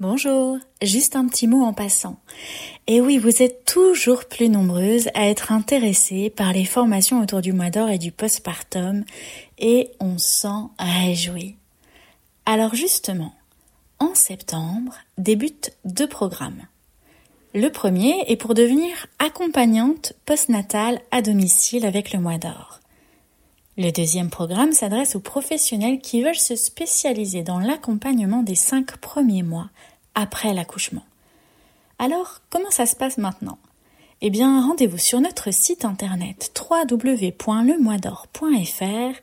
Bonjour, 0.00 0.58
juste 0.80 1.16
un 1.16 1.26
petit 1.26 1.48
mot 1.48 1.64
en 1.64 1.72
passant. 1.72 2.20
Et 2.86 3.00
oui, 3.00 3.18
vous 3.18 3.42
êtes 3.42 3.64
toujours 3.64 4.26
plus 4.26 4.48
nombreuses 4.48 5.08
à 5.14 5.26
être 5.26 5.50
intéressées 5.50 6.30
par 6.30 6.52
les 6.52 6.66
formations 6.66 7.20
autour 7.20 7.40
du 7.40 7.52
mois 7.52 7.70
d'or 7.70 7.88
et 7.88 7.98
du 7.98 8.12
postpartum, 8.12 9.04
et 9.58 9.90
on 9.98 10.16
s'en 10.16 10.70
réjouit. 10.78 11.56
Alors 12.46 12.76
justement, 12.76 13.34
en 13.98 14.14
septembre 14.14 14.94
débutent 15.16 15.72
deux 15.84 16.06
programmes. 16.06 16.68
Le 17.52 17.68
premier 17.68 18.22
est 18.28 18.36
pour 18.36 18.54
devenir 18.54 19.08
accompagnante 19.18 20.12
postnatale 20.26 21.00
à 21.10 21.22
domicile 21.22 21.84
avec 21.84 22.12
le 22.12 22.20
mois 22.20 22.38
d'or. 22.38 22.78
Le 23.76 23.92
deuxième 23.92 24.28
programme 24.28 24.72
s'adresse 24.72 25.14
aux 25.14 25.20
professionnels 25.20 26.00
qui 26.00 26.22
veulent 26.22 26.34
se 26.34 26.56
spécialiser 26.56 27.44
dans 27.44 27.60
l'accompagnement 27.60 28.42
des 28.42 28.56
cinq 28.56 28.96
premiers 28.96 29.44
mois 29.44 29.70
après 30.18 30.52
l'accouchement. 30.52 31.06
Alors, 32.00 32.40
comment 32.50 32.70
ça 32.70 32.84
se 32.86 32.96
passe 32.96 33.18
maintenant? 33.18 33.58
Eh 34.20 34.30
bien, 34.30 34.66
rendez-vous 34.66 34.98
sur 34.98 35.20
notre 35.20 35.52
site 35.52 35.84
internet 35.84 36.52
www.lemoisdor.fr 36.68 39.20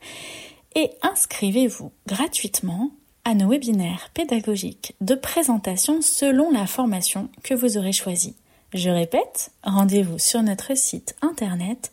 et 0.74 0.90
inscrivez-vous 1.02 1.92
gratuitement 2.06 2.92
à 3.24 3.34
nos 3.34 3.50
webinaires 3.50 4.08
pédagogiques 4.14 4.94
de 5.02 5.14
présentation 5.14 6.00
selon 6.00 6.50
la 6.50 6.66
formation 6.66 7.28
que 7.42 7.52
vous 7.52 7.76
aurez 7.76 7.92
choisie. 7.92 8.34
Je 8.72 8.88
répète, 8.88 9.50
rendez-vous 9.64 10.18
sur 10.18 10.42
notre 10.42 10.74
site 10.76 11.14
internet 11.20 11.92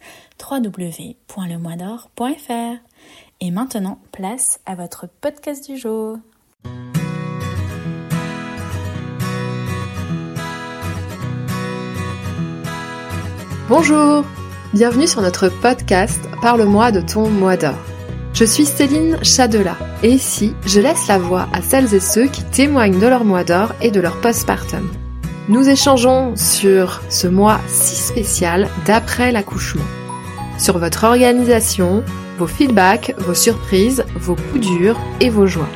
www.lemoisdor.fr. 0.49 2.77
Et 3.41 3.51
maintenant, 3.51 3.99
place 4.13 4.61
à 4.65 4.75
votre 4.75 5.09
podcast 5.19 5.69
du 5.69 5.77
jour. 5.77 6.19
Bonjour, 13.75 14.23
bienvenue 14.71 15.07
sur 15.07 15.23
notre 15.23 15.49
podcast 15.49 16.21
Parle-moi 16.43 16.91
de 16.91 17.01
ton 17.01 17.27
mois 17.27 17.57
d'or. 17.57 17.73
Je 18.31 18.45
suis 18.45 18.67
Céline 18.67 19.17
Chadela 19.23 19.75
et 20.03 20.09
ici, 20.09 20.53
je 20.67 20.79
laisse 20.79 21.07
la 21.07 21.17
voix 21.17 21.47
à 21.53 21.63
celles 21.63 21.91
et 21.95 21.99
ceux 21.99 22.27
qui 22.27 22.43
témoignent 22.43 22.99
de 22.99 23.07
leur 23.07 23.25
mois 23.25 23.43
d'or 23.43 23.73
et 23.81 23.89
de 23.89 23.99
leur 23.99 24.21
postpartum. 24.21 24.87
Nous 25.49 25.67
échangeons 25.67 26.35
sur 26.35 27.01
ce 27.09 27.27
mois 27.27 27.59
si 27.67 27.95
spécial 27.95 28.69
d'après 28.85 29.31
l'accouchement, 29.31 29.81
sur 30.59 30.77
votre 30.77 31.05
organisation, 31.05 32.03
vos 32.37 32.45
feedbacks, 32.45 33.15
vos 33.17 33.33
surprises, 33.33 34.05
vos 34.15 34.35
coups 34.35 34.67
durs 34.67 34.99
et 35.19 35.31
vos 35.31 35.47
joies. 35.47 35.69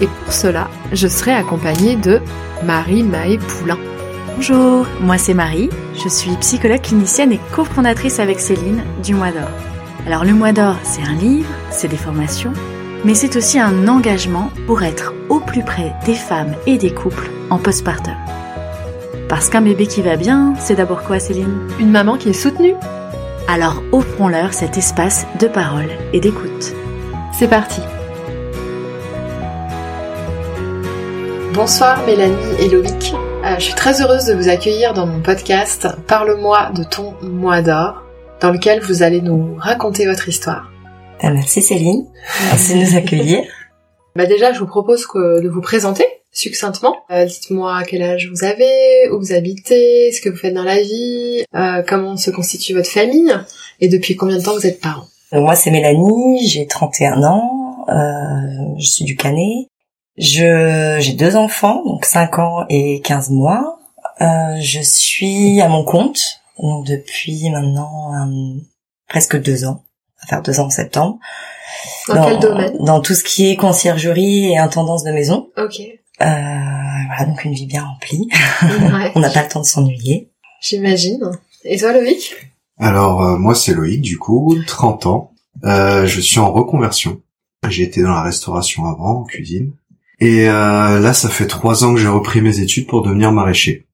Et 0.00 0.06
pour 0.06 0.32
cela, 0.32 0.70
je 0.94 1.06
serai 1.06 1.34
accompagnée 1.34 1.96
de 1.96 2.18
Marie 2.64 3.02
Maë 3.02 3.36
Poulain. 3.36 3.78
Bonjour, 4.36 4.86
moi 5.02 5.18
c'est 5.18 5.34
Marie, 5.34 5.68
je 5.94 6.08
suis 6.08 6.36
psychologue 6.36 6.80
clinicienne 6.80 7.32
et 7.32 7.40
cofondatrice 7.52 8.18
avec 8.18 8.40
Céline 8.40 8.82
du 9.02 9.14
Mois 9.14 9.30
d'Or. 9.30 9.48
Alors 10.06 10.24
le 10.24 10.32
Mois 10.32 10.52
d'Or, 10.52 10.76
c'est 10.82 11.02
un 11.02 11.14
livre, 11.14 11.48
c'est 11.70 11.88
des 11.88 11.96
formations, 11.96 12.52
mais 13.04 13.14
c'est 13.14 13.36
aussi 13.36 13.58
un 13.58 13.88
engagement 13.88 14.50
pour 14.66 14.82
être 14.82 15.14
au 15.28 15.40
plus 15.40 15.62
près 15.62 15.92
des 16.04 16.14
femmes 16.14 16.54
et 16.66 16.78
des 16.78 16.92
couples 16.92 17.30
en 17.50 17.58
postpartum. 17.58 18.14
Parce 19.28 19.48
qu'un 19.48 19.62
bébé 19.62 19.86
qui 19.86 20.02
va 20.02 20.16
bien, 20.16 20.54
c'est 20.58 20.74
d'abord 20.74 21.02
quoi 21.04 21.18
Céline? 21.18 21.68
Une 21.78 21.90
maman 21.90 22.16
qui 22.16 22.30
est 22.30 22.34
soutenue. 22.34 22.74
Alors 23.48 23.82
offrons-leur 23.92 24.54
cet 24.54 24.76
espace 24.76 25.26
de 25.40 25.46
parole 25.46 25.88
et 26.12 26.20
d'écoute. 26.20 26.72
C'est 27.32 27.48
parti. 27.48 27.80
Bonsoir 31.54 32.04
Mélanie 32.06 32.34
et 32.60 32.68
Loïc. 32.68 33.14
Euh, 33.44 33.56
je 33.58 33.64
suis 33.64 33.74
très 33.74 34.00
heureuse 34.00 34.26
de 34.26 34.34
vous 34.34 34.48
accueillir 34.48 34.94
dans 34.94 35.04
mon 35.04 35.20
podcast 35.20 35.88
Parle-moi 36.06 36.70
de 36.76 36.84
ton 36.84 37.14
mois 37.22 37.60
d'or, 37.60 38.04
dans 38.40 38.52
lequel 38.52 38.80
vous 38.80 39.02
allez 39.02 39.20
nous 39.20 39.56
raconter 39.58 40.06
votre 40.06 40.28
histoire. 40.28 40.70
Ah, 41.20 41.32
merci 41.32 41.60
Céline, 41.60 42.06
merci 42.44 42.74
de 42.74 42.84
nous 42.84 42.96
accueillir. 42.96 43.42
Bah 44.14 44.26
déjà, 44.26 44.52
je 44.52 44.58
vous 44.58 44.66
propose 44.66 45.06
de 45.14 45.48
vous 45.48 45.62
présenter 45.62 46.04
succinctement. 46.32 46.96
Euh, 47.10 47.24
dites-moi 47.24 47.82
quel 47.88 48.02
âge 48.02 48.28
vous 48.30 48.44
avez, 48.44 49.08
où 49.10 49.18
vous 49.18 49.32
habitez, 49.32 50.12
ce 50.12 50.20
que 50.20 50.28
vous 50.28 50.36
faites 50.36 50.52
dans 50.52 50.62
la 50.62 50.82
vie, 50.82 51.44
euh, 51.54 51.82
comment 51.88 52.18
se 52.18 52.30
constitue 52.30 52.74
votre 52.74 52.90
famille 52.90 53.32
et 53.80 53.88
depuis 53.88 54.14
combien 54.14 54.36
de 54.36 54.42
temps 54.42 54.52
vous 54.52 54.66
êtes 54.66 54.82
parent. 54.82 55.06
moi 55.32 55.54
c'est 55.54 55.70
Mélanie, 55.70 56.46
j'ai 56.46 56.66
31 56.66 57.22
ans, 57.22 57.86
je 58.78 58.86
suis 58.86 59.06
du 59.06 59.16
Canet. 59.16 59.66
Je 60.16 60.98
j'ai 61.00 61.12
deux 61.12 61.36
enfants, 61.36 61.82
donc 61.84 62.04
5 62.04 62.38
ans 62.38 62.64
et 62.68 63.00
15 63.00 63.30
mois. 63.30 63.78
Euh, 64.20 64.60
je 64.60 64.80
suis 64.80 65.60
à 65.60 65.68
mon 65.68 65.84
compte 65.84 66.42
donc 66.58 66.86
depuis 66.86 67.50
maintenant 67.50 68.12
euh, 68.14 68.60
presque 69.08 69.40
deux 69.40 69.64
ans, 69.64 69.84
à 70.22 70.26
faire 70.26 70.42
deux 70.42 70.60
ans 70.60 70.66
en 70.66 70.70
septembre. 70.70 71.18
Dans, 72.08 72.24
quel 72.24 72.38
domaine? 72.38 72.76
Dans 72.80 73.00
tout 73.00 73.14
ce 73.14 73.24
qui 73.24 73.48
est 73.48 73.56
conciergerie 73.56 74.52
et 74.52 74.58
intendance 74.58 75.04
de 75.04 75.12
maison. 75.12 75.48
Ok. 75.56 75.80
Euh, 75.80 76.24
voilà, 76.24 77.24
donc 77.26 77.44
une 77.44 77.54
vie 77.54 77.66
bien 77.66 77.84
remplie. 77.84 78.28
On 79.14 79.20
n'a 79.20 79.30
pas 79.30 79.42
le 79.42 79.48
temps 79.48 79.60
de 79.60 79.66
s'ennuyer. 79.66 80.30
J'imagine. 80.60 81.30
Et 81.64 81.78
toi, 81.78 81.92
Loïc? 81.92 82.34
Alors, 82.78 83.22
euh, 83.22 83.36
moi, 83.36 83.54
c'est 83.54 83.74
Loïc, 83.74 84.00
du 84.00 84.18
coup, 84.18 84.56
30 84.66 85.06
ans. 85.06 85.32
Euh, 85.64 86.06
je 86.06 86.20
suis 86.20 86.38
en 86.38 86.52
reconversion. 86.52 87.20
J'ai 87.68 87.84
été 87.84 88.02
dans 88.02 88.10
la 88.12 88.22
restauration 88.22 88.86
avant, 88.86 89.20
en 89.20 89.24
cuisine. 89.24 89.72
Et 90.24 90.48
euh, 90.48 91.00
là, 91.00 91.12
ça 91.14 91.28
fait 91.28 91.48
trois 91.48 91.82
ans 91.82 91.94
que 91.94 91.98
j'ai 91.98 92.06
repris 92.06 92.42
mes 92.42 92.60
études 92.60 92.86
pour 92.86 93.02
devenir 93.02 93.32
maraîcher. 93.32 93.88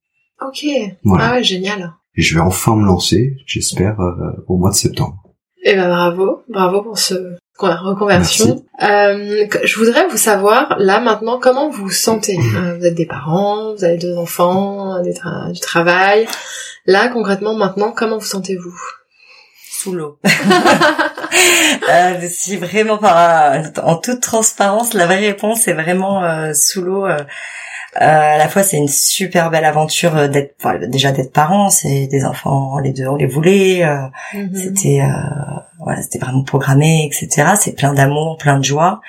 Ok. 0.47 0.62
Voilà. 1.03 1.28
Ah 1.31 1.33
ouais, 1.33 1.43
génial. 1.43 1.94
Et 2.16 2.21
je 2.21 2.34
vais 2.34 2.43
enfin 2.43 2.77
me 2.77 2.84
lancer, 2.84 3.39
j'espère, 3.47 3.99
euh, 3.99 4.44
au 4.47 4.59
mois 4.59 4.69
de 4.69 4.75
septembre. 4.75 5.16
Eh 5.65 5.75
ben 5.75 5.89
bravo, 5.89 6.43
bravo 6.50 6.83
pour 6.83 6.99
ce 6.99 7.15
reconversion. 7.59 8.62
Euh, 8.83 9.47
je 9.65 9.78
voudrais 9.78 10.06
vous 10.09 10.19
savoir 10.19 10.77
là 10.78 11.00
maintenant 11.00 11.39
comment 11.41 11.71
vous 11.71 11.84
vous 11.84 11.91
sentez? 11.91 12.39
Euh, 12.39 12.77
vous 12.77 12.84
êtes 12.84 12.95
des 12.95 13.06
parents, 13.06 13.75
vous 13.75 13.84
avez 13.84 13.97
deux 13.97 14.16
enfants, 14.19 15.03
du 15.03 15.60
travail. 15.60 16.28
Là 16.84 17.09
concrètement 17.09 17.55
maintenant, 17.55 17.91
comment 17.97 18.19
vous 18.19 18.27
sentez-vous? 18.27 18.78
Sous 19.78 19.93
l'eau. 19.93 20.19
euh, 21.91 22.28
si 22.28 22.56
vraiment 22.56 22.99
par 22.99 23.62
en 23.83 23.97
toute 23.97 24.21
transparence, 24.21 24.94
la 24.94 25.06
vraie 25.06 25.19
réponse 25.19 25.69
est 25.69 25.72
vraiment 25.72 26.25
euh, 26.25 26.53
sous 26.53 26.83
l'eau. 26.83 27.06
Euh, 27.06 27.19
euh, 28.00 28.34
à 28.34 28.39
la 28.39 28.49
fois, 28.49 28.62
c'est 28.62 28.77
une 28.77 28.89
super 28.89 29.50
belle 29.50 29.65
aventure 29.65 30.28
d'être 30.28 30.56
déjà 30.89 31.12
d'être 31.12 31.33
parent. 31.33 31.71
C'est 31.71 32.06
des 32.06 32.25
enfants, 32.25 32.78
les 32.78 32.93
deux, 32.93 33.06
on 33.06 33.16
les 33.16 33.27
voulait. 33.27 33.83
Mm-hmm. 34.34 34.56
C'était 34.56 35.00
voilà, 35.81 36.03
c'était 36.03 36.19
vraiment 36.19 36.43
programmé, 36.43 37.06
etc. 37.06 37.53
C'est 37.59 37.72
plein 37.72 37.95
d'amour, 37.95 38.37
plein 38.37 38.59
de 38.59 38.65
joie. 38.65 39.00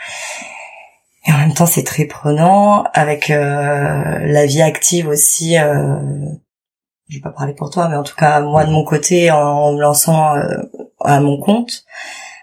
Et 1.25 1.31
en 1.33 1.37
même 1.37 1.53
temps, 1.53 1.65
c'est 1.65 1.83
très 1.83 2.05
prenant 2.05 2.85
avec 2.93 3.27
la 3.27 4.45
vie 4.45 4.61
active 4.61 5.07
aussi 5.07 5.57
je 7.09 7.15
vais 7.15 7.21
pas 7.21 7.31
parler 7.31 7.53
pour 7.53 7.69
toi, 7.69 7.89
mais 7.89 7.95
en 7.95 8.03
tout 8.03 8.15
cas 8.15 8.39
moi 8.41 8.65
de 8.65 8.71
mon 8.71 8.83
côté, 8.83 9.31
en, 9.31 9.73
me 9.73 9.81
lançant 9.81 10.35
euh, 10.35 10.57
à 11.01 11.19
mon 11.19 11.39
compte, 11.39 11.83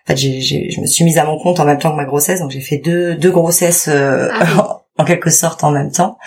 en 0.04 0.12
fait, 0.12 0.16
j'ai, 0.16 0.71
je 0.71 0.81
me 0.81 0.87
suis 0.87 1.04
mise 1.04 1.19
à 1.19 1.25
mon 1.25 1.38
compte 1.38 1.59
en 1.59 1.65
même 1.65 1.78
temps 1.78 1.91
que 1.91 1.97
ma 1.97 2.04
grossesse, 2.04 2.41
donc 2.41 2.50
j'ai 2.50 2.60
fait 2.60 2.78
deux, 2.78 3.16
deux 3.16 3.31
grossesses 3.31 3.88
euh, 3.88 4.28
ah 4.32 4.82
en 4.99 5.04
quelque 5.04 5.31
sorte 5.31 5.65
en 5.65 5.71
même 5.71 5.91
temps. 5.91 6.19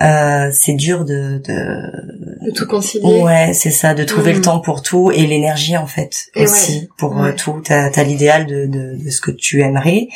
Euh, 0.00 0.50
c'est 0.52 0.72
dur 0.74 1.04
de, 1.04 1.42
de 1.44 2.46
de 2.46 2.50
tout 2.52 2.66
concilier. 2.66 3.22
Ouais, 3.22 3.52
c'est 3.52 3.70
ça, 3.70 3.92
de 3.92 4.02
trouver 4.04 4.32
le 4.32 4.38
mmh. 4.38 4.42
temps 4.42 4.60
pour 4.60 4.82
tout 4.82 5.10
et 5.10 5.26
l'énergie 5.26 5.76
en 5.76 5.86
fait 5.86 6.30
aussi 6.36 6.88
pour 6.96 7.20
euh, 7.22 7.32
tout. 7.32 7.60
T'as, 7.62 7.90
as 7.94 8.02
l'idéal 8.04 8.46
de, 8.46 8.66
de, 8.66 8.96
de 8.96 9.10
ce 9.10 9.20
que 9.20 9.30
tu 9.30 9.60
aimerais 9.60 10.08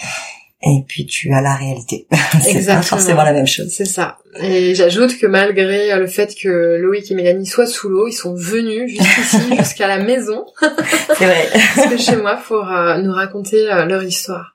et 0.67 0.83
puis 0.87 1.07
tu 1.07 1.33
as 1.33 1.41
la 1.41 1.55
réalité. 1.55 2.07
c'est 2.43 2.67
pas 2.67 2.83
forcément 2.83 3.23
la 3.23 3.33
même 3.33 3.47
chose. 3.47 3.69
C'est 3.71 3.85
ça. 3.85 4.19
Et 4.41 4.75
j'ajoute 4.75 5.19
que 5.19 5.27
malgré 5.27 5.95
le 5.97 6.07
fait 6.07 6.35
que 6.35 6.79
Loïc 6.81 7.11
et 7.11 7.15
Mélanie 7.15 7.47
soient 7.47 7.67
sous 7.67 7.89
l'eau, 7.89 8.09
ils 8.09 8.13
sont 8.13 8.35
venus 8.35 8.91
jusqu'ici, 8.91 9.57
jusqu'à 9.59 9.89
la 9.89 9.99
maison. 9.99 10.47
c'est 11.19 11.27
vrai. 11.27 11.49
Parce 11.77 12.05
chez 12.05 12.17
moi 12.17 12.39
pour 12.49 12.71
euh, 12.71 12.99
nous 12.99 13.13
raconter 13.13 13.71
euh, 13.71 13.85
leur 13.85 14.03
histoire. 14.03 14.55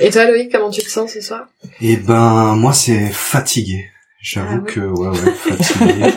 Et 0.00 0.10
toi 0.10 0.24
Loïc, 0.26 0.52
comment 0.52 0.70
tu 0.70 0.82
te 0.82 0.88
sens 0.88 1.12
ce 1.12 1.20
soir? 1.20 1.46
Eh 1.80 1.96
ben 1.96 2.54
moi 2.56 2.72
c'est 2.72 3.08
fatigué. 3.10 3.86
J'avoue 4.20 4.64
ah 4.66 4.70
que 4.70 4.80
ouais 4.80 5.08
ouais 5.08 5.32
fatigué 5.32 6.12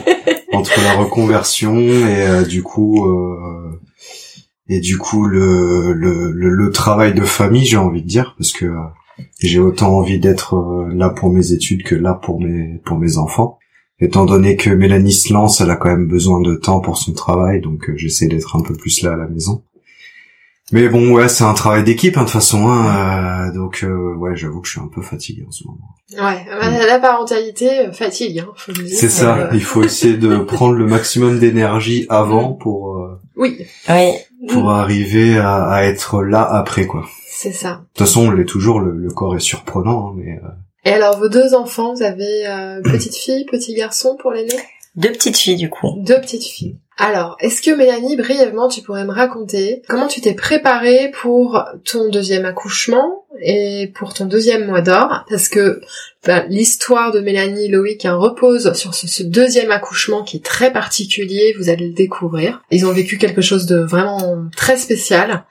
entre 0.54 0.84
la 0.84 0.94
reconversion 0.94 1.78
et 1.78 2.28
euh, 2.28 2.44
du 2.44 2.62
coup 2.62 3.08
et 4.72 4.80
du 4.80 4.98
coup 4.98 5.26
le, 5.28 5.92
le, 5.92 6.32
le, 6.32 6.72
travail 6.72 7.14
de 7.14 7.26
famille 7.26 7.66
j'ai 7.66 7.76
envie 7.76 8.02
de 8.02 8.08
dire 8.08 8.36
parce 8.38 8.54
que 8.54 8.66
euh, 8.66 8.78
j'ai 9.40 9.60
autant 9.60 9.98
envie 9.98 10.18
d'être 10.18 10.56
euh, 10.56 10.90
là 10.94 11.10
pour 11.10 11.30
mes 11.30 11.52
études 11.52 11.84
que 11.84 11.94
là 11.94 12.14
pour 12.14 12.40
mes 12.40 12.80
pour 12.86 12.98
mes 12.98 13.18
enfants 13.18 13.60
étant 14.00 14.26
donné 14.26 14.56
que 14.56 14.70
Mélanie 14.70 15.12
se 15.12 15.34
lance 15.34 15.60
elle 15.60 15.72
a 15.72 15.76
quand 15.76 15.90
même 15.90 16.08
besoin 16.08 16.40
de 16.40 16.56
temps 16.56 16.80
pour 16.80 16.98
son 16.98 17.12
travail 17.12 17.60
donc 17.60 17.90
euh, 17.90 17.98
j'essaie 17.98 18.28
d'être 18.28 18.56
un 18.56 18.62
peu 18.62 18.74
plus 18.74 19.02
là 19.02 19.12
à 19.12 19.18
la 19.18 19.28
maison 19.28 19.62
Mais 20.74 20.88
bon, 20.88 21.12
ouais, 21.12 21.28
c'est 21.28 21.44
un 21.44 21.54
travail 21.54 21.84
d'équipe, 21.84 22.16
hein, 22.16 22.22
de 22.22 22.26
toute 22.26 22.34
façon. 22.34 22.68
Hein, 22.70 23.50
euh, 23.50 23.54
donc, 23.54 23.84
euh, 23.84 24.16
ouais, 24.16 24.38
j'avoue 24.38 24.62
que 24.62 24.68
je 24.68 24.74
suis 24.74 24.80
un 24.80 24.88
peu 24.88 25.02
fatigué 25.02 25.44
en 25.46 25.52
ce 25.52 25.66
moment. 25.66 25.90
Ouais, 26.14 26.46
bah, 26.50 26.86
la 26.88 27.00
parentalité 27.00 27.92
fatigue, 27.92 28.40
hein, 28.40 28.48
faut 28.56 28.72
le 28.72 28.84
dire. 28.84 28.98
C'est 28.98 29.10
ça. 29.10 29.38
Euh, 29.38 29.50
Il 29.54 29.64
faut 29.64 29.84
essayer 29.84 30.16
de 30.16 30.38
prendre 30.56 30.76
le 30.76 30.86
maximum 30.86 31.40
d'énergie 31.40 32.06
avant 32.08 32.54
pour 32.54 32.98
euh, 33.00 33.20
Oui, 33.36 33.58
Oui. 33.90 34.12
Pour 34.50 34.72
arriver 34.72 35.38
à, 35.38 35.64
à 35.70 35.84
être 35.84 36.22
là 36.24 36.42
après, 36.44 36.86
quoi. 36.88 37.06
c'est 37.28 37.52
ça. 37.52 37.70
De 37.72 37.78
toute 37.94 38.08
façon, 38.08 38.28
on 38.28 38.32
l'est 38.32 38.46
toujours. 38.46 38.80
Le, 38.80 38.92
le 38.92 39.10
corps 39.12 39.36
est 39.36 39.40
surprenant, 39.40 40.08
hein, 40.10 40.14
mais 40.18 40.40
euh, 40.44 40.48
Et 40.86 40.92
alors, 40.94 41.18
vos 41.20 41.30
deux 41.30 41.54
enfants, 41.54 41.94
vous 41.94 42.04
avez 42.04 42.48
euh, 42.48 42.82
petite 42.84 43.16
fille, 43.16 43.46
petit 43.46 43.74
garçon 43.74 44.18
pour 44.20 44.32
l'aîné? 44.32 44.54
Deux 44.96 45.12
petites 45.12 45.38
filles 45.38 45.56
du 45.56 45.70
coup. 45.70 45.88
Deux 46.06 46.20
petites 46.20 46.44
filles. 46.44 46.78
Alors, 46.98 47.38
est-ce 47.40 47.62
que 47.62 47.72
Mélanie, 47.72 48.16
brièvement, 48.16 48.68
tu 48.68 48.82
pourrais 48.82 49.06
me 49.06 49.12
raconter 49.12 49.82
comment 49.88 50.08
tu 50.08 50.22
t'es 50.22 50.34
préparée 50.34 51.12
pour 51.22 51.64
ton 51.84 52.10
deuxième 52.10 52.46
accouchement 52.46 53.26
et 53.42 53.92
pour 53.96 54.14
ton 54.14 54.26
deuxième 54.26 54.68
mois 54.68 54.82
d'or? 54.82 55.26
Parce 55.30 55.50
que 55.50 55.82
ben, 56.28 56.46
l'histoire 56.50 57.12
de 57.12 57.20
Mélanie 57.20 57.66
et 57.66 57.70
Loïc 57.70 58.06
hein, 58.06 58.16
repose 58.16 58.74
sur 58.74 58.94
ce, 58.94 59.08
ce 59.08 59.24
deuxième 59.24 59.72
accouchement 59.72 60.24
qui 60.24 60.38
est 60.38 60.46
très 60.46 60.72
particulier, 60.72 61.56
vous 61.58 61.70
allez 61.70 61.88
le 61.88 61.94
découvrir. 61.94 62.62
Ils 62.70 62.86
ont 62.86 62.92
vécu 62.92 63.18
quelque 63.18 63.42
chose 63.42 63.66
de 63.66 63.80
vraiment 63.80 64.44
très 64.56 64.78
spécial. 64.78 65.46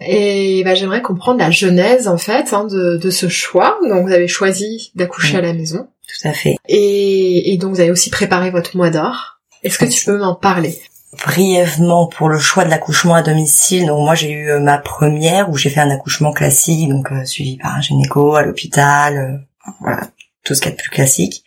Et 0.00 0.62
ben, 0.64 0.74
j'aimerais 0.74 1.02
comprendre 1.02 1.40
la 1.40 1.50
genèse, 1.50 2.08
en 2.08 2.18
fait, 2.18 2.54
hein, 2.54 2.64
de, 2.64 2.96
de 2.96 3.10
ce 3.10 3.28
choix. 3.28 3.78
Donc, 3.86 4.06
vous 4.06 4.12
avez 4.14 4.28
choisi 4.28 4.92
d'accoucher 4.94 5.36
à 5.36 5.42
la 5.42 5.52
maison. 5.52 5.88
Tout 6.06 6.28
à 6.28 6.32
fait. 6.32 6.56
Et, 6.68 7.52
et 7.52 7.58
donc, 7.58 7.74
vous 7.74 7.80
avez 7.80 7.90
aussi 7.90 8.08
préparé 8.08 8.50
votre 8.50 8.76
mois 8.76 8.90
d'or. 8.90 9.33
Est-ce 9.64 9.78
que 9.78 9.86
tu 9.86 10.04
peux 10.04 10.18
m'en 10.18 10.34
parler? 10.34 10.78
Brièvement 11.24 12.06
pour 12.06 12.28
le 12.28 12.38
choix 12.38 12.64
de 12.64 12.70
l'accouchement 12.70 13.14
à 13.14 13.22
domicile. 13.22 13.86
Donc 13.86 14.04
moi 14.04 14.14
j'ai 14.14 14.30
eu 14.30 14.50
euh, 14.50 14.60
ma 14.60 14.78
première 14.78 15.48
où 15.48 15.56
j'ai 15.56 15.70
fait 15.70 15.80
un 15.80 15.90
accouchement 15.90 16.32
classique, 16.32 16.88
donc 16.88 17.10
euh, 17.10 17.24
suivi 17.24 17.56
par 17.56 17.74
un 17.74 17.80
gynéco 17.80 18.34
à 18.34 18.42
l'hôpital, 18.42 19.16
euh, 19.16 19.72
voilà, 19.80 20.02
tout 20.44 20.54
ce 20.54 20.60
qu'il 20.60 20.70
y 20.70 20.74
a 20.74 20.76
de 20.76 20.80
plus 20.80 20.90
classique. 20.90 21.44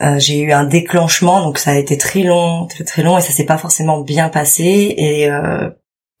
Euh, 0.00 0.18
j'ai 0.18 0.40
eu 0.40 0.52
un 0.52 0.64
déclenchement, 0.64 1.42
donc 1.42 1.58
ça 1.58 1.72
a 1.72 1.74
été 1.74 1.98
très 1.98 2.22
long, 2.22 2.66
très 2.66 2.84
très 2.84 3.02
long 3.02 3.18
et 3.18 3.20
ça 3.20 3.32
s'est 3.32 3.44
pas 3.44 3.58
forcément 3.58 4.00
bien 4.00 4.28
passé. 4.28 4.94
Et 4.96 5.30
euh, 5.30 5.68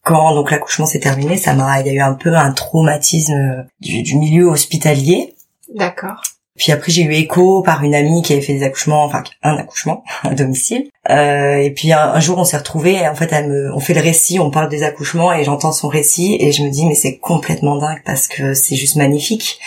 quand 0.02 0.34
donc 0.34 0.50
l'accouchement 0.50 0.86
s'est 0.86 1.00
terminé, 1.00 1.36
ça 1.36 1.54
m'a, 1.54 1.80
il 1.80 1.86
y 1.86 1.90
a 1.90 1.92
eu 1.94 2.00
un 2.00 2.14
peu 2.14 2.36
un 2.36 2.52
traumatisme 2.52 3.66
du, 3.80 4.02
du 4.02 4.16
milieu 4.16 4.46
hospitalier. 4.46 5.34
D'accord. 5.74 6.20
Puis 6.56 6.70
après 6.70 6.92
j'ai 6.92 7.02
eu 7.02 7.12
écho 7.14 7.62
par 7.62 7.82
une 7.82 7.94
amie 7.94 8.22
qui 8.22 8.32
avait 8.32 8.42
fait 8.42 8.54
des 8.54 8.62
accouchements, 8.62 9.04
enfin 9.04 9.24
un 9.42 9.56
accouchement 9.56 10.04
à 10.22 10.34
domicile. 10.34 10.88
Euh, 11.10 11.56
et 11.56 11.70
puis 11.70 11.92
un, 11.92 12.18
jour 12.20 12.38
on 12.38 12.44
s'est 12.44 12.56
retrouvés 12.56 12.94
et 12.94 13.08
en 13.08 13.14
fait 13.14 13.30
elle 13.32 13.48
me, 13.48 13.74
on 13.74 13.80
fait 13.80 13.92
le 13.92 14.00
récit, 14.00 14.38
on 14.38 14.50
parle 14.50 14.68
des 14.70 14.84
accouchements 14.84 15.34
et 15.34 15.44
j'entends 15.44 15.72
son 15.72 15.88
récit 15.88 16.36
et 16.40 16.52
je 16.52 16.62
me 16.62 16.70
dis 16.70 16.86
mais 16.86 16.94
c'est 16.94 17.18
complètement 17.18 17.76
dingue 17.76 18.00
parce 18.06 18.26
que 18.26 18.54
c'est 18.54 18.76
juste 18.76 18.96
magnifique. 18.96 19.58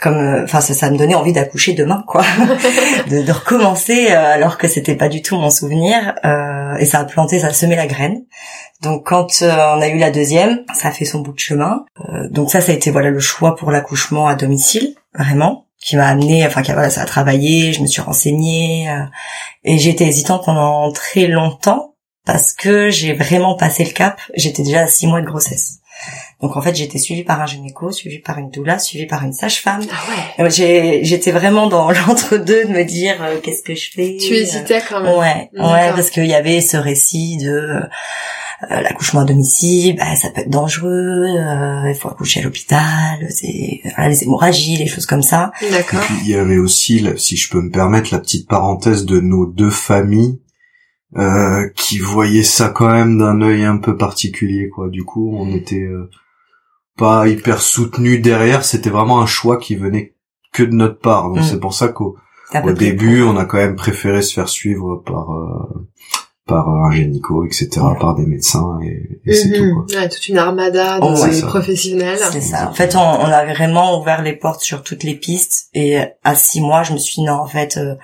Comme, 0.00 0.18
euh, 0.18 0.44
enfin 0.44 0.60
ça, 0.60 0.74
ça 0.74 0.90
me 0.90 0.98
donnait 0.98 1.14
envie 1.14 1.32
d'accoucher 1.32 1.74
demain 1.74 2.04
quoi, 2.06 2.24
de, 3.08 3.22
de 3.22 3.32
recommencer 3.32 4.08
euh, 4.10 4.34
alors 4.34 4.58
que 4.58 4.68
c'était 4.68 4.96
pas 4.96 5.08
du 5.08 5.22
tout 5.22 5.36
mon 5.36 5.50
souvenir 5.50 6.14
euh, 6.24 6.74
et 6.76 6.84
ça 6.84 6.98
a 7.00 7.04
planté, 7.04 7.38
ça 7.38 7.48
a 7.48 7.52
semé 7.52 7.76
la 7.76 7.86
graine. 7.86 8.24
Donc 8.82 9.06
quand 9.06 9.42
euh, 9.42 9.52
on 9.76 9.80
a 9.80 9.88
eu 9.88 9.98
la 9.98 10.10
deuxième, 10.10 10.64
ça 10.74 10.88
a 10.88 10.90
fait 10.90 11.04
son 11.04 11.20
bout 11.20 11.32
de 11.32 11.38
chemin. 11.38 11.84
Donc 12.30 12.50
ça, 12.50 12.60
ça 12.60 12.72
a 12.72 12.74
été 12.74 12.90
voilà 12.90 13.10
le 13.10 13.20
choix 13.20 13.54
pour 13.54 13.70
l'accouchement 13.70 14.26
à 14.26 14.34
domicile, 14.34 14.94
vraiment, 15.14 15.66
qui 15.82 15.96
m'a 15.96 16.06
amené, 16.08 16.46
enfin 16.46 16.62
qui 16.62 16.70
a, 16.70 16.74
voilà, 16.74 16.90
ça 16.90 17.02
a 17.02 17.06
travaillé, 17.06 17.72
je 17.72 17.80
me 17.82 17.86
suis 17.86 18.00
renseignée 18.00 18.88
euh, 18.88 19.02
et 19.64 19.76
été 19.88 20.06
hésitante 20.06 20.44
pendant 20.44 20.90
très 20.92 21.26
longtemps 21.26 21.94
parce 22.24 22.52
que 22.52 22.88
j'ai 22.88 23.12
vraiment 23.14 23.56
passé 23.56 23.84
le 23.84 23.90
cap. 23.90 24.20
J'étais 24.36 24.62
déjà 24.62 24.82
à 24.82 24.86
six 24.86 25.06
mois 25.08 25.20
de 25.20 25.26
grossesse. 25.26 25.78
Donc 26.40 26.56
en 26.56 26.62
fait, 26.62 26.74
été 26.84 26.98
suivie 26.98 27.22
par 27.22 27.40
un 27.40 27.46
gynéco, 27.46 27.92
suivie 27.92 28.18
par 28.18 28.38
une 28.38 28.50
doula, 28.50 28.78
suivie 28.80 29.06
par 29.06 29.22
une 29.24 29.32
sage-femme. 29.32 29.82
Ah 29.90 30.42
ouais. 30.42 30.50
J'ai- 30.50 31.04
J'étais 31.04 31.30
vraiment 31.30 31.66
dans 31.68 31.90
l'entre-deux 32.06 32.64
de 32.64 32.70
me 32.70 32.84
dire 32.84 33.16
euh, 33.22 33.38
qu'est-ce 33.40 33.62
que 33.62 33.74
je 33.76 33.90
fais? 33.92 34.16
Tu 34.20 34.34
hésitais 34.34 34.82
quand 34.88 35.00
même. 35.00 35.16
Ouais, 35.16 35.48
ouais, 35.52 35.90
parce 35.94 36.10
qu'il 36.10 36.26
y 36.26 36.34
avait 36.34 36.60
ce 36.60 36.76
récit 36.76 37.36
de 37.38 37.50
euh, 37.50 37.80
l'accouchement 38.68 39.20
à 39.20 39.24
domicile, 39.24 39.96
bah, 39.96 40.14
ça 40.16 40.30
peut 40.30 40.42
être 40.42 40.50
dangereux, 40.50 41.26
euh, 41.38 41.90
il 41.90 41.94
faut 41.94 42.08
accoucher 42.08 42.40
à 42.40 42.44
l'hôpital, 42.44 43.26
c'est 43.30 43.80
voilà, 43.94 44.08
les 44.10 44.22
hémorragies, 44.22 44.76
les 44.76 44.86
choses 44.86 45.06
comme 45.06 45.22
ça. 45.22 45.52
Et 45.62 45.70
D'accord. 45.70 46.00
puis 46.00 46.14
il 46.22 46.28
y 46.28 46.34
avait 46.34 46.58
aussi, 46.58 47.06
si 47.16 47.36
je 47.36 47.50
peux 47.50 47.60
me 47.60 47.70
permettre, 47.70 48.12
la 48.12 48.20
petite 48.20 48.48
parenthèse 48.48 49.04
de 49.04 49.20
nos 49.20 49.46
deux 49.46 49.70
familles 49.70 50.40
euh, 51.16 51.68
qui 51.76 51.98
voyaient 51.98 52.42
ça 52.42 52.68
quand 52.68 52.90
même 52.90 53.18
d'un 53.18 53.40
œil 53.42 53.64
un 53.64 53.76
peu 53.78 53.96
particulier, 53.96 54.68
quoi. 54.68 54.88
Du 54.88 55.04
coup, 55.04 55.36
on 55.36 55.52
était 55.54 55.76
euh, 55.76 56.08
pas 56.96 57.28
hyper 57.28 57.60
soutenus 57.60 58.22
derrière. 58.22 58.64
C'était 58.64 58.90
vraiment 58.90 59.20
un 59.20 59.26
choix 59.26 59.58
qui 59.58 59.74
venait 59.76 60.14
que 60.52 60.62
de 60.62 60.72
notre 60.72 60.98
part. 61.00 61.28
Donc 61.28 61.38
Mm. 61.38 61.42
c'est 61.42 61.60
pour 61.60 61.74
ça 61.74 61.88
qu'au 61.88 62.16
au 62.64 62.72
début, 62.72 63.22
on 63.22 63.36
a 63.38 63.44
quand 63.46 63.56
même 63.56 63.76
préféré 63.76 64.20
se 64.22 64.34
faire 64.34 64.48
suivre 64.48 65.02
par 65.06 65.32
euh, 65.32 65.88
par 66.46 66.68
un 66.68 66.90
gynéco, 66.90 67.44
etc., 67.46 67.68
Ouais. 67.82 67.98
par 68.00 68.14
des 68.16 68.26
médecins 68.26 68.78
et, 68.84 69.20
et 69.24 69.32
c'est 69.34 69.48
Mhm. 69.48 69.54
tout. 69.70 69.84
Quoi. 69.86 70.00
Ouais, 70.00 70.08
toute 70.08 70.28
une 70.28 70.38
armada 70.38 70.98
de 70.98 71.04
Oh, 71.04 71.22
ouais, 71.22 71.40
professionnels. 71.42 72.18
C'est 72.32 72.40
ça. 72.40 72.68
En 72.68 72.72
fait, 72.74 72.96
on, 72.96 73.00
on 73.00 73.24
a 73.26 73.44
vraiment 73.46 74.00
ouvert 74.00 74.22
les 74.22 74.34
portes 74.34 74.62
sur 74.62 74.82
toutes 74.82 75.04
les 75.04 75.14
pistes. 75.14 75.68
Et 75.74 75.98
à 76.24 76.34
six 76.34 76.60
mois, 76.60 76.82
je 76.82 76.92
me 76.92 76.98
suis 76.98 77.14
dit 77.16 77.22
non, 77.24 77.34
en 77.34 77.46
fait, 77.46 77.76
euh, 77.76 77.94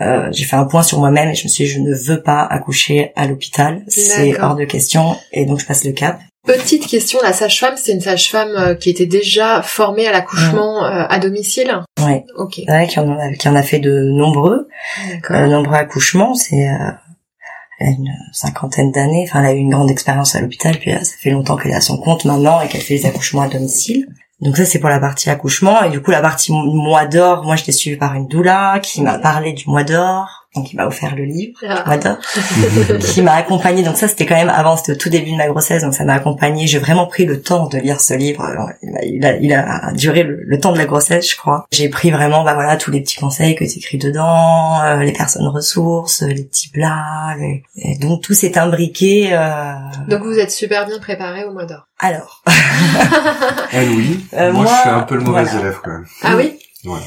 euh, 0.00 0.28
j'ai 0.32 0.44
fait 0.44 0.56
un 0.56 0.64
point 0.64 0.82
sur 0.82 0.98
moi-même 0.98 1.28
et 1.30 1.34
je 1.34 1.44
me 1.44 1.48
suis 1.48 1.64
dit 1.64 1.70
je 1.70 1.80
ne 1.80 1.92
veux 1.94 2.22
pas 2.22 2.42
accoucher 2.42 3.12
à 3.16 3.26
l'hôpital. 3.26 3.82
C'est 3.88 4.40
hors 4.40 4.54
de 4.56 4.64
question. 4.64 5.16
Et 5.32 5.44
donc 5.44 5.60
je 5.60 5.66
passe 5.66 5.84
le 5.84 5.92
cap. 5.92 6.20
Petite 6.46 6.86
question, 6.86 7.18
la 7.22 7.34
sage-femme, 7.34 7.74
c'est 7.76 7.92
une 7.92 8.00
sage-femme 8.00 8.52
euh, 8.56 8.74
qui 8.74 8.88
était 8.88 9.04
déjà 9.06 9.60
formée 9.60 10.06
à 10.06 10.12
l'accouchement 10.12 10.82
euh, 10.86 11.04
à 11.06 11.18
domicile 11.18 11.82
Ouais. 12.02 12.24
Ok. 12.38 12.52
Qu'il 12.52 12.64
y 12.66 12.98
en 13.00 13.18
a, 13.18 13.34
qui 13.34 13.48
en 13.48 13.54
a 13.54 13.62
fait 13.62 13.80
de 13.80 14.04
nombreux, 14.16 14.68
D'accord. 15.12 15.36
euh, 15.36 15.46
nombreux 15.46 15.74
accouchements. 15.74 16.34
C'est 16.34 16.68
euh, 16.70 16.76
une 17.86 18.12
cinquantaine 18.32 18.90
d'années. 18.92 19.24
Enfin, 19.28 19.40
elle 19.40 19.46
a 19.46 19.52
eu 19.52 19.58
une 19.58 19.70
grande 19.70 19.90
expérience 19.90 20.34
à 20.34 20.40
l'hôpital. 20.40 20.78
Puis 20.78 20.92
euh, 20.92 20.98
ça 21.02 21.14
fait 21.20 21.30
longtemps 21.30 21.56
qu'elle 21.56 21.72
est 21.72 21.76
à 21.76 21.80
son 21.80 21.98
compte 21.98 22.24
maintenant 22.24 22.60
et 22.60 22.68
qu'elle 22.68 22.80
fait 22.80 22.94
les 22.94 23.06
accouchements 23.06 23.42
à 23.42 23.48
domicile. 23.48 24.06
Donc 24.40 24.56
ça 24.56 24.64
c'est 24.64 24.78
pour 24.78 24.88
la 24.88 25.00
partie 25.00 25.30
accouchement 25.30 25.82
et 25.82 25.90
du 25.90 26.00
coup 26.00 26.12
la 26.12 26.20
partie 26.20 26.52
mo- 26.52 26.72
mois 26.72 27.06
d'or, 27.06 27.42
moi 27.42 27.56
j'étais 27.56 27.72
suivie 27.72 27.96
par 27.96 28.14
une 28.14 28.28
doula 28.28 28.78
qui 28.80 29.02
m'a 29.02 29.18
parlé 29.18 29.52
du 29.52 29.64
mois 29.68 29.82
d'or, 29.82 30.37
donc 30.58 30.72
il 30.72 30.76
m'a 30.76 30.86
offert 30.86 31.14
le 31.16 31.24
livre 31.24 31.58
Ah. 31.68 31.96
qui 33.12 33.22
m'a 33.22 33.32
accompagnée. 33.34 33.82
Donc 33.82 33.96
ça 33.96 34.08
c'était 34.08 34.26
quand 34.26 34.34
même 34.36 34.48
avant, 34.50 34.76
c'était 34.76 34.92
au 34.92 34.96
tout 34.96 35.08
début 35.08 35.30
de 35.32 35.36
ma 35.36 35.46
grossesse, 35.48 35.82
donc 35.82 35.94
ça 35.94 36.04
m'a 36.04 36.14
accompagnée. 36.14 36.66
J'ai 36.66 36.78
vraiment 36.78 37.06
pris 37.06 37.24
le 37.24 37.40
temps 37.40 37.66
de 37.66 37.78
lire 37.78 38.00
ce 38.00 38.14
livre. 38.14 38.42
Alors, 38.44 38.68
il, 38.82 38.96
a, 38.96 39.04
il, 39.04 39.24
a, 39.24 39.36
il 39.36 39.52
a 39.54 39.92
duré 39.92 40.22
le, 40.22 40.40
le 40.44 40.60
temps 40.60 40.72
de 40.72 40.78
la 40.78 40.84
grossesse, 40.86 41.30
je 41.30 41.36
crois. 41.36 41.66
J'ai 41.72 41.88
pris 41.88 42.10
vraiment, 42.10 42.44
bah 42.44 42.54
voilà, 42.54 42.76
tous 42.76 42.90
les 42.90 43.00
petits 43.00 43.16
conseils 43.18 43.54
que 43.54 43.66
c'est 43.66 43.76
écrit 43.78 43.98
dedans, 43.98 44.82
euh, 44.82 44.98
les 45.02 45.12
personnes 45.12 45.46
ressources, 45.48 46.22
les 46.22 46.44
petits 46.44 46.68
plats, 46.70 47.34
les- 47.38 47.62
et 47.76 47.96
donc 47.98 48.22
tout 48.22 48.34
s'est 48.34 48.58
imbriqué. 48.58 49.30
euh, 49.32 49.72
Donc 50.08 50.22
vous 50.22 50.38
êtes 50.38 50.50
super 50.50 50.86
bien 50.86 50.98
préparée 50.98 51.44
au 51.44 51.52
mois 51.52 51.64
d'or. 51.66 51.86
Alors, 52.00 52.42
Elle 53.72 53.88
oui. 53.90 54.24
Euh, 54.34 54.52
moi, 54.52 54.62
moi, 54.62 54.72
je 54.74 54.80
suis 54.80 54.90
un 54.90 55.00
peu 55.02 55.14
le 55.16 55.22
mauvais 55.22 55.42
voilà. 55.44 55.60
élève 55.60 55.78
quand 55.82 55.90
même. 55.90 56.06
Ah 56.22 56.36
oui 56.36 56.58
Ouais. 56.84 56.98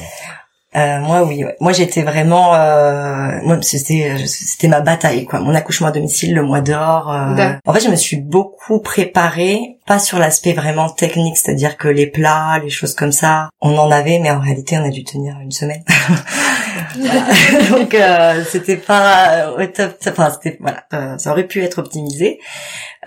Euh, 0.74 1.00
moi 1.00 1.22
oui, 1.24 1.44
ouais. 1.44 1.54
moi 1.60 1.72
j'étais 1.72 2.02
vraiment, 2.02 2.54
euh, 2.54 3.28
moi 3.44 3.58
c'était 3.60 4.16
c'était 4.26 4.68
ma 4.68 4.80
bataille 4.80 5.26
quoi. 5.26 5.38
Mon 5.40 5.54
accouchement 5.54 5.88
à 5.88 5.92
domicile, 5.92 6.34
le 6.34 6.42
mois 6.42 6.62
d'or. 6.62 7.12
euh. 7.12 7.52
En 7.66 7.72
fait, 7.74 7.80
je 7.80 7.88
me 7.90 7.96
suis 7.96 8.16
beaucoup 8.16 8.80
préparée, 8.80 9.76
pas 9.86 9.98
sur 9.98 10.18
l'aspect 10.18 10.54
vraiment 10.54 10.88
technique, 10.88 11.36
c'est-à-dire 11.36 11.76
que 11.76 11.88
les 11.88 12.06
plats, 12.06 12.58
les 12.62 12.70
choses 12.70 12.94
comme 12.94 13.12
ça, 13.12 13.50
on 13.60 13.76
en 13.76 13.90
avait, 13.90 14.18
mais 14.18 14.30
en 14.30 14.40
réalité, 14.40 14.78
on 14.78 14.84
a 14.84 14.88
dû 14.90 15.04
tenir 15.04 15.36
une 15.42 15.52
semaine. 15.52 15.84
Donc 17.70 17.94
euh, 17.94 18.44
c'était 18.44 18.76
pas 18.76 19.54
top, 19.74 19.96
enfin 20.08 20.30
c'était 20.30 20.58
voilà, 20.60 20.84
euh, 20.92 21.18
ça 21.18 21.32
aurait 21.32 21.46
pu 21.46 21.62
être 21.62 21.78
optimisé. 21.78 22.40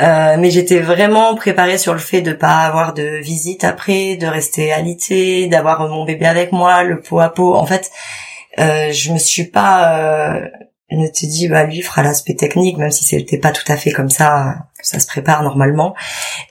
Euh, 0.02 0.36
mais 0.38 0.52
j'étais 0.52 0.80
vraiment 0.80 1.36
préparée 1.36 1.78
sur 1.78 1.94
le 1.94 2.00
fait 2.00 2.22
de 2.22 2.34
pas 2.34 2.60
avoir 2.60 2.94
de 2.94 3.22
visite 3.22 3.64
après, 3.64 4.18
de 4.18 4.28
rester 4.28 4.72
alité, 4.72 5.48
d'avoir 5.48 5.88
mon 5.88 6.06
bébé 6.06 6.26
avec 6.26 6.52
moi, 6.52 6.84
le 6.84 7.00
pot 7.00 7.20
à 7.20 7.30
pot. 7.30 7.56
En 7.56 7.66
fait, 7.66 7.92
euh, 8.60 8.92
je 8.92 9.12
me 9.12 9.18
suis 9.18 9.46
pas, 9.46 10.42
me 10.92 11.08
suis 11.14 11.28
dit 11.28 11.48
bah 11.48 11.64
lui 11.64 11.82
fera 11.82 12.04
l'aspect 12.04 12.36
technique, 12.36 12.78
même 12.78 12.92
si 12.92 13.04
c'était 13.06 13.38
pas 13.40 13.52
tout 13.52 13.70
à 13.72 13.76
fait 13.76 13.92
comme 13.92 14.10
ça, 14.10 14.68
que 14.80 14.86
ça 14.88 15.00
se 15.00 15.08
prépare 15.08 15.42
normalement. 15.44 15.96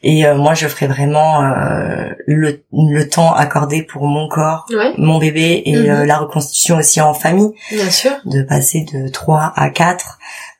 Et 0.03 0.27
euh, 0.27 0.35
moi, 0.35 0.55
je 0.55 0.67
ferai 0.67 0.87
vraiment 0.89 1.43
euh, 1.45 2.11
le, 2.27 2.65
le 2.73 3.09
temps 3.09 3.33
accordé 3.33 3.83
pour 3.85 4.07
mon 4.07 4.29
corps, 4.29 4.67
Ouais, 4.71 4.93
mon 4.99 5.19
bébé 5.19 5.63
et 5.67 5.77
Mhm. 5.77 5.91
euh, 5.91 6.05
la 6.07 6.19
reconstitution 6.19 6.77
aussi 6.79 7.01
en 7.01 7.15
famille 7.15 7.53
bien 7.71 7.91
sûr. 7.91 8.13
de 8.25 8.43
passer 8.43 8.85
de 8.93 9.09
3 9.09 9.53
à 9.55 9.71
4 9.71 10.19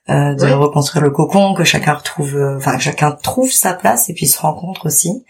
euh, 0.09 0.35
de 0.35 0.43
Ouais. 0.45 0.53
reconstruire 0.53 1.03
le 1.03 1.09
cocon 1.11 1.53
que 1.55 1.63
chacun 1.63 1.93
retrouve 1.95 2.35
euh, 2.37 2.57
enfin 2.57 2.77
que 2.77 2.83
chacun 2.83 3.11
trouve 3.11 3.51
sa 3.51 3.73
place 3.73 4.07
et 4.09 4.13
puis 4.13 4.27
se 4.27 4.39
rencontre 4.39 4.85
aussi 4.85 5.25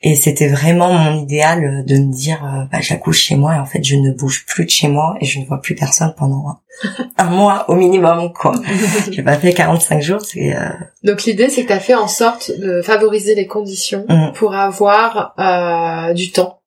Et 0.00 0.14
c'était 0.14 0.48
vraiment 0.48 0.92
mon 0.92 1.22
idéal 1.22 1.84
de 1.84 1.96
me 1.96 2.12
dire, 2.12 2.44
euh, 2.44 2.64
bah, 2.70 2.80
j'accouche 2.80 3.20
chez 3.20 3.34
moi 3.34 3.56
et 3.56 3.58
en 3.58 3.66
fait 3.66 3.82
je 3.82 3.96
ne 3.96 4.12
bouge 4.12 4.46
plus 4.46 4.64
de 4.64 4.70
chez 4.70 4.86
moi 4.86 5.16
et 5.20 5.24
je 5.24 5.40
ne 5.40 5.44
vois 5.44 5.60
plus 5.60 5.74
personne 5.74 6.14
pendant 6.16 6.60
un 7.16 7.30
mois 7.30 7.68
au 7.68 7.74
minimum, 7.74 8.32
quoi. 8.32 8.54
J'ai 9.10 9.22
pas 9.24 9.36
fait 9.36 9.52
45 9.52 10.00
jours, 10.00 10.20
c'est... 10.20 10.54
Euh... 10.56 10.68
Donc 11.02 11.24
l'idée 11.24 11.48
c'est 11.48 11.62
que 11.62 11.68
tu 11.68 11.72
as 11.72 11.80
fait 11.80 11.96
en 11.96 12.06
sorte 12.06 12.52
de 12.58 12.80
favoriser 12.82 13.34
les 13.34 13.46
conditions 13.46 14.04
Mm. 14.08 14.32
pour 14.34 14.54
avoir 14.54 15.34
euh, 15.38 16.14
du 16.14 16.30
temps 16.30 16.57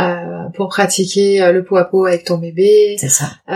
euh, 0.00 0.48
pour 0.54 0.68
pratiquer 0.68 1.42
euh, 1.42 1.52
le 1.52 1.64
pot 1.64 1.76
à 1.76 1.84
pot 1.84 2.06
avec 2.06 2.24
ton 2.24 2.38
bébé, 2.38 2.96
C'est 2.98 3.08
ça, 3.08 3.26
euh, 3.48 3.54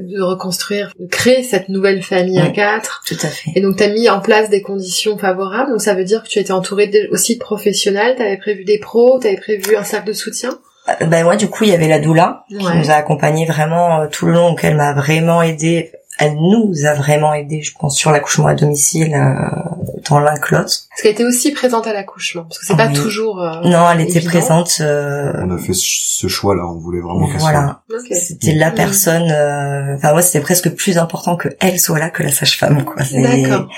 de 0.00 0.20
reconstruire, 0.22 0.92
de 0.98 1.06
créer 1.06 1.42
cette 1.42 1.68
nouvelle 1.68 2.02
famille 2.02 2.38
à 2.40 2.48
quatre. 2.48 3.02
tout 3.06 3.16
à 3.22 3.28
fait. 3.28 3.50
Et 3.54 3.60
donc, 3.60 3.76
tu 3.76 3.82
as 3.82 3.88
mis 3.88 4.08
en 4.08 4.20
place 4.20 4.48
des 4.50 4.62
conditions 4.62 5.18
favorables. 5.18 5.70
Donc, 5.70 5.80
ça 5.82 5.94
veut 5.94 6.04
dire 6.04 6.22
que 6.22 6.28
tu 6.28 6.38
étais 6.38 6.52
entouré 6.52 6.86
de- 6.86 7.08
aussi 7.10 7.34
de 7.34 7.40
professionnels. 7.40 8.16
Tu 8.16 8.22
avais 8.22 8.38
prévu 8.38 8.64
des 8.64 8.78
pros, 8.78 9.18
tu 9.20 9.26
avais 9.26 9.36
prévu 9.36 9.76
un 9.76 9.84
cercle 9.84 10.08
de 10.08 10.12
soutien. 10.14 10.58
Euh, 10.88 11.06
ben 11.06 11.22
moi, 11.24 11.36
du 11.36 11.48
coup, 11.48 11.64
il 11.64 11.70
y 11.70 11.74
avait 11.74 11.86
la 11.88 11.98
doula 12.00 12.44
qui 12.48 12.56
Ouais. 12.56 12.74
nous 12.76 12.90
a 12.90 12.94
accompagnés 12.94 13.46
vraiment 13.46 14.06
tout 14.08 14.26
le 14.26 14.32
long, 14.32 14.48
donc 14.50 14.64
elle 14.64 14.76
m'a 14.76 14.94
vraiment 14.94 15.40
aidé. 15.42 15.92
Elle 16.24 16.36
nous 16.36 16.72
a 16.86 16.94
vraiment 16.94 17.34
aidé, 17.34 17.62
je 17.62 17.72
pense, 17.76 17.96
sur 17.96 18.12
l'accouchement 18.12 18.46
à 18.46 18.54
domicile, 18.54 19.12
euh, 19.14 19.98
tant 20.04 20.20
l'un 20.20 20.36
que 20.36 20.54
l'autre. 20.54 20.70
Parce 20.90 21.02
qu'elle 21.02 21.10
était 21.12 21.24
aussi 21.24 21.50
présente 21.52 21.86
à 21.88 21.92
l'accouchement. 21.92 22.44
Parce 22.44 22.58
que 22.60 22.66
c'est 22.66 22.76
pas 22.76 22.86
Oui. 22.86 22.92
toujours... 22.94 23.40
euh, 23.42 23.60
Non, 23.64 23.90
elle 23.90 24.02
était 24.02 24.20
présente. 24.20 24.76
euh, 24.80 25.32
On 25.44 25.50
a 25.50 25.58
fait 25.58 25.72
ce 25.74 26.26
choix-là, 26.28 26.62
on 26.66 26.78
voulait 26.78 27.00
vraiment 27.00 27.26
qu'elle 27.28 27.40
soit 27.40 27.52
là. 27.52 27.82
voilà, 27.88 28.04
c'était 28.14 28.54
la 28.54 28.70
Mhm. 28.70 28.74
personne. 28.76 29.30
euh, 29.30 29.96
Enfin, 29.96 30.12
moi, 30.12 30.22
c'était 30.22 30.40
presque 30.40 30.70
plus 30.70 30.96
important 30.98 31.34
que 31.36 31.48
elle 31.60 31.80
soit 31.80 31.98
là 31.98 32.10
que 32.10 32.22
la 32.22 32.30
sage-femme, 32.30 32.84
quoi. 32.84 33.02
D'accord. 33.12 33.68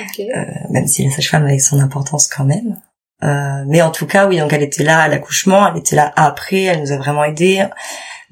Ok. 0.00 0.26
même 0.70 0.86
si 0.88 1.06
la 1.06 1.14
sage-femme 1.14 1.44
avait 1.44 1.58
son 1.60 1.78
importance 1.78 2.26
quand 2.26 2.44
même. 2.44 2.80
Euh, 3.22 3.62
mais 3.68 3.80
en 3.82 3.90
tout 3.92 4.06
cas, 4.06 4.26
oui, 4.26 4.38
donc 4.40 4.52
elle 4.52 4.64
était 4.64 4.82
là 4.82 4.98
à 5.02 5.06
l'accouchement, 5.08 5.68
elle 5.68 5.78
était 5.78 5.94
là 5.94 6.12
après, 6.16 6.62
elle 6.62 6.80
nous 6.80 6.90
a 6.90 6.96
vraiment 6.96 7.22
aidés. 7.22 7.64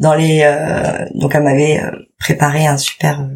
Dans 0.01 0.15
les, 0.15 0.41
euh, 0.43 1.07
donc 1.15 1.35
elle 1.35 1.43
m'avait 1.45 1.79
euh, 1.81 1.91
préparé 2.19 2.67
un 2.67 2.77
super 2.79 3.21
euh, 3.21 3.27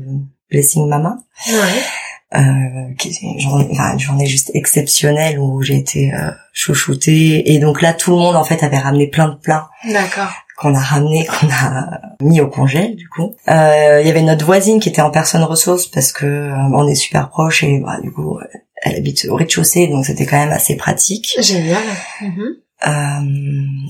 blessing 0.50 0.88
mama, 0.88 1.18
Ouais. 1.48 2.40
euh, 2.40 2.94
qui 2.98 3.08
est 3.10 3.22
une 3.22 3.38
journée, 3.38 3.68
enfin, 3.70 3.92
une 3.92 4.00
journée 4.00 4.26
juste 4.26 4.50
exceptionnelle 4.54 5.38
où 5.38 5.62
j'ai 5.62 5.76
été 5.76 6.12
euh, 6.12 6.30
chouchoutée. 6.52 7.52
Et 7.54 7.58
donc 7.58 7.82
là, 7.82 7.92
tout 7.92 8.10
le 8.10 8.16
monde 8.16 8.34
en 8.36 8.44
fait 8.44 8.62
avait 8.64 8.78
ramené 8.78 9.06
plein 9.08 9.28
de 9.28 9.34
plats 9.36 9.68
D'accord. 9.92 10.32
qu'on 10.58 10.74
a 10.74 10.80
ramené, 10.80 11.26
qu'on 11.26 11.48
a 11.48 12.00
mis 12.22 12.40
au 12.40 12.48
congèle 12.48 12.96
du 12.96 13.08
coup. 13.08 13.34
Euh, 13.48 14.00
Il 14.00 14.06
y 14.06 14.10
avait 14.10 14.22
notre 14.22 14.46
voisine 14.46 14.80
qui 14.80 14.88
était 14.88 15.02
en 15.02 15.10
personne 15.10 15.42
ressource 15.44 15.86
parce 15.86 16.12
que 16.12 16.24
euh, 16.26 16.56
on 16.72 16.88
est 16.88 16.94
super 16.94 17.28
proches 17.28 17.62
et 17.62 17.78
bah, 17.78 17.98
du 18.02 18.10
coup 18.10 18.38
elle 18.82 18.96
habite 18.96 19.26
au 19.30 19.36
rez-de-chaussée 19.36 19.86
donc 19.88 20.04
c'était 20.06 20.26
quand 20.26 20.38
même 20.38 20.52
assez 20.52 20.76
pratique. 20.76 21.36
Génial. 21.40 21.82
Mhm. 22.22 22.56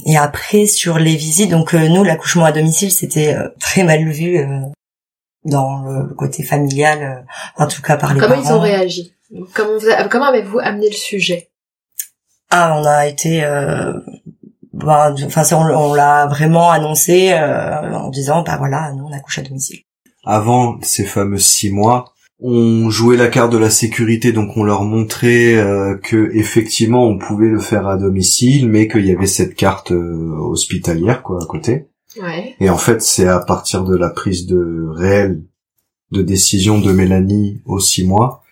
Et 0.06 0.16
après 0.16 0.66
sur 0.66 0.98
les 0.98 1.16
visites, 1.16 1.50
donc 1.50 1.74
euh, 1.74 1.88
nous 1.88 2.04
l'accouchement 2.04 2.44
à 2.44 2.52
domicile 2.52 2.90
c'était 2.92 3.34
euh, 3.34 3.48
très 3.60 3.82
mal 3.82 4.08
vu 4.08 4.38
euh, 4.38 4.60
dans 5.44 5.82
le, 5.82 6.08
le 6.08 6.14
côté 6.14 6.42
familial, 6.42 7.02
euh, 7.02 7.62
en 7.64 7.66
tout 7.66 7.82
cas 7.82 7.96
par 7.96 8.14
les 8.14 8.20
Comment 8.20 8.34
parents. 8.36 8.48
ils 8.48 8.52
ont 8.52 8.60
réagi? 8.60 9.14
Comment, 9.54 9.78
vous 9.78 9.88
a- 9.88 10.08
comment 10.08 10.26
avez-vous 10.26 10.58
amené 10.60 10.88
le 10.88 10.94
sujet? 10.96 11.50
Ah, 12.50 12.76
on 12.78 12.84
a 12.84 13.06
été, 13.08 13.42
euh, 13.42 13.92
ben, 14.72 15.14
enfin 15.24 15.42
ça, 15.44 15.58
on, 15.58 15.64
on 15.64 15.92
l'a 15.94 16.26
vraiment 16.26 16.70
annoncé 16.70 17.32
euh, 17.32 17.92
en 17.94 18.10
disant 18.10 18.42
bah 18.42 18.56
voilà 18.58 18.92
nous 18.92 19.04
on 19.06 19.12
accouche 19.12 19.38
à 19.38 19.42
domicile. 19.42 19.80
Avant 20.24 20.78
ces 20.82 21.04
fameux 21.04 21.38
six 21.38 21.70
mois, 21.70 22.13
on 22.40 22.90
jouait 22.90 23.16
la 23.16 23.28
carte 23.28 23.52
de 23.52 23.58
la 23.58 23.70
sécurité, 23.70 24.32
donc 24.32 24.56
on 24.56 24.64
leur 24.64 24.84
montrait 24.84 25.54
euh, 25.54 25.96
que 25.96 26.30
effectivement 26.34 27.06
on 27.06 27.18
pouvait 27.18 27.48
le 27.48 27.60
faire 27.60 27.86
à 27.86 27.96
domicile, 27.96 28.68
mais 28.68 28.88
qu'il 28.88 29.06
y 29.06 29.12
avait 29.12 29.26
cette 29.26 29.54
carte 29.54 29.92
euh, 29.92 30.36
hospitalière 30.38 31.22
quoi 31.22 31.42
à 31.42 31.46
côté. 31.46 31.86
Ouais. 32.20 32.54
Et 32.60 32.70
en 32.70 32.76
fait, 32.76 33.02
c'est 33.02 33.26
à 33.26 33.40
partir 33.40 33.84
de 33.84 33.96
la 33.96 34.10
prise 34.10 34.46
de 34.46 34.86
réelle 34.90 35.42
de 36.12 36.22
décision 36.22 36.80
de 36.80 36.92
Mélanie 36.92 37.60
aux 37.64 37.80
six 37.80 38.06
mois 38.06 38.44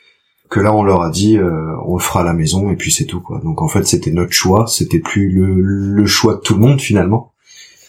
que 0.53 0.61
là 0.61 0.75
on 0.75 0.83
leur 0.83 1.01
a 1.01 1.11
dit 1.11 1.39
euh, 1.39 1.75
on 1.87 1.97
le 1.97 2.03
fera 2.03 2.21
à 2.21 2.25
la 2.25 2.35
maison 2.35 2.71
et 2.71 2.77
puis 2.77 2.93
c'est 2.93 3.07
tout 3.07 3.21
quoi. 3.21 3.41
Donc 3.43 3.63
en 3.63 3.69
fait 3.69 3.87
c'était 3.87 4.11
notre 4.11 4.33
choix, 4.33 4.67
c'était 4.67 4.99
plus 4.99 5.31
le, 5.31 5.61
le 5.61 6.07
choix 6.07 6.35
de 6.35 6.41
tout 6.41 6.55
le 6.55 6.61
monde 6.61 6.81
finalement. 6.81 7.32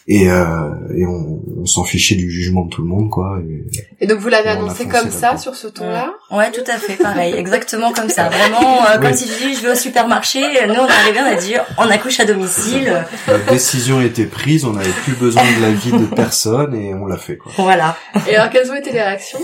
Et, 0.06 0.30
euh, 0.30 0.70
et 0.94 1.06
on, 1.06 1.40
on 1.62 1.64
s'en 1.64 1.82
fichait 1.82 2.14
du 2.14 2.30
jugement 2.30 2.66
de 2.66 2.70
tout 2.70 2.82
le 2.82 2.88
monde 2.88 3.08
quoi. 3.08 3.38
Et 3.48 4.04
Et 4.04 4.06
donc 4.06 4.18
vous 4.18 4.28
l'avez 4.28 4.50
annoncé 4.50 4.86
comme 4.86 5.10
ça, 5.10 5.38
sur 5.38 5.54
ce 5.54 5.66
ton-là 5.66 6.12
Ouais, 6.30 6.50
tout 6.52 6.68
à 6.70 6.76
fait, 6.76 6.96
pareil, 7.02 7.32
exactement 7.38 7.90
comme 7.92 8.10
ça. 8.10 8.28
Vraiment, 8.28 8.84
euh, 8.84 8.98
comme 8.98 9.12
Oui. 9.12 9.16
si 9.16 9.26
je 9.26 9.38
dis, 9.48 9.54
je 9.54 9.62
vais 9.62 9.70
au 9.72 9.74
supermarché, 9.74 10.40
nous 10.66 10.74
on 10.74 10.86
est 10.86 10.90
arrivé, 10.90 11.20
on 11.20 11.32
a 11.32 11.34
dit, 11.36 11.54
on 11.78 11.88
accouche 11.90 12.20
à 12.20 12.26
domicile, 12.26 13.02
la 13.28 13.38
décision 13.50 14.02
était 14.02 14.26
prise, 14.26 14.66
on 14.66 14.74
n'avait 14.74 14.90
plus 15.04 15.14
besoin 15.14 15.42
de 15.42 15.62
l'avis 15.62 15.92
de 15.92 16.14
personne 16.14 16.74
et 16.74 16.92
on 16.92 17.06
l'a 17.06 17.16
fait 17.16 17.38
quoi. 17.38 17.52
voilà. 17.56 17.96
Et 18.28 18.36
alors 18.36 18.50
quelles 18.50 18.70
ont 18.70 18.74
été 18.74 18.92
les 18.92 19.00
réactions? 19.02 19.40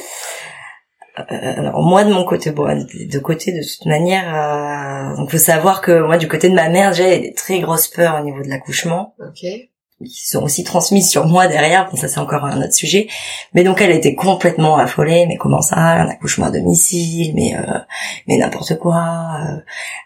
Euh, 1.19 1.59
alors 1.59 1.83
moi 1.83 2.05
de 2.05 2.13
mon 2.13 2.25
côté, 2.25 2.51
bon, 2.51 2.65
de 2.67 3.11
de 3.11 3.19
côté 3.19 3.53
de 3.53 3.61
toute 3.61 3.87
manière, 3.87 4.29
euh, 4.35 5.17
donc 5.17 5.31
faut 5.31 5.39
savoir 5.39 5.81
que 5.81 6.01
moi 6.03 6.19
du 6.19 6.29
côté 6.29 6.49
de 6.49 6.55
ma 6.55 6.69
mère, 6.69 6.93
j'ai 6.93 7.19
des 7.19 7.33
très 7.33 7.61
grosses 7.61 7.89
peurs 7.89 8.21
au 8.21 8.25
niveau 8.25 8.43
de 8.43 8.49
l'accouchement. 8.49 9.15
Ok. 9.19 9.45
Qui 10.05 10.27
sont 10.29 10.43
aussi 10.43 10.65
transmises 10.65 11.11
sur 11.11 11.27
moi 11.27 11.47
derrière. 11.47 11.89
Bon, 11.91 11.97
ça 11.97 12.09
c'est 12.09 12.21
encore 12.21 12.45
un 12.45 12.61
autre 12.63 12.73
sujet. 12.73 13.09
Mais 13.55 13.65
donc 13.65 13.81
elle 13.81 13.91
était 13.91 14.15
complètement 14.15 14.79
affolée. 14.79 15.27
Mais 15.27 15.37
comment 15.37 15.61
ça, 15.61 15.77
un 15.77 16.09
accouchement 16.09 16.47
à 16.47 16.51
domicile 16.51 17.33
Mais 17.35 17.55
euh, 17.57 17.79
mais 18.27 18.39
n'importe 18.39 18.79
quoi. 18.79 19.05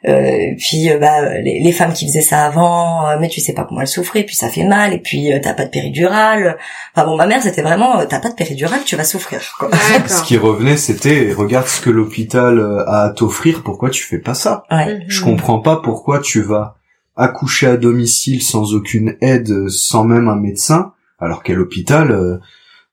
Euh, 0.04 0.10
euh, 0.10 0.54
puis 0.58 0.90
euh, 0.90 0.98
bah 0.98 1.38
les, 1.40 1.60
les 1.60 1.72
femmes 1.72 1.92
qui 1.92 2.06
faisaient 2.06 2.20
ça 2.20 2.44
avant, 2.44 3.08
euh, 3.08 3.16
mais 3.20 3.28
tu 3.28 3.40
sais 3.40 3.52
pas 3.52 3.64
comment 3.64 3.80
elles 3.82 3.86
souffraient. 3.86 4.24
Puis 4.24 4.36
ça 4.36 4.48
fait 4.48 4.64
mal. 4.64 4.92
Et 4.92 4.98
puis 4.98 5.32
euh, 5.32 5.38
t'as 5.42 5.54
pas 5.54 5.64
de 5.64 5.70
péridurale. 5.70 6.56
Enfin 6.94 7.06
bon, 7.06 7.16
ma 7.16 7.26
mère 7.26 7.42
c'était 7.42 7.62
vraiment 7.62 8.00
euh, 8.00 8.06
t'as 8.08 8.20
pas 8.20 8.30
de 8.30 8.34
péridurale, 8.34 8.80
tu 8.84 8.96
vas 8.96 9.04
souffrir. 9.04 9.40
Quoi. 9.58 9.70
Ce 10.06 10.22
qui 10.22 10.36
revenait 10.36 10.76
c'était 10.76 11.32
regarde 11.32 11.66
ce 11.66 11.80
que 11.80 11.90
l'hôpital 11.90 12.60
a 12.86 13.04
à 13.04 13.10
t'offrir, 13.10 13.62
pourquoi 13.62 13.90
tu 13.90 14.02
fais 14.02 14.18
pas 14.18 14.34
ça? 14.34 14.64
Ouais. 14.70 15.00
Je 15.08 15.22
comprends 15.22 15.58
pas 15.58 15.80
pourquoi 15.82 16.20
tu 16.20 16.40
vas 16.40 16.76
accoucher 17.16 17.66
à 17.68 17.76
domicile 17.76 18.42
sans 18.42 18.74
aucune 18.74 19.16
aide, 19.20 19.68
sans 19.68 20.04
même 20.04 20.28
un 20.28 20.36
médecin, 20.36 20.92
alors 21.18 21.42
qu'à 21.42 21.54
l'hôpital, 21.54 22.10
euh, 22.10 22.38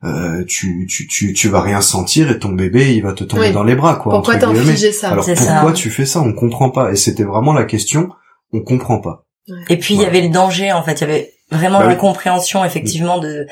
euh, 0.03 0.43
tu, 0.47 0.87
tu, 0.89 1.07
tu, 1.07 1.33
tu 1.33 1.47
vas 1.49 1.61
rien 1.61 1.81
sentir 1.81 2.31
et 2.31 2.39
ton 2.39 2.49
bébé 2.53 2.95
il 2.95 3.03
va 3.03 3.13
te 3.13 3.23
tomber 3.23 3.47
Oui. 3.47 3.51
dans 3.53 3.63
les 3.63 3.75
bras 3.75 3.95
quoi. 3.95 4.13
Pourquoi 4.13 4.35
t'infliger 4.37 4.91
ça 4.91 5.09
Alors 5.11 5.25
pourquoi 5.25 5.45
ça. 5.69 5.73
tu 5.73 5.89
fais 5.91 6.05
ça? 6.05 6.21
On 6.21 6.33
comprend 6.33 6.69
pas. 6.71 6.91
Et 6.91 6.95
c'était 6.95 7.23
vraiment 7.23 7.53
la 7.53 7.65
question. 7.65 8.09
On 8.53 8.61
comprend 8.61 8.99
pas. 8.99 9.25
Et 9.69 9.77
puis 9.77 9.93
il 9.95 10.01
y 10.01 10.05
avait 10.05 10.21
le 10.21 10.29
danger 10.29 10.71
en 10.71 10.81
fait, 10.83 10.93
il 10.93 11.01
y 11.01 11.03
avait 11.03 11.33
vraiment 11.51 11.79
Bah 11.79 11.87
l'incompréhension 11.87 12.63
effectivement 12.65 13.19
de 13.19 13.45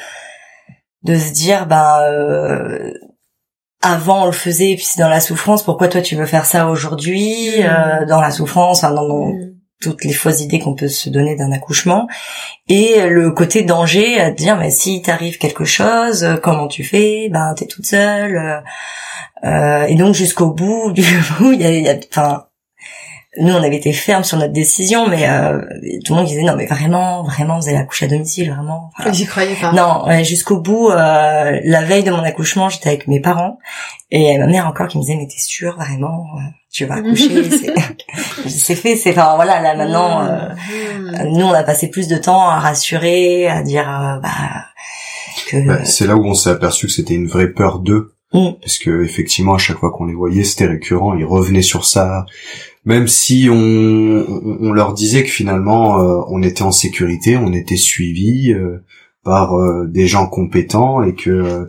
de 1.04 1.16
se 1.18 1.32
dire 1.32 1.66
bah 1.68 2.02
euh, 2.10 2.92
avant 3.82 4.24
on 4.24 4.26
le 4.26 4.32
faisait 4.32 4.72
et 4.72 4.76
puis 4.76 4.86
c'est 4.86 5.00
dans 5.02 5.10
la 5.10 5.20
souffrance, 5.22 5.64
pourquoi 5.64 5.88
toi 5.88 6.02
tu 6.02 6.16
veux 6.16 6.26
faire 6.26 6.46
ça 6.46 6.68
aujourd'hui? 6.68 7.50
Mhm. 7.60 7.66
euh, 7.66 8.06
dans 8.06 8.22
la 8.22 8.32
souffrance, 8.32 8.84
enfin, 8.84 8.94
dans, 8.94 9.08
dans 9.08 9.28
Mhm. 9.28 9.56
Toutes 9.82 10.04
les 10.04 10.14
fausses 10.14 10.42
idées 10.42 10.60
qu'on 10.60 10.76
peut 10.76 10.88
se 10.90 11.10
donner 11.10 11.36
d'un 11.36 11.52
accouchement 11.52 12.08
et 12.68 13.08
le 13.08 13.32
côté 13.32 13.64
danger 13.64 14.20
à 14.20 14.30
te 14.32 14.36
dire 14.38 14.58
mais 14.58 14.72
si 14.72 15.02
t'arrive 15.02 15.38
quelque 15.38 15.64
chose, 15.66 16.24
euh, 16.24 16.36
comment 16.36 16.68
tu 16.68 16.84
fais? 16.84 17.30
Ben 17.30 17.54
t'es 17.56 17.66
toute 17.66 17.86
seule. 17.86 18.36
euh, 18.38 18.60
euh, 19.46 19.84
et 19.86 19.96
donc 19.96 20.16
jusqu'au 20.16 20.52
bout 20.52 20.92
du 20.92 21.04
bout, 21.40 21.54
il 21.54 21.62
y 21.62 21.66
a, 21.66 21.72
il 21.72 21.84
y 21.84 21.90
a- 21.90 21.96
enfin 22.12 22.46
nous 23.40 23.54
on 23.54 23.64
avait 23.64 23.78
été 23.78 23.94
ferme 23.94 24.24
sur 24.26 24.38
notre 24.38 24.52
décision, 24.52 25.08
mais 25.08 25.30
euh, 25.30 25.62
tout 26.04 26.14
le 26.14 26.18
monde 26.20 26.26
disait 26.28 26.42
non 26.44 26.56
mais 26.58 26.66
vraiment, 26.66 27.24
vraiment 27.24 27.60
vous 27.60 27.70
allez 27.70 27.78
accoucher 27.78 28.06
à 28.08 28.10
domicile, 28.10 28.52
vraiment. 28.52 28.90
Enfin, 29.00 29.14
J'y 29.14 29.26
croyais 29.28 29.56
pas. 29.56 29.72
non, 29.72 30.06
ouais, 30.08 30.26
jusqu'au 30.26 30.60
bout, 30.60 30.90
euh, 30.90 31.60
la 31.64 31.82
veille 31.84 32.04
de 32.04 32.12
mon 32.12 32.24
accouchement, 32.24 32.68
j'étais 32.70 32.90
avec 32.90 33.08
mes 33.08 33.22
parents 33.22 33.60
et 34.12 34.38
ma 34.40 34.48
mère 34.48 34.68
encore 34.68 34.88
qui 34.88 34.98
me 34.98 35.04
disait 35.04 35.16
mais 35.16 35.28
t'es 35.28 35.38
sûre 35.40 35.76
vraiment, 35.78 36.26
euh, 36.38 36.40
tu 36.72 36.86
vas 36.86 36.96
accoucher, 36.96 37.50
c'est 37.50 37.74
c'est 38.50 38.76
fait, 38.76 38.96
c'est 38.96 39.12
enfin 39.12 39.36
voilà 39.36 39.62
là 39.62 39.76
maintenant. 39.76 40.26
euh, 40.26 40.50
Mhm. 40.72 41.38
nous, 41.38 41.46
on 41.46 41.54
a 41.54 41.64
passé 41.64 41.90
plus 41.90 42.08
de 42.08 42.18
temps 42.18 42.48
à 42.48 42.60
rassurer, 42.60 43.48
à 43.48 43.62
dire 43.64 43.88
euh, 43.90 44.20
bah 44.20 44.30
que 45.50 45.66
Bah, 45.68 45.86
c'est 45.86 46.06
là 46.08 46.16
où 46.16 46.26
on 46.26 46.34
s'est 46.34 46.50
aperçu 46.52 46.88
que 46.88 46.92
c'était 46.94 47.16
une 47.16 47.28
vraie 47.28 47.50
peur 47.52 47.80
d'eux. 47.80 48.14
Mm. 48.34 48.50
Parce 48.62 48.78
que 48.78 49.04
effectivement, 49.04 49.56
à 49.56 49.58
chaque 49.58 49.78
fois 49.80 49.92
qu'on 49.92 50.06
les 50.06 50.14
voyait, 50.14 50.44
c'était 50.44 50.68
récurrent. 50.68 51.16
Ils 51.16 51.26
revenaient 51.26 51.64
sur 51.64 51.86
ça. 51.86 52.26
Même 52.86 53.08
si 53.08 53.48
on, 53.52 53.56
on, 53.56 54.58
on 54.62 54.72
leur 54.72 54.94
disait 54.94 55.24
que 55.24 55.30
finalement, 55.32 56.00
euh, 56.00 56.22
on 56.30 56.44
était 56.44 56.62
en 56.62 56.72
sécurité, 56.72 57.38
on 57.38 57.54
était 57.54 57.76
suivi 57.78 58.54
euh, 58.54 58.84
par 59.24 59.58
euh, 59.58 59.88
des 59.88 60.06
gens 60.08 60.28
compétents 60.28 61.02
et 61.02 61.16
que 61.16 61.30
euh, 61.32 61.66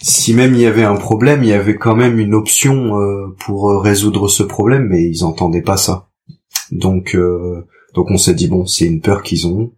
si 0.00 0.34
même 0.34 0.54
il 0.54 0.60
y 0.60 0.66
avait 0.66 0.84
un 0.84 0.96
problème, 0.96 1.42
il 1.42 1.48
y 1.48 1.52
avait 1.52 1.76
quand 1.76 1.96
même 1.96 2.18
une 2.18 2.34
option 2.34 3.00
euh, 3.00 3.34
pour 3.38 3.70
euh, 3.70 3.78
résoudre 3.78 4.28
ce 4.28 4.42
problème, 4.42 4.88
mais 4.88 5.02
ils 5.02 5.24
entendaient 5.24 5.62
pas 5.62 5.76
ça. 5.76 6.08
Donc, 6.70 7.14
euh, 7.14 7.66
donc 7.94 8.10
on 8.10 8.18
s'est 8.18 8.34
dit 8.34 8.48
bon, 8.48 8.66
c'est 8.66 8.86
une 8.86 9.00
peur 9.00 9.22
qu'ils 9.22 9.46
ont. 9.46 9.72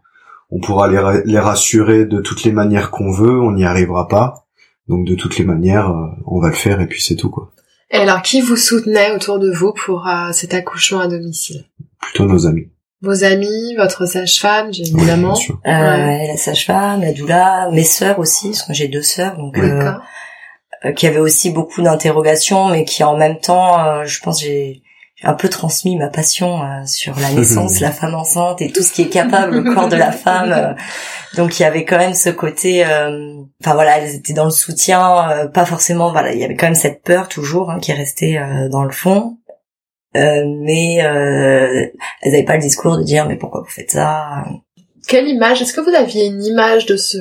On 0.50 0.60
pourra 0.60 0.88
les, 0.88 0.98
ra- 0.98 1.20
les 1.24 1.38
rassurer 1.38 2.04
de 2.04 2.20
toutes 2.20 2.42
les 2.44 2.52
manières 2.52 2.90
qu'on 2.90 3.12
veut, 3.12 3.40
on 3.40 3.52
n'y 3.52 3.64
arrivera 3.64 4.08
pas. 4.08 4.46
Donc 4.88 5.06
de 5.06 5.14
toutes 5.14 5.38
les 5.38 5.44
manières, 5.44 5.90
euh, 5.90 6.06
on 6.26 6.40
va 6.40 6.48
le 6.48 6.54
faire 6.54 6.80
et 6.80 6.88
puis 6.88 7.00
c'est 7.00 7.16
tout 7.16 7.30
quoi. 7.30 7.52
Et 7.92 7.96
alors, 7.96 8.22
qui 8.22 8.40
vous 8.40 8.56
soutenait 8.56 9.12
autour 9.14 9.38
de 9.40 9.50
vous 9.50 9.72
pour 9.72 10.06
euh, 10.06 10.30
cet 10.32 10.54
accouchement 10.54 11.00
à 11.00 11.08
domicile? 11.08 11.64
Plutôt 12.00 12.24
nos 12.24 12.46
amis. 12.46 12.68
Vos 13.02 13.24
amis, 13.24 13.74
votre 13.76 14.04
sage-femme, 14.06 14.68
évidemment. 14.68 15.28
Ouais, 15.28 15.34
bien 15.34 15.34
sûr. 15.34 15.58
Euh, 15.66 16.26
La 16.32 16.36
sage-femme, 16.36 17.00
la 17.00 17.12
doula, 17.12 17.68
mes 17.72 17.82
sœurs 17.84 18.18
aussi, 18.18 18.48
parce 18.50 18.62
que 18.64 18.74
j'ai 18.74 18.88
deux 18.88 19.02
sœurs, 19.02 19.36
donc 19.38 19.56
euh, 19.58 19.92
euh, 20.84 20.92
qui 20.92 21.06
avaient 21.06 21.18
aussi 21.18 21.50
beaucoup 21.50 21.80
d'interrogations, 21.82 22.68
mais 22.68 22.84
qui 22.84 23.02
en 23.02 23.16
même 23.16 23.38
temps, 23.38 23.82
euh, 23.84 24.04
je 24.04 24.20
pense, 24.20 24.40
j'ai 24.42 24.82
j'ai 25.22 25.28
un 25.28 25.34
peu 25.34 25.50
transmis 25.50 25.96
ma 25.96 26.08
passion 26.08 26.62
euh, 26.62 26.86
sur 26.86 27.14
la 27.20 27.30
naissance, 27.34 27.80
la 27.80 27.90
femme 27.90 28.14
enceinte 28.14 28.62
et 28.62 28.72
tout 28.72 28.82
ce 28.82 28.90
qui 28.90 29.02
est 29.02 29.08
capable 29.10 29.54
au 29.58 29.74
corps 29.74 29.88
de 29.88 29.96
la 29.96 30.12
femme. 30.12 30.50
euh. 30.52 30.72
donc 31.36 31.58
il 31.58 31.62
y 31.62 31.66
avait 31.66 31.84
quand 31.84 31.98
même 31.98 32.14
ce 32.14 32.30
côté, 32.30 32.86
euh, 32.86 33.34
enfin 33.62 33.74
voilà, 33.74 33.98
elles 33.98 34.14
étaient 34.14 34.32
dans 34.32 34.46
le 34.46 34.50
soutien, 34.50 35.28
euh, 35.30 35.46
pas 35.46 35.66
forcément, 35.66 36.10
voilà, 36.10 36.32
il 36.32 36.40
y 36.40 36.44
avait 36.44 36.54
quand 36.56 36.66
même 36.66 36.74
cette 36.74 37.02
peur 37.02 37.28
toujours 37.28 37.70
hein, 37.70 37.78
qui 37.80 37.92
restait 37.92 38.38
euh, 38.38 38.70
dans 38.70 38.82
le 38.84 38.92
fond. 38.92 39.36
Euh, 40.16 40.44
mais 40.46 41.04
euh, 41.04 41.86
elles 42.22 42.32
n'avaient 42.32 42.44
pas 42.44 42.56
le 42.56 42.62
discours 42.62 42.96
de 42.98 43.04
dire 43.04 43.26
mais 43.26 43.36
pourquoi 43.36 43.60
vous 43.60 43.70
faites 43.70 43.92
ça? 43.92 44.44
Quelle 45.06 45.28
image 45.28 45.62
Est-ce 45.62 45.72
que 45.72 45.80
vous 45.80 45.94
aviez 45.94 46.26
une 46.26 46.42
image 46.44 46.86
de 46.86 46.96
ce 46.96 47.16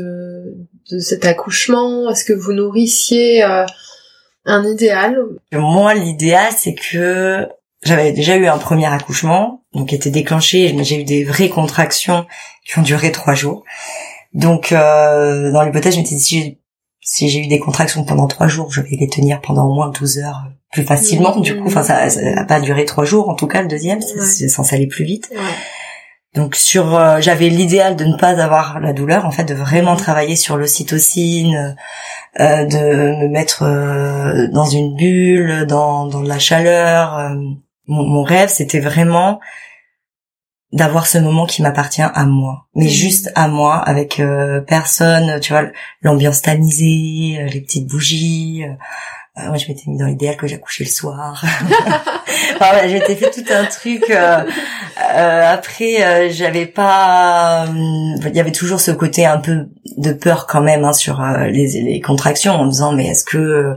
de 0.91 1.00
cet 1.00 1.24
accouchement? 1.25 2.10
Est-ce 2.10 2.25
que 2.25 2.34
vous 2.34 2.51
nourrissiez 2.53 3.43
euh, 3.43 3.65
un 4.46 4.65
idéal? 4.65 5.19
Moi, 5.53 5.93
l'idéal, 5.93 6.51
c'est 6.58 6.74
que 6.74 7.48
j'avais 7.84 8.12
déjà 8.12 8.36
eu 8.38 8.48
un 8.48 8.58
premier 8.58 8.88
accouchement, 8.88 9.63
donc 9.74 9.89
qui 9.89 9.96
était 9.96 10.10
déclenché, 10.10 10.74
mais 10.74 10.84
j'ai 10.84 11.00
eu 11.00 11.03
des 11.03 11.24
vraies 11.24 11.50
contractions 11.50 12.25
qui 12.65 12.79
ont 12.79 12.81
duré 12.84 13.12
trois 13.12 13.36
jours. 13.36 13.63
Donc, 14.34 14.72
euh, 14.72 15.51
dans 15.51 15.62
l'hypothèse, 15.63 15.93
je 15.93 16.00
m'étais 16.00 16.15
dit, 16.15 16.22
si 16.22 16.41
j'ai- 16.41 16.60
si 17.01 17.29
j'ai 17.29 17.39
eu 17.39 17.48
des 17.48 17.60
contractions 17.60 18.03
pendant 18.03 18.27
trois 18.27 18.48
jours, 18.48 18.72
je 18.72 18.81
vais 18.81 18.96
les 19.00 19.08
tenir 19.08 19.41
pendant 19.41 19.67
au 19.67 19.74
moins 19.74 19.89
12 19.89 20.19
heures 20.19 20.43
plus 20.71 20.83
facilement. 20.83 21.35
Du 21.38 21.57
coup, 21.59 21.67
enfin, 21.67 21.83
ça, 21.83 22.09
ça 22.09 22.21
n'a 22.21 22.45
pas 22.45 22.59
duré 22.59 22.85
trois 22.85 23.05
jours, 23.05 23.29
en 23.29 23.35
tout 23.35 23.47
cas, 23.47 23.61
le 23.61 23.67
deuxième, 23.67 24.01
c'est 24.01 24.43
Ouais. 24.43 24.49
censé 24.49 24.75
aller 24.75 24.88
plus 24.88 25.05
vite. 25.05 25.29
Ouais. 25.31 25.38
Donc 26.35 26.55
sur, 26.55 26.95
euh, 26.95 27.19
j'avais 27.21 27.49
l'idéal 27.49 27.95
de 27.95 28.05
ne 28.05 28.15
pas 28.15 28.39
avoir 28.41 28.79
la 28.79 28.93
douleur, 28.93 29.25
en 29.25 29.31
fait, 29.31 29.45
de 29.45 29.55
vraiment 29.55 29.95
travailler 29.95 30.35
sur 30.35 30.57
l'ocytocine, 30.57 31.75
euh, 32.39 32.65
de 32.65 32.77
me 33.23 33.27
mettre 33.29 33.63
euh, 33.63 34.47
dans 34.53 34.65
une 34.65 34.95
bulle, 34.95 35.65
dans, 35.65 36.05
dans 36.05 36.21
de 36.21 36.27
la 36.29 36.38
chaleur. 36.39 37.17
euh. 37.17 37.29
Mon, 37.88 38.03
mon 38.03 38.21
rêve, 38.21 38.49
c'était 38.49 38.79
vraiment 38.79 39.39
d'avoir 40.71 41.07
ce 41.07 41.17
moment 41.17 41.47
qui 41.47 41.63
m'appartient 41.63 42.03
à 42.03 42.25
moi, 42.25 42.67
mais 42.75 42.85
Mhm. 42.85 42.89
juste 42.91 43.31
à 43.33 43.47
moi, 43.47 43.77
avec 43.77 44.19
euh, 44.19 44.61
personne, 44.61 45.39
tu 45.39 45.51
vois, 45.51 45.63
l'ambiance 46.03 46.43
tamisée, 46.43 47.39
les 47.51 47.61
petites 47.61 47.88
bougies. 47.88 48.65
Euh, 49.39 49.48
moi, 49.48 49.58
je 49.58 49.67
m'étais 49.67 49.84
mis 49.88 49.98
dans 49.98 50.05
l'idéal 50.05 50.36
que 50.38 50.48
j'accouchais 50.48 50.84
le 50.84 50.89
soir. 50.89 51.43
enfin, 52.60 52.88
j'étais 52.88 53.15
fait 53.15 53.31
tout 53.31 53.46
un 53.51 53.65
truc. 53.65 54.03
euh, 54.10 54.43
euh, 55.15 55.53
après, 55.53 56.03
euh, 56.03 56.29
j'avais 56.31 56.65
pas. 56.65 57.65
Il 57.67 58.36
y 58.36 58.39
avait 58.39 58.51
toujours 58.51 58.79
ce 58.79 58.91
côté 58.91 59.25
un 59.25 59.38
peu 59.38 59.69
de 59.98 60.13
peur 60.13 60.48
quand 60.48 60.62
même 60.62 60.84
hein, 60.84 60.93
sur 60.93 61.22
les, 61.22 62.01
contractions, 62.01 62.53
en 62.53 62.65
me 62.65 62.72
disant 62.72 62.93
mais 62.93 63.08
est-ce 63.08 63.24
que 63.24 63.75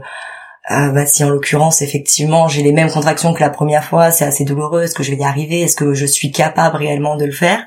bah, 0.69 1.05
si 1.05 1.23
en 1.23 1.29
l'occurrence 1.29 1.81
effectivement 1.81 2.47
j'ai 2.47 2.63
les 2.63 2.71
mêmes 2.71 2.89
contractions 2.89 3.33
que 3.33 3.41
la 3.41 3.49
première 3.49 3.83
fois, 3.83 4.11
c'est 4.11 4.25
assez 4.25 4.45
douloureux, 4.45 4.83
est-ce 4.83 4.95
que 4.95 5.03
je 5.03 5.11
vais 5.11 5.17
y 5.17 5.23
arriver, 5.23 5.61
est-ce 5.61 5.75
que 5.75 5.93
je 5.93 6.05
suis 6.05 6.31
capable 6.31 6.77
réellement 6.77 7.15
de 7.15 7.25
le 7.25 7.31
faire? 7.31 7.65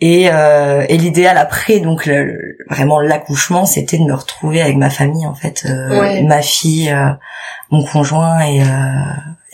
Et, 0.00 0.28
euh, 0.30 0.84
et 0.88 0.96
l'idéal 0.98 1.38
après 1.38 1.80
donc 1.80 2.04
le- 2.06 2.24
le- 2.24 2.56
vraiment 2.68 3.00
l'accouchement 3.00 3.64
c'était 3.64 3.96
de 3.98 4.04
me 4.04 4.12
retrouver 4.14 4.60
avec 4.60 4.76
ma 4.76 4.90
famille 4.90 5.26
en 5.26 5.34
fait 5.34 5.64
euh, 5.66 5.98
Ouais. 6.00 6.22
ma 6.22 6.42
fille 6.42 6.90
euh, 6.90 7.10
mon 7.70 7.82
conjoint 7.84 8.40
et, 8.44 8.60
euh, 8.60 8.66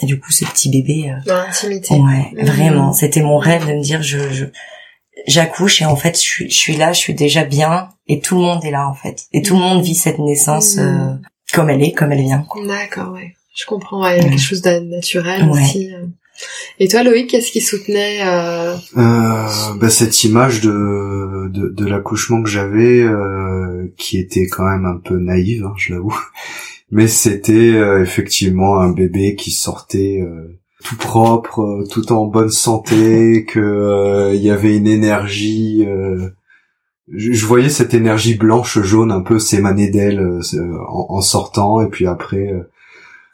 et 0.01 0.07
du 0.07 0.19
coup 0.19 0.33
ce 0.33 0.45
petit 0.45 0.69
bébé 0.71 1.11
euh, 1.13 1.21
Dans 1.27 1.37
l'intimité. 1.37 1.95
Ouais, 1.95 2.31
Mhm. 2.35 2.45
vraiment. 2.47 2.93
C'était 2.93 3.23
mon 3.23 3.39
rêve 3.39 3.67
de 3.69 3.73
me 3.75 3.81
dire, 3.83 4.03
je, 4.03 4.19
je, 4.33 4.47
j'accouche 5.29 5.81
et 5.83 5.85
en 5.85 5.95
fait, 5.97 6.15
je 6.17 6.21
suis, 6.21 6.51
je 6.51 6.59
suis 6.59 6.77
là, 6.77 6.93
je 6.93 6.99
suis 6.99 7.15
déjà 7.15 7.45
bien 7.45 7.89
et 8.09 8.19
tout 8.21 8.35
le 8.37 8.43
monde 8.43 8.65
est 8.65 8.71
là 8.73 8.89
en 8.89 8.95
fait. 8.95 9.27
Et 9.33 9.43
tout 9.43 9.55
le 9.55 9.61
monde 9.61 9.83
vit 9.83 9.95
cette 9.95 10.19
naissance 10.19 10.77
euh, 10.79 11.13
comme 11.55 11.71
elle 11.71 11.83
est, 11.85 11.93
comme 11.93 12.11
elle 12.13 12.23
vient. 12.23 12.45
D'accord, 12.67 13.13
ouais. 13.13 13.35
Je 13.55 13.65
comprends, 13.67 14.03
ouais, 14.03 14.17
il 14.17 14.19
y 14.19 14.21
a 14.21 14.25
Ouais. 14.25 14.31
quelque 14.31 14.41
chose 14.43 14.63
de 14.63 14.81
naturel 14.81 15.45
Ouais. 15.45 15.61
aussi. 15.63 15.93
Et 16.81 16.89
toi, 16.89 17.03
Loïc, 17.03 17.31
qu'est-ce 17.31 17.53
qui 17.53 17.61
soutenait 17.61 18.21
euh... 18.27 18.75
Euh, 18.97 19.47
bah, 19.81 19.91
cette 19.91 20.25
image 20.25 20.61
de 20.61 21.49
de, 21.49 21.69
de 21.69 21.87
l'accouchement 21.87 22.43
que 22.43 22.49
j'avais, 22.49 23.03
euh, 23.03 23.87
qui 23.97 24.19
était 24.19 24.47
quand 24.47 24.65
même 24.65 24.87
un 24.87 24.97
peu 24.97 25.19
naïve, 25.19 25.65
hein, 25.65 25.75
je 25.77 25.93
l'avoue, 25.95 26.19
mais 26.91 27.07
c'était 27.09 27.75
euh, 27.75 28.03
effectivement 28.03 28.81
un 28.81 28.90
bébé 28.90 29.35
qui 29.37 29.51
sortait 29.51 30.21
euh, 30.23 30.59
tout 30.85 30.97
propre, 30.97 31.85
tout 31.90 32.12
en 32.12 32.27
bonne 32.27 32.51
santé, 32.51 33.45
que 33.49 33.61
euh, 33.61 34.35
il 34.35 34.43
y 34.43 34.51
avait 34.51 34.77
une 34.77 34.87
énergie. 34.88 35.85
euh, 35.87 36.31
je, 37.12 37.33
je 37.33 37.47
voyais 37.47 37.69
cette 37.69 37.95
énergie 37.95 38.35
blanche 38.35 38.81
jaune 38.81 39.12
un 39.12 39.23
peu 39.23 39.38
s'émaner 39.38 39.90
d'elle 39.90 40.21
en, 40.88 41.07
en 41.11 41.21
sortant, 41.21 41.83
et 41.83 41.88
puis 41.88 42.07
après. 42.07 42.53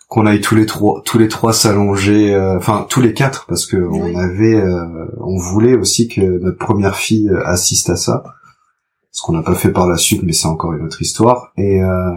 Qu'on 0.08 0.24
aille 0.26 0.40
tous 0.40 0.54
les 0.54 0.66
trois 0.66 1.02
tous 1.04 1.18
les 1.18 1.28
trois 1.28 1.52
s'allonger 1.52 2.34
euh, 2.34 2.56
enfin 2.56 2.86
tous 2.88 3.00
les 3.00 3.12
quatre 3.12 3.46
parce 3.46 3.66
que 3.66 3.76
Oui. 3.76 4.00
on 4.02 4.16
avait 4.18 4.54
euh, 4.56 5.04
on 5.20 5.36
voulait 5.38 5.74
aussi 5.76 6.08
que 6.08 6.20
notre 6.40 6.58
première 6.58 6.96
fille 6.96 7.28
euh, 7.28 7.46
assiste 7.46 7.90
à 7.90 7.96
ça 7.96 8.24
ce 9.10 9.22
qu'on 9.22 9.32
n'a 9.34 9.42
pas 9.42 9.54
fait 9.54 9.70
par 9.70 9.86
la 9.86 9.96
suite 9.98 10.22
mais 10.22 10.32
c'est 10.32 10.46
encore 10.48 10.72
une 10.72 10.84
autre 10.86 11.02
histoire 11.02 11.52
et 11.58 11.82
euh, 11.82 12.12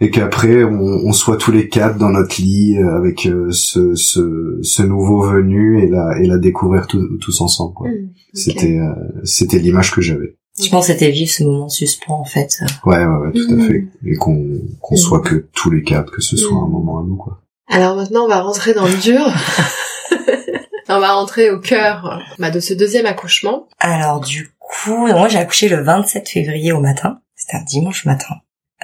et 0.00 0.10
qu'après 0.10 0.64
on, 0.64 0.80
on 0.80 1.12
soit 1.12 1.36
tous 1.36 1.50
les 1.52 1.68
quatre 1.68 1.96
dans 1.98 2.10
notre 2.10 2.40
lit 2.40 2.76
euh, 2.78 2.96
avec 2.96 3.28
ce, 3.50 3.94
ce 3.94 4.58
ce 4.62 4.82
nouveau 4.82 5.20
venu 5.22 5.82
et 5.82 5.86
la 5.88 6.18
et 6.20 6.26
la 6.26 6.38
découvrir 6.38 6.86
tous 6.88 7.18
tous 7.20 7.40
ensemble 7.40 7.74
quoi. 7.74 7.88
ok. 7.88 7.94
c'était 8.32 8.78
euh, 8.78 8.92
c'était 9.24 9.58
l'image 9.60 9.92
que 9.92 10.00
j'avais 10.00 10.37
Je 10.62 10.68
pense 10.70 10.86
que 10.86 10.92
c'était 10.92 11.10
vivre 11.10 11.30
ce 11.30 11.44
moment 11.44 11.68
suspens 11.68 12.20
en 12.20 12.24
fait. 12.24 12.60
ouais 12.84 12.98
ouais, 12.98 13.04
ouais 13.06 13.32
tout 13.32 13.50
Mhm. 13.54 13.60
à 13.60 13.66
fait 13.68 13.84
et 14.06 14.14
qu'on 14.16 14.60
qu'on 14.80 14.94
Mhm. 14.96 15.00
soit 15.00 15.20
que 15.20 15.46
tous 15.54 15.70
les 15.70 15.82
quatre 15.82 16.10
que 16.12 16.20
ce 16.20 16.36
soit 16.36 16.56
un 16.58 16.66
Mhm. 16.66 16.72
moment 16.72 16.98
à 17.00 17.02
nous 17.02 17.16
quoi 17.16 17.40
Alors 17.68 17.96
maintenant, 17.96 18.24
on 18.24 18.28
va 18.28 18.40
rentrer 18.40 18.74
dans 18.74 18.86
le 18.86 18.94
dur. 19.00 19.20
on 20.88 21.00
va 21.00 21.12
rentrer 21.12 21.50
au 21.50 21.60
cœur 21.60 22.20
bah, 22.38 22.50
de 22.50 22.60
ce 22.60 22.74
deuxième 22.74 23.06
accouchement. 23.06 23.68
Alors 23.78 24.20
du 24.20 24.50
coup, 24.58 25.06
moi 25.06 25.28
j'ai 25.28 25.38
accouché 25.38 25.68
le 25.68 25.82
27 25.82 26.28
février 26.28 26.72
au 26.72 26.80
matin. 26.80 27.20
C'était 27.36 27.56
un 27.56 27.64
dimanche 27.64 28.04
matin. 28.04 28.34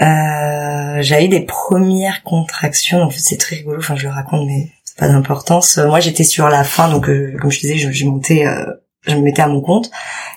Euh, 0.02 1.02
j'avais 1.02 1.28
des 1.28 1.40
premières 1.44 2.22
contractions, 2.24 2.98
donc 2.98 3.12
c'est 3.12 3.36
très 3.36 3.56
rigolo. 3.56 3.78
Enfin, 3.78 3.94
je 3.96 4.06
le 4.08 4.12
raconte, 4.12 4.46
mais 4.46 4.70
c'est 4.84 4.96
pas 4.98 5.08
d'importance. 5.08 5.78
Euh, 5.78 5.86
Moi, 5.86 6.00
j'étais 6.00 6.24
sur 6.24 6.48
la 6.48 6.64
fin, 6.64 6.88
donc 6.90 7.08
euh, 7.08 7.36
comme 7.40 7.50
je 7.50 7.60
disais, 7.60 7.78
je, 7.78 7.90
je 7.92 8.04
montais, 8.06 8.44
euh, 8.46 8.64
je 9.06 9.14
me 9.14 9.20
mettais 9.22 9.42
à 9.42 9.48
mon 9.48 9.60
compte. 9.60 9.90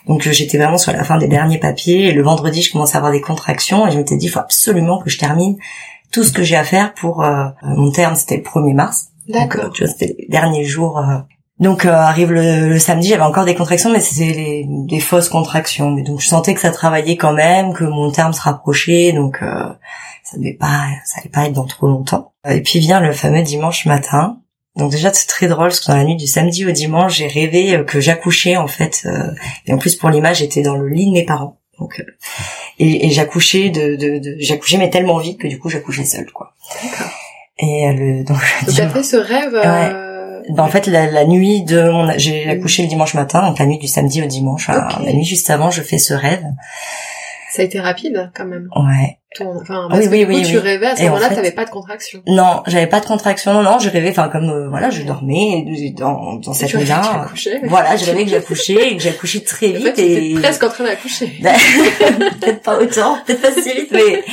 Donc 0.07 0.25
euh, 0.27 0.31
j'étais 0.31 0.57
vraiment 0.57 0.77
sur 0.77 0.91
la 0.91 1.03
fin 1.03 1.17
des 1.17 1.27
derniers 1.27 1.59
papiers. 1.59 2.05
Et 2.07 2.11
le 2.13 2.23
vendredi, 2.23 2.61
je 2.61 2.71
commençais 2.71 2.95
à 2.95 2.97
avoir 2.99 3.11
des 3.11 3.21
contractions 3.21 3.87
et 3.87 3.91
je 3.91 3.97
m'étais 3.97 4.17
dit, 4.17 4.25
il 4.25 4.29
faut 4.29 4.39
absolument 4.39 4.99
que 5.01 5.09
je 5.09 5.17
termine 5.17 5.57
tout 6.11 6.23
ce 6.23 6.31
que 6.31 6.43
j'ai 6.43 6.55
à 6.55 6.63
faire 6.63 6.93
pour 6.93 7.23
euh, 7.23 7.45
mon 7.63 7.91
terme. 7.91 8.15
C'était 8.15 8.37
le 8.37 8.43
1er 8.43 8.73
mars. 8.73 9.07
Donc, 9.27 9.35
euh, 9.35 9.39
D'accord. 9.39 9.73
tu 9.73 9.83
vois, 9.83 9.91
c'était 9.91 10.15
les 10.17 10.27
derniers 10.29 10.63
jours. 10.65 10.99
euh. 10.99 11.17
Donc 11.59 11.85
euh, 11.85 11.91
arrive 11.91 12.31
le, 12.31 12.69
le 12.69 12.77
samedi, 12.79 13.07
j'avais 13.09 13.23
encore 13.23 13.43
des 13.45 13.55
contractions, 13.55 13.91
mais 13.91 13.99
c'était 13.99 14.31
les- 14.37 14.65
des 14.69 14.99
fausses 14.99 15.27
contractions. 15.27 15.89
Mais 15.89 16.03
donc 16.03 16.19
je 16.21 16.27
sentais 16.27 16.53
que 16.53 16.59
ça 16.61 16.69
travaillait 16.69 17.17
quand 17.17 17.33
même, 17.33 17.73
que 17.73 17.83
mon 17.83 18.11
terme 18.11 18.31
se 18.31 18.41
rapprochait, 18.41 19.11
donc 19.11 19.39
euh, 19.41 19.67
ça 20.23 20.37
devait 20.37 20.53
pas, 20.53 20.81
ça 21.05 21.19
allait 21.19 21.31
pas 21.31 21.45
être 21.47 21.53
dans 21.53 21.65
trop 21.65 21.87
longtemps. 21.87 22.31
Et 22.47 22.61
puis 22.61 22.77
vient 22.77 22.99
le 22.99 23.11
fameux 23.11 23.41
dimanche 23.41 23.87
matin. 23.87 24.37
Donc 24.77 24.91
déjà 24.91 25.11
c'est 25.13 25.27
très 25.27 25.47
drôle 25.47 25.67
parce 25.69 25.79
que 25.79 25.87
dans 25.91 25.97
la 25.97 26.03
nuit 26.03 26.15
du 26.15 26.27
samedi 26.27 26.65
au 26.65 26.71
dimanche, 26.71 27.15
j'ai 27.17 27.27
rêvé 27.27 27.75
euh, 27.75 27.83
que 27.83 27.99
j'accouchais 27.99 28.57
en 28.57 28.67
fait. 28.67 29.01
euh, 29.05 29.31
et 29.65 29.73
en 29.73 29.77
plus 29.77 29.95
pour 29.95 30.09
l'image, 30.09 30.37
j'étais 30.37 30.61
dans 30.61 30.75
le 30.75 30.87
lit 30.87 31.07
de 31.07 31.11
mes 31.11 31.25
parents. 31.25 31.57
Donc 31.79 31.99
euh, 31.99 32.03
et, 32.79 33.07
et 33.07 33.11
j'accouchais 33.11 33.69
de, 33.69 33.95
de, 33.95 34.19
de 34.19 34.35
j'accouchais 34.39 34.77
mais 34.77 34.89
tellement 34.89 35.17
vite 35.17 35.39
que 35.39 35.47
du 35.47 35.59
coup 35.59 35.69
j'accouchais 35.69 36.05
seule 36.05 36.31
quoi. 36.31 36.53
D'accord. 36.83 37.11
Et 37.59 37.87
euh, 37.87 37.93
le 37.93 38.23
donc 38.23 38.37
Donc 38.67 38.79
après 38.79 39.03
ce 39.03 39.15
rêve, 39.17 39.55
euh, 39.55 40.43
bah, 40.49 40.63
en 40.63 40.67
fait, 40.67 40.87
la, 40.87 41.07
la 41.11 41.25
nuit 41.25 41.63
de 41.63 41.89
mon, 41.89 42.13
j'ai 42.17 42.47
accouché 42.49 42.83
le 42.83 42.87
dimanche 42.87 43.15
matin, 43.15 43.41
donc 43.47 43.59
la 43.59 43.65
nuit 43.65 43.79
du 43.79 43.87
samedi 43.87 44.21
au 44.21 44.27
dimanche. 44.27 44.69
Alors, 44.69 44.97
Ok. 44.99 45.05
La 45.05 45.11
nuit 45.13 45.25
juste 45.25 45.49
avant, 45.49 45.71
je 45.71 45.81
fais 45.81 45.97
ce 45.97 46.13
rêve. 46.13 46.43
ça 47.51 47.63
a 47.63 47.65
été 47.65 47.79
rapide 47.79 48.31
quand 48.35 48.45
même. 48.45 48.69
Ouais. 48.75 49.17
Ton- 49.35 49.59
Enfin, 49.61 49.89
Oui, 49.91 50.05
que 50.05 50.09
oui, 50.09 50.19
du 50.19 50.25
coup, 50.25 50.31
oui, 50.33 50.43
tu 50.45 50.57
rêvais 50.57 50.87
à 50.87 50.95
ce 50.95 51.01
Et 51.01 51.05
en 51.05 51.09
moment-là, 51.09 51.29
fait- 51.29 51.35
t'avais 51.35 51.51
pas 51.51 51.65
de 51.65 51.69
contraction. 51.69 52.21
Non, 52.27 52.63
j'avais 52.65 52.87
pas 52.87 53.01
de 53.01 53.05
contraction. 53.05 53.53
Non, 53.53 53.61
non, 53.61 53.77
je 53.77 53.89
rêvais, 53.89 54.09
enfin 54.11 54.29
comme 54.29 54.49
euh, 54.49 54.69
voilà, 54.69 54.89
je 54.89 55.01
dormais 55.03 55.65
dans, 55.97 56.35
dans 56.35 56.53
cette 56.53 56.73
nuit-là. 56.73 57.27
Voilà, 57.63 57.97
je 57.97 58.05
rêvais 58.05 58.23
que 58.23 58.29
j'accouchais 58.31 58.91
et 58.91 58.95
que 58.97 59.03
j'accouchais 59.03 59.41
très 59.41 59.71
En 59.71 59.79
vite 59.79 59.95
fait, 59.97 60.29
et 60.31 60.33
presque 60.35 60.63
en 60.63 60.69
train 60.69 60.85
d'accoucher. 60.85 61.27
peut-être 62.39 62.61
pas 62.61 62.79
autant, 62.79 63.17
peut-être 63.25 63.41
pas 63.41 63.51
si 63.51 63.73
vite, 63.73 63.91
mais 63.91 64.23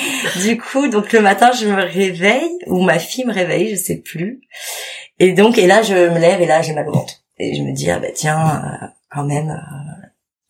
du 0.43 0.59
coup, 0.59 0.87
donc 0.89 1.13
le 1.13 1.21
matin, 1.21 1.51
je 1.59 1.67
me 1.67 1.75
réveille 1.83 2.51
ou 2.69 2.83
ma 2.83 2.99
fille 3.01 3.25
me 3.25 3.33
réveille, 3.33 3.71
je 3.71 3.77
sais 3.77 3.97
plus. 3.97 4.41
Et 5.19 5.33
donc, 5.33 5.59
et 5.59 5.67
là, 5.67 5.83
je 5.83 5.95
me 5.95 6.19
lève 6.19 6.41
et 6.41 6.47
là, 6.47 6.63
j'ai 6.63 6.73
mal 6.73 6.89
au 6.89 6.93
ventre. 6.93 7.15
Et 7.39 7.57
je 7.57 7.63
me 7.63 7.73
dis, 7.73 7.91
ah 7.91 7.99
bah 7.99 8.09
tiens, 8.15 8.63
euh, 8.83 8.87
quand 9.13 9.25
même, 9.25 9.61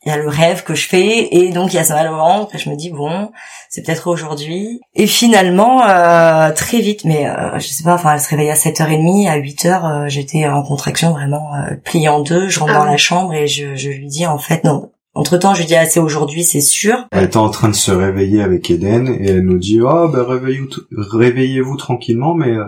il 0.05 0.11
y 0.11 0.13
a 0.13 0.19
le 0.19 0.29
rêve 0.29 0.65
que 0.65 0.75
je 0.75 0.87
fais 0.87 1.35
et 1.35 1.51
donc 1.51 1.73
il 1.73 1.77
y 1.77 1.79
a 1.79 1.85
ça 1.85 1.95
mal 1.95 2.09
au 2.09 2.17
ventre 2.17 2.55
et 2.55 2.59
je 2.59 2.69
me 2.69 2.77
dis 2.77 2.91
bon 2.91 3.31
c'est 3.71 3.85
peut-être 3.85 4.07
aujourd'hui. 4.07 4.81
Et 4.95 5.07
finalement 5.07 5.83
euh, 5.89 6.53
très 6.53 6.81
vite 6.81 7.05
mais 7.05 7.27
euh, 7.27 7.59
je 7.59 7.67
sais 7.67 7.85
pas 7.85 7.95
enfin 7.95 8.15
elle 8.15 8.21
se 8.21 8.29
réveille 8.29 8.51
à 8.51 8.55
7h30 8.55 9.29
à 9.29 9.39
8h 9.39 10.05
euh, 10.05 10.09
j'étais 10.09 10.47
en 10.47 10.63
contraction 10.63 11.13
vraiment 11.13 11.55
euh, 11.55 11.75
pliée 11.85 12.09
en 12.09 12.21
deux. 12.21 12.49
Je 12.49 12.61
rentre 12.61 12.73
Ah 12.75 12.79
dans 12.81 12.85
la 12.85 12.97
chambre 12.97 13.35
et 13.35 13.47
je, 13.47 13.75
je 13.75 13.91
lui 13.91 14.07
dis 14.07 14.27
en 14.27 14.39
fait 14.39 14.65
non. 14.65 14.91
Entre 15.15 15.39
temps 15.39 15.55
je 15.55 15.61
lui 15.61 15.67
dis 15.67 15.75
ah 15.75 15.87
c'est 15.87 16.01
aujourd'hui 16.01 16.45
c'est 16.45 16.61
sûr. 16.61 17.07
Elle 17.13 17.25
était 17.25 17.37
en 17.37 17.51
train 17.51 17.69
de 17.69 17.75
se 17.75 17.91
réveiller 17.91 18.43
avec 18.43 18.71
Eden 18.71 19.09
et 19.09 19.31
elle 19.31 19.45
nous 19.45 19.59
dit 19.59 19.81
oh 19.81 20.09
ben 20.09 20.23
réveillez-vous 20.23 20.69
réveillez-vous 20.93 21.77
tranquillement 21.77 22.35
mais 22.35 22.51
euh, 22.51 22.65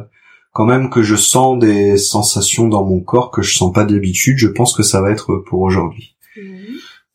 quand 0.53 0.65
même 0.65 0.89
que 0.89 1.03
je 1.03 1.17
sens 1.17 1.59
des 1.59 1.99
sensations 1.99 2.67
dans 2.67 2.83
mon 2.83 3.01
corps 3.01 3.31
que 3.31 3.43
je 3.43 3.55
sens 3.55 3.73
pas 3.73 3.85
d'habitude 3.85 4.39
je 4.39 4.49
pense 4.49 4.75
que 4.75 4.83
ça 4.83 5.03
va 5.03 5.11
être 5.11 5.37
pour 5.47 5.61
aujourd'hui 5.61 6.15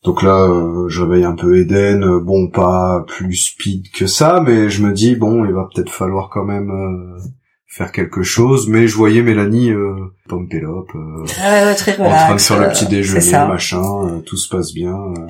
donc 0.04 0.22
là 0.22 0.48
euh, 0.48 0.88
je 0.88 1.02
réveille 1.02 1.24
un 1.24 1.34
peu 1.34 1.58
Eden 1.58 2.02
euh, 2.04 2.20
bon 2.20 2.48
pas 2.48 3.04
plus 3.06 3.34
speed 3.36 3.90
que 3.92 4.06
ça 4.06 4.42
mais 4.44 4.68
je 4.68 4.82
me 4.82 4.92
dis 4.92 5.16
bon 5.16 5.44
il 5.44 5.52
va 5.52 5.68
peut-être 5.72 5.92
falloir 5.92 6.28
quand 6.30 6.44
même 6.44 6.70
euh, 6.70 7.18
faire 7.66 7.92
quelque 7.92 8.22
chose 8.22 8.68
mais 8.68 8.86
je 8.88 8.96
voyais 8.96 9.22
Mélanie 9.22 9.70
euh, 9.70 9.94
pompelope 10.28 10.90
euh, 10.94 11.24
Ah 11.40 11.50
ouais, 11.52 11.64
ouais, 11.66 11.74
très 11.74 11.98
en 12.00 12.04
relax, 12.04 12.24
train 12.24 12.34
de 12.34 12.40
faire 12.40 12.60
le 12.60 12.68
petit 12.74 12.86
déjeuner 12.86 13.48
machin 13.48 13.82
euh, 13.82 14.18
tout 14.20 14.36
se 14.36 14.48
passe 14.48 14.72
bien 14.72 14.94
euh. 14.94 15.26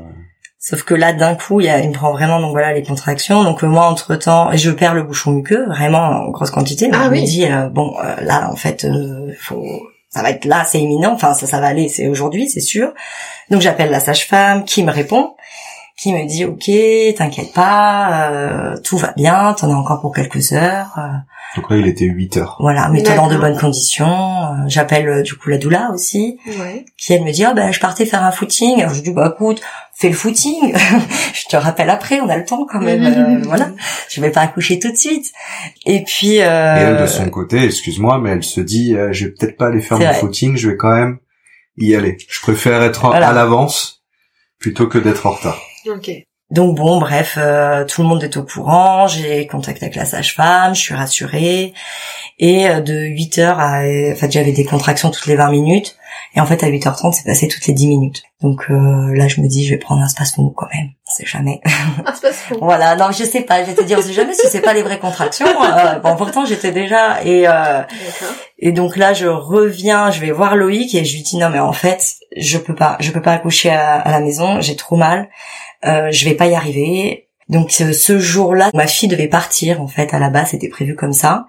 Sauf 0.64 0.84
que 0.84 0.94
là, 0.94 1.12
d'un 1.12 1.34
coup, 1.34 1.60
il, 1.60 1.66
y 1.66 1.68
a, 1.68 1.80
il 1.80 1.88
me 1.88 1.92
prend 1.92 2.12
vraiment 2.12 2.38
donc 2.40 2.52
voilà 2.52 2.72
les 2.72 2.84
contractions. 2.84 3.42
Donc 3.42 3.64
moi, 3.64 3.86
entre 3.86 4.14
temps, 4.14 4.48
je 4.54 4.70
perds 4.70 4.94
le 4.94 5.02
bouchon 5.02 5.32
muqueux 5.32 5.66
vraiment 5.66 5.98
en 5.98 6.30
grosse 6.30 6.52
quantité. 6.52 6.86
Donc, 6.86 7.00
Ah 7.00 7.06
je 7.06 7.10
oui. 7.10 7.22
me 7.22 7.26
dis 7.26 7.46
euh, 7.46 7.68
bon, 7.68 7.94
euh, 7.98 8.14
là, 8.22 8.48
en 8.48 8.54
fait, 8.54 8.84
euh, 8.84 9.32
faut, 9.40 9.66
ça 10.14 10.22
va 10.22 10.30
être 10.30 10.44
là, 10.44 10.64
c'est 10.64 10.80
imminent. 10.80 11.12
Enfin, 11.12 11.34
ça, 11.34 11.46
ça 11.46 11.60
va 11.60 11.68
aller, 11.68 11.88
c'est 11.88 12.08
aujourd'hui, 12.08 12.48
c'est 12.48 12.60
sûr. 12.60 12.92
Donc 13.50 13.62
j'appelle 13.62 13.90
la 13.90 14.00
sage-femme 14.00 14.64
qui 14.64 14.82
me 14.82 14.92
répond, 14.92 15.34
qui 15.98 16.12
me 16.12 16.26
dit 16.26 16.44
ok, 16.44 16.70
t'inquiète 17.16 17.52
pas, 17.52 18.30
euh, 18.30 18.76
tout 18.82 18.96
va 18.98 19.12
bien, 19.16 19.52
t'en 19.54 19.70
as 19.70 19.74
encore 19.74 20.00
pour 20.00 20.14
quelques 20.14 20.52
heures. 20.52 20.92
euh, 20.98 21.02
donc 21.56 21.70
là 21.70 21.76
il 21.76 21.86
était 21.86 22.06
8 22.06 22.38
heures 22.38 22.56
voilà, 22.60 22.88
mets-toi 22.88 23.14
dans 23.14 23.28
de 23.28 23.36
bonnes 23.36 23.58
conditions. 23.58 24.06
Euh, 24.06 24.48
j'appelle 24.68 25.06
euh, 25.08 25.22
du 25.22 25.34
coup 25.34 25.50
la 25.50 25.58
doula 25.58 25.90
aussi 25.92 26.38
Ouais. 26.58 26.86
qui 26.96 27.12
elle 27.12 27.22
me 27.24 27.30
dit 27.30 27.44
ah 27.44 27.52
ben 27.52 27.70
je 27.72 27.78
partais 27.78 28.06
faire 28.06 28.24
un 28.24 28.30
footing 28.32 28.80
alors 28.80 28.94
je 28.94 29.02
dis 29.02 29.10
bah 29.12 29.32
écoute 29.34 29.60
fais 29.94 30.08
le 30.08 30.14
footing 30.14 30.74
je 31.34 31.44
te 31.48 31.56
rappelle 31.56 31.90
après 31.90 32.20
on 32.20 32.28
a 32.30 32.38
le 32.38 32.44
temps 32.46 32.64
quand 32.68 32.80
même 32.80 33.04
euh, 33.04 33.42
voilà 33.44 33.70
je 34.08 34.20
vais 34.22 34.30
pas 34.30 34.40
accoucher 34.40 34.78
tout 34.78 34.90
de 34.90 34.96
suite 34.96 35.26
et 35.84 36.02
puis 36.04 36.40
euh, 36.40 36.76
Et 36.76 36.80
elle, 36.80 37.02
de 37.02 37.06
son 37.06 37.28
côté, 37.28 37.62
excuse-moi, 37.64 38.18
mais 38.18 38.30
elle 38.30 38.44
se 38.44 38.60
dit, 38.62 38.94
euh, 38.96 39.12
je 39.12 39.26
vais 39.26 39.32
peut-être 39.32 39.56
pas 39.58 39.66
aller 39.66 39.80
faire 39.82 39.98
mon 39.98 40.04
vrai. 40.06 40.14
footing, 40.14 40.56
je 40.56 40.70
vais 40.70 40.76
quand 40.76 40.94
même 40.94 41.18
y 41.76 41.94
aller. 41.94 42.16
Je 42.30 42.40
préfère 42.40 42.82
être 42.82 43.06
Voilà. 43.06 43.28
à 43.28 43.32
l'avance 43.32 44.02
plutôt 44.58 44.86
que 44.86 44.96
d'être 44.98 45.26
en 45.26 45.32
retard. 45.32 45.60
Donc 46.50 46.76
bon 46.76 46.98
bref 46.98 47.38
euh, 47.38 47.86
tout 47.86 48.02
le 48.02 48.08
monde 48.08 48.22
est 48.22 48.36
au 48.36 48.42
courant. 48.42 49.06
J'ai 49.06 49.46
contact 49.46 49.82
avec 49.82 49.94
la 49.94 50.04
sage-femme 50.04 50.74
je 50.74 50.80
suis 50.80 50.94
rassurée. 50.94 51.72
Et 52.38 52.68
euh, 52.68 52.80
de 52.80 52.94
8 52.94 53.38
heures 53.38 53.58
à 53.58 53.80
en 53.80 54.14
fait 54.14 54.30
j'avais 54.30 54.52
des 54.52 54.64
contractions 54.64 55.10
toutes 55.10 55.26
les 55.26 55.36
20 55.36 55.50
minutes. 55.50 55.96
Et 56.34 56.40
en 56.40 56.46
fait 56.46 56.62
à 56.62 56.68
8h30 56.68 57.12
c'est 57.12 57.24
passé 57.24 57.48
toutes 57.48 57.66
les 57.66 57.72
10 57.72 57.88
minutes. 57.88 58.22
Donc 58.42 58.66
euh, 58.70 59.14
là 59.14 59.28
je 59.28 59.40
me 59.40 59.48
dis 59.48 59.64
je 59.66 59.70
vais 59.70 59.78
prendre 59.78 60.02
un 60.02 60.08
spasmo 60.08 60.50
quand 60.50 60.68
même. 60.74 60.90
On 61.12 61.14
sait 61.14 61.26
jamais. 61.26 61.60
C'est 62.14 62.22
pas 62.22 62.32
faux. 62.32 62.58
Voilà, 62.60 62.96
non, 62.96 63.10
je 63.10 63.24
sais 63.24 63.42
pas, 63.42 63.62
je 63.62 63.70
vais 63.70 63.74
te 63.74 63.82
dire, 63.82 63.98
on 63.98 64.02
sait 64.02 64.12
jamais 64.12 64.32
si 64.34 64.46
c'est 64.48 64.60
pas 64.60 64.72
les 64.72 64.82
vraies 64.82 64.98
contractions. 64.98 65.46
Euh, 65.46 65.98
bon, 65.98 66.16
pourtant, 66.16 66.44
j'étais 66.44 66.70
déjà, 66.70 67.22
et, 67.24 67.46
euh, 67.46 67.82
et 68.58 68.72
donc 68.72 68.96
là, 68.96 69.12
je 69.12 69.26
reviens, 69.26 70.10
je 70.10 70.20
vais 70.20 70.30
voir 70.30 70.56
Loïc 70.56 70.94
et 70.94 71.04
je 71.04 71.14
lui 71.14 71.22
dis, 71.22 71.36
non, 71.36 71.50
mais 71.50 71.58
en 71.58 71.72
fait, 71.72 72.16
je 72.36 72.58
peux 72.58 72.74
pas, 72.74 72.96
je 73.00 73.10
peux 73.10 73.20
pas 73.20 73.32
accoucher 73.32 73.70
à, 73.70 74.00
à 74.00 74.10
la 74.10 74.20
maison, 74.20 74.60
j'ai 74.60 74.76
trop 74.76 74.96
mal, 74.96 75.28
euh, 75.84 76.10
je 76.10 76.24
vais 76.24 76.34
pas 76.34 76.46
y 76.46 76.54
arriver. 76.54 77.28
Donc, 77.48 77.70
ce, 77.70 78.18
jour-là, 78.18 78.70
ma 78.72 78.86
fille 78.86 79.08
devait 79.08 79.28
partir, 79.28 79.82
en 79.82 79.88
fait, 79.88 80.14
à 80.14 80.18
la 80.18 80.30
base, 80.30 80.50
c'était 80.50 80.68
prévu 80.68 80.94
comme 80.94 81.12
ça. 81.12 81.46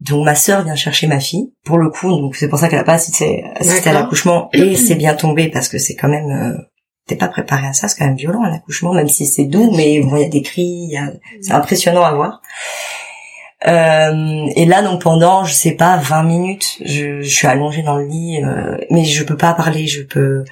Donc, 0.00 0.24
ma 0.24 0.34
sœur 0.34 0.62
vient 0.64 0.76
chercher 0.76 1.06
ma 1.06 1.18
fille, 1.20 1.52
pour 1.64 1.76
le 1.76 1.90
coup, 1.90 2.08
donc 2.08 2.36
c'est 2.36 2.48
pour 2.48 2.58
ça 2.58 2.68
qu'elle 2.68 2.78
a 2.78 2.84
pas 2.84 2.94
assisté, 2.94 3.44
assisté 3.56 3.90
à 3.90 3.92
l'accouchement, 3.92 4.48
et 4.52 4.76
c'est 4.86 4.94
bien 4.94 5.14
tombé, 5.14 5.48
parce 5.48 5.68
que 5.68 5.76
c'est 5.78 5.96
quand 5.96 6.08
même, 6.08 6.30
euh, 6.30 6.62
t'es 7.08 7.16
pas 7.16 7.26
préparé 7.26 7.66
à 7.66 7.72
ça, 7.72 7.88
c'est 7.88 7.98
quand 7.98 8.06
même 8.06 8.16
violent 8.16 8.44
un 8.44 8.54
accouchement, 8.54 8.94
même 8.94 9.08
si 9.08 9.26
c'est 9.26 9.44
doux, 9.46 9.72
mais 9.76 10.00
bon, 10.00 10.16
il 10.16 10.22
y 10.22 10.24
a 10.24 10.28
des 10.28 10.42
cris, 10.42 10.96
a- 10.96 11.12
c'est 11.42 11.52
impressionnant 11.52 12.04
à 12.04 12.12
voir. 12.14 12.42
Euh, 13.66 14.46
et 14.54 14.66
là, 14.66 14.82
donc 14.82 15.02
pendant, 15.02 15.44
je 15.44 15.52
sais 15.52 15.72
pas, 15.72 15.96
20 15.96 16.22
minutes, 16.22 16.78
je, 16.84 17.20
je 17.20 17.28
suis 17.28 17.48
allongée 17.48 17.82
dans 17.82 17.96
le 17.96 18.06
lit, 18.06 18.40
euh, 18.44 18.76
mais 18.90 19.04
je 19.04 19.24
peux 19.24 19.36
pas 19.36 19.52
parler, 19.52 19.88
je 19.88 20.02
peux, 20.02 20.44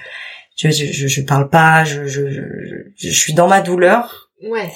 je, 0.57 0.71
je, 0.71 1.07
je, 1.07 1.21
parle 1.23 1.49
pas, 1.49 1.85
je, 1.85 2.07
je, 2.07 2.29
je, 2.31 2.75
je 2.97 3.11
suis 3.11 3.35
dans 3.35 3.49
ma 3.49 3.61
douleur, 3.61 4.31
Ouais. 4.43 4.71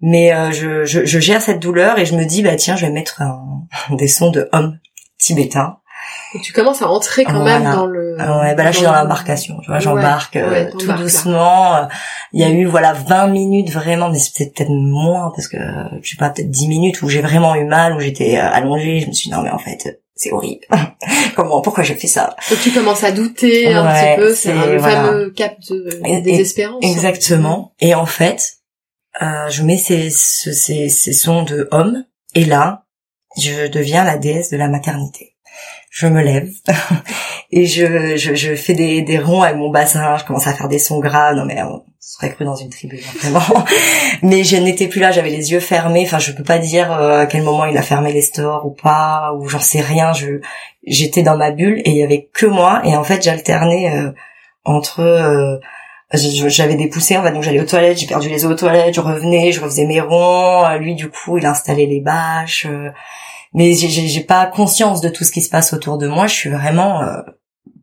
mais 0.00 0.32
euh, 0.34 0.50
je, 0.52 0.84
je, 0.84 1.04
je 1.04 1.18
gère 1.20 1.40
cette 1.42 1.60
douleur 1.60 1.98
et 1.98 2.04
je 2.06 2.14
me 2.16 2.24
dis, 2.24 2.42
bah 2.42 2.56
tiens, 2.56 2.76
je 2.76 2.86
vais 2.86 2.92
mettre 2.92 3.22
un, 3.22 3.62
des 3.96 4.08
sons 4.08 4.30
de 4.30 4.48
hommes 4.52 4.78
tibétains. 5.18 5.76
Donc 6.34 6.42
tu 6.42 6.52
commences 6.52 6.80
à 6.82 6.88
entrer 6.88 7.24
quand 7.24 7.40
Voilà. 7.40 7.58
même 7.60 7.72
dans 7.74 7.86
le. 7.86 8.16
Ah 8.18 8.40
ouais, 8.40 8.54
bah 8.54 8.64
là, 8.64 8.70
je 8.72 8.78
suis 8.78 8.86
dans 8.86 8.92
l'embarcation, 8.94 9.58
tu 9.60 9.66
vois, 9.66 9.76
Ouais, 9.76 9.80
j'embarque 9.82 10.36
euh, 10.36 10.70
tout 10.78 10.90
doucement. 10.94 11.88
Il 12.32 12.40
y 12.40 12.44
a 12.44 12.48
eu, 12.48 12.64
voilà, 12.64 12.94
20 12.94 13.26
minutes 13.28 13.70
vraiment, 13.70 14.08
mais 14.10 14.18
c'est 14.18 14.52
peut-être 14.54 14.70
moins, 14.70 15.30
parce 15.36 15.46
que, 15.46 15.58
je 16.02 16.10
sais 16.10 16.16
pas, 16.16 16.30
peut-être 16.30 16.50
10 16.50 16.68
minutes 16.68 17.02
où 17.02 17.08
j'ai 17.08 17.20
vraiment 17.20 17.54
eu 17.54 17.64
mal, 17.64 17.94
où 17.94 18.00
j'étais 18.00 18.38
euh, 18.38 18.50
allongée, 18.50 19.00
je 19.00 19.08
me 19.08 19.12
suis 19.12 19.28
dit, 19.28 19.36
non, 19.36 19.42
mais 19.42 19.50
en 19.50 19.58
fait, 19.58 20.00
c'est 20.22 20.32
horrible. 20.32 20.66
Comment, 21.34 21.60
pourquoi 21.62 21.82
j'ai 21.82 21.94
fait 21.94 22.06
ça 22.06 22.36
Donc 22.50 22.60
tu 22.60 22.70
commences 22.72 23.04
à 23.04 23.10
douter 23.12 23.72
un 23.72 23.84
petit 23.86 24.20
peu, 24.20 24.34
c'est 24.34 24.52
le 24.52 24.76
voilà. 24.78 25.04
fameux 25.06 25.30
cap 25.30 25.54
de 25.70 26.20
désespérance. 26.20 26.84
Exactement. 26.84 27.72
Et 27.80 27.94
en 27.94 28.04
fait, 28.06 28.56
euh, 29.22 29.48
je 29.48 29.62
mets 29.62 29.78
ces, 29.78 30.10
ce- 30.10 30.52
ces, 30.52 30.88
ces 30.90 31.12
sons 31.14 31.42
de 31.42 31.68
hommes, 31.70 32.04
et 32.34 32.44
là, 32.44 32.84
je 33.40 33.66
deviens 33.68 34.04
la 34.04 34.18
déesse 34.18 34.50
de 34.50 34.56
la 34.58 34.68
maternité. 34.68 35.36
Je 35.90 36.06
me 36.06 36.22
lève 36.22 36.50
et 37.50 37.66
je, 37.66 38.16
je, 38.16 38.34
je 38.34 38.54
fais 38.54 38.74
des, 38.74 39.02
des 39.02 39.18
ronds 39.18 39.42
avec 39.42 39.56
mon 39.56 39.70
bassin, 39.70 40.16
je 40.18 40.24
commence 40.24 40.46
à 40.46 40.52
faire 40.52 40.68
des 40.68 40.78
sons 40.78 41.00
graves, 41.00 41.34
non 41.36 41.44
mais 41.46 41.60
on 41.62 41.82
serait 42.00 42.32
cru 42.32 42.44
dans 42.46 42.56
une 42.56 42.70
tribu, 42.70 42.98
hein, 43.04 43.12
vraiment. 43.30 43.64
mais 44.22 44.42
je 44.42 44.56
n'étais 44.56 44.88
plus 44.88 45.00
là, 45.00 45.12
j'avais 45.12 45.30
les 45.30 45.52
yeux 45.52 45.60
fermés, 45.60 46.02
enfin 46.06 46.18
je 46.18 46.32
peux 46.32 46.42
pas 46.42 46.58
dire 46.58 46.90
euh, 46.92 47.20
à 47.20 47.26
quel 47.26 47.42
moment 47.42 47.66
il 47.66 47.76
a 47.76 47.82
fermé 47.82 48.12
les 48.12 48.22
stores 48.22 48.64
ou 48.66 48.70
pas, 48.70 49.32
ou 49.38 49.48
j'en 49.48 49.60
sais 49.60 49.80
rien, 49.82 50.12
je 50.14 50.40
j'étais 50.86 51.22
dans 51.22 51.36
ma 51.36 51.50
bulle 51.50 51.80
et 51.84 51.90
il 51.90 51.96
y 51.96 52.02
avait 52.02 52.28
que 52.32 52.46
moi, 52.46 52.80
et 52.84 52.96
en 52.96 53.04
fait 53.04 53.22
j'alternais 53.22 53.94
euh, 53.94 54.12
entre... 54.64 55.00
euh, 55.00 55.58
j'avais 56.12 56.74
des 56.74 56.88
poussées, 56.88 57.16
en 57.16 57.22
fait, 57.22 57.32
donc 57.32 57.42
j'allais 57.42 57.60
aux 57.60 57.66
toilettes, 57.66 57.98
j'ai 57.98 58.06
perdu 58.06 58.28
les 58.30 58.44
eaux 58.44 58.50
aux 58.50 58.54
toilettes, 58.56 58.94
je 58.94 59.00
revenais, 59.00 59.52
je 59.52 59.60
refaisais 59.60 59.84
mes 59.86 60.00
ronds, 60.00 60.66
lui 60.78 60.94
du 60.94 61.08
coup 61.10 61.38
il 61.38 61.46
installait 61.46 61.86
les 61.86 62.00
bâches, 62.00 62.66
euh, 62.68 62.88
mais 63.52 63.74
j'ai- 63.74 64.20
pas 64.24 64.46
conscience 64.46 65.00
de 65.00 65.08
tout 65.08 65.22
ce 65.24 65.30
qui 65.32 65.42
se 65.42 65.50
passe 65.50 65.72
autour 65.74 65.98
de 65.98 66.08
moi, 66.08 66.26
je 66.26 66.34
suis 66.34 66.50
vraiment 66.50 67.02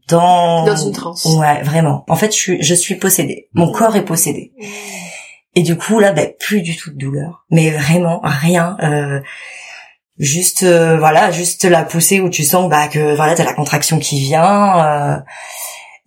dans... 0.07 0.65
Dans 0.65 0.75
une 0.75 0.91
transe. 0.91 1.25
Ouais, 1.25 1.61
vraiment. 1.63 2.05
En 2.07 2.15
fait, 2.15 2.31
je 2.31 2.37
suis, 2.37 2.63
je 2.63 2.73
suis 2.73 2.95
possédée. 2.95 3.49
Mon 3.53 3.71
corps 3.71 3.95
est 3.95 4.05
possédé. 4.05 4.53
Et 5.55 5.63
du 5.63 5.77
coup, 5.77 5.99
là, 5.99 6.11
ben, 6.11 6.29
plus 6.39 6.61
du 6.61 6.75
tout 6.75 6.91
de 6.91 6.97
douleur. 6.97 7.45
Mais 7.49 7.71
vraiment, 7.71 8.21
rien. 8.23 8.77
euh, 8.83 9.19
juste, 10.17 10.63
euh, 10.63 10.97
voilà, 10.97 11.31
juste 11.31 11.65
la 11.65 11.83
poussée 11.83 12.21
où 12.21 12.29
tu 12.29 12.43
sens 12.43 12.69
bah, 12.69 12.87
que 12.87 13.15
voilà, 13.15 13.35
t'as 13.35 13.43
la 13.43 13.53
contraction 13.53 13.99
qui 13.99 14.19
vient. 14.19 14.85
euh, 14.85 15.17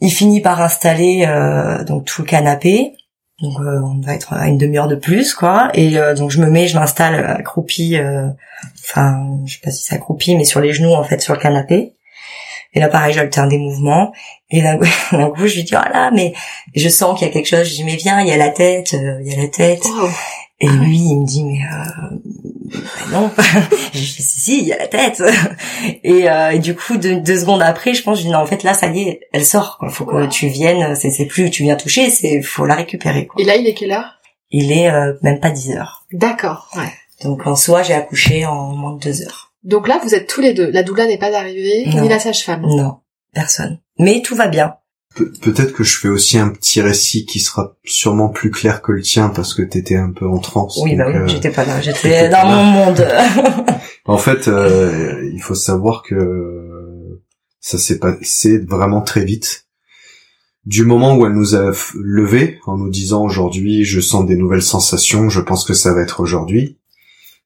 il 0.01 0.11
finit 0.11 0.41
par 0.41 0.61
installer 0.63 1.25
euh, 1.27 1.85
donc 1.85 2.07
tout 2.07 2.23
le 2.23 2.27
canapé. 2.29 2.95
Donc 3.43 3.59
euh, 3.61 3.81
on 3.83 4.01
va 4.05 4.15
être 4.15 4.33
à 4.35 4.49
une 4.49 4.59
demi-heure 4.59 4.89
de 4.89 4.97
plus, 4.97 5.35
quoi. 5.35 5.71
Et 5.75 5.99
euh, 5.99 6.15
donc 6.15 6.31
je 6.31 6.41
me 6.41 6.51
mets, 6.51 6.69
je 6.69 6.79
m'installe 6.79 7.25
accroupie, 7.25 7.97
euh, 7.97 8.29
enfin, 8.85 9.39
je 9.47 9.55
sais 9.55 9.61
pas 9.63 9.71
si 9.71 9.83
c'est 9.83 9.95
accroupi, 9.95 10.37
mais 10.37 10.45
sur 10.45 10.61
les 10.61 10.73
genoux 10.73 10.93
en 10.93 11.05
fait 11.05 11.21
sur 11.23 11.35
le 11.35 11.41
canapé. 11.41 11.95
Et 12.73 12.81
là 12.81 12.89
pareil, 12.89 13.13
j'alterne 13.15 13.49
des 13.49 13.59
mouvements. 13.59 14.13
Et 14.51 14.63
d'un 14.63 14.79
coup, 14.79 14.85
je 15.47 15.57
lui 15.57 15.65
dis 15.65 15.75
ah 15.75 15.89
là, 15.93 16.11
mais 16.13 16.35
je 16.75 16.89
sens 16.89 17.19
qu'il 17.19 17.27
y 17.27 17.31
a 17.31 17.33
quelque 17.33 17.49
chose. 17.49 17.69
Je 17.69 17.75
dis 17.75 17.85
mais 17.85 17.97
viens, 17.97 18.21
il 18.21 18.29
y 18.29 18.33
a 18.33 18.37
la 18.37 18.51
tête, 18.51 18.95
euh, 18.95 19.21
il 19.25 19.33
y 19.33 19.35
a 19.35 19.43
la 19.43 19.49
tête. 19.49 19.85
Wow. 19.85 20.09
Et 20.63 20.69
lui, 20.69 20.99
il 20.99 21.21
me 21.21 21.27
dit 21.27 21.45
mais 21.45 21.61
euh, 21.65 23.11
non. 23.13 23.31
je 23.95 23.99
dis 23.99 24.07
si 24.07 24.41
si, 24.41 24.59
il 24.61 24.67
y 24.69 24.73
a 24.73 24.79
la 24.79 24.89
tête. 24.89 25.23
et, 26.05 26.31
euh, 26.31 26.51
et 26.51 26.59
du 26.59 26.77
coup, 26.77 26.97
deux, 26.97 27.21
deux 27.21 27.39
secondes 27.39 27.63
après, 27.63 27.95
je 27.95 28.03
pense, 28.03 28.19
je 28.19 28.25
dis 28.25 28.31
non 28.31 28.39
en 28.39 28.47
fait 28.47 28.63
là, 28.63 28.75
ça 28.75 28.89
y 28.89 29.09
est, 29.09 29.21
elle 29.33 29.45
sort. 29.45 29.79
Quoi. 29.79 29.89
Faut 29.89 30.05
que 30.05 30.27
tu 30.27 30.49
viennes. 30.49 30.95
C'est 30.95 31.11
c'est 31.11 31.27
plus 31.27 31.51
tu 31.51 31.63
viens 31.63 31.77
toucher, 31.77 32.11
c'est 32.11 32.43
faut 32.43 32.67
la 32.67 32.75
récupérer. 32.75 33.27
Quoi. 33.27 33.41
Et 33.43 33.45
là, 33.45 33.57
il 33.57 33.67
est 33.67 33.75
quelle 33.75 33.93
heure? 33.93 34.21
Il 34.51 34.73
est 34.73 34.91
euh, 34.91 35.15
même 35.23 35.41
pas 35.41 35.51
10 35.51 35.73
heures. 35.77 36.05
D'accord. 36.13 36.69
Ouais. 36.77 36.93
Donc 37.23 37.47
en 37.47 37.55
soi, 37.55 37.83
j'ai 37.83 37.95
accouché 37.95 38.47
en 38.47 38.75
moins 38.75 38.95
de 38.95 39.01
deux 39.01 39.23
heures. 39.23 39.50
Donc 39.63 39.89
là, 39.89 40.01
vous 40.03 40.15
êtes 40.15 40.27
tous 40.29 40.41
les 40.41 40.55
deux. 40.55 40.71
La 40.71 40.83
doula 40.83 41.07
n'est 41.07 41.19
pas 41.19 41.37
arrivée, 41.37 41.85
Non. 41.87 42.03
ni 42.03 42.09
la 42.09 42.19
sage-femme. 42.19 42.63
Non, 42.63 42.97
personne. 43.35 43.79
Mais 43.99 44.23
tout 44.23 44.35
va 44.35 44.49
bien. 44.49 44.75
Pe- 45.17 45.33
Peut-être 45.43 45.73
que 45.73 45.83
je 45.85 45.99
fais 45.99 46.09
aussi 46.09 46.39
un 46.39 46.49
petit 46.49 46.81
récit 46.81 47.27
qui 47.27 47.41
sera 47.41 47.77
sûrement 47.85 48.29
plus 48.29 48.51
clair 48.51 48.81
que 48.81 48.93
le 48.93 49.03
tien 49.03 49.29
parce 49.29 49.55
que 49.55 49.63
t'étais 49.63 49.97
un 49.97 50.13
peu 50.13 50.27
en 50.29 50.39
transe. 50.39 50.79
Oui, 50.83 50.95
bah 50.97 51.05
oui, 51.09 51.15
euh, 51.17 51.27
j'étais 51.27 51.51
pas 51.51 51.65
là. 51.65 51.81
J'étais 51.83 52.29
dans 52.29 52.45
là. 52.45 52.55
mon 52.57 52.65
monde. 52.65 53.07
En 54.07 54.19
fait, 54.19 54.49
euh, 54.49 55.31
il 55.33 55.41
faut 55.43 55.55
savoir 55.55 56.03
que 56.03 57.21
ça 57.61 57.79
s'est 57.79 57.99
passé 57.99 58.59
vraiment 58.59 59.03
très 59.03 59.25
vite. 59.25 59.67
du 60.65 60.85
moment 60.85 61.17
où 61.17 61.27
elle 61.27 61.33
nous 61.35 61.55
a 61.55 61.71
levé 61.95 62.59
en 62.67 62.77
nous 62.79 62.89
disant 62.91 63.23
aujourd'hui 63.23 63.85
je 63.85 64.01
sens 64.01 64.27
des 64.27 64.37
nouvelles 64.37 64.63
sensations, 64.63 65.29
je 65.29 65.41
pense 65.41 65.65
que 65.65 65.75
ça 65.75 65.93
va 65.95 66.01
être 66.03 66.21
aujourd'hui, 66.21 66.79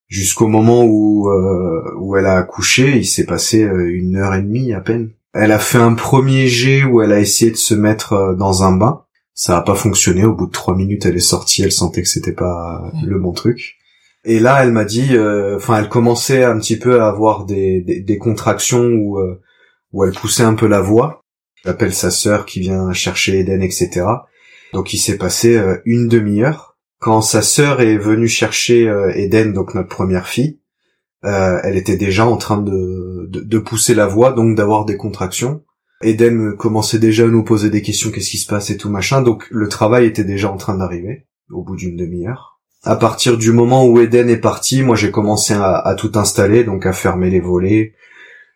jusqu'au 0.09 0.47
moment 0.47 0.85
où 0.85 1.29
euh, 1.31 1.95
où 1.99 2.17
elle 2.17 2.27
a 2.27 2.37
accouché, 2.37 2.97
il 2.97 3.07
s'est 3.07 3.27
passé 3.27 3.63
euh, 3.65 3.91
une 3.93 4.17
heure 4.17 4.35
et 4.35 4.43
demie 4.43 4.73
à 4.73 4.81
peine. 4.81 5.11
Elle 5.33 5.53
a 5.53 5.59
fait 5.59 5.79
un 5.79 5.95
premier 5.95 6.47
jet 6.47 6.85
où 6.85 7.03
elle 7.03 7.13
a 7.13 7.19
essayé 7.21 7.51
de 7.51 7.57
se 7.57 7.75
mettre 7.75 8.13
euh, 8.13 8.35
dans 8.35 8.63
un 8.63 8.73
bain. 8.77 9.03
Ça 9.35 9.59
a 9.59 9.63
pas 9.63 9.75
fonctionné. 9.75 10.25
Au 10.25 10.33
bout 10.35 10.47
de 10.47 10.53
trois 10.53 10.77
minutes, 10.77 11.07
elle 11.07 11.17
est 11.17 11.19
sortie. 11.19 11.63
Elle 11.63 11.73
sentait 11.73 12.03
que 12.03 12.09
c'était 12.09 12.33
pas 12.33 12.91
Mm. 12.95 13.07
le 13.07 13.19
bon 13.19 13.33
truc. 13.33 13.77
Et 14.25 14.39
là, 14.39 14.63
elle 14.63 14.71
m'a 14.73 14.85
dit, 14.85 15.17
euh, 15.17 15.57
enfin, 15.57 15.79
elle 15.79 15.89
commençait 15.89 16.45
un 16.45 16.59
petit 16.59 16.79
peu 16.79 17.01
à 17.03 17.09
avoir 17.09 17.45
des, 17.45 17.81
des, 17.83 18.01
des 18.01 18.19
contractions 18.19 18.85
où 18.87 19.19
euh, 19.19 19.41
où 19.93 20.05
elle 20.05 20.13
poussait 20.13 20.45
un 20.45 20.55
peu 20.55 20.67
la 20.67 20.81
voix. 20.81 21.21
J'appelle 21.65 21.93
sa 21.95 22.11
sœur 22.11 22.47
qui 22.47 22.61
vient 22.61 22.93
chercher 22.93 23.39
Eden, 23.41 23.63
etc. 23.63 24.07
Donc, 24.73 24.93
il 24.95 24.99
s'est 24.99 25.17
passé 25.19 25.61
une 25.85 26.09
demi-heure. 26.09 26.74
Quand 27.05 27.21
sa 27.21 27.43
sœur 27.43 27.83
est 27.83 27.99
venue 27.99 28.29
chercher 28.29 28.89
euh, 28.89 29.13
Eden, 29.15 29.53
donc 29.53 29.75
notre 29.75 29.91
première 29.91 30.27
fille, 30.27 30.59
euh, 31.27 31.61
elle 31.63 31.77
était 31.77 31.99
déjà 31.99 32.27
en 32.27 32.39
train 32.39 32.57
de, 32.57 33.59
pousser 33.59 33.95
la 33.95 34.07
voix, 34.07 34.33
donc 34.33 34.57
d'avoir 34.57 34.87
des 34.87 34.97
contractions. 34.97 35.63
Eden 36.01 36.57
commençait 36.57 36.99
déjà 36.99 37.25
à 37.25 37.27
nous 37.27 37.45
poser 37.45 37.69
des 37.69 37.83
questions, 37.83 38.11
qu'est-ce 38.11 38.31
qui 38.31 38.39
se 38.39 38.47
passe 38.47 38.71
et 38.71 38.79
tout 38.79 38.89
machin, 38.89 39.21
donc 39.21 39.47
le 39.51 39.69
travail 39.69 40.07
était 40.07 40.25
déjà 40.25 40.51
en 40.51 40.57
train 40.57 40.79
d'arriver, 40.79 41.27
au 41.51 41.63
bout 41.63 41.77
d'une 41.77 41.95
demi-heure. 41.95 42.59
À 42.85 42.97
partir 42.97 43.37
du 43.37 43.53
moment 43.53 43.85
où 43.85 44.01
Eden 44.01 44.31
est 44.31 44.39
parti, 44.39 44.83
moi 44.83 44.97
j'ai 44.97 45.11
commencé 45.11 45.53
à, 45.53 45.75
à 45.77 45.95
tout 45.97 46.13
installer, 46.15 46.65
donc 46.65 46.87
à 46.87 46.95
fermer 46.95 47.29
les 47.29 47.41
volets, 47.41 47.93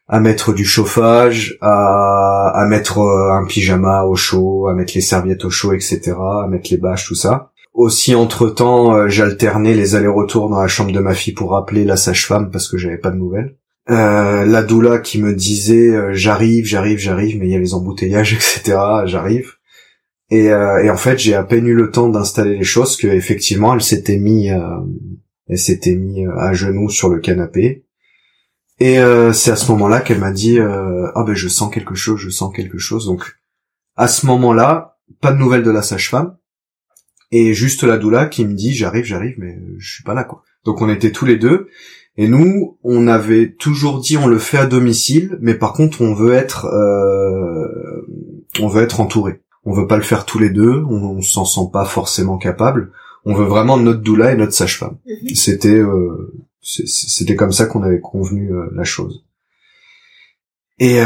à 0.09 0.21
mettre 0.21 0.55
du 0.55 0.65
chauffage, 0.65 1.59
à, 1.61 2.49
à 2.55 2.67
mettre 2.67 3.01
euh, 3.01 3.31
un 3.31 3.45
pyjama 3.45 4.05
au 4.05 4.15
chaud, 4.15 4.69
à 4.69 4.73
mettre 4.73 4.95
les 4.95 5.03
serviettes 5.03 5.45
au 5.45 5.51
chaud, 5.51 5.75
etc., 5.75 6.15
à 6.17 6.47
mettre 6.49 6.71
les 6.71 6.79
bâches, 6.79 7.09
tout 7.09 7.15
ça. 7.15 7.53
Aussi, 7.79 8.17
entre-temps, 8.17 8.93
euh, 8.93 9.09
j'alternais 9.09 9.73
les 9.73 9.95
allers-retours 9.95 10.49
dans 10.49 10.61
la 10.61 10.67
chambre 10.67 10.91
de 10.91 10.99
ma 10.99 11.15
fille 11.15 11.33
pour 11.33 11.57
appeler 11.57 11.85
la 11.85 11.97
sage-femme 11.97 12.51
parce 12.51 12.67
que 12.67 12.77
j'avais 12.77 12.99
pas 12.99 13.13
de 13.13 13.19
nouvelles. 13.19 13.55
Euh, 13.89 14.45
la 14.45 14.65
doula 14.65 14.99
qui 14.99 15.23
me 15.23 15.33
disait 15.33 15.95
euh, 15.95 16.13
j'arrive, 16.13 16.65
j'arrive, 16.65 16.99
j'arrive, 16.99 17.39
mais 17.39 17.47
il 17.47 17.53
y 17.53 17.55
a 17.55 17.61
les 17.61 17.75
embouteillages, 17.75 18.33
etc. 18.35 18.77
J'arrive. 19.05 19.53
Et, 20.29 20.51
euh, 20.51 20.83
et 20.83 20.91
en 20.91 20.97
fait, 20.97 21.21
j'ai 21.21 21.37
à 21.37 21.45
peine 21.45 21.69
eu 21.69 21.75
le 21.75 21.93
temps 21.93 22.09
d'installer 22.09 22.57
les 22.57 22.65
choses 22.65 22.97
que 22.97 23.07
effectivement, 23.07 23.73
elle 23.73 23.81
s'était 23.81 24.19
mis, 24.19 24.49
elle 24.49 25.59
s'était 25.59 25.97
à 26.37 26.55
genoux 26.55 26.91
sur 26.91 27.11
le 27.11 27.21
canapé. 27.21 27.87
Et 28.81 28.97
c'est 29.33 29.53
à 29.53 29.57
ce 29.57 29.71
moment-là 29.71 30.01
qu'elle 30.01 30.19
m'a 30.19 30.33
dit 30.33 30.59
ah 30.61 31.25
ben 31.25 31.35
je 31.35 31.47
sens 31.47 31.73
quelque 31.73 31.95
chose, 31.95 32.19
je 32.19 32.29
sens 32.29 32.53
quelque 32.53 32.79
chose. 32.79 33.07
Donc 33.07 33.39
à 33.95 34.09
ce 34.09 34.27
moment-là, 34.27 34.99
pas 35.21 35.31
de 35.31 35.39
nouvelles 35.39 35.63
de 35.63 35.71
la 35.71 35.83
sage-femme 35.83 36.37
et 37.31 37.55
juste 37.55 37.83
la 37.83 37.99
doula 37.99 38.27
qui 38.27 38.45
me 38.47 38.55
dit 38.55 38.75
j'arrive, 38.75 39.05
j'arrive, 39.05 39.35
mais 39.39 39.59
je 39.79 39.95
suis 39.95 40.05
pas 40.05 40.15
là 40.15 40.25
quoi. 40.25 40.43
Donc 40.65 40.81
on 40.83 40.89
était 40.89 41.13
tous 41.13 41.27
les 41.27 41.37
deux 41.37 41.69
et 42.17 42.29
nous 42.29 42.79
on 42.83 43.07
avait 43.07 43.53
toujours 43.53 44.01
dit 44.01 44.17
on 44.17 44.27
le 44.27 44.39
fait 44.39 44.59
à 44.59 44.67
domicile, 44.67 45.39
mais 45.41 45.55
par 45.55 45.73
contre 45.73 46.01
on 46.01 46.15
veut 46.15 46.33
être 46.33 46.67
euh, 46.67 48.07
on 48.61 48.69
veut 48.69 48.83
être 48.83 49.01
entouré. 49.01 49.41
On 49.65 49.73
veut 49.73 49.87
pas 49.87 49.97
le 49.97 50.03
faire 50.03 50.25
tous 50.25 50.39
les 50.39 50.51
deux, 50.51 50.83
on, 50.89 51.03
on 51.03 51.23
s'en 51.23 51.45
sent 51.45 51.71
pas 51.73 51.85
forcément 51.85 52.39
capable. 52.39 52.93
On 53.25 53.35
veut 53.35 53.45
vraiment 53.45 53.77
notre 53.77 54.01
doula 54.01 54.33
et 54.33 54.37
notre 54.37 54.55
sage-femme. 54.55 54.97
Mhm. 55.07 55.35
C'était 55.35 55.79
euh, 55.79 56.33
c'était 56.63 57.37
comme 57.37 57.53
ça 57.53 57.67
qu'on 57.67 57.83
avait 57.83 58.01
convenu 58.01 58.53
euh, 58.53 58.71
la 58.75 58.85
chose. 58.85 59.25
Et, 60.79 61.01
euh, 61.01 61.05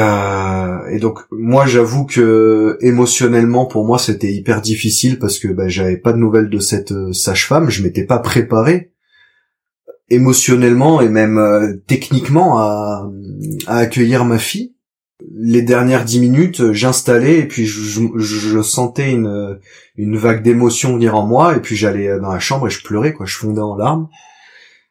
et 0.93 0.99
donc 0.99 1.21
moi 1.31 1.67
j'avoue 1.67 2.05
que 2.07 2.77
émotionnellement 2.81 3.67
pour 3.67 3.85
moi 3.87 3.99
c'était 3.99 4.33
hyper 4.33 4.61
difficile 4.61 5.19
parce 5.19 5.39
que 5.39 5.49
bah, 5.49 5.69
j'avais 5.69 5.97
pas 5.97 6.13
de 6.13 6.19
nouvelles 6.19 6.51
de 6.51 6.59
cette 6.59 6.93
euh, 6.93 7.13
sage-femme, 7.13 7.71
je 7.71 7.83
m'étais 7.83 8.05
pas 8.05 8.19
préparé 8.19 8.93
émotionnellement 10.11 11.01
et 11.01 11.09
même 11.09 11.39
euh, 11.39 11.75
techniquement 11.87 12.59
à, 12.59 13.11
à 13.67 13.77
accueillir 13.79 14.25
ma 14.25 14.39
fille. 14.39 14.75
Les 15.35 15.63
dernières 15.63 16.05
dix 16.05 16.19
minutes, 16.21 16.61
euh, 16.61 16.73
j'installais 16.73 17.39
et 17.39 17.47
puis 17.49 17.65
je, 17.65 17.81
je- 17.81 18.19
je 18.19 18.63
sentais 18.63 19.13
une, 19.13 19.59
une 19.97 20.17
vague 20.17 20.43
d'émotion 20.43 20.95
venir 20.95 21.15
en 21.17 21.27
moi 21.27 21.57
et 21.57 21.61
puis 21.61 21.77
j'allais 21.77 22.09
euh, 22.09 22.19
dans 22.21 22.33
la 22.33 22.41
chambre 22.41 22.67
et 22.67 22.71
je 22.71 22.83
pleurais 22.83 23.13
quoi, 23.15 23.25
je 23.27 23.37
fondais 23.37 23.61
en 23.61 23.77
larmes. 23.77 24.09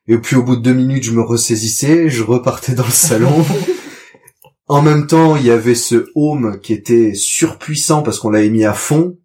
Et 0.07 0.17
puis 0.17 0.35
au 0.37 0.43
bout 0.43 0.55
de 0.55 0.61
deux 0.61 0.73
minutes, 0.73 1.03
je 1.03 1.11
me 1.11 1.21
ressaisissais, 1.21 2.09
je 2.09 2.23
repartais 2.23 2.73
dans 2.73 2.85
le 2.85 2.89
salon. 2.91 3.45
En 4.71 4.81
même 4.81 5.05
temps, 5.05 5.35
il 5.35 5.45
y 5.45 5.51
avait 5.51 5.75
ce 5.75 6.05
home 6.15 6.57
qui 6.61 6.71
était 6.71 7.13
surpuissant 7.13 8.03
parce 8.03 8.19
qu'on 8.19 8.29
l'avait 8.29 8.49
mis 8.49 8.63
à 8.63 8.71
fond. 8.71 9.17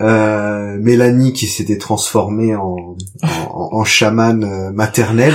Euh, 0.00 0.78
Mélanie 0.78 1.32
qui 1.32 1.48
s'était 1.48 1.76
transformée 1.76 2.54
en, 2.54 2.76
en, 3.24 3.68
en 3.72 3.84
chamane 3.84 4.44
euh, 4.44 4.70
maternelle. 4.70 5.34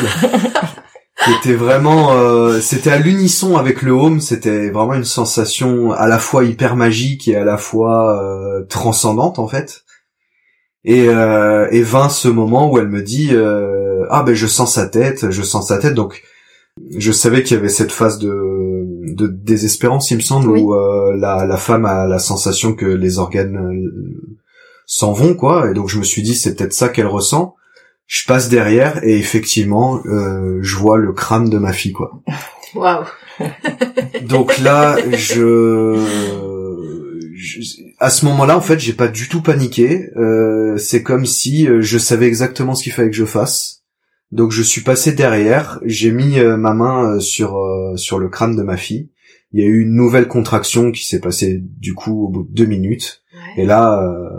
qui 1.25 1.31
était 1.33 1.53
vraiment, 1.53 2.13
euh, 2.13 2.61
c'était 2.61 2.91
à 2.91 2.97
l'unisson 2.97 3.57
avec 3.57 3.81
le 3.81 3.91
home. 3.91 4.21
C'était 4.21 4.69
vraiment 4.69 4.93
une 4.93 5.03
sensation 5.03 5.91
à 5.91 6.07
la 6.07 6.17
fois 6.17 6.45
hyper 6.45 6.77
magique 6.77 7.27
et 7.27 7.35
à 7.35 7.43
la 7.43 7.57
fois 7.57 8.23
euh, 8.23 8.63
transcendante 8.69 9.37
en 9.37 9.49
fait. 9.49 9.83
Et, 10.85 11.09
euh, 11.09 11.67
et 11.71 11.81
vint 11.81 12.07
ce 12.07 12.29
moment 12.29 12.71
où 12.71 12.79
elle 12.79 12.87
me 12.87 13.01
dit 13.01 13.31
euh, 13.33 14.05
ah 14.11 14.23
ben 14.23 14.33
je 14.33 14.47
sens 14.47 14.75
sa 14.75 14.87
tête, 14.87 15.29
je 15.29 15.41
sens 15.41 15.67
sa 15.67 15.77
tête. 15.77 15.93
Donc 15.93 16.23
je 16.97 17.11
savais 17.11 17.43
qu'il 17.43 17.57
y 17.57 17.59
avait 17.59 17.67
cette 17.67 17.91
phase 17.91 18.17
de, 18.19 18.78
de 19.15 19.27
désespérance, 19.27 20.11
il 20.11 20.17
me 20.17 20.21
semble, 20.21 20.49
Oui. 20.49 20.61
où 20.61 20.73
euh, 20.73 21.15
la, 21.17 21.45
la 21.45 21.57
femme 21.57 21.85
a 21.85 22.05
la 22.07 22.19
sensation 22.19 22.73
que 22.73 22.85
les 22.85 23.17
organes 23.19 23.57
euh, 23.57 24.41
s'en 24.85 25.13
vont, 25.13 25.33
quoi. 25.35 25.69
Et 25.69 25.73
donc 25.73 25.89
je 25.89 25.97
me 25.99 26.03
suis 26.03 26.21
dit, 26.21 26.35
c'est 26.35 26.55
peut-être 26.55 26.73
ça 26.73 26.89
qu'elle 26.89 27.07
ressent. 27.07 27.55
Je 28.07 28.25
passe 28.25 28.49
derrière 28.49 29.03
et 29.03 29.17
effectivement, 29.19 30.01
euh, 30.05 30.57
je 30.61 30.75
vois 30.75 30.97
le 30.97 31.13
crâne 31.13 31.49
de 31.49 31.57
ma 31.59 31.73
fille, 31.73 31.91
quoi. 31.93 32.21
Waouh. 32.75 33.05
Donc 34.27 34.57
là, 34.59 34.97
je, 35.15 35.95
je- 37.35 37.61
à 37.99 38.09
ce 38.09 38.25
moment-là, 38.25 38.57
en 38.57 38.61
fait, 38.61 38.79
j'ai 38.79 38.93
pas 38.93 39.07
du 39.07 39.27
tout 39.29 39.41
paniqué. 39.41 40.09
Euh, 40.17 40.77
c'est 40.77 41.03
comme 41.03 41.25
si 41.25 41.67
euh, 41.67 41.81
je 41.81 41.97
savais 41.97 42.27
exactement 42.27 42.75
ce 42.75 42.83
qu'il 42.83 42.91
fallait 42.93 43.09
que 43.09 43.15
je 43.15 43.25
fasse. 43.25 43.78
Donc 44.31 44.51
je 44.51 44.61
suis 44.61 44.81
passé 44.81 45.11
derrière, 45.13 45.79
j'ai 45.83 46.11
mis 46.11 46.39
euh, 46.39 46.55
ma 46.57 46.73
main 46.73 47.15
euh, 47.15 47.19
sur 47.19 47.57
euh, 47.57 47.95
sur 47.97 48.19
le 48.19 48.29
crâne 48.29 48.55
de 48.55 48.61
ma 48.63 48.77
fille. 48.77 49.09
Il 49.51 49.59
y 49.59 49.63
a 49.63 49.65
eu 49.67 49.81
une 49.81 49.95
nouvelle 49.95 50.27
contraction 50.27 50.91
qui 50.91 51.03
s'est 51.07 51.19
passée 51.19 51.59
du 51.63 51.95
coup 51.95 52.25
au 52.25 52.29
bout 52.29 52.43
de 52.43 52.51
deux 52.53 52.65
minutes. 52.67 53.23
Ouais. 53.33 53.63
Et 53.63 53.65
là, 53.65 53.99
euh, 54.03 54.29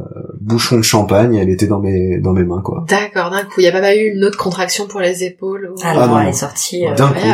bouchon 0.40 0.76
de 0.76 0.82
champagne, 0.82 1.34
elle 1.34 1.48
était 1.48 1.66
dans 1.66 1.80
mes 1.80 2.18
dans 2.20 2.32
mes 2.32 2.44
mains 2.44 2.62
quoi. 2.62 2.84
D'accord, 2.88 3.30
d'un 3.30 3.42
coup. 3.42 3.54
Il 3.58 3.62
n'y 3.62 3.68
a 3.68 3.72
pas 3.72 3.96
eu 3.96 4.12
une 4.14 4.22
autre 4.24 4.38
contraction 4.38 4.86
pour 4.86 5.00
les 5.00 5.24
épaules 5.24 5.72
ou... 5.72 5.80
Ah, 5.82 5.94
Ah 5.96 6.06
non, 6.06 6.20
elle 6.20 6.28
est 6.28 6.32
sortie. 6.32 6.86
euh, 6.86 6.94
D'un 6.94 7.08
coup. 7.08 7.26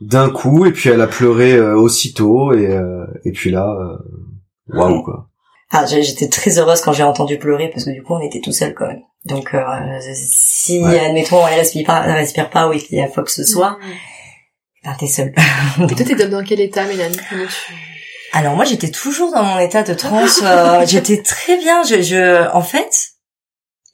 D'un 0.00 0.30
coup, 0.30 0.64
et 0.66 0.72
puis 0.72 0.88
elle 0.88 1.00
a 1.02 1.06
pleuré 1.06 1.52
euh, 1.54 1.76
aussitôt 1.76 2.52
et 2.54 2.66
euh, 2.66 3.04
et 3.24 3.30
puis 3.32 3.50
là, 3.50 3.68
euh, 3.78 3.98
waouh 4.76 5.02
quoi. 5.02 5.28
Ah, 5.70 5.84
j'ai- 5.86 6.02
j'étais 6.02 6.28
très 6.28 6.58
heureuse 6.58 6.80
quand 6.80 6.92
j'ai 6.92 7.02
entendu 7.04 7.38
pleurer 7.38 7.68
parce 7.70 7.84
que 7.84 7.90
du 7.90 8.02
coup 8.02 8.14
on 8.14 8.20
était 8.20 8.40
tout 8.40 8.52
seul 8.52 8.74
quand 8.74 8.86
même. 8.88 9.02
Donc 9.24 9.54
euh, 9.54 9.62
si 10.14 10.80
Ouais. 10.82 10.98
admettons 10.98 11.46
elle 11.46 11.58
respire 11.60 11.86
pas, 11.86 12.02
elle 12.06 12.12
respire 12.12 12.50
pas 12.50 12.68
ou 12.68 12.72
qu'il 12.72 12.98
y 12.98 13.00
a 13.00 13.08
quoi 13.08 13.22
que 13.22 13.30
ce 13.30 13.44
soit, 13.44 13.78
ben 14.84 14.94
t'es 14.98 15.06
seul. 15.06 15.32
Et 15.90 15.94
toi, 15.94 16.04
t'es 16.06 16.28
dans 16.28 16.42
quel 16.44 16.60
état, 16.60 16.84
Mélanie? 16.84 17.16
Comment 17.30 17.44
tu... 17.46 17.72
Alors 18.32 18.56
moi 18.56 18.64
j'étais 18.64 18.90
toujours 18.90 19.30
dans 19.32 19.44
mon 19.44 19.58
état 19.60 19.82
de 19.84 19.94
transe. 19.94 20.40
euh, 20.42 20.84
j'étais 20.88 21.22
très 21.22 21.56
bien. 21.58 21.84
Je, 21.84 22.02
je, 22.02 22.50
en 22.52 22.62
fait, 22.62 23.10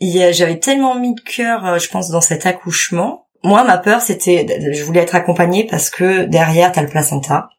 il 0.00 0.32
j'avais 0.32 0.58
tellement 0.60 0.94
mis 0.94 1.14
de 1.14 1.20
cœur, 1.20 1.66
euh, 1.66 1.78
je 1.78 1.88
pense, 1.88 2.08
dans 2.08 2.20
cet 2.22 2.46
accouchement. 2.46 3.26
Moi, 3.44 3.62
ma 3.64 3.78
peur, 3.78 4.00
c'était, 4.00 4.46
je 4.72 4.82
voulais 4.82 5.00
être 5.00 5.14
accompagnée 5.14 5.64
parce 5.66 5.90
que 5.90 6.24
derrière 6.24 6.72
t'as 6.72 6.82
le 6.82 6.88
placenta 6.88 7.50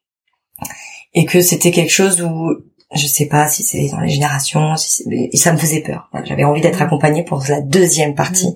et 1.13 1.25
que 1.25 1.39
c'était 1.41 1.71
quelque 1.71 1.91
chose 1.91 2.21
où 2.21 2.49
je 2.95 3.06
sais 3.06 3.28
pas 3.28 3.47
si 3.47 3.63
c'est 3.63 3.88
dans 3.89 3.99
les 3.99 4.10
générations, 4.10 4.75
si 4.75 4.89
c'est- 4.89 5.04
mais 5.08 5.30
ça 5.36 5.54
me 5.54 5.58
faisait 5.58 5.82
peur. 5.82 6.10
J'avais 6.25 6.43
envie 6.43 6.62
d'être 6.62 6.82
accompagnée 6.82 7.23
pour 7.23 7.43
la 7.47 7.62
deuxième 7.62 8.15
partie. 8.15 8.56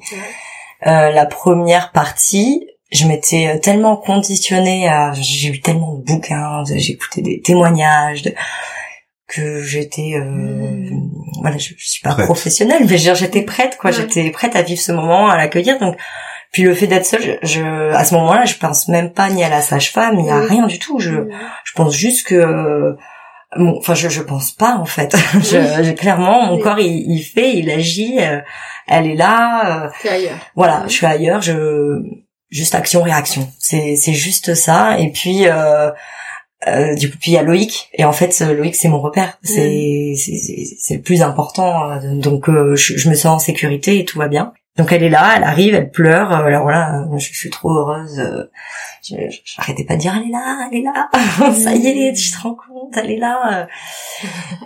Euh, 0.87 1.11
la 1.11 1.25
première 1.25 1.91
partie, 1.91 2.67
je 2.91 3.05
m'étais 3.07 3.59
tellement 3.59 3.95
conditionnée 3.95 4.87
à, 4.89 5.13
j'ai 5.13 5.49
eu 5.49 5.61
tellement 5.61 5.93
de 5.95 6.03
bouquins, 6.03 6.63
écouté 6.75 7.21
des 7.21 7.41
témoignages, 7.41 8.21
de- 8.23 8.33
que 9.27 9.63
j'étais, 9.63 10.13
euh, 10.15 10.89
voilà, 11.41 11.57
je, 11.57 11.69
je 11.77 11.89
suis 11.89 12.01
pas 12.01 12.11
Prête. 12.13 12.25
professionnelle, 12.25 12.81
mais 12.81 12.87
je 12.87 12.93
veux 12.93 12.99
dire, 12.99 13.15
j'étais 13.15 13.41
prête, 13.41 13.77
quoi, 13.77 13.89
Ouais. 13.91 13.95
j'étais 13.95 14.29
prête 14.29 14.55
à 14.55 14.61
vivre 14.61 14.81
ce 14.81 14.91
moment, 14.91 15.29
à 15.29 15.37
l'accueillir, 15.37 15.79
donc. 15.79 15.95
Puis 16.51 16.61
le 16.63 16.75
fait 16.75 16.85
d'être 16.85 17.05
seule, 17.07 17.39
je, 17.41 17.47
je- 17.47 17.93
à 17.95 18.03
ce 18.03 18.13
moment-là, 18.13 18.45
je 18.45 18.53
pense 18.55 18.87
même 18.87 19.11
pas 19.11 19.29
ni 19.31 19.43
à 19.43 19.49
la 19.49 19.61
sage-femme, 19.63 20.17
ni 20.17 20.29
à 20.29 20.39
rien 20.41 20.67
du 20.67 20.77
tout. 20.77 20.99
Je, 20.99 21.13
je 21.63 21.71
pense 21.73 21.95
juste 21.95 22.27
que, 22.27 22.95
mon- 23.57 23.77
enfin, 23.77 23.93
je, 23.95 24.09
je 24.09 24.21
pense 24.21 24.51
pas 24.51 24.75
en 24.77 24.85
fait. 24.85 25.15
je, 25.33 25.39
je- 25.83 25.91
clairement, 25.91 26.45
mon 26.45 26.55
Oui. 26.57 26.61
corps, 26.61 26.79
il, 26.79 27.11
il 27.11 27.23
fait, 27.23 27.55
il 27.57 27.69
agit. 27.69 28.19
euh, 28.19 28.39
elle 28.87 29.07
est 29.07 29.15
là. 29.15 29.85
euh, 29.85 29.89
T'es 30.01 30.09
ailleurs. 30.09 30.37
voilà, 30.55 30.83
je 30.87 30.93
suis 30.93 31.05
ailleurs, 31.05 31.41
je 31.41 32.01
juste 32.49 32.75
action 32.75 33.01
réaction. 33.01 33.49
C'est 33.59 33.95
c'est 33.95 34.13
juste 34.13 34.53
ça 34.55 34.99
et 34.99 35.11
puis 35.11 35.47
euh, 35.47 35.89
euh, 36.67 36.95
du 36.95 37.09
coup, 37.11 37.17
puis 37.19 37.31
il 37.31 37.33
y 37.33 37.37
a 37.37 37.43
Loïc, 37.43 37.89
et 37.93 38.05
en 38.05 38.13
fait, 38.13 38.39
Loïc, 38.39 38.75
c'est 38.75 38.87
mon 38.87 39.01
repère. 39.01 39.37
C'est 39.43 40.13
c'est 40.17 40.37
c'est 40.79 40.95
le 40.95 41.01
plus 41.01 41.21
important. 41.21 41.91
euh, 41.91 41.99
Donc, 42.15 42.47
euh, 42.47 42.75
je, 42.75 42.95
je 42.97 43.09
me 43.09 43.15
sens 43.15 43.25
en 43.35 43.39
sécurité 43.39 43.99
et 43.99 44.05
tout 44.05 44.17
va 44.17 44.29
bien. 44.29 44.53
Donc, 44.77 44.91
elle 44.91 45.03
est 45.03 45.09
là, 45.09 45.33
elle 45.37 45.43
arrive, 45.43 45.75
elle 45.75 45.91
pleure. 45.91 46.31
euh, 46.31 46.45
Alors 46.45 46.63
voilà, 46.63 47.05
je, 47.17 47.25
je 47.27 47.37
suis 47.37 47.49
trop 47.51 47.69
heureuse. 47.71 48.19
euh, 48.19 48.45
Je 49.07 49.15
j'arrêtais 49.45 49.83
pas 49.85 49.95
de 49.95 49.99
dire, 49.99 50.13
elle 50.15 50.29
est 50.29 50.31
là, 50.31 50.67
elle 50.71 50.77
est 50.79 50.83
là. 50.83 51.09
Ça 51.53 51.73
y 51.75 51.87
est, 51.87 52.13
tu 52.13 52.31
te 52.31 52.41
rends 52.41 52.55
compte, 52.55 52.95
elle 52.97 53.11
est 53.11 53.17
là. 53.19 53.61
euh. 53.61 53.65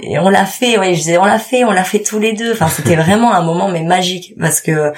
Et 0.01 0.17
on 0.19 0.29
l'a 0.29 0.45
fait. 0.45 0.77
Ouais, 0.79 0.93
je 0.93 0.99
disais, 0.99 1.17
on 1.17 1.25
l'a 1.25 1.39
fait, 1.39 1.63
on 1.65 1.71
l'a 1.71 1.83
fait 1.83 1.99
tous 2.03 2.19
les 2.19 2.33
deux. 2.33 2.53
Enfin, 2.53 2.69
c'était 2.69 2.95
vraiment 2.95 3.33
un 3.33 3.41
moment 3.43 3.67
mais 3.69 3.83
magique 3.83 4.33
parce 4.39 4.61
que. 4.61 4.93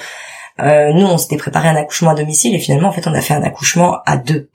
euh, 0.60 0.92
nous, 0.92 1.06
on 1.06 1.16
s'était 1.18 1.38
préparé 1.38 1.68
un 1.68 1.76
accouchement 1.76 2.10
à 2.10 2.14
domicile 2.14 2.54
et 2.54 2.58
finalement, 2.58 2.88
en 2.88 2.92
fait, 2.92 3.06
on 3.08 3.14
a 3.14 3.20
fait 3.22 3.34
un 3.34 3.42
accouchement 3.42 3.98
à 4.06 4.16
deux, 4.18 4.50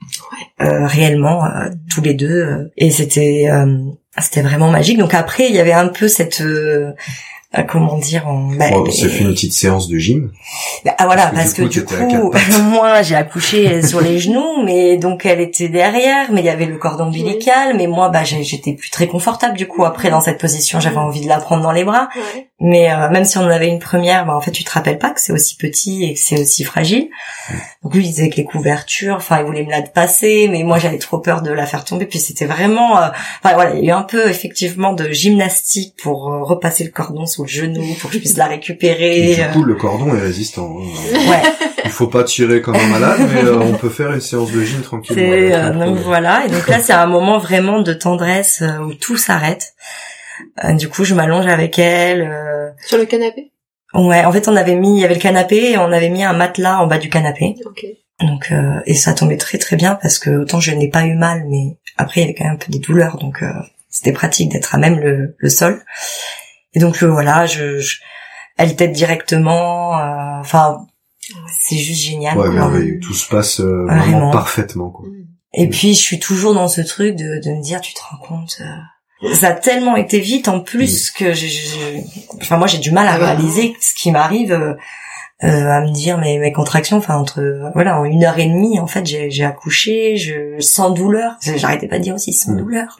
euh, 0.62 0.86
réellement, 0.86 1.44
euh, 1.44 1.68
tous 1.92 2.00
les 2.00 2.14
deux. 2.14 2.30
euh, 2.44 2.72
et 2.76 2.90
c'était, 2.92 3.48
euh, 3.50 3.76
c'était 4.18 4.40
vraiment 4.42 4.70
magique. 4.70 4.98
Donc 4.98 5.14
après, 5.14 5.48
il 5.48 5.54
y 5.54 5.58
avait 5.58 5.72
un 5.72 5.88
peu 5.88 6.06
cette, 6.08 6.40
euh, 7.58 7.62
euh, 7.62 7.64
comment 7.64 7.96
dire, 7.98 8.24
on, 8.26 8.54
bah, 8.56 8.70
Bon, 8.70 8.90
c'est 8.90 9.08
fait 9.08 9.24
une 9.24 9.30
petite 9.32 9.52
séance 9.52 9.88
de 9.88 9.98
gym. 9.98 10.30
bah, 10.84 10.94
ah 10.98 11.06
voilà, 11.06 11.26
Parce 11.34 11.54
que 11.54 11.62
du 11.62 11.84
coup, 11.84 11.94
moi 12.70 13.02
j'ai 13.02 13.14
accouché 13.14 13.82
sur 13.82 14.00
les 14.00 14.18
genoux, 14.18 14.62
mais 14.64 14.96
donc 14.96 15.24
elle 15.26 15.40
était 15.40 15.68
derrière, 15.68 16.32
mais 16.32 16.40
il 16.40 16.46
y 16.46 16.50
avait 16.50 16.66
le 16.66 16.78
cordon 16.78 17.04
ombilical, 17.06 17.76
mais 17.76 17.86
moi 17.86 18.08
bah 18.08 18.24
j'ai- 18.24 18.42
j'étais 18.44 18.72
plus 18.72 18.90
très 18.90 19.06
confortable 19.06 19.56
du 19.56 19.66
coup 19.66 19.84
après 19.84 20.10
dans 20.10 20.20
cette 20.20 20.38
position, 20.38 20.80
j'avais 20.80 20.96
envie 20.96 21.20
de 21.20 21.28
la 21.28 21.38
prendre 21.38 21.62
dans 21.62 21.72
les 21.72 21.84
bras, 21.84 22.08
Ouais. 22.16 22.48
mais 22.60 22.90
euh, 22.92 23.08
même 23.10 23.24
si 23.24 23.38
on 23.38 23.42
en 23.42 23.48
avait 23.50 23.68
une 23.68 23.78
première, 23.78 24.26
bah 24.26 24.34
en 24.36 24.40
fait 24.40 24.50
tu 24.52 24.64
te 24.64 24.70
rappelles 24.70 24.98
pas 24.98 25.10
que 25.10 25.20
c'est 25.20 25.32
aussi 25.32 25.56
petit 25.56 26.04
et 26.04 26.14
que 26.14 26.20
c'est 26.20 26.40
aussi 26.40 26.64
fragile. 26.64 27.08
Donc 27.82 27.94
lui 27.94 28.04
il 28.04 28.08
disait 28.08 28.28
que 28.30 28.36
les 28.36 28.44
couvertures, 28.44 29.16
enfin 29.16 29.38
il 29.40 29.44
voulait 29.46 29.64
me 29.64 29.70
la 29.70 29.82
passer, 29.82 30.48
mais 30.50 30.62
moi 30.64 30.78
j'avais 30.78 30.98
trop 30.98 31.18
peur 31.18 31.42
de 31.42 31.50
la 31.52 31.66
faire 31.66 31.84
tomber, 31.84 32.06
puis 32.06 32.18
c'était 32.18 32.46
vraiment, 32.46 32.98
euh, 32.98 33.08
enfin 33.42 33.54
voilà, 33.54 33.74
il 33.74 33.84
y 33.84 33.90
a 33.90 33.94
eu 33.94 33.96
un 33.96 34.02
peu 34.02 34.28
effectivement 34.28 34.92
de 34.92 35.10
gymnastique 35.10 35.94
pour 36.02 36.32
euh, 36.32 36.42
repasser 36.42 36.84
le 36.84 36.90
cordon 36.90 37.26
sous 37.26 37.45
le 37.46 37.52
genou, 37.52 37.94
pour 38.00 38.10
que 38.10 38.14
je 38.16 38.20
puisse 38.20 38.36
la 38.36 38.46
Et 38.46 38.50
récupérer. 38.50 39.34
du 39.34 39.40
euh, 39.42 39.52
coup, 39.52 39.62
le 39.64 39.74
cordon 39.74 40.14
est 40.14 40.20
résistant. 40.20 40.76
hein. 40.78 41.30
ouais. 41.30 41.42
Il 41.84 41.90
faut 41.90 42.08
pas 42.08 42.24
tirer 42.24 42.60
comme 42.62 42.76
un 42.76 42.86
malade, 42.88 43.20
mais 43.32 43.44
euh, 43.44 43.58
on 43.60 43.72
peut 43.74 43.88
faire 43.90 44.12
une 44.12 44.20
séance 44.20 44.50
de 44.52 44.62
gym 44.62 44.80
tranquillement. 44.82 45.22
Euh, 45.22 45.72
donc 45.86 45.96
voilà 45.98 46.44
et 46.46 46.50
donc 46.50 46.66
là 46.68 46.80
c'est 46.82 46.92
un 46.92 47.06
moment 47.06 47.38
vraiment 47.38 47.80
de 47.80 47.92
tendresse 47.94 48.60
euh, 48.62 48.78
où 48.80 48.94
tout 48.94 49.16
s'arrête. 49.16 49.74
Du 50.74 50.88
coup 50.88 51.04
je 51.04 51.14
m'allonge 51.14 51.46
avec 51.46 51.78
elle. 51.78 52.30
Sur 52.84 52.98
le 52.98 53.04
canapé? 53.06 53.52
Ouais 53.94 54.24
en 54.24 54.32
fait 54.32 54.48
on 54.48 54.56
avait 54.56 54.74
mis 54.74 54.96
il 54.98 55.00
y 55.00 55.04
avait 55.04 55.14
le 55.14 55.20
canapé 55.20 55.70
et 55.72 55.78
on 55.78 55.92
avait 55.92 56.10
mis 56.10 56.24
un 56.24 56.32
matelas 56.34 56.78
en 56.80 56.86
bas 56.86 56.98
du 56.98 57.08
canapé. 57.08 57.54
Ok. 57.64 57.86
Donc 58.20 58.48
euh, 58.50 58.80
et 58.86 58.94
ça 58.94 59.14
tombait 59.14 59.36
très 59.36 59.58
très 59.58 59.76
bien 59.76 59.94
parce 59.94 60.18
que 60.18 60.30
autant 60.30 60.58
je 60.60 60.72
n'ai 60.72 60.88
pas 60.90 61.04
eu 61.06 61.14
mal 61.14 61.44
mais 61.48 61.76
après 61.96 62.20
il 62.20 62.22
y 62.22 62.26
avait 62.26 62.34
quand 62.34 62.44
même 62.44 62.54
un 62.54 62.58
peu 62.58 62.70
des 62.72 62.78
douleurs 62.80 63.16
donc 63.18 63.42
euh, 63.42 63.46
c'était 63.90 64.12
pratique 64.12 64.50
d'être 64.50 64.74
à 64.74 64.78
même 64.78 64.98
le, 64.98 65.36
le 65.38 65.48
sol. 65.48 65.82
Et 66.76 66.78
donc 66.78 67.02
euh, 67.02 67.06
voilà 67.10 67.46
je, 67.46 67.80
je 67.80 67.96
elle 68.56 68.76
tête 68.76 68.92
directement 68.92 69.98
euh, 69.98 70.40
enfin 70.40 70.86
c'est 71.60 71.76
juste 71.76 72.02
génial. 72.02 72.36
Ouais, 72.38 72.44
quoi. 72.46 72.54
merveilleux. 72.54 73.00
Tout 73.00 73.14
se 73.14 73.28
passe 73.28 73.58
euh, 73.60 73.84
Vraiment. 73.86 74.02
vraiment 74.02 74.30
parfaitement. 74.30 74.90
Quoi. 74.90 75.06
Et 75.54 75.68
puis 75.68 75.94
je 75.94 75.98
suis 76.00 76.20
toujours 76.20 76.54
dans 76.54 76.68
ce 76.68 76.82
truc 76.82 77.16
de, 77.16 77.40
de 77.42 77.50
me 77.50 77.62
dire, 77.62 77.80
tu 77.80 77.94
te 77.94 78.00
rends 78.00 78.18
compte, 78.18 78.58
euh, 78.60 79.34
ça 79.34 79.48
a 79.48 79.52
tellement 79.52 79.96
été 79.96 80.20
vite 80.20 80.46
en 80.48 80.60
plus 80.60 81.10
que 81.10 81.32
je- 81.32 82.00
enfin 82.40 82.58
moi 82.58 82.66
j'ai 82.66 82.78
du 82.78 82.92
mal 82.92 83.06
à 83.08 83.14
Ah 83.14 83.16
réaliser 83.16 83.74
ce 83.80 83.94
qui 83.94 84.12
m'arrive, 84.12 84.52
euh, 85.44 85.46
à 85.48 85.82
me 85.82 85.92
dire 85.92 86.16
mes, 86.18 86.38
mes 86.38 86.52
contractions, 86.52 86.96
enfin 86.96 87.16
entre 87.16 87.70
voilà 87.74 88.00
en 88.00 88.04
une 88.04 88.24
heure 88.24 88.38
et 88.38 88.46
demie 88.48 88.78
en 88.78 88.86
fait 88.86 89.04
j'ai 89.04 89.30
j'ai 89.30 89.44
accouché, 89.44 90.16
je 90.16 90.58
sans 90.60 90.90
douleur, 90.90 91.36
j'arrêtais 91.56 91.88
pas 91.88 91.98
de 91.98 92.04
dire 92.04 92.14
aussi 92.14 92.32
sans 92.32 92.54
douleur. 92.54 92.96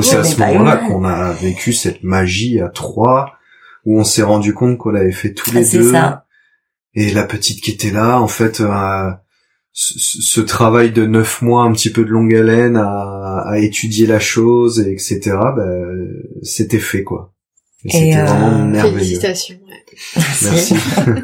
C'est 0.00 0.16
à 0.16 0.24
ce 0.24 0.38
moment-là 0.40 0.78
qu'on 0.78 1.04
a 1.04 1.32
vécu 1.32 1.72
cette 1.74 2.02
magie 2.02 2.60
à 2.60 2.68
trois, 2.70 3.34
où 3.84 4.00
on 4.00 4.04
s'est 4.04 4.22
rendu 4.22 4.54
compte 4.54 4.78
qu'on 4.78 4.90
l'avait 4.90 5.12
fait 5.12 5.34
tous 5.34 5.52
les 5.52 5.60
Ah, 5.60 5.64
c'est 5.64 5.78
deux. 5.78 5.92
ça. 5.92 6.24
Et 6.94 7.10
la 7.12 7.24
petite 7.24 7.60
qui 7.60 7.72
était 7.72 7.90
là, 7.90 8.18
en 8.20 8.28
fait, 8.28 8.60
euh, 8.60 9.10
ce, 9.72 9.98
ce 10.22 10.40
travail 10.40 10.90
de 10.92 11.04
neuf 11.04 11.42
mois, 11.42 11.64
un 11.64 11.72
petit 11.72 11.90
peu 11.90 12.04
de 12.04 12.10
longue 12.10 12.34
haleine, 12.34 12.76
à, 12.76 13.44
à 13.46 13.58
étudier 13.58 14.06
la 14.06 14.20
chose, 14.20 14.80
et 14.80 14.92
etc. 14.92 15.20
Ben, 15.54 16.08
c'était 16.42 16.78
fait 16.78 17.02
quoi. 17.02 17.33
C'était 17.86 18.16
euh, 18.16 18.24
vraiment 18.24 18.58
merveilleux. 18.64 18.98
Félicitations. 18.98 19.56
ouais. 19.68 19.84
Merci. 20.42 20.74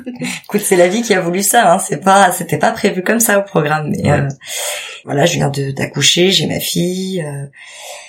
Écoute, 0.45 0.61
c'est 0.65 0.77
la 0.77 0.89
vie 0.89 1.03
qui 1.03 1.15
a 1.15 1.21
voulu 1.21 1.43
ça. 1.43 1.73
Hein. 1.75 1.79
C'est 1.79 1.99
pas, 1.99 2.33
c'était 2.33 2.59
pas 2.59 2.73
prévu 2.73 3.03
comme 3.03 3.21
ça 3.21 3.39
au 3.39 3.43
programme. 3.43 3.91
Mais 3.91 4.03
Ouais. 4.11 4.21
euh, 4.21 4.29
voilà, 5.05 5.25
je 5.27 5.35
viens 5.35 5.51
d'accoucher, 5.51 6.31
j'ai 6.31 6.47
ma 6.47 6.61
fille. 6.61 7.23
euh, 7.23 7.47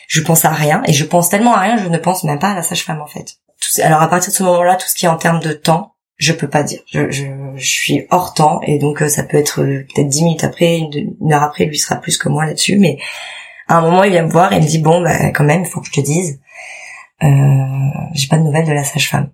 je 0.08 0.20
pense 0.22 0.44
à 0.44 0.50
rien 0.50 0.82
et 0.88 0.94
je 0.94 1.06
pense 1.06 1.30
tellement 1.30 1.56
à 1.56 1.60
rien, 1.62 1.78
je 1.78 1.88
ne 1.88 1.98
pense 1.98 2.26
même 2.26 2.38
pas 2.40 2.50
à 2.52 2.56
la 2.56 2.62
sage-femme 2.64 3.00
en 3.02 3.08
fait. 3.08 3.36
Tout 3.62 3.82
alors 3.82 4.02
à 4.02 4.10
partir 4.10 4.32
de 4.32 4.36
ce 4.36 4.44
moment-là, 4.44 4.76
tout 4.76 4.88
ce 4.90 4.94
qui 4.96 5.06
est 5.06 5.10
en 5.10 5.16
termes 5.16 5.40
de 5.40 5.54
temps, 5.54 5.94
je 6.18 6.34
peux 6.34 6.50
pas 6.50 6.64
dire. 6.64 6.82
Je, 6.92 7.10
je, 7.10 7.24
je 7.56 7.66
suis 7.70 8.06
hors 8.12 8.34
temps 8.34 8.60
et 8.68 8.78
donc 8.78 9.02
euh, 9.02 9.08
ça 9.08 9.24
peut 9.24 9.38
être 9.38 9.62
euh, 9.62 9.86
peut-être 9.96 10.10
dix 10.10 10.24
minutes 10.24 10.44
après, 10.44 10.78
une, 10.80 11.16
une 11.22 11.32
heure 11.34 11.44
après, 11.44 11.64
lui 11.64 11.78
sera 11.80 11.96
plus 11.96 12.18
que 12.18 12.28
moi 12.28 12.46
là-dessus. 12.46 12.78
Mais 12.78 12.98
à 13.70 13.78
un 13.78 13.82
moment, 13.82 14.04
il 14.04 14.12
vient 14.12 14.24
me 14.24 14.30
voir 14.32 14.52
et 14.52 14.58
il 14.58 14.64
me 14.64 14.68
dit 14.68 14.80
bon, 14.80 15.02
bah 15.02 15.30
quand 15.30 15.46
même, 15.46 15.62
il 15.62 15.68
faut 15.70 15.80
que 15.80 15.88
je 15.88 15.94
te 15.94 16.02
dise, 16.02 16.40
j'ai 17.22 18.28
pas 18.28 18.38
de 18.38 18.44
nouvelles 18.44 18.68
de 18.68 18.74
la 18.74 18.84
sage-femme. 18.84 19.30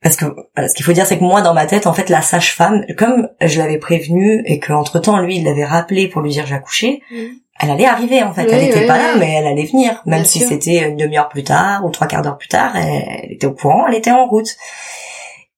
Parce 0.00 0.14
que 0.14 0.26
ce 0.56 0.74
qu'il 0.74 0.84
faut 0.84 0.92
dire, 0.92 1.06
c'est 1.06 1.18
que 1.18 1.24
moi, 1.24 1.42
dans 1.42 1.54
ma 1.54 1.66
tête, 1.66 1.86
en 1.86 1.92
fait, 1.92 2.08
la 2.08 2.22
sage-femme, 2.22 2.84
comme 2.96 3.28
je 3.40 3.58
l'avais 3.58 3.78
prévenue 3.78 4.42
et 4.46 4.60
qu'entre 4.60 5.00
temps, 5.00 5.18
lui, 5.18 5.38
il 5.38 5.44
l'avait 5.44 5.64
rappelé 5.64 6.06
pour 6.08 6.22
lui 6.22 6.30
dire 6.30 6.46
j'ai 6.46 6.54
accouché, 6.54 7.02
Mhm. 7.10 7.30
elle 7.60 7.70
allait 7.70 7.84
arriver, 7.86 8.22
en 8.22 8.32
fait. 8.32 8.44
Oui, 8.44 8.50
elle 8.52 8.64
n'était 8.66 8.80
oui, 8.80 8.86
pas 8.86 8.96
là, 8.96 9.16
mais 9.18 9.32
elle 9.32 9.46
allait 9.48 9.64
venir. 9.64 10.00
Même 10.06 10.20
Bien 10.20 10.24
si 10.24 10.38
c'était 10.38 10.88
une 10.88 10.96
demi-heure 10.96 11.28
plus 11.28 11.42
tard 11.42 11.84
ou 11.84 11.90
trois 11.90 12.06
quarts 12.06 12.22
d'heure 12.22 12.38
plus 12.38 12.48
tard, 12.48 12.76
elle, 12.76 13.32
était 13.32 13.48
au 13.48 13.52
courant, 13.54 13.88
elle 13.88 13.96
était 13.96 14.12
en 14.12 14.26
route. 14.28 14.56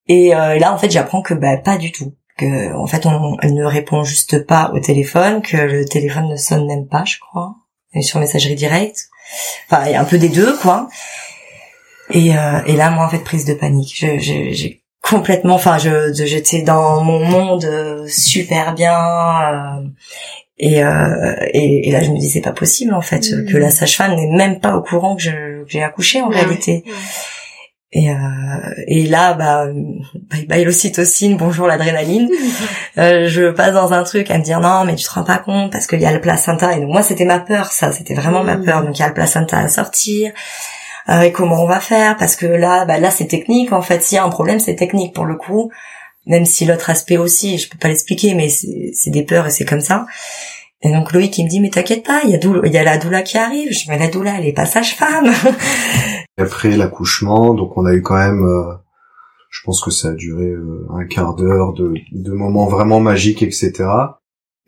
Et 0.08 0.34
euh, 0.34 0.58
là, 0.58 0.72
en 0.72 0.78
fait, 0.78 0.90
j'apprends 0.90 1.20
que 1.20 1.34
bah, 1.34 1.58
pas 1.58 1.76
du 1.76 1.92
tout. 1.92 2.14
Que, 2.38 2.74
en 2.74 2.86
fait, 2.86 3.04
on, 3.04 3.36
elle 3.42 3.52
ne 3.52 3.64
répond 3.66 4.04
juste 4.04 4.46
pas 4.46 4.72
au 4.74 4.80
téléphone, 4.80 5.42
que 5.42 5.58
le 5.58 5.84
téléphone 5.84 6.28
ne 6.28 6.36
sonne 6.36 6.66
même 6.66 6.88
pas, 6.88 7.04
je 7.04 7.18
crois. 7.18 7.56
Elle 7.92 8.00
est 8.00 8.04
sur 8.04 8.18
messagerie 8.18 8.54
directe. 8.54 9.10
Enfin, 9.70 9.84
il 9.86 9.92
y 9.92 9.94
a 9.94 10.00
un 10.00 10.04
peu 10.04 10.18
des 10.18 10.28
deux, 10.28 10.56
quoi. 10.58 10.88
Et, 12.10 12.34
euh, 12.36 12.60
et 12.66 12.74
là, 12.76 12.90
moi, 12.90 13.04
en 13.06 13.08
fait, 13.08 13.18
prise 13.24 13.44
de 13.44 13.54
panique. 13.54 13.94
Je- 13.96 14.18
je- 14.18 14.52
J'ai 14.52 14.82
complètement, 15.02 15.54
enfin, 15.54 15.78
je, 15.78 16.12
j'étais 16.24 16.62
dans 16.62 17.02
mon 17.02 17.20
monde 17.24 17.64
euh, 17.64 18.06
super 18.08 18.74
bien. 18.74 18.96
euh, 18.98 19.86
et, 20.58 20.84
euh, 20.84 21.36
et, 21.54 21.88
et 21.88 21.92
là, 21.92 22.02
je 22.02 22.10
me 22.10 22.18
dis, 22.18 22.28
c'est 22.28 22.42
pas 22.42 22.52
possible, 22.52 22.92
en 22.94 23.00
fait, 23.00 23.30
Mhm. 23.30 23.46
que 23.50 23.56
la 23.56 23.70
sage-femme 23.70 24.14
n'est 24.14 24.26
même 24.36 24.60
pas 24.60 24.76
au 24.76 24.82
courant 24.82 25.16
que 25.16 25.22
j'ai 25.68 25.82
accouché, 25.82 26.20
en 26.20 26.28
réalité. 26.28 26.84
Et, 27.92 28.08
euh, 28.10 28.14
et 28.86 29.06
là, 29.08 29.34
bah, 29.34 29.66
bye 30.30 30.46
bye 30.46 30.64
l'ocytocine, 30.64 31.36
bonjour 31.36 31.66
l'adrénaline. 31.66 32.28
Euh, 32.98 33.28
je 33.28 33.50
passe 33.52 33.72
dans 33.72 33.92
un 33.92 34.02
truc 34.02 34.30
à 34.32 34.36
me 34.38 34.42
dire 34.42 34.60
non, 34.60 34.84
mais 34.84 34.96
tu 34.96 35.04
te 35.04 35.10
rends 35.12 35.22
pas 35.22 35.38
compte 35.38 35.70
parce 35.70 35.86
qu'il 35.86 36.00
y 36.00 36.06
a 36.06 36.12
le 36.12 36.20
placenta. 36.20 36.76
Et 36.76 36.80
donc 36.80 36.90
moi, 36.90 37.02
c'était 37.02 37.24
ma 37.24 37.38
peur, 37.38 37.66
ça, 37.72 37.92
c'était 37.92 38.14
vraiment 38.14 38.42
ma 38.42 38.56
Mhm. 38.56 38.64
peur. 38.64 38.82
Donc 38.84 38.98
il 38.98 39.00
y 39.00 39.04
a 39.04 39.08
le 39.08 39.14
placenta 39.14 39.58
à 39.58 39.68
sortir. 39.68 40.32
Euh, 41.08 41.20
et 41.22 41.32
comment 41.32 41.62
on 41.62 41.66
va 41.68 41.78
faire? 41.80 42.16
Parce 42.16 42.34
que 42.36 42.46
là, 42.46 42.84
bah 42.84 42.98
là, 42.98 43.10
c'est 43.10 43.26
technique. 43.26 43.72
En 43.72 43.80
fait, 43.80 44.02
s'il 44.02 44.16
y 44.16 44.18
a 44.18 44.24
un 44.24 44.28
problème, 44.28 44.58
c'est 44.58 44.74
technique 44.74 45.14
pour 45.14 45.24
le 45.24 45.36
coup. 45.36 45.70
Même 46.26 46.44
si 46.44 46.66
l'autre 46.66 46.90
aspect 46.90 47.16
aussi, 47.16 47.58
je 47.58 47.68
peux 47.70 47.78
pas 47.78 47.88
l'expliquer, 47.88 48.34
mais 48.34 48.48
c'est 48.48 49.10
des 49.10 49.22
peurs 49.22 49.46
et 49.46 49.50
c'est 49.50 49.64
comme 49.64 49.80
ça. 49.80 50.04
Et 50.82 50.90
donc 50.92 51.12
Loïc, 51.12 51.36
il 51.38 51.44
me 51.44 51.48
dit 51.50 51.60
mais 51.60 51.68
t'inquiète 51.70 52.04
pas, 52.06 52.22
il 52.24 52.30
y 52.30 52.34
a 52.34 52.38
doula, 52.38 52.62
il 52.66 52.72
y 52.72 52.78
a 52.78 52.84
la 52.84 52.96
doula 52.98 53.22
qui 53.22 53.36
arrive. 53.36 53.70
Je 53.70 53.78
dis 53.80 53.84
mais 53.88 53.98
la 53.98 54.08
doula, 54.08 54.38
elle 54.38 54.46
est 54.46 54.52
pas 54.54 54.64
sage-femme. 54.66 55.30
Après 56.38 56.76
l'accouchement, 56.76 57.54
donc 57.54 57.76
on 57.76 57.84
a 57.84 57.92
eu 57.92 58.00
quand 58.02 58.16
même, 58.16 58.42
euh, 58.44 58.72
je 59.50 59.60
pense 59.64 59.82
que 59.82 59.90
ça 59.90 60.08
a 60.08 60.12
duré 60.12 60.46
euh, 60.46 60.86
un 60.94 61.04
quart 61.04 61.34
d'heure 61.34 61.74
de, 61.74 61.92
de 62.12 62.32
moments 62.32 62.66
vraiment 62.66 63.00
magiques, 63.00 63.42
etc. 63.42 63.72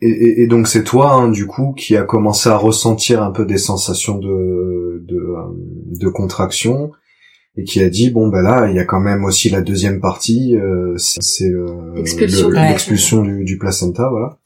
Et, 0.01 0.09
et- 0.09 0.41
et 0.43 0.47
donc 0.47 0.67
c'est 0.67 0.83
toi, 0.83 1.13
hein, 1.13 1.29
du 1.29 1.47
coup, 1.47 1.73
qui 1.75 1.95
a 1.97 2.03
commencé 2.03 2.47
à 2.49 2.57
ressentir 2.57 3.23
un 3.23 3.31
peu 3.31 3.45
des 3.45 3.57
sensations 3.57 4.17
de 4.19 5.03
de, 5.07 5.15
euh, 5.17 5.99
de 5.99 6.07
contraction 6.09 6.91
et 7.57 7.63
qui 7.63 7.81
a 7.81 7.89
dit 7.89 8.09
bon 8.09 8.29
ben 8.29 8.41
là 8.41 8.67
il 8.69 8.75
y 8.75 8.79
a 8.79 8.85
quand 8.85 8.99
même 9.01 9.25
aussi 9.25 9.49
la 9.49 9.61
deuxième 9.61 9.99
partie, 9.99 10.55
euh, 10.57 10.93
c'est 10.97 11.49
euh, 11.49 11.93
L'expulsion 11.95 12.49
le- 12.49 12.55
du 12.55 12.61
l'expulsion 12.67 13.21
du, 13.23 13.43
du 13.43 13.57
placenta, 13.57 14.09
voilà. 14.09 14.37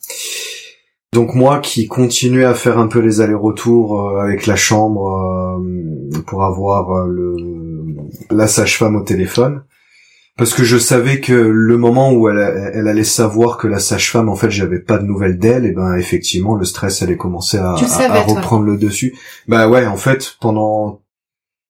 Donc 1.17 1.33
moi 1.33 1.57
qui 1.61 1.87
continuais 1.87 2.45
à 2.45 2.53
faire 2.53 2.77
un 2.77 2.85
peu 2.85 2.99
les 2.99 3.21
allers-retours 3.21 3.99
euh, 4.07 4.19
avec 4.21 4.45
la 4.45 4.55
chambre 4.55 5.57
euh, 5.59 6.21
pour 6.27 6.43
avoir 6.43 6.91
euh, 6.91 7.07
le 7.07 7.35
la 8.29 8.45
sage-femme 8.45 8.95
au 8.95 9.01
téléphone 9.01 9.63
parce 10.37 10.53
que 10.53 10.63
je 10.63 10.77
savais 10.77 11.19
que 11.19 11.33
le 11.33 11.75
moment 11.75 12.13
où 12.13 12.29
elle, 12.29 12.71
elle 12.75 12.87
allait 12.87 13.03
savoir 13.03 13.57
que 13.57 13.65
la 13.67 13.79
sage-femme 13.79 14.29
en 14.29 14.35
fait 14.35 14.51
j'avais 14.51 14.77
pas 14.77 14.99
de 14.99 15.05
nouvelles 15.05 15.39
d'elle 15.39 15.65
et 15.65 15.71
ben 15.71 15.95
effectivement 15.95 16.53
le 16.53 16.65
stress 16.65 17.01
allait 17.01 17.17
commencer 17.17 17.57
à, 17.57 17.73
à- 17.73 17.77
toi. 17.79 18.35
reprendre 18.35 18.65
le 18.65 18.77
dessus. 18.77 19.15
Bah 19.47 19.67
ouais 19.67 19.87
en 19.87 19.97
fait 19.97 20.35
pendant 20.39 21.01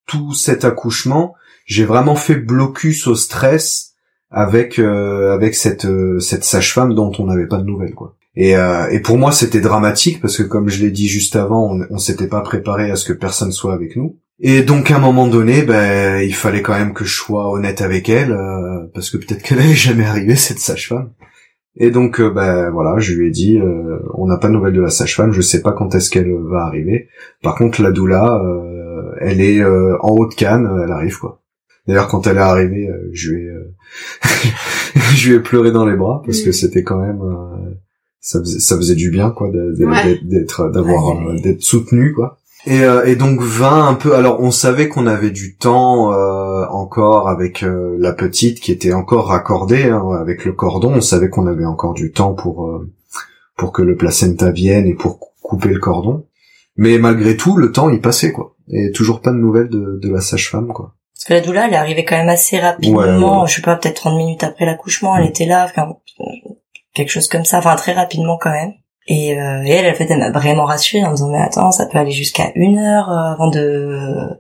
tout 0.07 0.33
cet 0.33 0.65
accouchement 0.65 1.35
j'ai 1.65 1.85
vraiment 1.85 2.15
fait 2.15 2.35
blocus 2.35 3.07
au 3.07 3.15
stress 3.15 3.93
avec 4.29 4.77
euh, 4.77 5.33
avec 5.33 5.55
cette 5.55 5.85
euh, 5.85 6.19
cette 6.19 6.43
sage-femme 6.43 6.93
dont 6.93 7.13
on 7.17 7.27
n'avait 7.27 7.47
pas 7.47 7.59
de 7.59 7.63
nouvelles 7.65 7.95
quoi. 7.95 8.16
Et, 8.39 8.55
euh, 8.55 8.87
et 8.91 8.99
pour 8.99 9.17
moi, 9.17 9.31
c'était 9.31 9.61
dramatique 9.61 10.21
parce 10.21 10.37
que, 10.37 10.43
comme 10.43 10.69
je 10.69 10.81
l'ai 10.83 10.91
dit 10.91 11.07
juste 11.07 11.35
avant, 11.35 11.73
on, 11.73 11.85
on 11.89 11.97
s'était 11.97 12.27
pas 12.27 12.41
préparé 12.41 12.91
à 12.91 12.95
ce 12.95 13.03
que 13.03 13.13
personne 13.13 13.51
soit 13.51 13.73
avec 13.73 13.95
nous. 13.95 14.19
Et 14.39 14.61
donc, 14.61 14.91
à 14.91 14.97
un 14.97 14.99
moment 14.99 15.27
donné, 15.27 15.63
ben, 15.63 16.21
il 16.21 16.35
fallait 16.35 16.61
quand 16.61 16.77
même 16.77 16.93
que 16.93 17.03
je 17.03 17.15
sois 17.15 17.51
honnête 17.51 17.81
avec 17.81 18.07
elle, 18.07 18.31
euh, 18.31 18.85
parce 18.93 19.09
que 19.09 19.17
peut-être 19.17 19.41
qu'elle 19.41 19.57
n'allait 19.57 19.73
jamais 19.73 20.05
arriver 20.05 20.35
cette 20.35 20.59
sage-femme. 20.59 21.09
Et 21.79 21.91
donc, 21.91 22.19
euh, 22.19 22.31
ben 22.31 22.71
voilà, 22.71 22.99
je 22.99 23.13
lui 23.13 23.27
ai 23.27 23.31
dit, 23.31 23.59
euh, 23.59 23.99
on 24.15 24.25
n'a 24.27 24.37
pas 24.37 24.47
de 24.47 24.53
nouvelles 24.53 24.73
de 24.73 24.81
la 24.81 24.89
sage-femme, 24.89 25.31
je 25.31 25.41
sais 25.41 25.61
pas 25.61 25.71
quand 25.71 25.93
est-ce 25.93 26.09
qu'elle 26.09 26.31
va 26.31 26.61
arriver. 26.65 27.07
Par 27.43 27.55
contre, 27.55 27.81
la 27.83 27.91
doula, 27.91 28.41
euh, 28.43 29.11
elle 29.19 29.41
est 29.41 29.63
en 29.63 30.09
haut 30.09 30.27
de 30.27 30.33
canne, 30.33 30.69
elle 30.83 30.91
arrive 30.91 31.19
quoi. 31.19 31.41
D'ailleurs, 31.87 32.07
quand 32.07 32.27
elle 32.27 32.37
est 32.37 32.41
arrivée, 32.41 32.89
je 33.13 33.31
lui 33.31 33.43
ai, 33.43 33.51
je 35.15 35.29
lui 35.29 35.35
ai 35.37 35.39
pleuré 35.39 35.71
dans 35.71 35.85
les 35.85 35.95
bras 35.95 36.21
parce 36.25 36.41
que 36.41 36.51
c'était 36.51 36.83
quand 36.83 36.99
même 36.99 37.21
ça 38.27 38.39
faisait, 38.41 38.59
ça 38.59 38.75
faisait 38.75 38.95
du 38.95 39.09
bien 39.09 39.29
quoi 39.31 39.49
d'être 39.53 40.69
d'avoir 40.69 41.33
d'être 41.41 41.61
soutenu 41.61 42.13
quoi. 42.13 42.37
Et, 42.65 42.81
euh, 42.81 43.05
et 43.05 43.15
donc 43.15 43.41
20 43.41 43.87
un 43.87 43.93
peu 43.93 44.15
alors 44.15 44.41
on 44.41 44.51
savait 44.51 44.89
qu'on 44.89 45.07
avait 45.07 45.29
du 45.29 45.55
temps 45.55 46.11
euh, 46.11 46.65
encore 46.69 47.29
avec 47.29 47.63
euh, 47.63 47.95
la 47.97 48.11
petite 48.11 48.59
qui 48.59 48.73
était 48.73 48.91
encore 48.91 49.27
raccordée 49.27 49.85
hein, 49.85 50.03
avec 50.19 50.43
le 50.43 50.51
cordon. 50.51 50.95
On 50.95 51.01
savait 51.01 51.29
qu'on 51.29 51.47
avait 51.47 51.63
encore 51.63 51.93
du 51.93 52.11
temps 52.11 52.33
pour 52.33 52.69
pour 53.55 53.71
que 53.71 53.81
le 53.81 53.95
placenta 53.95 54.51
vienne 54.51 54.87
et 54.87 54.93
pour 54.93 55.19
couper 55.41 55.69
le 55.69 55.79
cordon. 55.79 56.25
Mais 56.75 56.97
malgré 56.97 57.37
tout 57.37 57.55
le 57.55 57.71
temps 57.71 57.89
il 57.89 58.01
passait 58.01 58.33
quoi. 58.33 58.55
Et 58.69 58.91
toujours 58.91 59.21
pas 59.21 59.31
de 59.31 59.37
nouvelles 59.37 59.69
de, 59.69 59.99
de 60.03 60.09
la 60.11 60.19
sage-femme 60.19 60.73
quoi. 60.73 60.95
Parce 61.15 61.23
que 61.23 61.33
la 61.33 61.39
doula 61.39 61.67
elle 61.67 61.73
est 61.75 61.77
arrivée 61.77 62.03
quand 62.03 62.17
même 62.17 62.27
assez 62.27 62.59
rapidement 62.59 63.45
je 63.45 63.55
sais 63.55 63.61
pas 63.61 63.77
peut-être 63.77 64.01
30 64.01 64.17
minutes 64.17 64.43
après 64.43 64.65
l'accouchement 64.65 65.15
elle 65.15 65.23
mm. 65.23 65.29
était 65.29 65.45
là 65.45 65.63
enfin, 65.63 65.95
quelque 66.97 67.11
chose 67.11 67.27
comme 67.27 67.45
ça, 67.45 67.59
enfin 67.59 67.75
très 67.75 67.93
rapidement 67.93 68.37
quand 68.37 68.51
même. 68.51 68.73
Et, 69.07 69.39
euh, 69.39 69.63
et 69.63 69.69
elle, 69.69 69.89
en 69.89 69.95
fait, 69.95 70.07
elle 70.09 70.19
m'a 70.19 70.31
vraiment 70.31 70.65
rassurée 70.65 71.05
en 71.05 71.11
me 71.11 71.15
disant 71.15 71.29
mais 71.29 71.39
attends, 71.41 71.71
ça 71.71 71.85
peut 71.85 71.97
aller 71.97 72.11
jusqu'à 72.11 72.51
une 72.55 72.77
heure 72.77 73.09
euh, 73.09 73.31
avant 73.33 73.47
de 73.49 74.37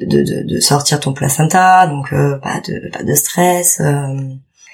de, 0.00 0.22
de, 0.22 0.42
de 0.46 0.60
sortir 0.60 1.00
ton 1.00 1.12
placenta, 1.12 1.86
donc 1.88 2.12
euh, 2.12 2.38
pas 2.38 2.60
de 2.60 2.90
pas 2.92 3.02
de 3.02 3.14
stress. 3.14 3.80
Euh. 3.80 4.20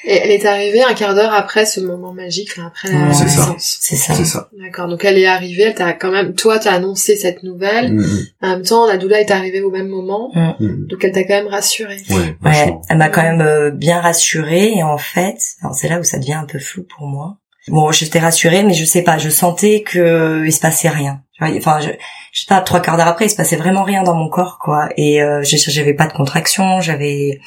Et 0.07 0.17
elle 0.17 0.31
est 0.31 0.45
arrivée 0.45 0.83
un 0.83 0.93
quart 0.93 1.15
d'heure 1.15 1.33
après 1.33 1.65
ce 1.65 1.81
moment 1.81 2.13
magique, 2.13 2.51
après 2.65 2.93
la 2.93 3.07
naissance. 3.07 3.79
C'est 3.81 3.97
ça. 3.97 4.15
C'est 4.15 4.25
ça. 4.25 4.51
D'accord. 4.59 4.89
Donc 4.89 5.05
elle 5.05 5.17
est 5.17 5.27
arrivée, 5.27 5.63
elle 5.63 5.75
t'a 5.75 5.95
quand 5.95 6.11
même, 6.11 6.35
toi 6.35 6.59
t'as 6.59 6.73
annoncé 6.73 7.17
cette 7.17 7.43
nouvelle. 7.43 7.95
Mm, 7.95 8.01
mm. 8.01 8.27
En 8.43 8.49
même 8.49 8.63
temps, 8.63 8.87
la 8.87 8.99
doula 8.99 9.21
est 9.21 9.31
arrivée 9.31 9.63
au 9.63 9.71
même 9.71 9.89
moment, 9.89 10.31
mm. 10.35 10.87
donc 10.89 11.03
elle 11.03 11.13
t'a 11.13 11.25
quand 11.25 11.35
même 11.35 11.49
rassurée. 11.49 12.03
Ouais. 12.11 12.37
ouais 12.45 12.75
elle 12.89 12.99
m'a 12.99 13.09
quand 13.09 13.23
même 13.23 13.41
euh, 13.41 13.71
bien 13.71 14.01
rassurée 14.01 14.73
et 14.77 14.83
en 14.83 14.99
fait, 14.99 15.37
c'est 15.73 15.89
là 15.89 15.99
où 15.99 16.05
ça 16.05 16.19
devient 16.19 16.35
un 16.35 16.47
peu 16.47 16.59
flou 16.59 16.85
pour 16.85 17.07
moi. 17.07 17.39
Bon, 17.69 17.91
j'étais 17.93 18.19
rassurée, 18.19 18.63
mais 18.63 18.75
je 18.75 18.85
sais 18.85 19.03
pas, 19.03 19.17
je 19.17 19.31
sentais 19.31 19.83
que 19.83 19.99
euh, 19.99 20.47
il 20.47 20.53
se 20.53 20.61
passait 20.61 20.91
rien. 20.91 21.23
Enfin, 21.41 21.81
je, 21.81 21.89
je 22.33 22.41
sais 22.41 22.47
pas, 22.49 22.61
trois 22.61 22.81
quarts 22.81 22.97
d'heure 22.97 23.09
après, 23.09 23.27
il 23.27 23.31
se 23.31 23.37
passait 23.37 23.57
vraiment 23.57 23.85
rien 23.85 24.03
dans 24.03 24.15
mon 24.15 24.29
corps, 24.29 24.59
quoi. 24.59 24.89
Et 24.97 25.23
euh, 25.23 25.43
j'avais 25.43 25.95
pas 25.95 26.07
de 26.07 26.13
contraction, 26.13 26.81
j'avais 26.81 27.41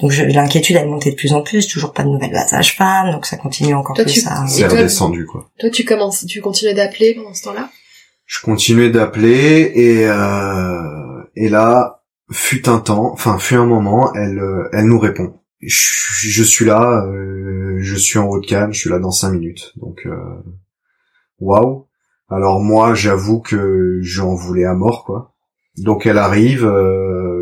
donc 0.00 0.12
l'inquiétude 0.16 0.76
elle 0.76 0.88
montait 0.88 1.10
de 1.10 1.16
plus 1.16 1.32
en 1.32 1.42
plus, 1.42 1.68
toujours 1.68 1.92
pas 1.92 2.02
de 2.02 2.08
nouvelles 2.08 2.30
de 2.30 2.34
la 2.34 2.46
sage-femme, 2.46 3.12
donc 3.12 3.26
ça 3.26 3.36
continue 3.36 3.74
encore 3.74 3.94
plus 3.94 4.22
tu, 4.22 4.26
à... 4.26 4.46
C'est 4.46 4.66
redescendu 4.66 5.26
quoi. 5.26 5.50
Toi 5.58 5.70
tu 5.70 5.84
commences, 5.84 6.24
tu 6.26 6.40
continuais 6.40 6.74
d'appeler 6.74 7.14
pendant 7.14 7.34
ce 7.34 7.42
temps-là? 7.44 7.70
Je 8.24 8.40
continuais 8.42 8.90
d'appeler 8.90 9.70
et 9.74 10.08
euh, 10.08 11.22
et 11.36 11.48
là 11.48 12.02
fut 12.30 12.68
un 12.68 12.78
temps, 12.78 13.12
enfin 13.12 13.38
fut 13.38 13.56
un 13.56 13.66
moment, 13.66 14.12
elle 14.14 14.38
euh, 14.38 14.68
elle 14.72 14.86
nous 14.86 14.98
répond. 14.98 15.34
Je, 15.60 16.28
je 16.28 16.42
suis 16.42 16.64
là, 16.64 17.04
euh, 17.06 17.76
je 17.80 17.96
suis 17.96 18.18
en 18.18 18.26
haut 18.26 18.40
de 18.40 18.46
canne, 18.46 18.72
je 18.72 18.80
suis 18.80 18.90
là 18.90 18.98
dans 18.98 19.10
cinq 19.12 19.32
minutes, 19.32 19.72
donc 19.76 20.00
euh, 20.06 20.16
waouh. 21.38 21.86
Alors 22.30 22.60
moi 22.60 22.94
j'avoue 22.94 23.40
que 23.40 23.98
j'en 24.00 24.34
voulais 24.34 24.64
à 24.64 24.74
mort 24.74 25.04
quoi. 25.04 25.34
Donc 25.76 26.06
elle 26.06 26.18
arrive. 26.18 26.64
Euh, 26.64 27.40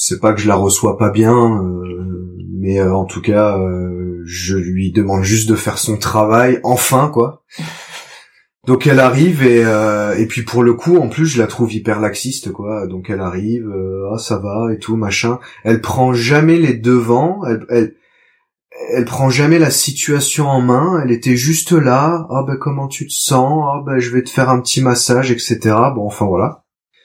c'est 0.00 0.18
pas 0.18 0.32
que 0.32 0.40
je 0.40 0.48
la 0.48 0.56
reçois 0.56 0.96
pas 0.96 1.10
bien, 1.10 1.62
euh, 1.62 2.36
mais 2.58 2.80
euh, 2.80 2.94
en 2.94 3.04
tout 3.04 3.20
cas, 3.20 3.58
euh, 3.58 4.22
je 4.24 4.56
lui 4.56 4.92
demande 4.92 5.22
juste 5.22 5.48
de 5.48 5.54
faire 5.54 5.78
son 5.78 5.96
travail, 5.98 6.58
enfin 6.64 7.10
quoi. 7.12 7.44
Donc 8.66 8.86
elle 8.86 9.00
arrive 9.00 9.42
et 9.42 9.62
et 10.18 10.26
puis 10.26 10.42
pour 10.42 10.62
le 10.62 10.74
coup 10.74 10.98
en 10.98 11.08
plus 11.08 11.24
je 11.24 11.38
la 11.38 11.46
trouve 11.46 11.72
hyper 11.72 11.98
laxiste 11.98 12.52
quoi. 12.52 12.86
Donc 12.86 13.08
elle 13.08 13.20
arrive, 13.20 13.72
ah 14.12 14.18
ça 14.18 14.36
va 14.38 14.72
et 14.72 14.78
tout 14.78 14.96
machin. 14.96 15.38
Elle 15.64 15.80
prend 15.80 16.12
jamais 16.12 16.58
les 16.58 16.74
devants, 16.74 17.40
elle, 17.46 17.64
elle 17.70 17.94
elle 18.92 19.04
prend 19.06 19.30
jamais 19.30 19.58
la 19.58 19.70
situation 19.70 20.46
en 20.46 20.60
main, 20.60 21.00
elle 21.02 21.10
était 21.10 21.36
juste 21.36 21.72
là, 21.72 22.26
ah 22.30 22.44
ben 22.46 22.56
comment 22.56 22.86
tu 22.86 23.06
te 23.06 23.12
sens, 23.12 23.64
ah 23.66 23.82
ben 23.84 23.98
je 23.98 24.10
vais 24.10 24.22
te 24.22 24.30
faire 24.30 24.50
un 24.50 24.60
petit 24.60 24.82
massage, 24.82 25.30
etc. 25.30 25.58
Bon 25.94 26.06
enfin 26.06 26.26
voilà, 26.26 26.64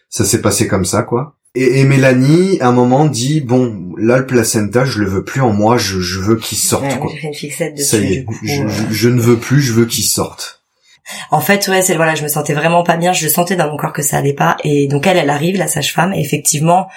ça 0.09 0.25
s'est 0.25 0.41
passé 0.41 0.67
comme 0.67 0.85
ça 0.85 1.03
quoi. 1.03 1.37
Et, 1.56 1.84
Mélanie, 1.86 2.60
à 2.60 2.68
un 2.68 2.72
moment, 2.72 3.06
dit 3.06 3.41
bon, 3.41 3.93
là 3.97 4.18
le 4.18 4.26
placenta, 4.26 4.86
je 4.86 4.99
le 4.99 5.08
veux 5.08 5.24
plus 5.24 5.41
en 5.41 5.51
moi, 5.51 5.78
je, 5.78 5.99
je 5.99 6.20
veux 6.20 6.36
qu'il 6.36 6.58
sorte. 6.58 6.99
quoi. 6.99 7.12
Une 7.24 7.34
fixette 7.34 7.76
dessus, 7.76 7.89
Ça 7.89 7.97
y 7.97 8.14
est, 8.14 8.26
je, 8.43 8.64
je, 8.91 9.10
ne 9.10 9.22
veux 9.22 9.38
plus, 9.38 9.62
je 9.62 9.74
veux 9.74 9.86
qu'il 9.86 10.03
sorte. 10.03 10.64
En 11.32 11.39
fait, 11.39 11.68
ouais, 11.68 11.82
c'est 11.82 11.95
voilà, 11.95 12.16
je 12.16 12.24
me 12.24 12.28
sentais 12.28 12.53
vraiment 12.53 12.84
pas 12.84 12.97
bien, 12.97 13.14
je 13.14 13.28
sentais 13.28 13.56
dans 13.56 13.70
mon 13.70 13.78
corps 13.78 13.93
que 13.93 14.01
ça 14.01 14.18
allait 14.18 14.34
pas, 14.34 14.58
et 14.64 14.88
donc 14.88 15.06
elle, 15.08 15.18
elle 15.18 15.30
arrive, 15.30 15.58
la 15.58 15.68
sage-femme, 15.68 16.14
et 16.14 16.20
effectivement, 16.20 16.88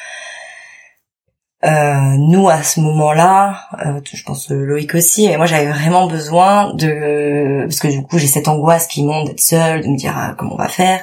euh, 1.64 1.70
nous 2.16 2.48
à 2.48 2.62
ce 2.62 2.78
moment-là, 2.78 3.62
euh, 3.84 4.00
je 4.12 4.22
pense 4.22 4.48
Loïc 4.50 4.94
aussi, 4.94 5.28
mais 5.28 5.36
moi 5.36 5.46
j'avais 5.46 5.66
vraiment 5.66 6.06
besoin 6.06 6.72
de 6.74 7.64
parce 7.64 7.80
que 7.80 7.88
du 7.88 8.00
coup 8.04 8.16
j'ai 8.16 8.28
cette 8.28 8.46
angoisse 8.46 8.86
qui 8.86 9.02
monte 9.02 9.26
d'être 9.26 9.40
seule, 9.40 9.82
de 9.82 9.88
me 9.88 9.96
dire 9.96 10.14
ah, 10.16 10.34
comment 10.38 10.54
on 10.54 10.56
va 10.56 10.68
faire, 10.68 11.00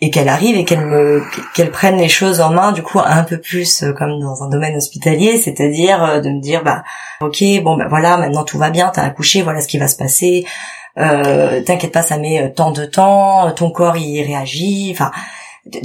et 0.00 0.10
qu'elle 0.10 0.28
arrive 0.28 0.56
et 0.56 0.64
qu'elle 0.64 0.84
me 0.84 1.22
qu'elle 1.54 1.70
prenne 1.70 1.96
les 1.96 2.08
choses 2.08 2.40
en 2.40 2.50
main 2.50 2.72
du 2.72 2.82
coup 2.82 2.98
un 2.98 3.22
peu 3.22 3.38
plus 3.38 3.84
euh, 3.84 3.92
comme 3.92 4.18
dans 4.20 4.42
un 4.42 4.48
domaine 4.48 4.74
hospitalier, 4.74 5.36
c'est-à-dire 5.36 6.02
euh, 6.02 6.20
de 6.20 6.28
me 6.28 6.40
dire 6.40 6.64
bah 6.64 6.82
ok 7.20 7.44
bon 7.62 7.76
bah 7.76 7.86
voilà 7.88 8.16
maintenant 8.16 8.42
tout 8.42 8.58
va 8.58 8.70
bien, 8.70 8.88
t'as 8.88 9.04
accouché, 9.04 9.42
voilà 9.42 9.60
ce 9.60 9.68
qui 9.68 9.78
va 9.78 9.86
se 9.86 9.96
passer, 9.96 10.44
euh, 10.98 11.62
t'inquiète 11.62 11.92
pas 11.92 12.02
ça 12.02 12.18
met 12.18 12.52
tant 12.52 12.72
de 12.72 12.84
temps, 12.84 13.48
ton 13.52 13.70
corps 13.70 13.96
il 13.96 14.24
réagit, 14.24 14.90
enfin 14.90 15.12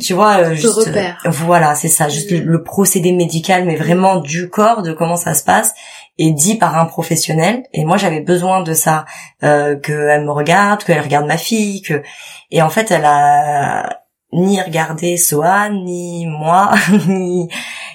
tu 0.01 0.13
vois 0.13 0.39
euh, 0.39 0.55
juste 0.55 0.87
repère. 0.87 1.21
voilà 1.25 1.73
c'est 1.73 1.87
ça 1.87 2.09
juste 2.09 2.31
le, 2.31 2.63
procédé 2.63 3.13
médical 3.13 3.65
mais 3.65 3.75
vraiment 3.75 4.17
du 4.17 4.49
corps 4.49 4.81
de 4.81 4.91
comment 4.91 5.15
ça 5.15 5.33
se 5.33 5.43
passe 5.43 5.73
et 6.17 6.31
dit 6.31 6.55
par 6.55 6.77
un 6.77 6.85
professionnel. 6.85 7.63
Et 7.73 7.85
moi 7.85 7.97
j'avais 7.97 8.19
besoin 8.19 8.61
de 8.61 8.73
ça 8.73 9.05
euh, 9.43 9.77
qu'elle 9.77 10.25
me 10.25 10.31
regarde 10.31 10.83
qu'elle 10.83 10.99
regarde 10.99 11.25
ma 11.25 11.37
fille 11.37 11.81
que 11.81 12.03
et 12.51 12.61
en 12.61 12.69
fait 12.69 12.91
elle 12.91 13.05
a 13.05 14.01
ni 14.33 14.61
regardé 14.61 15.17
Sohan 15.17 15.69
ni 15.71 16.27
moi 16.27 16.71
ni 17.07 17.47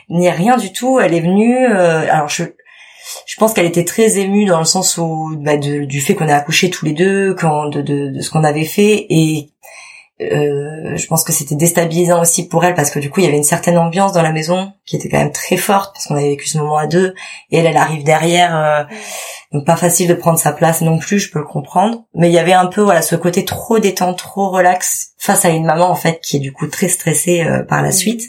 ni 0.09 0.31
rien 0.31 0.57
du 0.57 0.73
tout. 0.73 0.99
Elle 0.99 1.15
est 1.15 1.21
venue 1.21 1.67
euh, 1.69 2.11
alors 2.11 2.29
je 2.29 2.45
je 3.27 3.37
pense 3.37 3.53
qu'elle 3.53 3.67
était 3.67 3.85
très 3.85 4.19
émue 4.19 4.47
dans 4.47 4.59
le 4.59 4.65
sens 4.65 4.97
où 4.97 5.37
bah, 5.39 5.59
du 5.59 6.01
fait 6.01 6.15
qu'on 6.15 6.29
a 6.29 6.35
accouché 6.35 6.71
tous 6.71 6.87
les 6.87 6.95
deux 6.95 7.35
quand 7.35 7.67
de, 7.67 7.83
de, 7.83 8.09
de 8.09 8.21
ce 8.23 8.31
qu'on 8.31 8.45
avait 8.45 8.65
fait 8.65 9.07
et 9.11 9.51
euh, 10.23 10.97
je 10.97 11.07
pense 11.09 11.25
que 11.25 11.33
c'était 11.33 11.57
déstabilisant 11.57 12.21
aussi 12.21 12.47
pour 12.47 12.65
elle 12.65 12.75
parce 12.75 12.91
que 12.91 13.01
du 13.01 13.11
coup 13.11 13.19
il 13.19 13.25
y 13.25 13.27
avait 13.27 13.37
une 13.37 13.43
certaine 13.43 13.77
ambiance 13.77 14.13
dans 14.13 14.23
la 14.23 14.31
maison 14.31 14.73
qui 14.87 14.95
était 14.95 15.09
quand 15.09 15.19
même 15.19 15.33
très 15.33 15.57
forte 15.57 15.93
parce 15.93 16.07
qu'on 16.07 16.15
avait 16.15 16.29
vécu 16.29 16.47
ce 16.47 16.59
moment 16.59 16.77
à 16.77 16.87
deux. 16.87 17.15
Et 17.51 17.59
elle 17.59 17.67
elle 17.67 17.77
arrive 17.77 18.05
derrière 18.05 18.57
euh, 18.57 18.85
donc 19.53 19.67
pas 19.67 19.77
facile 19.77 20.07
de 20.07 20.15
prendre 20.15 20.39
sa 20.39 20.53
place 20.53 20.83
non 20.83 20.99
plus 20.99 21.19
je 21.19 21.33
peux 21.33 21.41
le 21.41 21.45
comprendre. 21.45 22.05
Mais 22.15 22.29
il 22.29 22.33
y 22.33 22.39
avait 22.39 22.53
un 22.53 22.67
peu 22.67 22.81
voilà 22.81 23.03
ce 23.03 23.17
côté 23.17 23.45
trop 23.45 23.81
détente 23.81 24.19
trop 24.19 24.51
relax 24.51 25.15
face 25.19 25.45
à 25.45 25.49
une 25.49 25.65
maman 25.65 25.91
en 25.91 25.97
fait 25.97 26.21
qui 26.21 26.37
est 26.37 26.41
du 26.41 26.53
coup 26.53 26.69
très 26.69 26.89
stressée 26.89 27.43
euh, 27.43 27.65
par 27.65 27.83
la 27.83 27.91
suite. 27.91 28.23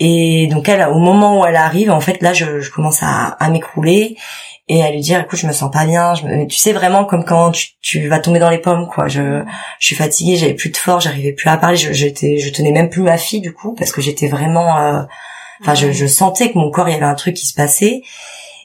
Et 0.00 0.48
donc 0.48 0.68
elle 0.68 0.82
au 0.88 0.98
moment 0.98 1.40
où 1.40 1.46
elle 1.46 1.54
arrive 1.54 1.92
en 1.92 2.00
fait 2.00 2.20
là 2.22 2.32
je, 2.32 2.60
je 2.60 2.70
commence 2.72 3.04
à, 3.04 3.36
à 3.38 3.50
m'écrouler 3.50 4.16
et 4.68 4.82
à 4.82 4.90
lui 4.90 5.00
dire 5.00 5.20
écoute 5.20 5.38
je 5.38 5.46
me 5.46 5.52
sens 5.52 5.70
pas 5.70 5.84
bien 5.84 6.14
je 6.14 6.46
tu 6.46 6.56
sais 6.56 6.72
vraiment 6.72 7.04
comme 7.04 7.24
quand 7.24 7.50
tu, 7.50 7.68
tu 7.80 8.08
vas 8.08 8.20
tomber 8.20 8.38
dans 8.38 8.50
les 8.50 8.58
pommes 8.58 8.86
quoi. 8.86 9.08
Je 9.08 9.42
je 9.78 9.86
suis 9.86 9.96
fatiguée 9.96 10.36
j'avais 10.36 10.54
plus 10.54 10.70
de 10.70 10.76
force 10.76 11.04
j'arrivais 11.04 11.32
plus 11.32 11.48
à 11.48 11.56
parler 11.56 11.76
je 11.76 11.92
j'étais 11.92 12.38
je 12.38 12.50
tenais 12.50 12.72
même 12.72 12.88
plus 12.88 13.02
ma 13.02 13.18
fille 13.18 13.40
du 13.40 13.52
coup 13.52 13.74
parce 13.74 13.92
que 13.92 14.00
j'étais 14.00 14.28
vraiment 14.28 14.78
euh, 14.78 15.02
enfin 15.60 15.74
je, 15.74 15.90
je 15.90 16.06
sentais 16.06 16.52
que 16.52 16.58
mon 16.58 16.70
corps 16.70 16.88
il 16.88 16.92
y 16.92 16.96
avait 16.96 17.04
un 17.04 17.14
truc 17.14 17.34
qui 17.34 17.46
se 17.46 17.54
passait. 17.54 18.02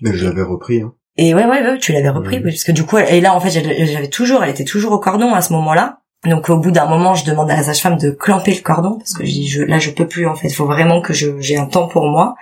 Mais 0.01 0.13
je 0.13 0.25
l'avais 0.25 0.43
repris 0.43 0.81
hein. 0.81 0.93
et 1.17 1.33
ouais 1.33 1.45
ouais, 1.45 1.61
ouais 1.61 1.79
tu 1.79 1.91
l'avais 1.91 2.09
repris 2.09 2.39
parce 2.39 2.63
que 2.63 2.71
du 2.71 2.83
coup 2.83 2.99
et 2.99 3.19
là 3.19 3.33
en 3.33 3.39
fait 3.39 3.49
j'avais 3.49 4.09
toujours 4.09 4.43
elle 4.43 4.51
était 4.51 4.65
toujours 4.65 4.91
au 4.91 4.99
cordon 4.99 5.33
à 5.33 5.41
ce 5.41 5.53
moment-là. 5.53 5.99
Donc 6.25 6.49
au 6.49 6.57
bout 6.57 6.71
d'un 6.71 6.87
moment, 6.87 7.13
je 7.13 7.23
demande 7.25 7.49
à 7.51 7.55
la 7.55 7.63
sage-femme 7.63 7.97
de 7.97 8.09
clamper 8.09 8.53
le 8.53 8.61
cordon 8.61 8.97
parce 8.97 9.13
que 9.13 9.23
je 9.23 9.31
dis 9.31 9.47
je, 9.47 9.61
là 9.61 9.77
je 9.77 9.91
peux 9.91 10.07
plus 10.07 10.27
en 10.27 10.35
fait, 10.35 10.47
il 10.47 10.53
faut 10.53 10.65
vraiment 10.65 10.99
que 10.99 11.13
j'ai 11.13 11.57
un 11.57 11.67
temps 11.67 11.87
pour 11.87 12.07
moi. 12.07 12.35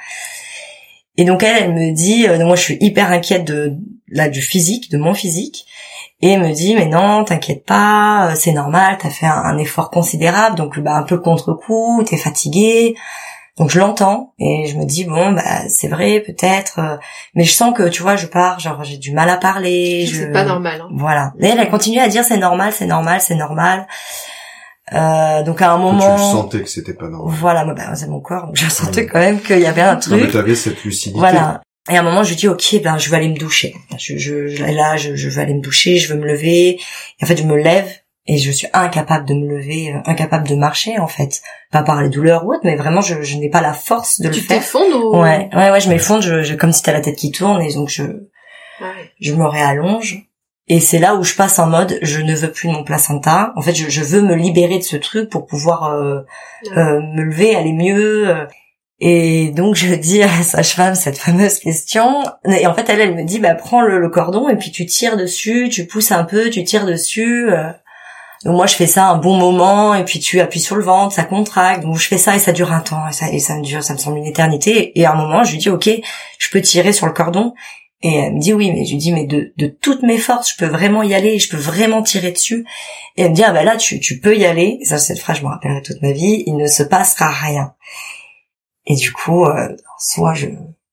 Et 1.18 1.26
donc 1.26 1.44
elle, 1.44 1.64
elle 1.64 1.74
me 1.74 1.94
dit, 1.94 2.28
euh, 2.28 2.44
moi 2.46 2.56
je 2.56 2.62
suis 2.62 2.78
hyper 2.82 3.12
inquiète 3.12 3.46
de 3.46 3.78
là 4.10 4.30
du 4.30 4.42
physique, 4.42 4.92
de 4.92 4.98
mon 4.98 5.14
physique, 5.14 5.66
et 6.22 6.32
elle 6.32 6.42
me 6.42 6.52
dit 6.52 6.76
mais 6.76 6.88
non, 6.88 7.24
t'inquiète 7.24 7.66
pas, 7.66 8.32
euh, 8.32 8.36
c'est 8.36 8.52
normal, 8.52 8.98
t'as 9.00 9.10
fait 9.10 9.26
un, 9.26 9.58
effort 9.58 9.90
considérable, 9.90 10.56
donc 10.56 10.80
bah 10.80 10.96
un 10.96 11.04
peu 11.04 11.18
contre-coup, 11.20 12.04
t'es 12.06 12.18
fatiguée, 12.18 12.96
Donc 13.58 13.70
je 13.70 13.80
l'entends 13.80 14.34
et 14.38 14.66
je 14.68 14.78
me 14.78 14.86
dis 14.86 15.06
bon 15.06 15.32
bah 15.32 15.68
c'est 15.70 15.88
vrai 15.88 16.20
peut-être, 16.20 16.80
euh, 16.80 16.98
mais 17.34 17.46
je 17.46 17.54
sens 17.54 17.74
que 17.76 17.88
tu 17.88 18.02
vois 18.02 18.18
je 18.18 18.28
pars 18.28 18.60
genre 18.60 18.84
j'ai 18.84 18.98
du 18.98 19.14
mal 19.14 19.30
à 19.30 19.38
parler. 19.38 20.08
C'est 20.12 20.32
pas 20.32 20.44
normal. 20.44 20.82
Hein. 20.82 20.90
Voilà. 20.94 21.34
Et 21.40 21.48
elle, 21.48 21.60
elle 21.60 21.70
continue 21.70 22.00
à 22.00 22.10
dire 22.10 22.26
c'est 22.26 22.38
normal, 22.38 22.74
c'est 22.74 22.88
normal, 22.88 23.22
c'est 23.22 23.36
normal. 23.36 23.88
Euh, 24.94 25.42
donc 25.44 25.62
à 25.62 25.72
un 25.72 25.78
moment, 25.78 26.16
tu 26.16 26.22
sentais 26.22 26.62
que 26.62 26.70
c'était 26.70 26.94
pas 26.94 27.08
normal. 27.08 27.34
Voilà, 27.40 27.66
moi, 27.66 27.74
bah, 27.74 27.96
c'est 27.96 28.08
mon 28.08 28.20
corps, 28.20 28.46
donc 28.46 28.56
je 28.56 28.70
sentais 28.70 29.08
quand 29.08 29.20
même 29.20 29.42
qu'il 29.42 29.60
y 29.60 29.66
avait 29.66 29.82
un 29.82 29.96
truc. 29.96 30.14
Non, 30.14 30.24
mais 30.24 30.32
t'avais 30.32 30.56
cette 30.56 30.84
lucidité. 30.84 31.18
Voilà. 31.20 31.62
Et 31.90 31.98
à 31.98 32.00
un 32.00 32.04
moment, 32.04 32.24
je 32.24 32.34
dis 32.34 32.48
ok, 32.48 32.82
ben 32.84 32.98
je 32.98 33.10
vais 33.10 33.18
aller 33.18 33.30
me 33.30 33.38
doucher. 33.38 33.76
Je, 33.98 34.18
je, 34.18 34.48
je 34.48 34.64
là, 34.64 34.98
je, 34.98 35.16
je 35.16 35.30
vais 35.30 35.42
aller 35.42 35.54
me 35.54 35.62
doucher, 35.62 35.98
je 35.98 36.14
veux 36.14 36.20
me 36.20 36.26
lever. 36.26 36.70
Et 36.70 37.24
en 37.24 37.26
fait, 37.26 37.38
je 37.38 37.44
me 37.44 37.56
lève 37.56 37.88
et 38.28 38.38
je 38.38 38.52
suis 38.52 38.68
incapable 38.74 39.28
de 39.28 39.36
me 39.36 39.48
lever, 39.48 39.94
euh, 39.94 40.00
incapable 40.06 40.48
de 40.48 40.56
marcher 40.56 40.98
en 40.98 41.08
fait, 41.08 41.42
pas 41.72 41.84
par 41.84 42.02
les 42.02 42.10
douleurs 42.10 42.46
ou 42.46 42.54
autre, 42.54 42.62
mais 42.64 42.76
vraiment 42.76 43.02
je, 43.02 43.22
je 43.22 43.38
n'ai 43.38 43.50
pas 43.50 43.62
la 43.62 43.74
force 43.74 44.20
de 44.20 44.30
tu 44.30 44.40
le 44.40 44.46
faire. 44.46 44.58
Tu 44.58 44.64
t'effondres 44.64 45.06
ou... 45.06 45.22
Ouais, 45.22 45.50
ouais, 45.54 45.70
ouais, 45.70 45.80
je 45.80 45.90
m'effondre, 45.90 46.24
je, 46.24 46.42
je, 46.42 46.56
comme 46.56 46.72
si 46.72 46.82
t'as 46.82 46.92
la 46.94 47.02
tête 47.02 47.18
qui 47.18 47.32
tourne 47.32 47.62
et 47.62 47.72
donc 47.74 47.90
je, 47.90 48.02
ouais. 48.02 49.12
je 49.22 49.34
me 49.34 49.46
réallonge. 49.46 50.28
Et 50.68 50.80
c'est 50.80 50.98
là 51.00 51.16
où 51.16 51.24
je 51.24 51.36
passe 51.36 51.60
en 51.60 51.68
mode 51.68 52.00
je 52.02 52.20
ne 52.22 52.34
veux 52.34 52.52
plus 52.52 52.68
de 52.70 52.74
mon 52.74 52.84
placenta. 52.84 53.54
En 53.56 53.62
fait, 53.62 53.76
je, 53.76 53.90
je 53.90 54.02
veux 54.02 54.22
me 54.22 54.36
libérer 54.36 54.78
de 54.80 54.84
ce 54.84 54.96
truc 54.98 55.30
pour 55.30 55.46
pouvoir 55.46 55.92
euh, 55.94 56.22
euh, 56.76 57.00
me 57.02 57.22
lever, 57.22 57.56
aller 57.56 57.74
mieux. 57.74 58.30
euh. 58.30 58.46
Et 59.00 59.50
donc 59.52 59.76
je 59.76 59.94
dis 60.08 60.24
à 60.24 60.28
la 60.28 60.42
sage-femme 60.44 60.96
cette 60.96 61.18
fameuse 61.18 61.60
question. 61.60 62.24
Et 62.50 62.66
en 62.66 62.74
fait, 62.74 62.90
elle, 62.90 63.02
elle 63.02 63.16
me 63.16 63.24
dit 63.24 63.40
bah 63.40 63.54
prends 63.54 63.82
le, 63.82 64.00
le 64.00 64.10
cordon 64.10 64.50
et 64.50 64.56
puis 64.56 64.72
tu 64.72 64.86
tires 64.86 65.18
dessus, 65.18 65.70
tu 65.72 65.86
pousses 65.86 66.12
un 66.12 66.24
peu, 66.24 66.50
tu 66.50 66.64
tires 66.64 66.86
dessus. 66.86 67.52
euh. 67.52 67.70
Donc 68.44 68.56
moi 68.58 68.68
je 68.68 68.76
fais 68.76 68.86
ça 68.88 69.08
un 69.08 69.18
bon 69.18 69.38
moment 69.38 69.96
et 69.96 70.04
puis 70.04 70.20
tu 70.20 70.40
appuies 70.40 70.60
sur 70.60 70.76
le 70.76 70.84
ventre, 70.84 71.14
ça 71.14 71.24
contracte. 71.24 71.84
Donc 71.84 71.98
je 71.98 72.08
fais 72.08 72.18
ça 72.18 72.36
et 72.36 72.40
ça 72.40 72.52
dure 72.52 72.72
un 72.72 72.80
temps 72.82 73.08
et 73.08 73.14
ça 73.14 73.30
et 73.32 73.40
ça 73.40 73.56
me 73.56 73.62
dure, 73.64 73.84
ça 73.84 73.94
me 73.94 73.98
semble 74.00 74.18
une 74.18 74.26
éternité. 74.26 74.98
Et 75.00 75.06
à 75.06 75.12
un 75.14 75.16
moment 75.16 75.44
je 75.44 75.52
lui 75.52 75.58
dis 75.60 75.70
ok, 75.70 75.90
je 76.40 76.50
peux 76.52 76.62
tirer 76.62 76.92
sur 76.94 77.06
le 77.06 77.14
cordon. 77.14 77.54
Et 78.08 78.14
elle 78.14 78.34
me 78.36 78.40
dit 78.40 78.54
oui, 78.54 78.72
mais 78.72 78.86
je 78.86 78.92
lui 78.92 78.98
dis 78.98 79.12
mais 79.12 79.26
de, 79.26 79.52
de 79.58 79.66
toutes 79.66 80.04
mes 80.04 80.20
forces, 80.20 80.52
je 80.52 80.58
peux 80.58 80.68
vraiment 80.72 81.02
y 81.02 81.16
aller, 81.16 81.40
je 81.40 81.50
peux 81.50 81.58
vraiment 81.58 82.04
tirer 82.04 82.32
dessus. 82.32 82.64
Et 83.18 83.24
elle 83.24 83.32
me 83.32 83.36
dit 83.36 83.44
ah 83.44 83.52
bah 83.52 83.64
là 83.64 83.78
tu 83.78 84.00
tu 84.00 84.20
peux 84.20 84.38
y 84.38 84.46
aller. 84.46 84.78
Et 84.82 84.86
ça 84.86 84.98
cette 85.00 85.18
phrase 85.20 85.38
je 85.40 85.44
me 85.44 85.48
rappellerai 85.50 85.82
toute 85.82 86.02
ma 86.04 86.12
vie. 86.12 86.44
Il 86.46 86.56
ne 86.58 86.68
se 86.68 86.84
passera 86.84 87.30
rien. 87.30 87.74
Et 88.86 88.96
du 88.96 89.12
coup, 89.12 89.46
euh, 89.46 89.76
soit 89.98 90.36
je, 90.36 90.46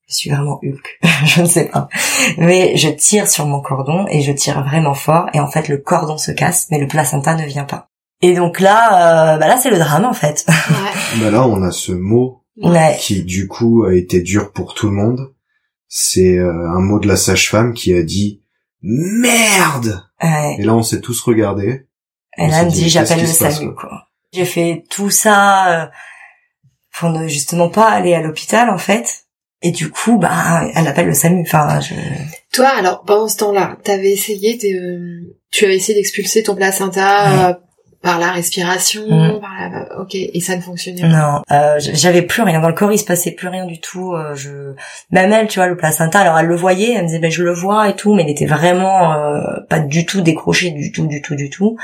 je 0.08 0.14
suis 0.14 0.30
vraiment 0.30 0.58
Hulk, 0.62 0.98
je 1.26 1.42
ne 1.42 1.46
sais 1.46 1.66
pas. 1.66 1.88
Mais 2.38 2.76
je 2.78 2.88
tire 2.88 3.28
sur 3.28 3.44
mon 3.46 3.60
cordon 3.60 4.06
et 4.08 4.22
je 4.22 4.32
tire 4.32 4.64
vraiment 4.64 4.94
fort. 4.94 5.26
Et 5.34 5.40
en 5.40 5.48
fait, 5.50 5.68
le 5.68 5.76
cordon 5.76 6.16
se 6.16 6.30
casse, 6.30 6.68
mais 6.70 6.78
le 6.78 6.86
placenta 6.86 7.34
ne 7.34 7.44
vient 7.44 7.64
pas. 7.64 7.88
Et 8.22 8.32
donc 8.34 8.60
là, 8.60 9.34
euh, 9.34 9.36
bah 9.38 9.48
là, 9.48 9.56
c'est 9.58 9.70
le 9.70 9.78
drame 9.78 10.04
en 10.06 10.14
fait. 10.14 10.46
Ouais. 10.48 11.20
Bah 11.20 11.30
là, 11.30 11.46
on 11.46 11.62
a 11.62 11.70
ce 11.72 11.92
mot 11.92 12.38
Ouais. 12.56 12.96
qui, 13.00 13.22
du 13.24 13.48
coup, 13.48 13.84
a 13.84 13.94
été 13.94 14.20
dur 14.20 14.52
pour 14.52 14.74
tout 14.74 14.86
le 14.88 14.94
monde. 14.94 15.31
C'est 15.94 16.38
euh, 16.38 16.70
un 16.70 16.80
mot 16.80 16.98
de 16.98 17.06
la 17.06 17.16
sage-femme 17.16 17.74
qui 17.74 17.92
a 17.92 18.02
dit 18.02 18.42
merde. 18.80 20.02
Ouais. 20.22 20.56
Et 20.58 20.62
là, 20.62 20.74
on 20.74 20.82
s'est 20.82 21.02
tous 21.02 21.20
regardés. 21.20 21.86
Et 22.38 22.46
là, 22.46 22.60
elle 22.60 22.66
me 22.66 22.70
dit, 22.70 22.84
dit 22.84 22.88
j'appelle 22.88 23.20
le 23.20 23.26
SAMU 23.26 23.74
quoi. 23.74 24.06
J'ai 24.32 24.46
fait 24.46 24.84
tout 24.88 25.10
ça 25.10 25.82
euh, 25.82 25.86
pour 26.98 27.10
ne 27.10 27.28
justement 27.28 27.68
pas 27.68 27.90
aller 27.90 28.14
à 28.14 28.22
l'hôpital 28.22 28.70
en 28.70 28.78
fait. 28.78 29.26
Et 29.60 29.70
du 29.70 29.90
coup, 29.90 30.16
bah, 30.16 30.66
elle 30.74 30.88
appelle 30.88 31.08
le 31.08 31.12
SAMU. 31.12 31.42
Enfin, 31.42 31.78
je... 31.80 31.92
Toi, 32.54 32.68
alors, 32.68 33.02
pendant 33.02 33.28
ce 33.28 33.36
temps-là, 33.36 33.76
t'avais 33.84 34.12
essayé 34.12 34.56
de, 34.56 35.36
tu 35.50 35.66
avais 35.66 35.76
essayé 35.76 35.98
d'expulser 35.98 36.42
ton 36.42 36.56
placenta 36.56 37.50
euh, 37.50 37.54
par 38.02 38.18
la 38.18 38.30
respiration, 38.32 39.02
Mm. 39.08 39.40
par 39.40 39.50
la, 39.70 40.00
ok, 40.00 40.14
et 40.14 40.40
ça 40.40 40.56
ne 40.56 40.60
fonctionnait 40.60 41.02
pas. 41.02 41.06
Non, 41.08 41.42
euh, 41.52 41.76
j'avais 41.78 42.22
plus 42.22 42.42
rien 42.42 42.60
dans 42.60 42.68
le 42.68 42.74
corps, 42.74 42.92
il 42.92 42.98
se 42.98 43.04
passait 43.04 43.30
plus 43.30 43.48
rien 43.48 43.64
du 43.64 43.80
tout. 43.80 44.14
euh, 44.14 44.34
je, 44.34 44.74
même 45.10 45.32
elle, 45.32 45.46
tu 45.48 45.58
vois, 45.60 45.68
le 45.68 45.76
placenta, 45.76 46.18
alors 46.20 46.38
elle 46.38 46.46
le 46.46 46.56
voyait, 46.56 46.94
elle 46.94 47.02
me 47.02 47.06
disait, 47.06 47.18
ben 47.20 47.30
je 47.30 47.42
le 47.42 47.52
vois 47.54 47.88
et 47.88 47.94
tout, 47.96 48.14
mais 48.14 48.24
il 48.24 48.30
était 48.30 48.46
vraiment 48.46 49.12
euh, 49.14 49.40
pas 49.70 49.78
du 49.78 50.04
tout 50.04 50.20
décroché, 50.20 50.70
du 50.70 50.90
tout, 50.92 51.06
du 51.06 51.22
tout, 51.22 51.36
du 51.36 51.48
tout. 51.50 51.76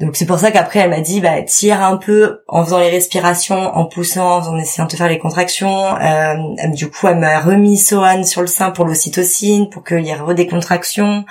Donc 0.00 0.16
c'est 0.16 0.26
pour 0.26 0.38
ça 0.40 0.50
qu'après 0.50 0.80
elle 0.80 0.90
m'a 0.90 1.00
dit, 1.00 1.20
bah 1.20 1.40
tire 1.42 1.80
un 1.80 1.96
peu 1.96 2.40
en 2.48 2.64
faisant 2.64 2.78
les 2.80 2.88
respirations, 2.88 3.54
en 3.76 3.84
poussant, 3.84 4.40
en 4.48 4.58
essayant 4.58 4.88
de 4.88 4.92
faire 4.96 5.08
les 5.08 5.18
contractions. 5.18 5.94
Euh, 5.94 6.34
elle- 6.58 6.72
du 6.74 6.90
coup, 6.90 7.06
elle 7.06 7.18
m'a 7.18 7.38
remis 7.38 7.76
Sohan 7.76 8.24
sur 8.24 8.40
le 8.40 8.48
sein 8.48 8.70
pour 8.72 8.84
l'ocytocine, 8.84 9.68
pour 9.70 9.84
qu'il 9.84 10.00
y 10.04 10.08
ait 10.08 10.14
re 10.14 10.34
des 10.34 10.48
contractions. 10.48 11.24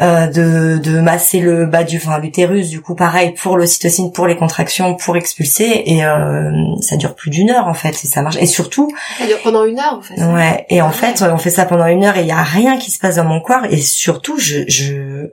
Euh, 0.00 0.26
de, 0.26 0.78
de 0.78 0.98
masser 0.98 1.38
le 1.38 1.66
bas 1.66 1.84
du 1.84 1.98
enfin 1.98 2.18
l'utérus 2.18 2.68
du 2.68 2.80
coup 2.80 2.96
pareil 2.96 3.32
pour 3.32 3.56
l'ocytocine 3.56 4.10
pour 4.10 4.26
les 4.26 4.34
contractions 4.34 4.96
pour 4.96 5.16
expulser 5.16 5.84
et 5.86 6.04
euh, 6.04 6.50
ça 6.80 6.96
dure 6.96 7.14
plus 7.14 7.30
d'une 7.30 7.48
heure 7.50 7.68
en 7.68 7.74
fait 7.74 7.90
et 8.02 8.08
ça 8.08 8.20
marche 8.20 8.34
et 8.40 8.46
surtout 8.46 8.90
Ça 9.20 9.26
dure 9.28 9.38
pendant 9.44 9.64
une 9.64 9.78
heure, 9.78 9.94
en 9.94 10.00
fait. 10.02 10.20
ouais 10.20 10.66
et 10.68 10.82
en 10.82 10.90
fait 10.90 11.22
on 11.22 11.38
fait 11.38 11.50
ça 11.50 11.64
pendant 11.64 11.86
une 11.86 12.02
heure 12.02 12.16
et 12.16 12.22
il 12.22 12.26
y 12.26 12.32
a 12.32 12.42
rien 12.42 12.76
qui 12.76 12.90
se 12.90 12.98
passe 12.98 13.14
dans 13.14 13.24
mon 13.24 13.40
corps 13.40 13.66
et 13.70 13.80
surtout 13.80 14.36
je 14.36 14.64
je 14.66 15.28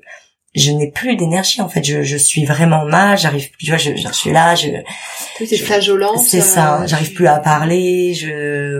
je 0.53 0.71
n'ai 0.71 0.91
plus 0.91 1.15
d'énergie 1.15 1.59
en 1.61 1.67
fait 1.67 1.83
je, 1.83 2.03
je 2.03 2.17
suis 2.17 2.45
vraiment 2.45 2.85
mal 2.85 3.17
j'arrive 3.17 3.49
plus 3.49 3.65
tu 3.65 3.71
vois 3.71 3.79
je, 3.79 3.95
je 3.95 4.13
suis 4.13 4.31
là 4.31 4.53
je 4.53 4.67
Tout 5.39 5.43
est 5.51 5.57
flageolant. 5.57 6.17
c'est 6.17 6.39
ça, 6.41 6.83
j'arrive 6.85 7.13
plus 7.13 7.25
à 7.25 7.39
parler, 7.39 8.13
je 8.13 8.79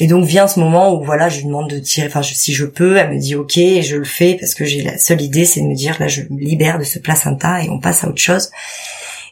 et 0.00 0.06
donc 0.06 0.24
vient 0.24 0.46
ce 0.46 0.60
moment 0.60 0.94
où 0.94 1.02
voilà, 1.04 1.28
je 1.28 1.38
lui 1.38 1.46
demande 1.46 1.68
de 1.70 1.78
tirer 1.78 2.06
enfin 2.06 2.22
je- 2.22 2.34
si 2.34 2.52
je 2.54 2.64
peux, 2.64 2.96
elle 2.96 3.10
me 3.12 3.18
dit 3.18 3.34
OK 3.34 3.56
et 3.58 3.82
je 3.82 3.96
le 3.96 4.04
fais 4.04 4.36
parce 4.38 4.54
que 4.54 4.64
j'ai 4.64 4.82
la 4.82 4.96
seule 4.98 5.20
idée 5.22 5.44
c'est 5.44 5.60
de 5.60 5.66
me 5.66 5.74
dire 5.74 5.96
là 6.00 6.08
je 6.08 6.22
me 6.30 6.38
libère 6.40 6.78
de 6.78 6.84
ce 6.84 6.98
placenta 6.98 7.62
et 7.62 7.68
on 7.70 7.78
passe 7.80 8.04
à 8.04 8.08
autre 8.08 8.20
chose. 8.20 8.50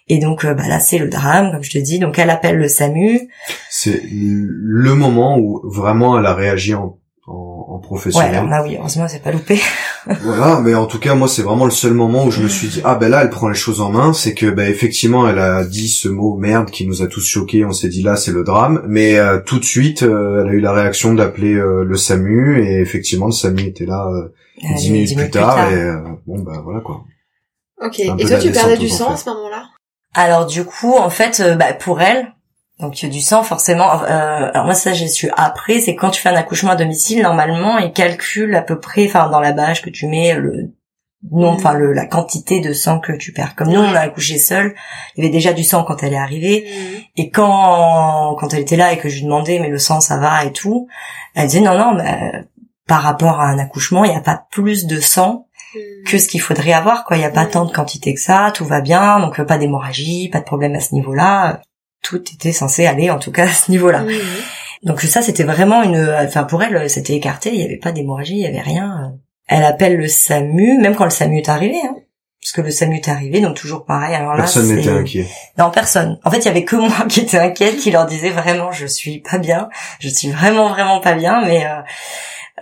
Et 0.08 0.18
donc 0.18 0.44
euh, 0.44 0.54
bah 0.54 0.68
là 0.68 0.78
c'est 0.78 0.98
le 0.98 1.08
drame 1.08 1.50
comme 1.50 1.62
je 1.64 1.70
te 1.72 1.78
dis, 1.78 1.98
donc 1.98 2.18
elle 2.18 2.30
appelle 2.30 2.56
le 2.56 2.68
SAMU. 2.68 3.28
C'est 3.70 4.00
le 4.10 4.94
moment 4.94 5.36
où 5.38 5.60
vraiment 5.64 6.18
elle 6.18 6.26
a 6.26 6.34
réagi 6.34 6.74
en, 6.74 6.96
en, 7.26 7.32
en 7.32 7.74
Ouais, 7.76 7.82
professionnel. 7.82 8.34
alors 8.36 8.48
là 8.48 8.62
oui, 8.62 8.76
heureusement 8.78 9.06
c'est 9.08 9.22
pas 9.22 9.32
loupé. 9.32 9.60
Voilà, 10.22 10.61
mais 10.61 10.74
en 10.74 10.86
tout 10.86 10.98
cas, 10.98 11.14
moi, 11.14 11.28
c'est 11.28 11.42
vraiment 11.42 11.64
le 11.64 11.70
seul 11.70 11.92
moment 11.92 12.24
où 12.24 12.30
je 12.30 12.42
me 12.42 12.48
suis 12.48 12.68
dit, 12.68 12.80
ah 12.84 12.94
ben 12.94 13.11
là, 13.11 13.22
elle 13.22 13.30
prend 13.30 13.48
les 13.48 13.54
choses 13.54 13.80
en 13.80 13.90
main. 13.90 14.12
C'est 14.12 14.34
que, 14.34 14.46
ben 14.46 14.70
effectivement, 14.70 15.28
elle 15.28 15.38
a 15.38 15.64
dit 15.64 15.88
ce 15.88 16.09
mot 16.09 16.36
merde 16.36 16.70
qui 16.70 16.86
nous 16.86 17.02
a 17.02 17.07
tous 17.07 17.26
choqués. 17.26 17.64
On 17.64 17.72
s'est 17.72 17.88
dit 17.88 18.02
là, 18.02 18.16
c'est 18.16 18.32
le 18.32 18.44
drame. 18.44 18.82
Mais 18.86 19.18
euh, 19.18 19.40
tout 19.44 19.59
de 19.59 19.64
suite, 19.64 20.02
euh, 20.02 20.42
elle 20.42 20.50
a 20.50 20.52
eu 20.52 20.61
la 20.61 20.72
réaction 20.72 21.14
d'appeler 21.14 21.54
euh, 21.54 21.84
le 21.84 21.96
SAMU 21.96 22.62
et 22.62 22.80
effectivement, 22.80 23.26
le 23.26 23.32
SAMU 23.32 23.62
était 23.62 23.86
là 23.86 24.07
euh, 24.09 24.32
Euh, 24.64 24.74
dix 24.78 24.90
minutes 24.90 25.16
plus 25.16 25.30
tard. 25.30 25.70
Et 25.70 25.74
euh, 25.74 26.00
bon, 26.26 26.38
bah 26.42 26.62
voilà 26.64 26.80
quoi. 26.80 27.04
Ok. 27.84 27.98
Et 28.00 28.24
toi, 28.24 28.38
tu 28.38 28.50
perdais 28.50 28.78
du 28.78 28.88
sang 28.88 29.12
à 29.12 29.16
ce 29.18 29.28
moment-là? 29.28 29.64
Alors 30.14 30.46
du 30.46 30.64
coup, 30.64 30.94
en 30.94 31.11
fait, 31.11 31.40
euh, 31.40 31.57
bah, 31.57 31.74
pour 31.74 32.00
elle, 32.00 32.32
donc 32.78 32.94
du 32.94 33.20
sang 33.20 33.42
forcément. 33.42 34.02
euh, 34.04 34.50
alors 34.52 34.64
moi 34.66 34.74
ça 34.74 34.92
j'ai 34.92 35.08
su 35.08 35.30
après, 35.36 35.80
c'est 35.80 35.94
quand 35.94 36.10
tu 36.10 36.20
fais 36.20 36.28
un 36.28 36.36
accouchement 36.36 36.72
à 36.72 36.76
domicile, 36.76 37.22
normalement 37.22 37.78
ils 37.78 37.92
calculent 37.92 38.54
à 38.54 38.62
peu 38.62 38.78
près, 38.78 39.06
enfin 39.06 39.28
dans 39.30 39.40
la 39.40 39.52
bâche 39.52 39.82
que 39.82 39.90
tu 39.90 40.06
mets 40.06 40.34
le 40.34 40.72
non, 41.32 41.50
Mhm. 41.52 41.56
enfin 41.56 41.72
le 41.72 41.92
la 41.92 42.06
quantité 42.06 42.60
de 42.60 42.72
sang 42.72 43.00
que 43.00 43.12
tu 43.12 43.32
perds. 43.32 43.54
Comme 43.56 43.68
nous 43.70 43.80
on 43.80 43.94
a 43.94 44.00
accouché 44.00 44.38
seul, 44.38 44.74
il 45.16 45.24
y 45.24 45.26
avait 45.26 45.32
déjà 45.32 45.52
du 45.54 45.64
sang 45.64 45.82
quand 45.82 46.02
elle 46.02 46.12
est 46.12 46.18
arrivée. 46.18 46.68
Et 47.16 47.30
quand 47.30 48.36
quand 48.38 48.52
elle 48.54 48.60
était 48.60 48.76
là 48.76 48.92
et 48.92 48.98
que 48.98 49.08
je 49.08 49.16
lui 49.16 49.22
demandais 49.24 49.58
mais 49.58 49.68
le 49.68 49.78
sang 49.78 50.00
ça 50.00 50.18
va 50.18 50.44
et 50.44 50.52
tout, 50.52 50.86
elle 51.34 51.46
disait 51.48 51.60
non 51.62 51.76
non 51.76 51.94
mais 51.94 52.44
par 52.86 53.02
rapport 53.02 53.40
à 53.40 53.46
un 53.46 53.58
accouchement 53.58 54.04
il 54.04 54.10
n'y 54.10 54.16
a 54.16 54.20
pas 54.20 54.44
plus 54.50 54.86
de 54.86 55.00
sang 55.00 55.46
que 56.06 56.18
ce 56.18 56.28
qu'il 56.28 56.40
faudrait 56.40 56.72
avoir 56.72 57.04
quoi 57.04 57.16
il 57.16 57.22
y 57.22 57.24
a 57.26 57.30
pas 57.30 57.44
Mhm. 57.46 57.50
tant 57.50 57.64
de 57.64 57.72
quantité 57.72 58.14
que 58.14 58.20
ça 58.20 58.52
tout 58.54 58.64
va 58.66 58.80
bien 58.80 59.18
donc 59.18 59.40
euh, 59.40 59.44
pas 59.44 59.58
d'hémorragie 59.58 60.28
pas 60.28 60.38
de 60.40 60.44
problème 60.44 60.74
à 60.76 60.80
ce 60.80 60.94
niveau-là 60.94 61.60
tout 62.07 62.22
était 62.32 62.52
censé 62.52 62.86
aller 62.86 63.11
en 63.11 63.18
tout 63.18 63.32
cas 63.32 63.44
à 63.48 63.52
ce 63.52 63.70
niveau-là 63.70 64.04
donc 64.82 65.00
ça 65.00 65.22
c'était 65.22 65.44
vraiment 65.44 65.82
une 65.82 66.14
enfin 66.24 66.44
pour 66.44 66.62
elle 66.62 66.88
c'était 66.88 67.14
écarté 67.14 67.50
il 67.52 67.61
y 67.61 67.64
avait 67.64 67.78
pas 67.78 67.92
d'hémorragie 67.92 68.34
il 68.36 68.42
y 68.42 68.46
avait 68.46 68.61
rien 68.61 69.14
elle 69.48 69.64
appelle 69.64 69.96
le 69.96 70.07
SAMU 70.09 70.78
même 70.78 70.94
quand 70.94 71.04
le 71.04 71.11
SAMU 71.11 71.38
est 71.38 71.48
arrivé 71.48 71.76
hein 71.84 71.96
parce 72.40 72.52
que 72.52 72.61
le 72.61 72.70
SAMU 72.70 72.96
est 72.96 73.09
arrivé 73.09 73.40
donc 73.40 73.57
toujours 73.57 73.84
pareil 73.84 74.14
alors 74.14 74.34
là 74.34 74.44
Personne 74.44 74.68
n'était 74.68 74.84
c'est- 74.84 74.90
inquiet. 74.90 75.26
non, 75.59 75.70
personne. 75.72 76.20
En 76.24 76.30
fait, 76.30 76.38
il 76.38 76.44
y 76.44 76.48
avait 76.48 76.62
que 76.64 76.76
moi 76.76 76.92
qui 77.09 77.20
était 77.22 77.38
inquiète, 77.38 77.76
qui 77.76 77.90
leur 77.90 78.07
disait 78.07 78.30
vraiment, 78.30 78.70
je 78.70 78.86
suis 78.86 79.18
pas 79.18 79.38
bien, 79.38 79.68
je 79.98 80.09
suis 80.09 80.30
vraiment 80.30 80.68
vraiment 80.68 81.00
pas 81.00 81.14
bien. 81.14 81.42
Mais 81.44 81.66
euh, 81.66 81.80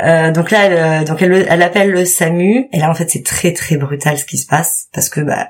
euh, 0.00 0.30
donc 0.32 0.50
là, 0.50 0.64
elle, 0.64 0.72
euh, 1.02 1.04
donc 1.04 1.20
elle, 1.20 1.46
elle 1.50 1.62
appelle 1.62 1.90
le 1.90 2.06
SAMU. 2.06 2.66
Et 2.72 2.78
là, 2.78 2.88
en 2.88 2.94
fait, 2.94 3.10
c'est 3.10 3.22
très 3.26 3.52
très 3.52 3.76
brutal 3.76 4.16
ce 4.16 4.24
qui 4.24 4.38
se 4.38 4.46
passe 4.46 4.86
parce 4.94 5.10
que 5.10 5.20
bah, 5.20 5.48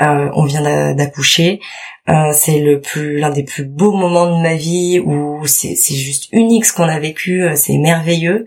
euh, 0.00 0.30
on 0.34 0.44
vient 0.44 0.62
d'a- 0.62 0.94
d'accoucher. 0.94 1.60
Euh, 2.08 2.32
c'est 2.34 2.60
le 2.60 2.80
plus 2.80 3.18
l'un 3.18 3.30
des 3.30 3.44
plus 3.44 3.64
beaux 3.64 3.92
moments 3.92 4.36
de 4.36 4.42
ma 4.42 4.54
vie 4.54 4.98
où 4.98 5.46
c'est 5.46 5.74
c'est 5.76 5.94
juste 5.94 6.28
unique 6.32 6.64
ce 6.64 6.72
qu'on 6.72 6.88
a 6.88 6.98
vécu. 6.98 7.44
euh, 7.44 7.54
C'est 7.54 7.78
merveilleux. 7.78 8.46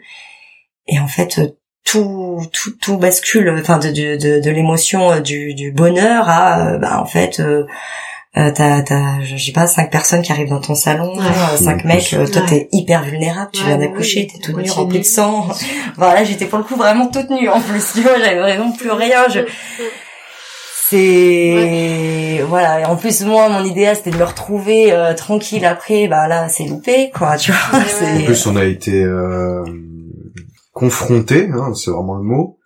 Et 0.87 0.99
en 0.99 1.07
fait. 1.07 1.39
euh, 1.39 1.47
tout, 1.87 2.41
tout, 2.51 2.71
tout 2.81 2.97
bascule, 2.97 3.47
enfin 3.61 3.77
de, 3.77 3.89
de, 3.89 4.15
de, 4.17 4.39
de 4.41 4.49
l'émotion 4.49 5.11
euh, 5.11 5.19
du, 5.19 5.53
du 5.53 5.71
bonheur 5.71 6.27
à, 6.27 6.69
euh, 6.69 6.77
bah, 6.79 6.99
en 6.99 7.05
fait, 7.05 7.39
euh, 7.39 7.63
euh, 8.37 8.49
t'as, 8.51 8.81
t'as, 8.81 9.21
je 9.21 9.37
sais 9.37 9.51
pas, 9.51 9.67
cinq 9.67 9.91
personnes 9.91 10.23
qui 10.23 10.31
arrivent 10.31 10.49
dans 10.49 10.59
ton 10.59 10.73
salon, 10.73 11.15
Ouais. 11.15 11.57
cinq 11.57 11.85
mecs, 11.85 12.11
euh, 12.13 12.25
toi 12.25 12.41
Ouais. 12.41 12.47
t'es 12.47 12.69
hyper 12.71 13.03
vulnérable, 13.03 13.51
tu 13.53 13.61
Ouais, 13.61 13.67
viens 13.67 13.77
d'accoucher, 13.77 14.21
oui, 14.21 14.27
t'es 14.33 14.39
toute 14.39 14.57
nue, 14.57 14.69
remplie 14.71 14.97
de 14.97 15.03
sang. 15.05 15.47
voilà, 15.95 16.23
j'étais 16.23 16.47
pour 16.47 16.57
le 16.57 16.63
coup 16.63 16.75
vraiment 16.75 17.05
toute 17.05 17.29
nue 17.29 17.49
en 17.49 17.61
plus, 17.61 17.93
tu 17.93 18.01
vois, 18.01 18.17
j'avais 18.17 18.39
vraiment 18.39 18.71
plus 18.71 18.89
rien, 18.91 19.29
je... 19.29 19.41
c'est 20.89 22.43
voilà. 22.47 22.81
Et 22.81 22.86
en 22.86 22.95
plus, 22.95 23.23
moi, 23.25 23.49
mon 23.49 23.63
idéal, 23.63 23.95
c'était 23.95 24.11
de 24.11 24.17
me 24.17 24.23
retrouver 24.23 24.91
euh, 24.91 25.13
tranquille 25.13 25.65
après. 25.65 26.07
Bah 26.07 26.27
là, 26.27 26.47
c'est 26.49 26.65
loupé, 26.65 27.11
quoi. 27.13 27.38
Tu 27.38 27.51
vois. 27.51 27.79
Ouais, 27.79 27.86
c'est- 27.88 28.05
ouais. 28.17 28.21
En 28.23 28.25
plus, 28.25 28.47
on 28.47 28.55
a 28.55 28.65
été 28.65 29.03
euh, 29.03 29.63
confronté, 30.73 31.49
hein, 31.53 31.73
c'est 31.73 31.91
vraiment 31.91 32.15
le 32.15 32.23
mot, 32.23 32.57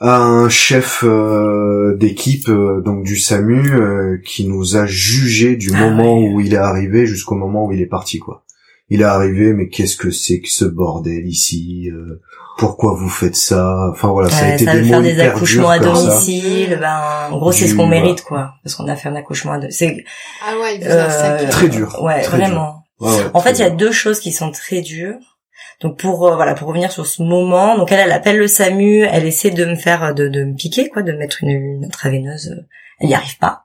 à 0.00 0.18
un 0.18 0.48
chef 0.48 1.02
euh, 1.04 1.96
d'équipe 1.96 2.48
euh, 2.48 2.80
donc 2.82 3.04
du 3.04 3.16
SAMU 3.16 3.72
euh, 3.74 4.18
qui 4.24 4.46
nous 4.46 4.76
a 4.76 4.86
jugé 4.86 5.56
du 5.56 5.70
Ah 5.74 5.78
moment 5.88 6.18
ouais. 6.20 6.28
où 6.34 6.40
il 6.40 6.52
est 6.54 6.58
arrivé 6.58 7.06
jusqu'au 7.06 7.34
moment 7.34 7.66
où 7.66 7.72
il 7.72 7.80
est 7.80 7.86
parti 7.86 8.18
quoi. 8.18 8.44
Il 8.88 9.00
est 9.00 9.04
arrivé, 9.04 9.52
mais 9.52 9.68
qu'est-ce 9.68 9.96
que 9.96 10.10
c'est 10.12 10.38
que 10.40 10.48
ce 10.48 10.64
bordel 10.64 11.26
ici 11.26 11.90
euh, 11.92 12.20
Pourquoi 12.58 12.94
vous 12.94 13.08
faites 13.08 13.36
ça? 13.36 13.90
Enfin 13.92 14.08
voilà, 14.08 14.30
ça 14.30 14.38
a 14.44 14.48
Ouais, 14.48 14.54
été 14.54 14.64
ça 14.64 14.72
des 14.74 14.80
mots 14.82 14.88
faire 14.88 15.02
des 15.02 15.20
accouchements 15.20 15.68
à 15.70 15.78
domicile, 15.78 16.78
ben 16.80 17.00
en 17.30 17.36
gros 17.38 17.52
c'est 17.52 17.66
ce 17.68 17.74
qu'on 17.74 17.86
voilà. 17.86 18.00
mérite 18.02 18.22
quoi, 18.22 18.54
parce 18.64 18.74
qu'on 18.74 18.88
a 18.88 18.96
fait 18.96 19.08
un 19.08 19.16
accouchement 19.16 19.52
à 19.52 19.58
domicile. 19.58 20.04
Ah 20.46 20.54
ouais, 20.60 20.80
Euh, 20.84 21.04
harcèle. 21.04 21.48
Très 21.50 21.68
dur. 21.68 22.02
Ouais, 22.02 22.22
très 22.22 22.38
vraiment. 22.38 22.82
Ouais, 23.00 23.10
ouais, 23.10 23.24
En 23.34 23.40
fait, 23.40 23.52
il 23.52 23.58
y 23.58 23.62
a 23.64 23.70
deux 23.70 23.92
choses 23.92 24.20
qui 24.20 24.32
sont 24.32 24.50
très 24.50 24.80
dures. 24.80 25.35
Donc 25.80 25.98
pour 25.98 26.26
euh, 26.26 26.36
voilà, 26.36 26.54
pour 26.54 26.68
revenir 26.68 26.90
sur 26.90 27.06
ce 27.06 27.22
moment, 27.22 27.76
donc 27.76 27.92
elle, 27.92 28.00
elle 28.00 28.12
appelle 28.12 28.38
le 28.38 28.48
SAMU, 28.48 29.02
elle 29.04 29.26
essaie 29.26 29.50
de 29.50 29.64
me 29.64 29.74
faire 29.74 30.14
de, 30.14 30.28
de 30.28 30.44
me 30.44 30.54
piquer 30.54 30.88
quoi, 30.88 31.02
de 31.02 31.12
me 31.12 31.18
mettre 31.18 31.38
une, 31.42 31.50
une 31.50 31.84
intraveineuse. 31.84 32.50
euh, 32.56 32.62
Elle 33.00 33.08
n'y 33.08 33.14
arrive 33.14 33.36
pas. 33.38 33.64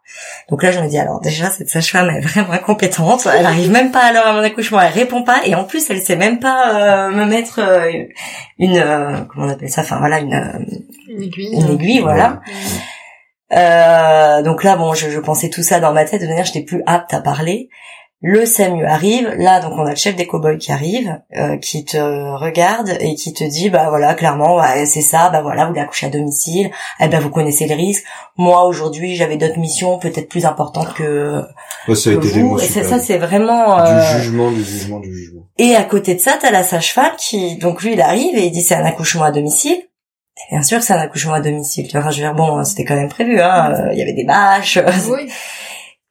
Donc 0.49 0.61
là, 0.61 0.71
je 0.71 0.79
me 0.81 0.87
dis 0.89 0.99
alors 0.99 1.21
déjà 1.21 1.49
cette 1.49 1.69
sage-femme 1.69 2.09
elle 2.09 2.17
est 2.17 2.27
vraiment 2.27 2.51
incompétente. 2.51 3.27
Elle 3.33 3.45
arrive 3.45 3.71
même 3.71 3.91
pas 3.91 4.01
à 4.03 4.11
l'heure 4.11 4.27
à 4.27 4.33
mon 4.33 4.39
accouchement, 4.43 4.81
elle 4.81 4.91
répond 4.91 5.23
pas 5.23 5.39
et 5.45 5.55
en 5.55 5.63
plus 5.63 5.89
elle 5.89 6.01
sait 6.01 6.17
même 6.17 6.39
pas 6.39 7.07
euh, 7.07 7.11
me 7.11 7.25
mettre 7.25 7.59
euh, 7.59 7.89
une 8.59 8.77
euh, 8.77 9.17
comment 9.29 9.45
on 9.47 9.49
appelle 9.49 9.69
ça, 9.69 9.81
enfin 9.81 9.99
voilà 9.99 10.19
une 10.19 10.33
euh, 10.33 10.59
Une 11.07 11.21
aiguille. 11.23 11.53
une 11.53 11.69
aiguille, 11.75 11.99
voilà. 11.99 12.41
Euh, 13.53 14.41
donc 14.43 14.63
là, 14.63 14.75
bon, 14.77 14.93
je, 14.93 15.09
je 15.09 15.19
pensais 15.19 15.49
tout 15.49 15.63
ça 15.63 15.79
dans 15.79 15.91
ma 15.93 16.05
tête, 16.05 16.21
de 16.21 16.27
manière, 16.27 16.45
j'étais 16.45 16.63
plus 16.63 16.83
apte 16.85 17.13
à 17.13 17.19
parler. 17.21 17.69
Le 18.23 18.45
SAMU 18.45 18.85
arrive, 18.85 19.27
là, 19.37 19.59
donc 19.61 19.73
on 19.77 19.85
a 19.85 19.89
le 19.89 19.95
chef 19.95 20.15
des 20.15 20.27
cow-boys 20.27 20.57
qui 20.57 20.71
arrive, 20.71 21.19
euh, 21.35 21.57
qui 21.57 21.83
te 21.85 21.97
regarde 21.97 22.95
et 22.99 23.15
qui 23.15 23.33
te 23.33 23.43
dit, 23.43 23.71
bah 23.71 23.87
voilà, 23.89 24.13
clairement, 24.13 24.57
ouais, 24.57 24.85
c'est 24.85 25.01
ça, 25.01 25.29
bah 25.31 25.41
voilà, 25.41 25.65
vous 25.65 25.73
l'accouchez 25.73 26.05
à 26.05 26.09
domicile, 26.09 26.69
eh 26.99 27.07
ben 27.07 27.19
vous 27.19 27.31
connaissez 27.31 27.65
le 27.67 27.73
risque. 27.73 28.03
Moi, 28.37 28.63
aujourd'hui, 28.65 29.15
j'avais 29.15 29.37
d'autres 29.37 29.57
missions, 29.57 29.97
peut-être 29.97 30.29
plus 30.29 30.45
importantes 30.45 30.93
que, 30.93 31.41
Ouais, 31.87 31.95
ça 31.95 32.11
a 32.11 32.13
été 32.13 32.27
vous. 32.41 32.59
Et 32.59 32.67
ça, 32.67 32.99
c'est 32.99 33.17
vraiment... 33.17 33.79
euh, 33.79 33.99
Du 34.15 34.19
jugement, 34.21 34.51
du 34.51 34.63
jugement, 34.63 34.99
du 34.99 35.11
jugement. 35.11 35.41
et 35.57 35.75
à 35.75 35.83
côté 35.83 36.13
de 36.13 36.19
ça, 36.19 36.37
t'as 36.39 36.51
la 36.51 36.61
sage-femme 36.63 37.13
qui, 37.17 37.55
donc 37.57 37.81
lui, 37.81 37.93
il 37.93 38.01
arrive 38.01 38.37
et 38.37 38.45
il 38.45 38.51
dit 38.51 38.61
c'est 38.61 38.75
un 38.75 38.85
accouchement 38.85 39.23
à 39.23 39.31
domicile. 39.31 39.77
Et 40.49 40.55
bien 40.55 40.63
sûr 40.63 40.77
que 40.79 40.85
c'est 40.85 40.93
un 40.93 40.99
accouchement 40.99 41.33
à 41.33 41.41
domicile. 41.41 41.85
Tu 41.87 41.91
vois, 41.93 42.01
enfin, 42.01 42.11
je 42.11 42.17
veux 42.17 42.23
dire, 42.27 42.35
bon, 42.35 42.63
c'était 42.63 42.85
quand 42.85 42.95
même 42.95 43.09
prévu, 43.09 43.41
hein. 43.41 43.73
euh, 43.73 43.89
Il 43.93 43.97
y 43.99 44.01
avait 44.03 44.13
des 44.13 44.23
bâches. 44.25 44.77
Oui. 45.09 45.27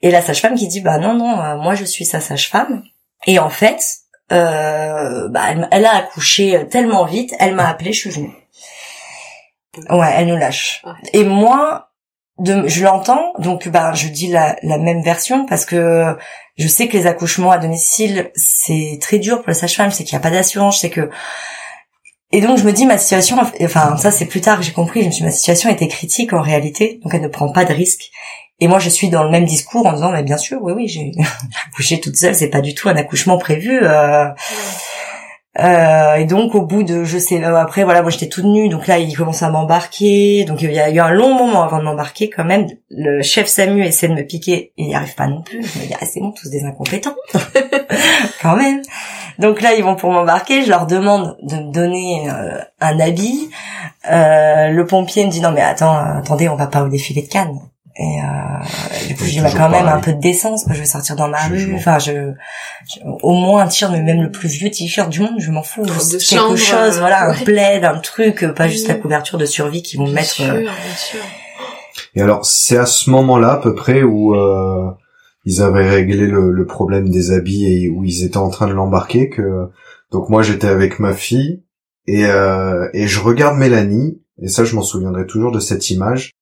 Et 0.03 0.11
la 0.11 0.22
sage-femme 0.22 0.55
qui 0.55 0.68
dit, 0.68 0.80
bah 0.80 0.98
non, 0.98 1.14
non, 1.14 1.40
euh, 1.40 1.57
moi 1.57 1.74
je 1.74 1.84
suis 1.84 2.05
sa 2.05 2.20
sage-femme. 2.20 2.82
Et 3.26 3.38
en 3.38 3.51
fait, 3.51 3.82
euh, 4.32 5.28
bah, 5.28 5.42
elle, 5.51 5.68
elle 5.70 5.86
a 5.86 5.96
accouché 5.96 6.66
tellement 6.70 7.05
vite, 7.05 7.34
elle 7.38 7.55
m'a 7.55 7.68
appelé, 7.68 7.92
je 7.92 8.01
suis 8.01 8.11
venue. 8.11 8.32
Ouais, 9.88 10.12
elle 10.16 10.28
nous 10.28 10.36
lâche. 10.36 10.82
Et 11.12 11.24
moi, 11.24 11.90
de, 12.40 12.66
je 12.66 12.84
l'entends, 12.84 13.32
donc 13.38 13.68
bah 13.68 13.92
je 13.92 14.09
dis 14.09 14.28
la, 14.28 14.57
la 14.62 14.78
même 14.78 15.03
version 15.03 15.46
parce 15.46 15.64
que 15.64 16.16
je 16.57 16.66
sais 16.66 16.88
que 16.88 16.96
les 16.96 17.07
accouchements 17.07 17.51
à 17.51 17.59
domicile 17.59 18.30
c'est 18.34 18.98
très 19.01 19.18
dur 19.18 19.38
pour 19.38 19.48
la 19.48 19.55
sage-femme, 19.55 19.90
c'est 19.90 20.05
qu'il 20.05 20.16
n'y 20.16 20.20
a 20.20 20.22
pas 20.22 20.30
d'assurance, 20.30 20.80
c'est 20.80 20.90
que 20.90 21.11
et 22.32 22.40
donc 22.40 22.59
je 22.59 22.64
me 22.64 22.72
dis 22.72 22.86
ma 22.86 22.96
situation, 22.96 23.38
enfin 23.62 23.96
ça 23.98 24.11
c'est 24.11 24.24
plus 24.24 24.40
tard 24.40 24.59
que 24.59 24.64
j'ai 24.64 24.72
compris, 24.72 25.03
je 25.03 25.07
me 25.07 25.11
suis 25.11 25.20
dit, 25.20 25.26
ma 25.26 25.32
situation 25.32 25.68
était 25.68 25.88
critique 25.88 26.32
en 26.32 26.40
réalité, 26.40 27.01
donc 27.03 27.12
elle 27.14 27.22
ne 27.22 27.28
prend 27.28 27.53
pas 27.53 27.64
de 27.64 27.74
risque. 27.74 28.11
Et 28.61 28.68
moi 28.68 28.78
je 28.78 28.88
suis 28.88 29.08
dans 29.08 29.24
le 29.24 29.30
même 29.30 29.44
discours 29.44 29.86
en 29.86 29.92
disant 29.92 30.12
mais 30.12 30.22
bien 30.22 30.36
sûr 30.36 30.58
oui 30.62 30.72
oui 30.74 30.88
j'ai 30.88 31.12
accouché 31.68 32.00
toute 32.00 32.16
seule, 32.16 32.34
c'est 32.34 32.50
pas 32.50 32.61
du 32.61 32.74
tout 32.74 32.88
un 32.88 32.96
accouchement 32.96 33.38
prévu. 33.38 33.80
euh, 33.82 34.26
euh, 35.58 36.14
et 36.14 36.26
donc 36.26 36.54
au 36.54 36.62
bout 36.62 36.84
de 36.84 37.02
je 37.02 37.18
sais 37.18 37.42
euh, 37.44 37.56
après 37.56 37.82
voilà 37.82 38.02
moi 38.02 38.11
j'étais 38.12 38.28
toute 38.28 38.44
nue 38.44 38.68
donc 38.68 38.86
là 38.86 38.98
il 38.98 39.16
commence 39.16 39.42
à 39.42 39.50
m'embarquer 39.50 40.44
donc 40.44 40.62
il 40.62 40.70
y 40.70 40.78
a 40.78 40.88
eu 40.90 41.00
un 41.00 41.11
long 41.11 41.34
moment 41.34 41.64
avant 41.64 41.78
de 41.78 41.82
m'embarquer 41.82 42.30
quand 42.30 42.44
même. 42.44 42.68
Le 42.88 43.20
chef 43.22 43.48
Samu 43.48 43.84
essaie 43.84 44.06
de 44.06 44.14
me 44.14 44.22
piquer 44.22 44.72
il 44.76 44.86
n'y 44.86 44.94
arrive 44.94 45.16
pas 45.16 45.26
non 45.26 45.42
plus 45.42 45.61
je 45.64 45.78
me 45.80 45.86
dis 45.86 45.94
ah 46.00 46.06
c'est 46.06 46.20
bon 46.20 46.30
tous 46.30 46.48
des 46.50 46.64
incompétents. 46.64 47.16
Quand 48.40 48.56
même. 48.56 48.80
Donc 49.40 49.61
là 49.61 49.74
ils 49.74 49.82
vont 49.82 49.96
pour 49.96 50.12
m'embarquer 50.12 50.62
je 50.62 50.68
leur 50.68 50.86
demande 50.86 51.36
de 51.42 51.56
me 51.56 51.72
donner 51.72 52.30
euh, 52.30 52.61
un 52.80 53.00
habit. 53.00 53.50
Euh, 54.08 54.68
le 54.68 54.86
pompier 54.86 55.26
me 55.26 55.30
dit 55.32 55.40
non 55.40 55.50
mais 55.50 55.62
attends 55.62 55.96
attendez 55.96 56.48
on 56.48 56.54
va 56.54 56.68
pas 56.68 56.84
au 56.84 56.88
défilé 56.88 57.22
de 57.22 57.28
Cannes 57.28 57.58
et 58.03 58.20
euh, 58.22 59.07
du 59.09 59.14
coup 59.14 59.24
je 59.24 59.30
dis 59.30 59.40
bah, 59.40 59.51
quand 59.55 59.68
même 59.68 59.86
un 59.86 60.01
peu 60.01 60.12
de 60.14 60.20
décence 60.20 60.66
moi, 60.66 60.74
je 60.74 60.80
vais 60.80 60.86
sortir 60.86 61.16
dans 61.16 61.28
ma 61.28 61.46
rue. 61.48 61.74
enfin 61.74 61.98
je, 61.98 62.32
je- 62.92 63.01
au 63.22 63.32
moins 63.34 63.62
un 63.64 63.68
t-shirt 63.68 63.92
mais 63.92 64.03
même 64.03 64.22
le 64.22 64.30
plus 64.30 64.48
vieux 64.48 64.70
t-shirt 64.70 65.11
du 65.11 65.20
monde 65.20 65.34
je 65.38 65.51
m'en 65.51 65.62
fous. 65.62 65.82
De 65.84 65.88
quelque 65.90 66.20
chambre, 66.20 66.57
chose 66.57 66.96
euh, 66.96 67.01
voilà 67.01 67.28
un 67.28 67.34
plaid 67.34 67.84
un 67.84 67.98
truc 67.98 68.42
euh, 68.42 68.53
pas 68.53 68.68
juste 68.68 68.88
la 68.88 68.94
couverture 68.94 69.36
de 69.38 69.44
survie 69.44 69.82
qu'ils 69.82 69.98
vont 69.98 70.07
Bien 70.07 70.14
mettre 70.14 70.30
sûr, 70.30 70.46
euh, 70.46 70.61
bien 70.61 70.70
sûr. 70.96 71.20
Et 72.14 72.22
alors, 72.22 72.44
c'est 72.44 72.76
à 72.76 72.86
ce 72.86 73.09
moment-là, 73.11 73.53
à 73.53 73.57
peu 73.59 73.74
près, 73.74 74.03
où 74.03 74.34
euh, 74.34 74.90
ils 75.44 75.61
avaient 75.62 75.88
réglé 75.88 76.26
le, 76.26 76.51
le 76.51 76.66
problème 76.66 77.09
des 77.11 77.30
habits 77.32 77.66
et 77.66 77.88
où 77.88 78.03
ils 78.05 78.24
étaient 78.24 78.36
en 78.38 78.48
train 78.48 78.66
de 78.66 78.72
l'embarquer, 78.72 79.28
que 79.28 79.68
donc 80.11 80.28
moi 80.28 80.42
j'étais 80.42 80.66
avec 80.68 80.98
ma 80.98 81.12
fille 81.14 81.62
et 82.07 82.24
euh, 82.26 82.88
et 82.94 83.07
je 83.07 83.20
regarde 83.20 83.57
Mélanie 83.59 84.20
et 84.42 84.48
ça 84.48 84.64
je 84.64 84.74
m'en 84.74 84.82
souviendrai 84.82 85.26
toujours 85.26 85.53
de 85.53 85.61
cette 85.61 85.90
image 85.90 86.32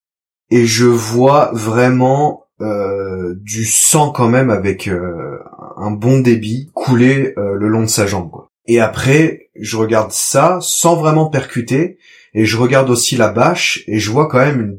et 0.50 0.66
je 0.66 0.84
vois 0.84 1.50
vraiment 1.52 2.44
euh, 2.60 3.34
du 3.40 3.64
sang 3.64 4.10
quand 4.10 4.28
même 4.28 4.50
avec 4.50 4.88
euh, 4.88 5.38
un 5.76 5.90
bon 5.90 6.20
débit 6.20 6.70
couler 6.74 7.34
euh, 7.38 7.54
le 7.54 7.68
long 7.68 7.82
de 7.82 7.86
sa 7.86 8.06
jambe 8.06 8.30
quoi. 8.30 8.50
Et 8.66 8.80
après, 8.80 9.48
je 9.58 9.76
regarde 9.76 10.12
ça 10.12 10.58
sans 10.60 10.96
vraiment 10.96 11.30
percuter 11.30 11.98
et 12.34 12.44
je 12.44 12.56
regarde 12.58 12.90
aussi 12.90 13.16
la 13.16 13.28
bâche 13.28 13.82
et 13.86 13.98
je 13.98 14.10
vois 14.10 14.28
quand 14.28 14.38
même 14.38 14.60
une 14.60 14.78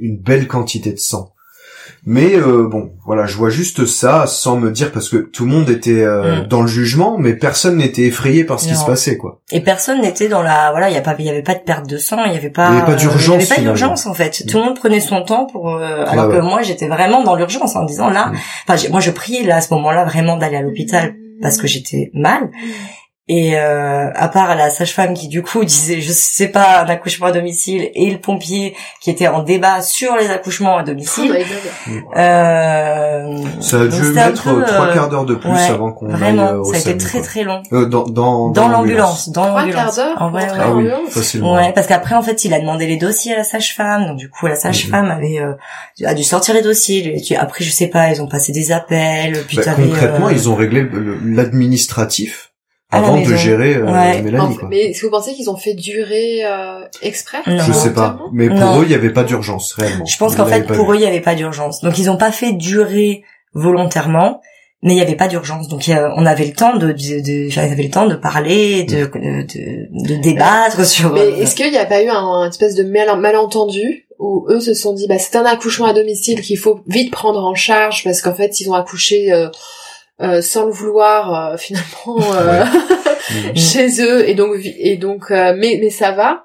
une 0.00 0.16
belle 0.16 0.48
quantité 0.48 0.92
de 0.92 0.98
sang. 0.98 1.34
Mais 2.06 2.34
euh, 2.34 2.66
bon, 2.66 2.92
voilà, 3.04 3.26
je 3.26 3.36
vois 3.36 3.50
juste 3.50 3.84
ça 3.84 4.26
sans 4.26 4.56
me 4.56 4.70
dire 4.70 4.90
parce 4.90 5.08
que 5.10 5.18
tout 5.18 5.44
le 5.44 5.50
monde 5.50 5.68
était 5.68 6.02
euh, 6.02 6.42
Mm. 6.42 6.46
dans 6.48 6.62
le 6.62 6.66
jugement, 6.66 7.16
mais 7.18 7.34
personne 7.34 7.76
n'était 7.76 8.02
effrayé 8.04 8.44
par 8.44 8.58
ce 8.60 8.68
qui 8.68 8.74
se 8.74 8.84
passait, 8.86 9.16
quoi. 9.18 9.40
et 9.52 9.60
personne 9.60 10.00
n'était 10.00 10.28
dans 10.28 10.42
la 10.42 10.70
voilà 10.70 10.88
il 10.88 10.94
y 10.94 10.98
a 10.98 11.02
pas 11.02 11.14
il 11.18 11.24
y 11.26 11.30
avait 11.30 11.42
pas 11.42 11.54
de 11.54 11.60
perte 11.60 11.86
de 11.88 11.98
sang 11.98 12.24
il 12.24 12.32
y 12.32 12.36
avait 12.36 12.50
pas 12.50 12.70
Il 12.70 12.74
y 12.74 12.78
avait 12.78 12.86
pas 12.92 12.94
d'urgence, 12.96 13.42
il 13.42 13.48
y 13.48 13.52
avait 13.52 13.54
pas 13.56 13.60
d'urgence 13.62 14.06
en 14.06 14.14
fait 14.14 14.44
tout 14.48 14.58
le 14.58 14.64
monde 14.64 14.76
prenait 14.76 15.00
son 15.00 15.22
temps 15.22 15.46
pour 15.46 15.68
euh, 15.76 16.04
alors 16.06 16.26
Ouais, 16.28 16.36
que 16.36 16.40
ouais. 16.40 16.48
moi 16.48 16.62
j'étais 16.62 16.88
vraiment 16.88 17.22
dans 17.24 17.34
l'urgence 17.36 17.76
en 17.76 17.84
disant 17.84 18.08
là 18.10 18.26
Mm. 18.32 18.36
enfin 18.68 18.88
moi 18.90 19.00
je 19.00 19.10
priais 19.10 19.44
là 19.44 19.56
à 19.56 19.60
ce 19.60 19.72
moment-là 19.74 20.04
vraiment 20.04 20.36
d'aller 20.36 20.56
à 20.56 20.62
l'hôpital 20.62 21.14
parce 21.42 21.56
que 21.58 21.66
j'étais 21.66 22.10
mal 22.14 22.50
Et 23.32 23.56
euh, 23.56 24.10
à 24.12 24.26
part 24.28 24.56
la 24.56 24.70
sage-femme 24.70 25.14
qui 25.14 25.28
du 25.28 25.40
coup 25.42 25.64
disait 25.74 26.00
je 26.00 26.10
sais 26.10 26.48
pas 26.48 26.82
un 26.82 26.88
accouchement 26.88 27.26
à 27.26 27.32
domicile 27.32 27.88
et 27.94 28.10
le 28.10 28.18
pompier 28.18 28.74
qui 29.00 29.08
était 29.08 29.28
en 29.28 29.44
débat 29.44 29.82
sur 29.82 30.16
les 30.16 30.30
accouchements 30.30 30.78
à 30.78 30.80
Oh 30.82 30.86
domicile. 30.86 31.30
God. 31.30 32.16
euh, 32.16 33.36
Ça 33.60 33.82
a 33.82 33.86
dû 33.86 34.02
mettre 34.12 34.42
peu, 34.42 34.64
trois 34.64 34.86
euh, 34.88 34.94
quarts 34.94 35.08
d'heure 35.10 35.24
de 35.26 35.34
plus 35.36 35.50
ouais, 35.50 35.68
avant 35.70 35.92
qu'on 35.92 36.06
aille 36.08 36.14
euh, 36.14 36.16
Vraiment, 36.16 36.50
au 36.54 36.64
ça 36.64 36.76
a 36.76 36.80
été 36.80 36.96
très 36.96 37.18
quoi. 37.18 37.26
très 37.28 37.44
long. 37.44 37.62
Euh, 37.72 37.84
dans, 37.86 38.04
dans, 38.04 38.48
Dans 38.50 38.68
l'ambulance, 38.68 39.28
dans 39.28 39.46
Trois 39.46 39.60
l'ambulance. 39.60 39.96
quarts 39.96 40.06
d'heure 40.06 40.22
En 40.22 40.30
vrai, 40.30 40.46
pour 40.48 40.56
ouais. 40.56 40.62
Ah 40.64 40.70
oui, 40.72 40.78
Ambulance. 40.92 41.10
facilement. 41.10 41.54
Ouais, 41.54 41.72
parce 41.72 41.86
qu'après 41.86 42.14
en 42.16 42.22
fait, 42.22 42.44
il 42.44 42.52
a 42.54 42.58
demandé 42.60 42.86
les 42.88 42.96
dossiers 42.96 43.34
à 43.34 43.36
la 43.36 43.44
sage-femme, 43.44 44.06
donc 44.08 44.16
du 44.16 44.28
coup 44.28 44.46
la 44.46 44.56
sage-femme 44.56 45.04
Mhm. 45.06 45.10
avait 45.12 45.38
euh, 45.40 45.52
a 46.06 46.14
dû 46.14 46.24
sortir 46.24 46.54
les 46.54 46.62
dossiers. 46.62 47.16
Après, 47.38 47.64
je 47.64 47.70
sais 47.70 47.86
pas, 47.88 48.10
ils 48.10 48.20
ont 48.22 48.26
passé 48.28 48.50
des 48.52 48.72
appels, 48.72 49.44
puis 49.46 49.58
Bah, 49.58 49.72
concrètement, 49.76 50.26
euh, 50.28 50.32
ils 50.32 50.48
ont 50.48 50.54
réglé 50.56 50.84
l'administratif 51.24 52.49
avant 52.92 53.20
de 53.20 53.34
gérer 53.36 53.76
euh, 53.76 53.84
Ouais. 53.92 54.22
Mélanie, 54.22 54.56
quoi. 54.56 54.68
mais 54.68 54.78
est-ce 54.86 55.00
que 55.00 55.06
vous 55.06 55.12
pensez 55.12 55.32
qu'ils 55.34 55.48
ont 55.50 55.56
fait 55.56 55.74
durer 55.74 56.40
euh, 56.44 56.80
exprès 57.02 57.38
Non. 57.46 57.62
Je 57.64 57.72
sais 57.72 57.92
pas, 57.92 58.18
mais 58.32 58.48
pour 58.48 58.58
Non. 58.58 58.80
eux, 58.80 58.82
il 58.84 58.88
n'y 58.88 58.94
avait 58.94 59.12
pas 59.12 59.24
d'urgence 59.24 59.74
réellement. 59.74 60.04
Je 60.06 60.16
pense 60.16 60.34
qu'en 60.36 60.46
fait, 60.46 60.62
pour 60.66 60.86
vu. 60.90 60.92
eux, 60.92 60.96
il 60.96 61.00
n'y 61.00 61.06
avait 61.06 61.20
pas 61.20 61.34
d'urgence. 61.34 61.80
Donc, 61.82 61.98
ils 61.98 62.10
ont 62.10 62.16
pas 62.16 62.32
fait 62.32 62.52
durer 62.52 63.22
volontairement, 63.54 64.40
mais 64.82 64.92
il 64.92 64.96
n'y 64.96 65.02
avait 65.02 65.16
pas 65.16 65.28
d'urgence. 65.28 65.68
Donc, 65.68 65.88
a- 65.88 66.12
on 66.16 66.24
avait 66.26 66.46
le 66.46 66.52
temps 66.52 66.76
de, 66.76 66.92
de, 66.92 67.20
de- 67.46 67.48
j'avais 67.50 67.82
le 67.82 67.90
temps 67.90 68.06
de 68.06 68.14
parler, 68.16 68.84
de, 68.84 69.04
de, 69.04 69.42
de, 69.46 70.14
de 70.16 70.22
débattre 70.22 70.84
sur. 70.86 71.12
Mais 71.12 71.20
euh, 71.20 71.36
est-ce 71.42 71.54
qu'il 71.54 71.70
n'y 71.70 71.76
a 71.78 71.84
pas 71.86 72.02
eu 72.02 72.08
un, 72.08 72.16
un 72.16 72.48
espèce 72.48 72.74
de 72.74 72.82
mal- 72.84 73.18
malentendu 73.20 74.06
où 74.18 74.46
eux 74.50 74.60
se 74.60 74.74
sont 74.74 74.92
dit 74.92 75.06
bah 75.08 75.18
c'est 75.18 75.36
un 75.36 75.44
accouchement 75.46 75.86
à 75.86 75.94
domicile 75.94 76.42
qu'il 76.42 76.58
faut 76.58 76.80
vite 76.86 77.10
prendre 77.10 77.42
en 77.42 77.54
charge 77.54 78.04
parce 78.04 78.20
qu'en 78.20 78.34
fait 78.34 78.60
ils 78.60 78.68
ont 78.68 78.74
accouché 78.74 79.32
euh, 79.32 79.48
euh, 80.22 80.42
sans 80.42 80.66
le 80.66 80.72
vouloir 80.72 81.52
euh, 81.52 81.56
finalement 81.64 82.32
euh, 82.34 82.64
Mhm. 83.30 83.54
chez 83.56 84.02
eux 84.02 84.28
et 84.28 84.34
donc 84.34 84.56
et 84.64 84.96
donc 84.96 85.30
euh, 85.30 85.54
mais 85.56 85.78
mais 85.80 85.90
ça 85.90 86.10
va 86.12 86.42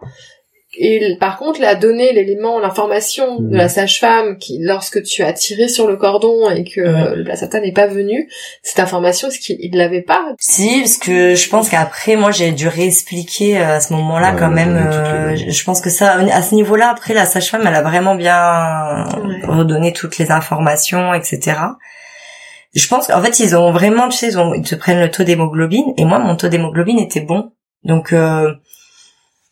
et 0.77 1.15
par 1.21 1.37
contre, 1.37 1.61
la 1.61 1.73
donnée, 1.75 2.11
l'élément, 2.11 2.59
l'information 2.59 3.39
de 3.39 3.55
la 3.55 3.69
sage-femme 3.69 4.37
qui, 4.37 4.57
lorsque 4.61 5.01
tu 5.03 5.23
as 5.23 5.31
tiré 5.31 5.69
sur 5.69 5.87
le 5.87 5.95
cordon 5.95 6.49
et 6.49 6.65
que 6.65 6.81
Mhm. 6.81 7.13
le 7.15 7.23
placenta 7.23 7.61
n'est 7.61 7.71
pas 7.71 7.87
venu, 7.87 8.29
cette 8.61 8.79
information, 8.81 9.29
est-ce 9.29 9.39
qu'il 9.39 9.55
il 9.61 9.77
l'avait 9.77 10.01
pas? 10.01 10.21
Si, 10.37 10.79
parce 10.81 10.97
que 10.97 11.33
je 11.33 11.49
pense 11.49 11.69
qu'après, 11.69 12.17
moi, 12.17 12.31
j'ai 12.31 12.51
dû 12.51 12.67
réexpliquer 12.67 13.57
euh, 13.57 13.77
à 13.77 13.79
ce 13.79 13.93
moment-là 13.93 14.33
Ouais, 14.33 14.39
quand 14.39 14.51
même. 14.51 14.75
euh, 14.75 15.29
les- 15.31 15.37
je 15.37 15.49
je 15.57 15.63
pense 15.63 15.79
que 15.79 15.89
ça, 15.89 16.15
à 16.19 16.41
ce 16.41 16.53
niveau-là, 16.55 16.89
après, 16.89 17.13
la 17.13 17.23
sage-femme, 17.25 17.65
elle 17.65 17.73
a 17.75 17.81
vraiment 17.81 18.15
bien 18.15 19.05
Ouais. 19.23 19.45
redonné 19.47 19.93
toutes 19.93 20.17
les 20.17 20.29
informations, 20.29 21.13
etc. 21.13 21.53
Je 22.75 22.87
pense 22.87 23.07
qu'en 23.07 23.21
fait, 23.21 23.39
ils 23.39 23.55
ont 23.55 23.71
vraiment, 23.71 24.09
tu 24.09 24.17
sais, 24.17 24.27
ils, 24.27 24.37
ont, 24.37 24.53
ils 24.53 24.61
te 24.61 24.75
prennent 24.75 24.99
le 24.99 25.09
taux 25.09 25.23
d'hémoglobine, 25.23 25.93
et 25.97 26.05
moi, 26.05 26.19
mon 26.19 26.35
taux 26.35 26.49
d'hémoglobine 26.49 26.99
était 26.99 27.21
bon. 27.21 27.51
Donc, 27.83 28.13
euh, 28.13 28.53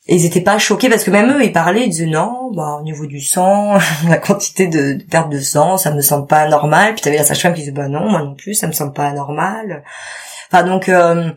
ils 0.07 0.25
étaient 0.25 0.41
pas 0.41 0.57
choqués 0.57 0.89
parce 0.89 1.03
que 1.03 1.11
même 1.11 1.31
eux, 1.31 1.43
ils 1.43 1.53
parlaient, 1.53 1.85
ils 1.85 1.89
disaient 1.89 2.05
non, 2.07 2.51
bah 2.53 2.77
au 2.79 2.83
niveau 2.83 3.05
du 3.05 3.21
sang, 3.21 3.77
la 4.07 4.17
quantité 4.17 4.67
de, 4.67 4.93
de 4.93 5.03
perte 5.03 5.31
de 5.31 5.39
sang, 5.39 5.77
ça 5.77 5.93
me 5.93 6.01
semble 6.01 6.27
pas 6.27 6.47
normal. 6.49 6.93
Puis 6.93 7.01
t'avais 7.01 7.17
la 7.17 7.23
sage-femme 7.23 7.53
qui 7.53 7.61
disait 7.61 7.71
bah 7.71 7.87
non, 7.87 8.09
moi 8.09 8.21
non 8.21 8.35
plus, 8.35 8.53
ça 8.53 8.67
me 8.67 8.73
semble 8.73 8.93
pas 8.93 9.11
normal. 9.13 9.83
Enfin 10.51 10.63
donc, 10.63 10.89
euh, 10.89 11.31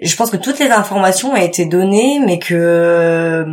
je 0.00 0.16
pense 0.16 0.30
que 0.30 0.36
toutes 0.38 0.58
les 0.58 0.70
informations 0.70 1.32
ont 1.32 1.36
été 1.36 1.66
données, 1.66 2.20
mais 2.24 2.38
que 2.38 2.54
euh, 2.54 3.44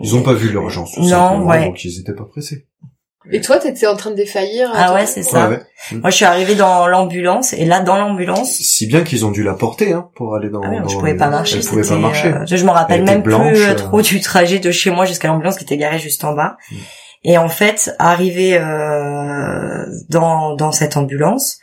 Ils 0.00 0.16
ont 0.16 0.22
pas 0.22 0.32
vu 0.34 0.48
l'urgence. 0.48 0.96
Non, 0.96 1.44
ouais. 1.44 1.66
Donc 1.66 1.84
ils 1.84 2.00
étaient 2.00 2.14
pas 2.14 2.24
pressés. 2.24 2.66
Et 3.30 3.40
toi, 3.40 3.58
t'étais 3.58 3.86
en 3.86 3.96
train 3.96 4.10
de 4.10 4.16
défaillir 4.16 4.70
Ah 4.74 4.92
ouais, 4.94 5.06
c'est 5.06 5.22
ça. 5.22 5.48
Ouais, 5.48 5.56
ouais. 5.56 5.98
Moi, 5.98 6.10
je 6.10 6.16
suis 6.16 6.24
arrivée 6.24 6.54
dans 6.54 6.86
l'ambulance 6.86 7.52
et 7.54 7.64
là, 7.64 7.80
dans 7.80 7.96
l'ambulance, 7.96 8.50
Si 8.52 8.86
bien 8.86 9.02
qu'ils 9.02 9.24
ont 9.24 9.30
dû 9.30 9.42
la 9.42 9.54
porter, 9.54 9.92
hein, 9.92 10.10
pour 10.14 10.34
aller 10.34 10.50
dans. 10.50 10.60
ah 10.62 10.68
oui, 10.70 10.80
dans 10.80 10.88
je 10.88 10.96
pouvais 10.96 11.16
pas 11.16 11.28
marcher. 11.28 11.58
Elle 11.58 11.64
pouvait 11.64 11.88
pas 11.88 11.96
marcher. 11.96 12.28
euh, 12.28 12.44
je 12.46 12.64
me 12.64 12.70
rappelle 12.70 13.02
même 13.04 13.22
blanche, 13.22 13.52
plus 13.52 13.62
euh, 13.62 13.70
euh. 13.70 13.74
trop 13.74 14.02
du 14.02 14.20
trajet 14.20 14.58
de 14.58 14.70
chez 14.70 14.90
moi 14.90 15.04
jusqu'à 15.06 15.28
l'ambulance 15.28 15.56
qui 15.56 15.64
était 15.64 15.76
garée 15.76 15.98
juste 15.98 16.22
en 16.24 16.34
bas. 16.34 16.56
Mm. 16.70 16.76
Et 17.26 17.38
en 17.38 17.48
fait, 17.48 17.94
arrivé 17.98 18.58
euh, 18.58 19.86
dans 20.10 20.54
dans 20.54 20.72
cette 20.72 20.96
ambulance, 20.96 21.58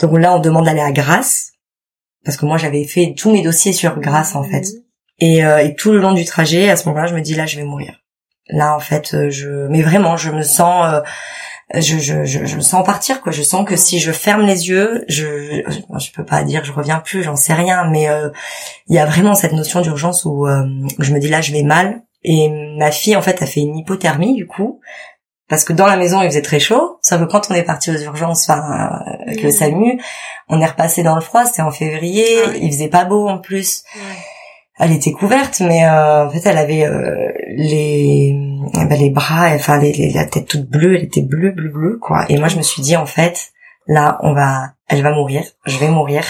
donc 0.00 0.16
là, 0.18 0.34
on 0.36 0.38
demande 0.38 0.66
d'aller 0.66 0.80
à 0.80 0.92
Grasse 0.92 1.52
parce 2.24 2.36
que 2.36 2.46
moi, 2.46 2.56
j'avais 2.58 2.84
fait 2.84 3.14
tous 3.16 3.32
mes 3.32 3.42
dossiers 3.42 3.72
sur 3.72 3.98
Grasse 3.98 4.36
en 4.36 4.44
fait. 4.44 4.66
Et, 5.18 5.44
euh, 5.44 5.58
et 5.58 5.74
tout 5.74 5.92
le 5.92 5.98
long 5.98 6.12
du 6.12 6.24
trajet, 6.24 6.68
à 6.70 6.76
ce 6.76 6.88
moment-là, 6.88 7.06
je 7.06 7.14
me 7.14 7.20
dis 7.20 7.34
là, 7.34 7.46
je 7.46 7.56
vais 7.56 7.64
mourir. 7.64 8.01
Là, 8.48 8.74
en 8.74 8.80
fait, 8.80 9.14
euh, 9.14 9.30
je, 9.30 9.48
mais 9.68 9.82
vraiment, 9.82 10.16
je 10.16 10.30
me 10.30 10.42
sens, 10.42 10.92
euh, 10.92 11.00
je, 11.80 11.98
je, 11.98 12.24
je, 12.24 12.44
je 12.44 12.56
me 12.56 12.60
sens 12.60 12.84
partir, 12.84 13.20
quoi. 13.22 13.32
Je 13.32 13.42
sens 13.42 13.64
que 13.66 13.76
si 13.76 13.98
je 14.00 14.12
ferme 14.12 14.42
les 14.42 14.68
yeux, 14.68 15.04
je, 15.08 15.62
je, 15.68 15.98
je 15.98 16.12
peux 16.12 16.24
pas 16.24 16.42
dire, 16.42 16.64
je 16.64 16.72
reviens 16.72 16.98
plus, 16.98 17.22
j'en 17.22 17.36
sais 17.36 17.54
rien, 17.54 17.88
mais 17.90 18.08
euh, 18.08 18.28
il 18.88 18.96
y 18.96 18.98
a 18.98 19.06
vraiment 19.06 19.34
cette 19.34 19.52
notion 19.52 19.80
d'urgence 19.80 20.24
où, 20.24 20.46
euh, 20.46 20.64
je 20.98 21.14
me 21.14 21.18
dis 21.20 21.28
là, 21.28 21.40
je 21.40 21.52
vais 21.52 21.62
mal. 21.62 22.02
Et 22.24 22.48
ma 22.78 22.90
fille, 22.92 23.16
en 23.16 23.22
fait, 23.22 23.42
a 23.42 23.46
fait 23.46 23.60
une 23.60 23.76
hypothermie 23.76 24.34
du 24.34 24.46
coup. 24.46 24.80
Parce 25.48 25.64
que 25.64 25.72
dans 25.74 25.86
la 25.86 25.96
maison, 25.96 26.22
il 26.22 26.28
faisait 26.28 26.40
très 26.40 26.60
chaud. 26.60 26.98
Sauf 27.02 27.20
que 27.20 27.24
quand 27.24 27.50
on 27.50 27.54
est 27.54 27.64
parti 27.64 27.90
aux 27.90 27.98
urgences, 27.98 28.48
enfin, 28.48 28.62
avec 29.26 29.42
le. 29.42 29.50
SAMU, 29.50 30.00
on 30.48 30.60
est 30.60 30.66
repassé 30.66 31.02
dans 31.02 31.14
le 31.14 31.20
froid, 31.20 31.44
c'était 31.44 31.60
en 31.62 31.70
février, 31.70 32.24
Ah 32.44 32.48
oui. 32.52 32.60
il 32.62 32.72
faisait 32.72 32.88
pas 32.88 33.04
beau 33.04 33.28
en 33.28 33.38
plus. 33.38 33.82
Elle 34.78 34.92
était 34.92 35.12
couverte, 35.12 35.60
mais 35.60 35.84
euh, 35.84 36.26
en 36.26 36.30
fait, 36.30 36.46
elle 36.48 36.58
avait 36.58 36.84
euh, 36.84 37.30
les 37.48 38.34
bah, 38.74 38.96
les 38.96 39.10
bras, 39.10 39.50
enfin 39.54 39.78
les, 39.78 39.92
les- 39.92 40.10
la 40.12 40.24
tête 40.24 40.46
toute 40.48 40.68
bleue, 40.68 40.96
elle 40.96 41.04
était 41.04 41.22
bleue, 41.22 41.50
bleue, 41.52 41.68
bleue, 41.70 41.98
quoi. 42.00 42.24
Et 42.28 42.38
moi, 42.38 42.48
je 42.48 42.56
me 42.56 42.62
suis 42.62 42.80
dit, 42.82 42.96
en 42.96 43.06
fait, 43.06 43.50
là, 43.86 44.18
on 44.22 44.32
va, 44.32 44.72
elle 44.88 45.02
va 45.02 45.12
mourir, 45.12 45.42
je 45.66 45.76
vais 45.78 45.88
mourir. 45.88 46.24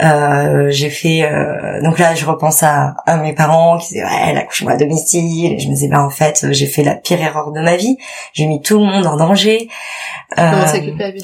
Euh, 0.00 0.70
j'ai 0.70 0.90
fait, 0.90 1.22
euh, 1.24 1.82
donc 1.82 1.98
là, 1.98 2.14
je 2.14 2.24
repense 2.24 2.62
à, 2.62 2.94
à 3.06 3.16
mes 3.16 3.32
parents 3.34 3.78
qui 3.78 3.94
disaient, 3.94 4.04
ouais, 4.04 4.32
l'accouchement 4.32 4.70
à 4.70 4.76
domicile. 4.76 5.52
Et 5.54 5.58
je 5.58 5.66
me 5.68 5.74
disais, 5.74 5.88
bah 5.88 6.02
en 6.04 6.10
fait, 6.10 6.46
j'ai 6.50 6.66
fait 6.66 6.82
la 6.84 6.94
pire 6.94 7.20
erreur 7.20 7.50
de 7.52 7.60
ma 7.60 7.76
vie. 7.76 7.96
J'ai 8.32 8.46
mis 8.46 8.62
tout 8.62 8.78
le 8.78 8.84
monde 8.84 9.06
en 9.06 9.16
danger. 9.16 9.68
Euh, 10.38 10.42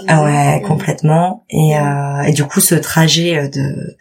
ah 0.08 0.24
ouais, 0.24 0.62
complètement. 0.66 1.44
Et, 1.50 1.76
euh, 1.78 2.22
et 2.22 2.32
du 2.32 2.44
coup, 2.44 2.60
ce 2.60 2.74
trajet 2.74 3.36
euh, 3.38 3.48
de 3.48 3.96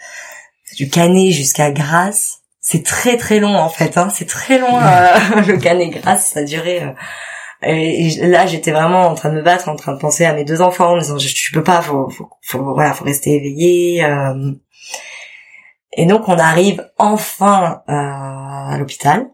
du 0.78 0.90
Canet 0.90 1.32
jusqu'à 1.32 1.70
Grasse, 1.72 2.40
c'est 2.64 2.84
très 2.84 3.18
très 3.18 3.40
long 3.40 3.56
en 3.56 3.70
fait. 3.70 3.98
Hein. 3.98 4.08
C'est 4.10 4.28
très 4.28 4.58
long 4.58 4.80
euh, 4.80 5.42
le 5.48 5.58
Canet 5.58 5.92
Grasse, 5.92 6.32
ça 6.32 6.40
a 6.40 6.44
duré. 6.44 6.82
euh, 6.82 6.92
et, 7.66 8.08
et 8.08 8.28
là, 8.28 8.46
j'étais 8.46 8.72
vraiment 8.72 9.06
en 9.08 9.16
train 9.16 9.30
de 9.30 9.36
me 9.36 9.42
battre, 9.42 9.70
en 9.70 9.76
train 9.76 9.94
de 9.94 10.00
penser 10.00 10.26
à 10.26 10.34
mes 10.34 10.44
deux 10.46 10.62
enfants, 10.62 10.92
en 10.92 10.96
me 10.96 11.02
disant 11.02 11.18
je, 11.18 11.28
je 11.28 11.54
peux 11.54 11.64
pas, 11.64 11.82
faut, 11.82 12.10
faut, 12.10 12.30
faut 12.42 12.74
voilà, 12.74 12.94
faut 12.94 13.06
rester 13.06 13.36
éveillé. 13.36 14.04
euh. 14.04 14.54
Et 15.96 16.06
donc, 16.06 16.28
on 16.28 16.40
arrive 16.40 16.90
enfin 16.98 17.84
euh, 17.88 17.94
à 17.94 18.76
l'hôpital. 18.80 19.28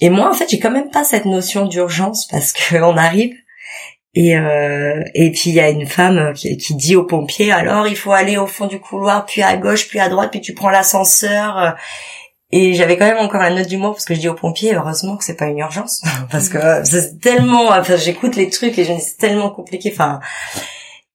Et 0.00 0.08
moi, 0.08 0.30
en 0.30 0.32
fait, 0.32 0.48
j'ai 0.48 0.58
quand 0.58 0.70
même 0.70 0.90
pas 0.90 1.04
cette 1.04 1.26
notion 1.26 1.66
d'urgence 1.66 2.26
parce 2.26 2.52
que 2.54 2.76
on 2.76 2.96
arrive 2.96 3.34
et 4.14 4.36
euh, 4.36 5.02
et 5.14 5.30
puis 5.32 5.50
il 5.50 5.54
y 5.54 5.60
a 5.60 5.70
une 5.70 5.86
femme 5.86 6.34
qui, 6.34 6.56
qui 6.58 6.74
dit 6.74 6.96
aux 6.96 7.04
pompiers 7.04 7.50
alors 7.50 7.88
il 7.88 7.96
faut 7.96 8.12
aller 8.12 8.36
au 8.36 8.46
fond 8.46 8.66
du 8.66 8.78
couloir 8.78 9.24
puis 9.24 9.40
à 9.42 9.56
gauche 9.56 9.88
puis 9.88 10.00
à 10.00 10.10
droite 10.10 10.30
puis 10.30 10.42
tu 10.42 10.52
prends 10.52 10.68
l'ascenseur 10.68 11.74
et 12.52 12.74
j'avais 12.74 12.98
quand 12.98 13.06
même 13.06 13.18
encore 13.18 13.40
la 13.40 13.50
note 13.50 13.66
d'humour 13.66 13.92
parce 13.92 14.04
que 14.04 14.14
je 14.14 14.20
dis 14.20 14.28
aux 14.28 14.34
pompiers 14.34 14.74
heureusement 14.74 15.16
que 15.16 15.24
c'est 15.24 15.36
pas 15.36 15.46
une 15.46 15.58
urgence 15.58 16.02
parce 16.30 16.48
que 16.50 16.84
c'est 16.84 17.18
tellement 17.18 17.70
enfin 17.70 17.96
j'écoute 17.96 18.36
les 18.36 18.50
trucs 18.50 18.78
et 18.78 18.84
c'est 18.84 19.16
tellement 19.18 19.50
compliqué 19.50 19.90
enfin. 19.92 20.20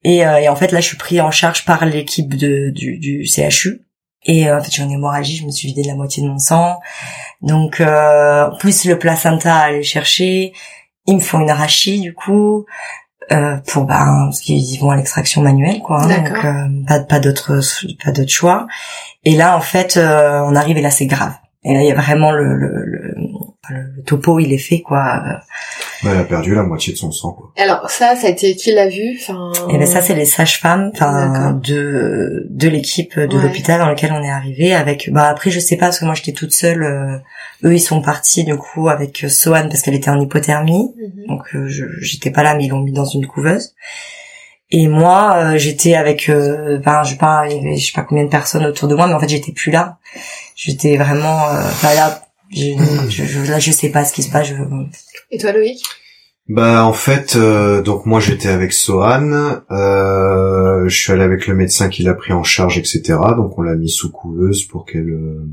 Et, 0.03 0.25
euh, 0.25 0.37
et 0.37 0.49
en 0.49 0.55
fait 0.55 0.71
là 0.71 0.79
je 0.79 0.87
suis 0.87 0.97
pris 0.97 1.21
en 1.21 1.31
charge 1.31 1.65
par 1.65 1.85
l'équipe 1.85 2.35
de 2.35 2.71
du, 2.71 2.97
du 2.97 3.25
CHU 3.25 3.81
et 4.25 4.49
euh, 4.49 4.57
en 4.57 4.63
fait 4.63 4.71
j'ai 4.71 4.83
une 4.83 4.91
hémorragie 4.91 5.37
je 5.37 5.45
me 5.45 5.51
suis 5.51 5.67
vidé 5.67 5.83
de 5.83 5.87
la 5.87 5.95
moitié 5.95 6.23
de 6.23 6.27
mon 6.27 6.39
sang. 6.39 6.79
Donc 7.41 7.81
euh, 7.81 8.49
plus 8.59 8.85
le 8.85 8.97
placenta 8.97 9.55
à 9.55 9.65
aller 9.65 9.83
chercher 9.83 10.53
ils 11.05 11.15
me 11.15 11.21
font 11.21 11.39
une 11.39 11.49
arachie 11.49 12.01
du 12.01 12.13
coup 12.13 12.65
euh, 13.31 13.57
pour 13.67 13.83
bah 13.85 14.05
parce 14.25 14.39
qu'ils 14.41 14.79
vont 14.79 14.89
à 14.91 14.95
l'extraction 14.95 15.41
manuelle 15.41 15.79
quoi 15.81 16.01
hein, 16.03 16.07
D'accord. 16.07 16.35
donc 16.35 16.45
euh, 16.45 16.85
pas 16.87 16.99
pas 17.01 17.19
d'autre 17.19 17.59
pas 18.03 18.11
d'autre 18.11 18.31
choix 18.31 18.67
et 19.25 19.35
là 19.35 19.57
en 19.57 19.61
fait 19.61 19.97
euh, 19.97 20.41
on 20.45 20.55
arrive 20.55 20.77
et 20.77 20.81
là 20.81 20.91
c'est 20.91 21.07
grave 21.07 21.33
et 21.63 21.73
là 21.73 21.81
il 21.81 21.87
y 21.87 21.91
a 21.91 21.95
vraiment 21.95 22.31
le 22.31 22.55
le, 22.55 22.67
le, 22.85 23.15
le 23.69 24.03
topo 24.03 24.39
il 24.39 24.53
est 24.53 24.57
fait 24.57 24.79
quoi 24.81 25.21
Bah, 26.03 26.11
elle 26.13 26.19
a 26.19 26.23
perdu 26.23 26.53
la 26.55 26.63
moitié 26.63 26.93
de 26.93 26.97
son 26.97 27.11
sang, 27.11 27.31
quoi. 27.33 27.51
Alors 27.57 27.89
ça, 27.89 28.15
ça 28.15 28.27
a 28.27 28.29
été 28.29 28.55
qui 28.55 28.71
l'a 28.71 28.87
vu 28.87 29.17
Enfin. 29.19 29.51
et 29.69 29.77
ben 29.77 29.85
ça 29.87 30.01
c'est 30.01 30.13
les 30.15 30.25
sages-femmes 30.25 30.91
enfin 30.93 31.51
de 31.61 32.45
de 32.49 32.67
l'équipe 32.69 33.19
de 33.19 33.35
Ouais. 33.35 33.43
l'hôpital 33.43 33.79
dans 33.79 33.89
lequel 33.89 34.13
on 34.13 34.23
est 34.23 34.29
arrivé 34.31 34.73
avec 34.73 35.09
bah 35.11 35.27
après 35.27 35.49
je 35.51 35.59
sais 35.59 35.75
pas 35.75 35.87
parce 35.87 35.99
que 35.99 36.05
moi 36.05 36.13
j'étais 36.13 36.31
toute 36.33 36.53
seule 36.53 36.83
euh, 36.83 37.17
eux 37.63 37.73
ils 37.73 37.79
sont 37.79 38.01
partis 38.01 38.43
du 38.43 38.55
coup 38.57 38.89
avec 38.89 39.23
euh, 39.23 39.29
Sohan 39.29 39.67
parce 39.69 39.81
qu'elle 39.81 39.95
était 39.95 40.09
en 40.09 40.19
hypothermie. 40.21 40.93
Mhm. 40.97 41.25
donc 41.27 41.55
euh, 41.55 41.67
j'étais 42.01 42.31
pas 42.31 42.43
là 42.43 42.55
mais 42.55 42.65
ils 42.65 42.69
l'ont 42.69 42.81
mis 42.81 42.91
dans 42.93 43.05
une 43.05 43.25
couveuse. 43.27 43.73
Et 44.69 44.87
moi 44.87 45.35
euh, 45.53 45.57
j'étais 45.57 45.95
avec 45.95 46.29
euh, 46.29 46.77
ben 46.79 47.03
je 47.03 47.11
sais 47.11 47.17
pas 47.17 47.45
il 47.49 47.55
y 47.55 47.59
avait 47.59 47.77
je 47.77 47.85
sais 47.85 47.91
pas 47.95 48.01
combien 48.03 48.25
de 48.25 48.29
personnes 48.29 48.65
autour 48.65 48.87
de 48.89 48.95
moi 48.95 49.07
mais 49.07 49.13
en 49.13 49.19
fait 49.19 49.29
j'étais 49.29 49.51
plus 49.53 49.71
là. 49.71 49.97
J'étais 50.55 50.97
vraiment 50.97 51.47
euh, 51.49 51.61
enfin 51.61 51.93
là. 51.95 52.21
Je, 52.49 52.71
je, 53.09 53.23
je- 53.25 53.51
là 53.51 53.59
je 53.59 53.71
sais 53.71 53.89
pas 53.89 54.05
ce 54.05 54.13
qui 54.13 54.23
se 54.23 54.31
passe 54.31 54.47
je, 54.47 54.53
Et 55.31 55.37
toi, 55.37 55.51
Loïc? 55.51 55.83
Bah 56.49 56.85
en 56.85 56.93
fait, 56.93 57.35
euh, 57.35 57.81
donc 57.81 58.05
moi 58.05 58.21
j'étais 58.21 58.47
avec 58.47 58.71
Sohan, 58.71 59.59
euh, 59.69 60.87
je 60.87 60.97
suis 60.97 61.11
allé 61.11 61.23
avec 61.23 61.45
le 61.47 61.55
médecin 61.55 61.89
qui 61.89 62.03
l'a 62.03 62.13
pris 62.13 62.31
en 62.31 62.43
charge, 62.43 62.77
etc. 62.77 63.01
Donc 63.35 63.57
on 63.57 63.63
l'a 63.63 63.75
mis 63.75 63.89
sous 63.89 64.11
couveuse 64.13 64.63
pour 64.63 64.85
qu'elle 64.85 65.09
euh, 65.09 65.45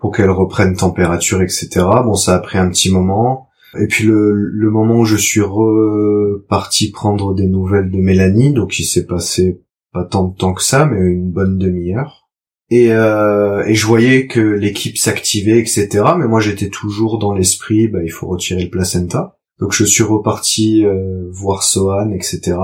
pour 0.00 0.12
qu'elle 0.12 0.30
reprenne 0.30 0.76
température, 0.76 1.42
etc. 1.42 1.68
Bon, 2.04 2.14
ça 2.14 2.34
a 2.34 2.38
pris 2.38 2.58
un 2.58 2.70
petit 2.70 2.90
moment. 2.90 3.48
Et 3.78 3.86
puis 3.86 4.04
le, 4.04 4.70
moment 4.70 5.00
où 5.00 5.04
je 5.04 5.16
suis 5.16 5.42
reparti 5.42 6.90
prendre 6.90 7.34
des 7.34 7.46
nouvelles 7.46 7.90
de 7.90 7.98
Mélanie, 7.98 8.52
donc 8.52 8.78
il 8.78 8.84
s'est 8.84 9.06
passé 9.06 9.60
pas 9.92 10.04
tant 10.04 10.24
de 10.24 10.34
temps 10.34 10.54
que 10.54 10.62
ça, 10.62 10.86
mais 10.86 10.98
une 10.98 11.30
bonne 11.30 11.58
demi-heure. 11.58 12.28
Et, 12.70 12.92
euh, 12.92 13.62
je 13.68 13.86
voyais 13.86 14.26
que 14.26 14.40
l'équipe 14.40 14.96
s'activait, 14.96 15.58
etc. 15.58 15.88
Mais 16.18 16.26
moi 16.26 16.40
j'étais 16.40 16.68
toujours 16.68 17.18
dans 17.18 17.32
l'esprit, 17.32 17.88
bah 17.88 18.02
il 18.02 18.10
faut 18.10 18.26
retirer 18.26 18.64
le 18.64 18.70
placenta. 18.70 19.36
Donc 19.60 19.72
je 19.72 19.84
suis 19.84 20.04
reparti 20.04 20.84
euh, 20.84 21.28
voir 21.30 21.62
Sohan, 21.62 22.10
etc. 22.12 22.56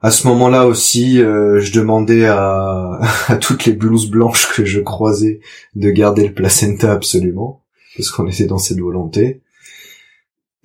À 0.00 0.10
ce 0.10 0.26
moment-là 0.28 0.66
aussi, 0.66 1.22
euh, 1.22 1.58
je 1.58 1.72
demandais 1.72 2.26
à, 2.26 3.00
toutes 3.40 3.64
les 3.64 3.72
blouses 3.72 4.10
blanches 4.10 4.52
que 4.54 4.64
je 4.64 4.80
croisais 4.80 5.40
de 5.74 5.90
garder 5.90 6.26
le 6.26 6.34
placenta 6.34 6.92
absolument, 6.92 7.62
parce 7.96 8.10
qu'on 8.10 8.26
était 8.26 8.46
dans 8.46 8.58
cette 8.58 8.80
volonté. 8.80 9.42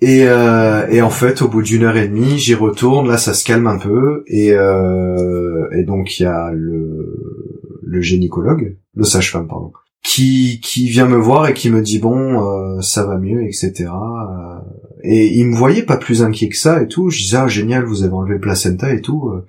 Et, 0.02 0.24
euh, 0.26 1.02
en 1.04 1.10
fait, 1.10 1.42
au 1.42 1.48
bout 1.48 1.62
d'une 1.62 1.84
heure 1.84 1.96
et 1.96 2.08
demie, 2.08 2.36
j'y 2.36 2.54
retourne. 2.54 3.06
Là, 3.06 3.18
ça 3.18 3.34
se 3.34 3.44
calme 3.44 3.68
un 3.68 3.78
peu, 3.78 4.24
et, 4.26 4.52
euh, 4.52 5.84
donc 5.84 6.18
il 6.18 6.24
y 6.24 6.26
a 6.26 6.50
le, 6.52 8.00
gynécologue, 8.00 8.76
le 8.94 9.04
sage-femme, 9.04 9.46
pardon, 9.46 9.72
qui 10.02 10.60
qui 10.60 10.88
vient 10.88 11.06
me 11.06 11.16
voir 11.16 11.46
et 11.46 11.54
qui 11.54 11.70
me 11.70 11.80
dit 11.82 12.00
bon, 12.00 12.42
euh, 12.42 12.80
ça 12.80 13.06
va 13.06 13.16
mieux, 13.16 13.44
etc. 13.44 13.90
Et 15.04 15.36
il 15.36 15.46
me 15.46 15.56
voyait 15.56 15.82
pas 15.82 15.96
plus 15.96 16.22
inquiet 16.22 16.48
que 16.48 16.56
ça 16.56 16.82
et 16.82 16.88
tout. 16.88 17.10
Je 17.10 17.18
disais 17.18 17.36
ah 17.36 17.48
génial, 17.48 17.84
vous 17.84 18.04
avez 18.04 18.12
enlevé 18.12 18.34
le 18.34 18.40
placenta 18.40 18.94
et 18.94 19.00
tout. 19.00 19.28
euh. 19.30 19.46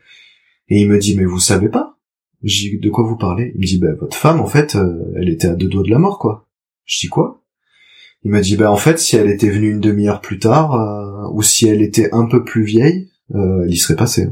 Et 0.69 0.81
il 0.81 0.89
me 0.89 0.97
dit 0.97 1.15
mais 1.15 1.25
vous 1.25 1.39
savez 1.39 1.69
pas? 1.69 1.97
J'ai 2.41 2.71
dit 2.71 2.79
de 2.79 2.89
quoi 2.89 3.05
vous 3.05 3.17
parlez? 3.17 3.51
Il 3.55 3.61
me 3.61 3.65
dit 3.65 3.77
bah 3.77 3.93
votre 3.99 4.17
femme 4.17 4.41
en 4.41 4.47
fait, 4.47 4.75
euh, 4.75 5.13
elle 5.15 5.29
était 5.29 5.47
à 5.47 5.53
deux 5.55 5.67
doigts 5.67 5.83
de 5.83 5.91
la 5.91 5.99
mort 5.99 6.19
quoi. 6.19 6.47
Je 6.85 6.99
dis 6.99 7.07
quoi? 7.07 7.43
Il 8.23 8.31
m'a 8.31 8.41
dit 8.41 8.57
bah 8.57 8.71
en 8.71 8.77
fait 8.77 8.97
si 8.99 9.15
elle 9.15 9.29
était 9.29 9.49
venue 9.49 9.69
une 9.69 9.79
demi-heure 9.79 10.21
plus 10.21 10.39
tard 10.39 10.73
euh, 10.73 11.29
ou 11.33 11.41
si 11.43 11.67
elle 11.67 11.81
était 11.81 12.09
un 12.13 12.25
peu 12.25 12.43
plus 12.43 12.63
vieille, 12.63 13.11
elle 13.33 13.69
y 13.69 13.77
serait 13.77 13.95
passée. 13.95 14.29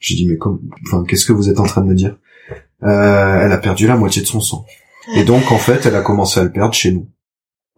J'ai 0.00 0.16
dit 0.16 0.26
mais 0.26 0.36
comme, 0.36 0.60
enfin 0.86 1.04
qu'est-ce 1.06 1.26
que 1.26 1.32
vous 1.32 1.48
êtes 1.48 1.60
en 1.60 1.64
train 1.64 1.82
de 1.82 1.88
me 1.88 1.94
dire? 1.94 2.18
Elle 2.80 3.52
a 3.52 3.58
perdu 3.58 3.86
la 3.86 3.96
moitié 3.96 4.20
de 4.20 4.26
son 4.26 4.40
sang. 4.40 4.66
Et 5.16 5.24
donc 5.24 5.52
en 5.52 5.58
fait 5.58 5.86
elle 5.86 5.96
a 5.96 6.02
commencé 6.02 6.40
à 6.40 6.44
le 6.44 6.52
perdre 6.52 6.74
chez 6.74 6.92
nous. 6.92 7.08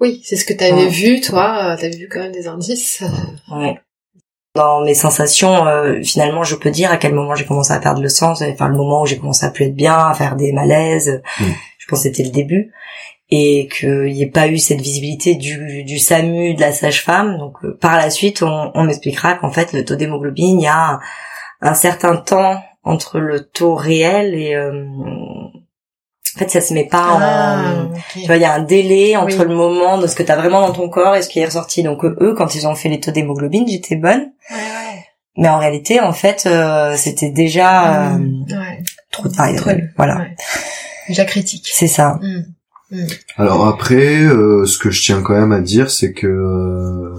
Oui, 0.00 0.20
c'est 0.24 0.36
ce 0.36 0.44
que 0.44 0.52
t'avais 0.52 0.72
Ouais. 0.84 0.88
vu, 0.88 1.20
toi. 1.20 1.72
euh, 1.72 1.76
T'avais 1.76 1.96
vu 1.96 2.08
quand 2.10 2.20
même 2.20 2.32
des 2.32 2.48
indices. 2.48 3.02
Ouais. 3.50 3.78
Dans 4.54 4.82
mes 4.84 4.94
sensations, 4.94 5.66
euh, 5.66 6.02
finalement, 6.02 6.42
je 6.44 6.54
peux 6.56 6.70
dire 6.70 6.90
à 6.90 6.96
quel 6.96 7.14
moment 7.14 7.34
j'ai 7.34 7.44
commencé 7.44 7.72
à 7.72 7.78
perdre 7.78 8.00
le 8.02 8.08
sens, 8.08 8.42
enfin 8.42 8.68
le 8.68 8.76
moment 8.76 9.02
où 9.02 9.06
j'ai 9.06 9.18
commencé 9.18 9.44
à 9.44 9.50
plus 9.50 9.66
être 9.66 9.74
bien, 9.74 9.96
à 9.98 10.14
faire 10.14 10.36
des 10.36 10.52
malaises. 10.52 11.22
Mm. 11.40 11.44
Je 11.78 11.86
pense 11.88 11.98
que 12.00 12.02
c'était 12.08 12.24
le 12.24 12.30
début 12.30 12.72
et 13.30 13.68
qu'il 13.68 14.04
n'y 14.04 14.22
ait 14.22 14.30
pas 14.30 14.46
eu 14.48 14.56
cette 14.58 14.80
visibilité 14.80 15.34
du, 15.34 15.82
du 15.84 15.98
SAMU, 15.98 16.54
de 16.54 16.60
la 16.60 16.72
sage-femme. 16.72 17.38
Donc 17.38 17.56
euh, 17.64 17.76
par 17.80 17.96
la 17.96 18.08
suite, 18.10 18.42
on, 18.42 18.70
on 18.74 18.84
m'expliquera 18.84 19.34
qu'en 19.34 19.50
fait 19.50 19.72
le 19.72 19.84
taux 19.84 19.96
d'hémoglobine, 19.96 20.60
il 20.60 20.64
y 20.64 20.68
a 20.68 20.92
un, 20.92 21.00
un 21.60 21.74
certain 21.74 22.16
temps 22.16 22.58
entre 22.82 23.18
le 23.18 23.44
taux 23.46 23.74
réel 23.74 24.34
et 24.34 24.54
euh, 24.54 24.84
en 26.36 26.38
fait 26.38 26.50
ça 26.50 26.60
se 26.60 26.74
met 26.74 26.84
pas 26.86 27.08
en 27.12 27.18
Ah, 27.20 27.88
tu 28.12 28.26
vois, 28.26 28.36
il 28.36 28.42
y 28.42 28.44
a 28.44 28.52
un 28.54 28.62
délai 28.62 29.16
entre 29.16 29.38
Oui. 29.40 29.48
le 29.48 29.54
moment 29.54 29.96
de 29.98 30.06
ce 30.06 30.14
que 30.14 30.22
tu 30.22 30.30
as 30.30 30.36
vraiment 30.36 30.60
dans 30.60 30.72
ton 30.74 30.88
corps 30.90 31.16
et 31.16 31.22
ce 31.22 31.28
qui 31.30 31.40
est 31.40 31.46
ressorti. 31.46 31.82
Donc 31.82 32.04
euh, 32.04 32.14
eux, 32.20 32.34
quand 32.36 32.54
ils 32.54 32.66
ont 32.66 32.74
fait 32.74 32.88
les 32.90 33.00
taux 33.00 33.10
d'hémoglobine, 33.10 33.66
j'étais 33.66 33.96
bonne. 33.96 34.32
Ouais, 34.50 34.56
ouais. 34.56 35.04
Mais 35.38 35.48
en 35.48 35.58
réalité, 35.58 36.00
en 36.00 36.12
fait, 36.12 36.44
euh, 36.46 36.94
c'était 36.96 37.30
déjà 37.30 38.10
euh, 38.14 38.18
Mm, 38.18 38.44
ouais. 38.50 38.82
trop 39.10 39.28
tard. 39.28 39.54
Trop- 39.56 39.70
Voilà, 39.96 40.16
ouais. 40.18 40.36
Déjà 41.08 41.24
critique. 41.24 41.68
c'est 41.72 41.86
ça. 41.88 42.18
Mm. 42.22 42.96
Alors 43.36 43.66
après, 43.66 44.22
euh, 44.22 44.64
ce 44.66 44.78
que 44.78 44.90
je 44.90 45.02
tiens 45.02 45.20
quand 45.22 45.34
même 45.34 45.52
à 45.52 45.60
dire, 45.60 45.90
c'est 45.90 46.12
que 46.12 46.26
euh, 46.26 47.14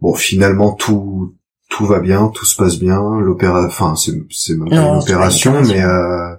bon, 0.00 0.14
finalement 0.14 0.72
tout 0.72 1.34
tout 1.70 1.84
va 1.86 2.00
bien, 2.00 2.28
tout 2.34 2.44
se 2.46 2.56
passe 2.56 2.78
bien. 2.78 3.00
L'opéra, 3.20 3.64
enfin 3.66 3.94
c'est 3.96 4.12
c'est 4.30 4.54
même 4.54 4.68
pas 4.68 4.76
une 4.76 4.96
opération. 5.02 5.60
mais 5.62 5.82
euh, 5.82 6.34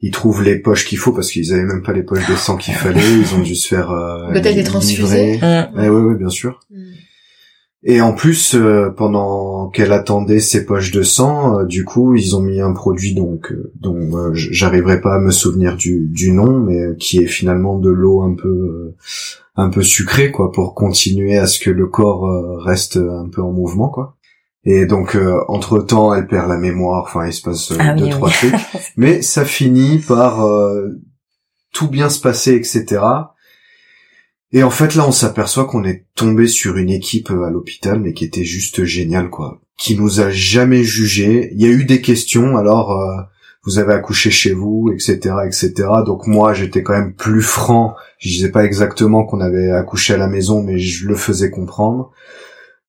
ils 0.00 0.10
trouvent 0.10 0.42
les 0.42 0.58
poches 0.58 0.84
qu'il 0.84 0.98
faut 0.98 1.12
parce 1.12 1.30
qu'ils 1.30 1.52
avaient 1.52 1.64
même 1.64 1.82
pas 1.82 1.92
les 1.92 2.02
poches 2.02 2.28
de 2.28 2.36
sang 2.36 2.56
qu'il 2.56 2.74
fallait. 2.74 3.00
Ils 3.00 3.34
ont 3.34 3.40
dû 3.42 3.54
se 3.54 3.68
faire 3.68 3.90
euh, 3.90 4.28
Peut-être 4.32 4.56
les 4.56 4.64
transfuser. 4.64 5.32
livrer. 5.32 5.62
Mm. 5.72 5.80
Eh 5.82 5.88
oui, 5.88 6.02
oui, 6.10 6.14
bien 6.16 6.28
sûr. 6.28 6.60
Mm. 6.70 6.82
Et 7.88 8.00
en 8.00 8.14
plus, 8.14 8.54
euh, 8.56 8.90
pendant 8.90 9.68
qu'elle 9.68 9.92
attendait 9.92 10.40
ses 10.40 10.66
poches 10.66 10.90
de 10.90 11.02
sang, 11.02 11.60
euh, 11.60 11.64
du 11.64 11.84
coup, 11.84 12.16
ils 12.16 12.34
ont 12.34 12.40
mis 12.40 12.60
un 12.60 12.72
produit 12.72 13.14
donc 13.14 13.52
euh, 13.52 13.72
dont 13.80 14.16
euh, 14.16 14.30
j'arriverai 14.34 15.00
pas 15.00 15.14
à 15.14 15.18
me 15.20 15.30
souvenir 15.30 15.76
du, 15.76 16.08
du 16.10 16.32
nom, 16.32 16.58
mais 16.58 16.80
euh, 16.80 16.94
qui 16.98 17.18
est 17.18 17.26
finalement 17.26 17.78
de 17.78 17.90
l'eau 17.90 18.22
un 18.22 18.34
peu 18.34 18.48
euh, 18.48 18.96
un 19.54 19.70
peu 19.70 19.82
sucrée, 19.82 20.32
quoi, 20.32 20.50
pour 20.50 20.74
continuer 20.74 21.38
à 21.38 21.46
ce 21.46 21.60
que 21.60 21.70
le 21.70 21.86
corps 21.86 22.26
euh, 22.26 22.56
reste 22.58 22.96
un 22.96 23.28
peu 23.28 23.40
en 23.40 23.52
mouvement, 23.52 23.88
quoi. 23.88 24.15
Et 24.66 24.84
donc, 24.84 25.16
entre 25.46 25.78
temps, 25.78 26.12
elle 26.12 26.26
perd 26.26 26.48
la 26.48 26.58
mémoire. 26.58 27.04
Enfin, 27.04 27.26
il 27.26 27.32
se 27.32 27.40
passe 27.40 27.70
euh, 27.70 27.76
Ah 27.78 27.94
deux 27.94 28.04
oui, 28.04 28.10
trois 28.10 28.28
oui. 28.28 28.34
trucs, 28.34 28.60
mais 28.96 29.22
ça 29.22 29.44
finit 29.44 29.98
par 29.98 30.44
euh, 30.44 30.88
tout 31.72 31.88
bien 31.88 32.10
se 32.10 32.20
passer, 32.20 32.54
etc. 32.54 33.00
Et 34.52 34.62
en 34.62 34.70
fait, 34.70 34.94
là, 34.94 35.06
on 35.06 35.12
s'aperçoit 35.12 35.66
qu'on 35.66 35.84
est 35.84 36.06
tombé 36.14 36.46
sur 36.46 36.76
une 36.76 36.90
équipe 36.90 37.30
euh, 37.30 37.44
à 37.44 37.50
l'hôpital, 37.50 38.00
mais 38.00 38.12
qui 38.12 38.24
était 38.24 38.44
juste 38.44 38.84
géniale, 38.84 39.30
quoi. 39.30 39.60
Qui 39.78 39.96
nous 39.96 40.20
a 40.20 40.30
jamais 40.30 40.82
jugés. 40.82 41.50
Il 41.52 41.60
y 41.60 41.66
a 41.66 41.72
eu 41.72 41.84
des 41.84 42.00
questions, 42.00 42.56
alors, 42.56 42.92
euh, 42.92 43.22
vous 43.64 43.78
avez 43.78 43.94
accouché 43.94 44.30
chez 44.30 44.52
vous, 44.52 44.90
etc., 44.92 45.34
etc. 45.44 45.72
Donc 46.06 46.26
moi, 46.26 46.54
j'étais 46.54 46.82
quand 46.82 46.94
même 46.94 47.14
plus 47.14 47.42
franc. 47.42 47.94
Je 48.18 48.28
disais 48.30 48.50
pas 48.50 48.64
exactement 48.64 49.24
qu'on 49.24 49.40
avait 49.40 49.70
accouché 49.70 50.14
à 50.14 50.18
la 50.18 50.28
maison, 50.28 50.62
mais 50.62 50.78
je 50.78 51.06
le 51.06 51.16
faisais 51.16 51.50
comprendre. 51.50 52.12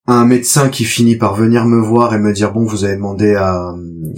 Un 0.09 0.25
médecin 0.25 0.69
qui 0.69 0.85
finit 0.85 1.17
par 1.17 1.35
venir 1.35 1.65
me 1.65 1.81
voir 1.81 2.13
et 2.13 2.17
me 2.19 2.31
dire 2.31 2.53
bon, 2.53 2.63
vous 2.65 2.85
avez 2.85 2.95
demandé 2.95 3.35
à, 3.35 3.73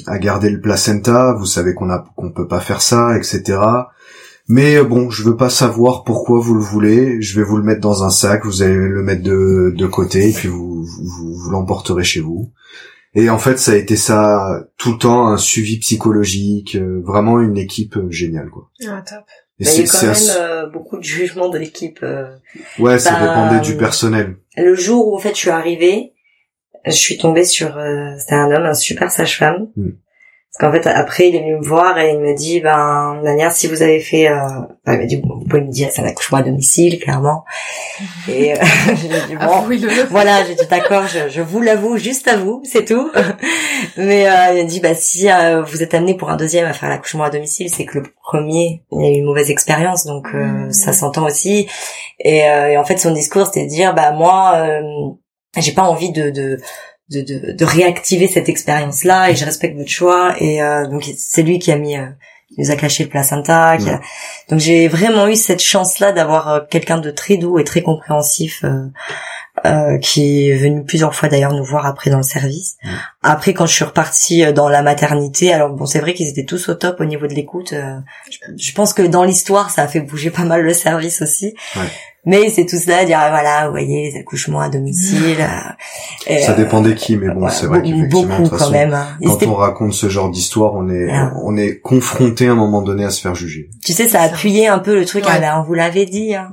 à 0.06 0.20
garder 0.20 0.50
le 0.52 0.62
placenta, 0.62 1.34
vous 1.34 1.48
savez 1.48 1.74
qu'on 1.74 1.90
a 1.90 2.06
qu'on 2.16 2.32
peut 2.32 2.48
pas 2.48 2.60
faire 2.60 2.82
ça, 2.82 3.18
etc. 3.18 3.60
Mais 4.48 4.78
euh, 4.78 4.84
bon, 4.84 5.10
je 5.10 5.24
veux 5.24 5.36
pas 5.36 5.50
savoir 5.50 6.04
pourquoi 6.04 6.40
vous 6.40 6.54
le 6.56 6.62
voulez. 6.62 7.22
Je 7.22 7.40
vais 7.40 7.46
vous 7.46 7.58
le 7.58 7.64
mettre 7.64 7.82
dans 7.82 8.04
un 8.04 8.10
sac. 8.10 8.46
Vous 8.46 8.62
allez 8.64 8.76
le 8.76 9.02
mettre 9.04 9.24
de, 9.24 9.74
de 9.76 9.88
côté 9.88 10.30
et 10.30 10.34
puis 10.34 10.48
vous, 10.48 10.84
vous, 10.86 11.34
vous 11.36 11.50
l'emporterez 11.52 12.04
chez 12.04 12.20
vous. 12.20 12.52
Et 13.16 13.30
en 13.32 13.40
fait, 13.40 13.58
ça 13.58 13.72
a 13.72 13.76
été 13.76 13.96
ça 13.96 14.68
tout 14.78 14.92
le 14.92 14.98
temps, 15.00 15.28
un 15.28 15.38
suivi 15.38 15.80
psychologique, 15.80 16.76
euh, 16.76 17.02
vraiment 17.04 17.40
une 17.40 17.58
équipe 17.58 17.98
euh, 17.98 18.12
géniale, 18.12 18.50
quoi. 18.52 18.70
Ah, 18.88 19.02
top. 19.08 19.24
Et 19.60 19.66
Mais 19.66 19.76
il 19.76 19.86
y 19.86 19.90
a 19.90 19.92
quand 19.92 20.08
même 20.08 20.16
euh, 20.40 20.70
beaucoup 20.70 20.98
de 20.98 21.04
jugement 21.04 21.50
de 21.50 21.58
l'équipe. 21.58 22.00
euh. 22.04 22.28
ouais, 22.78 22.98
ça 23.00 23.12
bah, 23.14 23.20
dépendait 23.22 23.62
du 23.62 23.78
personnel. 23.78 24.38
Le 24.60 24.76
jour 24.76 25.08
où 25.08 25.16
en 25.16 25.20
fait 25.20 25.30
je 25.30 25.40
suis 25.40 25.50
arrivée, 25.50 26.14
je 26.86 26.92
suis 26.92 27.18
tombée 27.18 27.46
sur 27.46 27.78
euh, 27.78 28.16
c'était 28.18 28.36
un 28.36 28.52
homme, 28.52 28.66
un 28.66 28.74
super 28.74 29.12
sage-femme. 29.12 29.70
Mm. 29.76 29.90
Qu'en 30.60 30.72
fait 30.74 30.86
après 30.88 31.30
il 31.30 31.36
est 31.36 31.40
venu 31.40 31.56
me 31.58 31.66
voir 31.66 31.98
et 31.98 32.12
il 32.12 32.20
me 32.20 32.34
dit 32.36 32.60
ben 32.60 33.20
Nania 33.24 33.50
si 33.50 33.68
vous 33.68 33.82
avez 33.82 34.00
fait, 34.02 34.28
euh... 34.28 34.36
enfin, 34.36 34.68
il 34.88 34.98
m'a 35.00 35.06
dit 35.06 35.22
vous 35.24 35.46
pouvez 35.50 35.62
me 35.62 35.72
dire 35.72 35.88
c'est 35.92 36.02
un 36.02 36.06
accouchement 36.06 36.40
à 36.40 36.44
domicile 36.44 37.00
clairement. 37.00 37.46
Et 38.28 38.54
euh, 38.54 38.58
j'ai 38.88 39.08
dit 39.28 39.36
bon. 39.36 39.42
Ah 39.42 39.64
Voilà, 40.10 40.44
j'ai 40.46 40.56
dit 40.56 40.68
d'accord, 40.70 41.08
je, 41.08 41.30
je 41.30 41.42
vous 41.42 41.62
l'avoue, 41.62 41.98
juste 41.98 42.28
à 42.28 42.36
vous, 42.38 42.62
c'est 42.66 42.84
tout. 42.86 43.10
Mais 43.98 44.28
euh, 44.28 44.54
il 44.54 44.58
m'a 44.58 44.64
dit 44.64 44.80
bah 44.82 44.94
si 44.94 45.30
euh, 45.32 45.62
vous 45.64 45.82
êtes 45.82 45.94
amené 45.94 46.16
pour 46.16 46.30
un 46.30 46.36
deuxième 46.36 46.66
à 46.66 46.74
faire 46.74 46.90
l'accouchement 46.90 47.24
à 47.24 47.30
domicile, 47.30 47.70
c'est 47.70 47.86
que 47.86 48.00
le 48.00 48.04
premier 48.24 48.84
il 48.92 49.02
y 49.02 49.08
a 49.08 49.12
eu 49.12 49.20
une 49.20 49.26
mauvaise 49.26 49.50
expérience, 49.52 50.06
donc 50.06 50.28
euh, 50.34 50.40
Mhm. 50.46 50.72
ça 50.74 50.92
s'entend 50.94 51.26
aussi. 51.26 51.68
Et, 52.20 52.44
euh, 52.50 52.68
et 52.72 52.78
en 52.78 52.84
fait 52.84 52.98
son 52.98 53.12
discours 53.12 53.46
c'était 53.48 53.64
de 53.64 53.70
dire 53.70 53.94
bah 53.94 54.12
moi 54.12 54.54
euh, 54.58 54.82
j'ai 55.58 55.72
pas 55.72 55.84
envie 55.84 56.12
de, 56.12 56.30
de 56.30 56.60
de, 57.12 57.22
de, 57.22 57.52
de 57.54 57.66
réactiver 57.66 58.28
cette 58.28 58.50
expérience 58.50 59.04
là 59.04 59.30
et 59.30 59.36
je 59.36 59.46
respecte 59.46 59.76
votre 59.78 59.90
choix 59.90 60.36
et 60.40 60.62
euh, 60.62 60.86
donc 60.88 61.10
c'est 61.18 61.42
lui 61.44 61.58
qui 61.60 61.72
a 61.72 61.78
mis 61.78 61.98
euh, 61.98 62.06
qui 62.54 62.62
nous 62.62 62.72
a 62.72 62.76
caché 62.76 63.04
le 63.04 63.10
placenta 63.10 63.78
qui 63.78 63.90
a- 63.90 64.00
donc 64.50 64.60
j'ai 64.60 64.88
vraiment 64.88 65.28
eu 65.28 65.36
cette 65.36 65.62
chance 65.62 66.00
là 66.00 66.12
d'avoir 66.12 66.50
euh, 66.50 66.60
quelqu'un 66.70 66.98
de 67.00 67.12
très 67.12 67.38
doux 67.38 67.58
et 67.60 67.64
très 67.64 67.82
compréhensif 67.82 68.64
euh, 69.66 69.98
qui 69.98 70.50
est 70.50 70.56
venu 70.56 70.84
plusieurs 70.84 71.14
fois 71.16 71.30
d'ailleurs 71.30 71.54
nous 71.54 71.64
voir 71.64 71.86
après 71.86 72.10
dans 72.10 72.18
le 72.18 72.24
service. 72.24 72.78
Mm. 72.84 72.88
Après 73.24 73.54
quand 73.54 73.66
je 73.66 73.74
suis 73.74 73.86
repartie 73.86 74.44
euh, 74.44 74.52
dans 74.52 74.70
la 74.70 74.82
maternité, 74.82 75.52
alors 75.54 75.70
bon 75.70 75.86
c'est 75.86 76.00
vrai 76.00 76.14
qu'ils 76.14 76.28
étaient 76.28 76.46
tous 76.46 76.70
au 76.70 76.74
top 76.76 77.00
au 77.00 77.06
niveau 77.06 77.28
de 77.28 77.34
l'écoute. 77.34 77.74
euh, 77.74 77.98
je, 78.58 78.72
pense 78.74 78.94
que 78.94 79.02
dans 79.02 79.24
l'histoire 79.24 79.70
ça 79.70 79.84
a 79.84 79.88
fait 79.88 80.02
bouger 80.02 80.30
pas 80.30 80.44
mal 80.44 80.62
le 80.62 80.74
service 80.74 81.22
aussi. 81.22 81.54
Ouais. 81.76 81.82
Mais 82.26 82.50
c'est 82.50 82.66
tout 82.66 82.76
cela 82.78 83.06
dire 83.06 83.18
ah, 83.20 83.30
voilà 83.30 83.66
vous 83.66 83.72
voyez 83.72 84.12
les 84.12 84.20
accouchements 84.20 84.60
à 84.60 84.68
domicile. 84.70 85.38
euh, 85.40 85.48
et, 86.28 86.42
Ça 86.42 86.52
euh, 86.52 86.56
dépendait 86.56 86.94
qui, 86.94 87.16
mais 87.16 87.28
bon, 87.30 87.40
voilà, 87.40 87.54
c'est 87.56 87.66
vrai 87.66 87.82
qu'effectivement, 87.82 88.40
de 88.42 88.50
quand 88.50 88.70
même. 88.72 88.94
hein. 88.94 89.08
Quand 89.26 89.44
on 89.48 89.54
raconte 89.56 89.94
ce 89.94 90.10
genre 90.10 90.30
d'histoire, 90.30 90.74
on 90.76 90.90
est, 90.90 91.08
Ah. 91.10 91.32
on 91.46 91.56
est 91.56 91.80
confronté 91.80 92.48
à 92.48 92.52
un 92.52 92.56
moment 92.56 92.82
donné 92.82 93.06
à 93.06 93.10
se 93.10 93.22
faire 93.22 93.36
juger. 93.36 93.70
Tu 93.86 93.94
sais, 93.94 94.10
ça 94.10 94.20
a 94.22 94.26
appuyé 94.26 94.68
un 94.68 94.80
peu 94.80 94.96
le 94.96 95.06
truc. 95.06 95.24
Ouais. 95.26 95.32
Ah 95.34 95.40
ben, 95.40 95.60
on 95.60 95.64
vous 95.64 95.74
l'avait 95.74 96.06
dit. 96.06 96.36
Hein. 96.36 96.50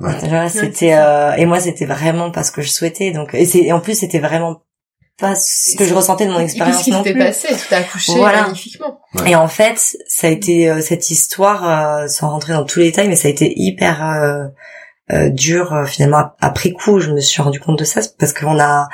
C'était 0.49 0.93
euh, 0.93 1.33
et 1.33 1.45
moi, 1.45 1.59
c'était 1.59 1.85
vraiment 1.85 2.31
pas 2.31 2.43
ce 2.43 2.53
que 2.53 2.61
je 2.61 2.69
souhaitais. 2.69 2.96
Donc, 3.11 3.33
et, 3.33 3.45
c'est, 3.45 3.71
en 3.71 3.79
plus, 3.79 3.95
c'était 3.99 4.19
vraiment 4.19 4.61
pas 5.19 5.33
ce 5.35 5.75
que 5.75 5.85
je 5.85 5.93
ressentais 5.95 6.27
de 6.27 6.31
mon 6.31 6.39
expérience 6.39 6.85
non 6.87 7.01
plus. 7.01 7.17
passé 7.17 7.47
Tu 7.49 7.67
t'es 7.69 7.75
accouché 7.75 8.13
Voilà. 8.15 8.43
magnifiquement. 8.43 8.99
Ouais. 9.15 9.31
Et 9.31 9.35
en 9.35 9.47
fait, 9.47 9.79
ça 10.07 10.27
a 10.27 10.29
été 10.29 10.69
euh, 10.69 10.79
cette 10.81 11.09
histoire, 11.09 11.67
euh, 12.03 12.07
sans 12.07 12.29
rentrer 12.29 12.53
dans 12.53 12.65
tous 12.65 12.79
les 12.79 12.85
détails, 12.85 13.07
mais 13.07 13.15
ça 13.15 13.27
a 13.27 13.31
été 13.31 13.51
hyper 13.55 14.03
euh, 14.05 14.45
euh, 15.11 15.29
dur 15.29 15.73
euh, 15.73 15.85
finalement. 15.85 16.23
Après 16.39 16.71
coup, 16.71 16.99
je 16.99 17.11
me 17.11 17.19
suis 17.19 17.41
rendu 17.41 17.59
compte 17.59 17.79
de 17.79 17.83
ça 17.83 18.01
parce 18.19 18.33
qu'on 18.33 18.59
a 18.59 18.89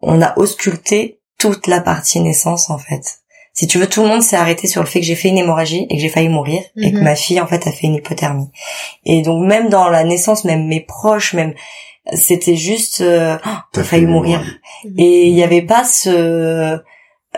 on 0.00 0.20
a 0.22 0.36
ausculté 0.38 1.20
toute 1.38 1.66
la 1.66 1.80
partie 1.80 2.20
naissance 2.20 2.70
en 2.70 2.78
fait. 2.78 3.18
Si 3.52 3.66
tu 3.66 3.78
veux, 3.78 3.86
tout 3.88 4.02
le 4.02 4.08
monde 4.08 4.22
s'est 4.22 4.36
arrêté 4.36 4.68
sur 4.68 4.82
le 4.82 4.86
fait 4.86 5.00
que 5.00 5.06
j'ai 5.06 5.14
fait 5.16 5.28
une 5.28 5.38
hémorragie 5.38 5.86
et 5.88 5.96
que 5.96 6.00
j'ai 6.02 6.10
failli 6.10 6.28
mourir 6.28 6.60
et 6.76 6.92
que 6.92 6.98
Mhm. 6.98 7.02
ma 7.04 7.16
fille 7.16 7.40
en 7.40 7.46
fait 7.46 7.66
a 7.66 7.72
fait 7.72 7.86
une 7.86 7.94
hypothermie. 7.94 8.50
Et 9.06 9.22
donc 9.22 9.44
même 9.46 9.70
dans 9.70 9.88
la 9.88 10.04
naissance, 10.04 10.44
même 10.44 10.66
mes 10.68 10.82
proches, 10.82 11.32
même 11.32 11.54
c'était 12.14 12.56
juste 12.56 13.00
euh, 13.00 13.36
oh, 13.44 13.50
T'as 13.72 13.82
failli 13.82 14.06
mourir. 14.06 14.42
Et 14.96 15.26
il 15.26 15.34
n'y 15.34 15.42
avait 15.42 15.62
pas 15.62 15.84
ce 15.84 16.78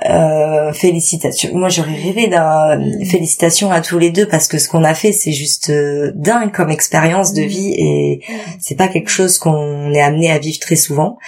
euh, 0.05 0.73
félicitations. 0.73 1.51
Moi, 1.55 1.69
j'aurais 1.69 1.95
rêvé 1.95 2.29
d'un 2.29 2.81
félicitations 3.05 3.71
à 3.71 3.81
tous 3.81 3.99
les 3.99 4.11
deux 4.11 4.27
parce 4.27 4.47
que 4.47 4.59
ce 4.59 4.69
qu'on 4.69 4.85
a 4.85 4.95
fait, 4.95 5.13
c'est 5.13 5.33
juste 5.33 5.71
euh, 5.71 6.13
dingue 6.15 6.53
comme 6.53 6.71
expérience 6.71 7.33
de 7.33 7.43
vie 7.43 7.75
et 7.77 8.21
c'est 8.61 8.77
pas 8.77 8.89
quelque 8.89 9.11
chose 9.11 9.39
qu'on 9.39 9.93
est 9.93 10.01
amené 10.01 10.31
à 10.31 10.39
vivre 10.39 10.59
très 10.61 10.77
souvent. 10.77 11.19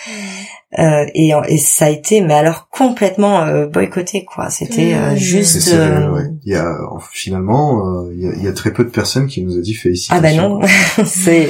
Euh, 0.79 1.05
et, 1.15 1.33
et 1.49 1.59
ça 1.59 1.87
a 1.87 1.89
été, 1.89 2.21
mais 2.21 2.35
alors 2.35 2.69
complètement 2.71 3.43
euh, 3.43 3.67
boycotté, 3.67 4.25
quoi. 4.25 4.51
C'était 4.51 4.95
euh, 4.95 5.17
juste. 5.17 5.61
C'est 5.61 5.77
ouais. 5.77 6.31
Il 6.45 6.53
y 6.53 6.55
a, 6.55 6.73
finalement, 7.11 8.05
euh, 8.05 8.13
il 8.15 8.21
y, 8.21 8.29
a, 8.29 8.33
il 8.37 8.45
y 8.45 8.49
a 8.49 8.53
très 8.53 8.73
peu 8.73 8.85
de 8.85 8.91
personnes 8.91 9.27
qui 9.27 9.43
nous 9.43 9.59
a 9.59 9.61
dit 9.61 9.75
félicitations. 9.75 10.17
Ah 10.17 10.21
bah 10.21 10.33
non, 10.33 10.61
c'est 11.05 11.49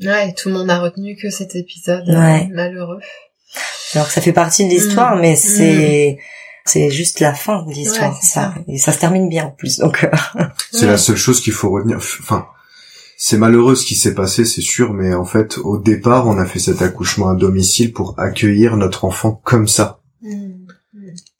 Ouais, 0.00 0.32
tout 0.34 0.48
le 0.48 0.54
monde 0.54 0.70
a 0.70 0.78
retenu 0.78 1.16
que 1.16 1.30
cet 1.30 1.56
épisode 1.56 2.08
Ouais. 2.08 2.48
euh, 2.50 2.54
malheureux. 2.54 3.00
alors 3.94 4.06
que 4.06 4.12
ça 4.12 4.20
fait 4.20 4.32
partie 4.32 4.64
de 4.66 4.70
l'histoire, 4.70 5.16
Mm. 5.16 5.20
mais 5.20 5.36
c'est 5.36 6.18
c'est 6.66 6.90
juste 6.90 7.20
la 7.20 7.32
fin 7.32 7.62
de 7.64 7.72
l'histoire, 7.72 8.10
Ouais, 8.12 8.16
c'est 8.20 8.28
ça. 8.34 8.54
Et 8.68 8.76
ça 8.78 8.92
se 8.92 8.98
termine 8.98 9.28
bien 9.30 9.46
en 9.46 9.50
plus. 9.50 9.78
Donc 9.78 10.04
euh, 10.04 10.10
C'est 10.70 10.82
Ouais. 10.82 10.86
la 10.92 10.98
seule 10.98 11.16
chose 11.16 11.40
qu'il 11.40 11.54
faut 11.54 11.70
retenir. 11.70 11.96
Enfin, 11.96 12.46
c'est 13.16 13.38
malheureux 13.38 13.74
ce 13.74 13.86
qui 13.86 13.94
s'est 13.94 14.14
passé, 14.14 14.44
c'est 14.44 14.60
sûr, 14.60 14.92
mais 14.92 15.14
en 15.14 15.24
fait, 15.24 15.58
au 15.58 15.78
départ, 15.78 16.28
on 16.28 16.36
a 16.38 16.44
fait 16.44 16.58
cet 16.60 16.82
accouchement 16.82 17.30
à 17.30 17.34
domicile 17.34 17.92
pour 17.92 18.14
accueillir 18.18 18.76
notre 18.76 19.04
enfant 19.06 19.40
comme 19.44 19.66
ça, 19.66 20.00
Mm. 20.22 20.66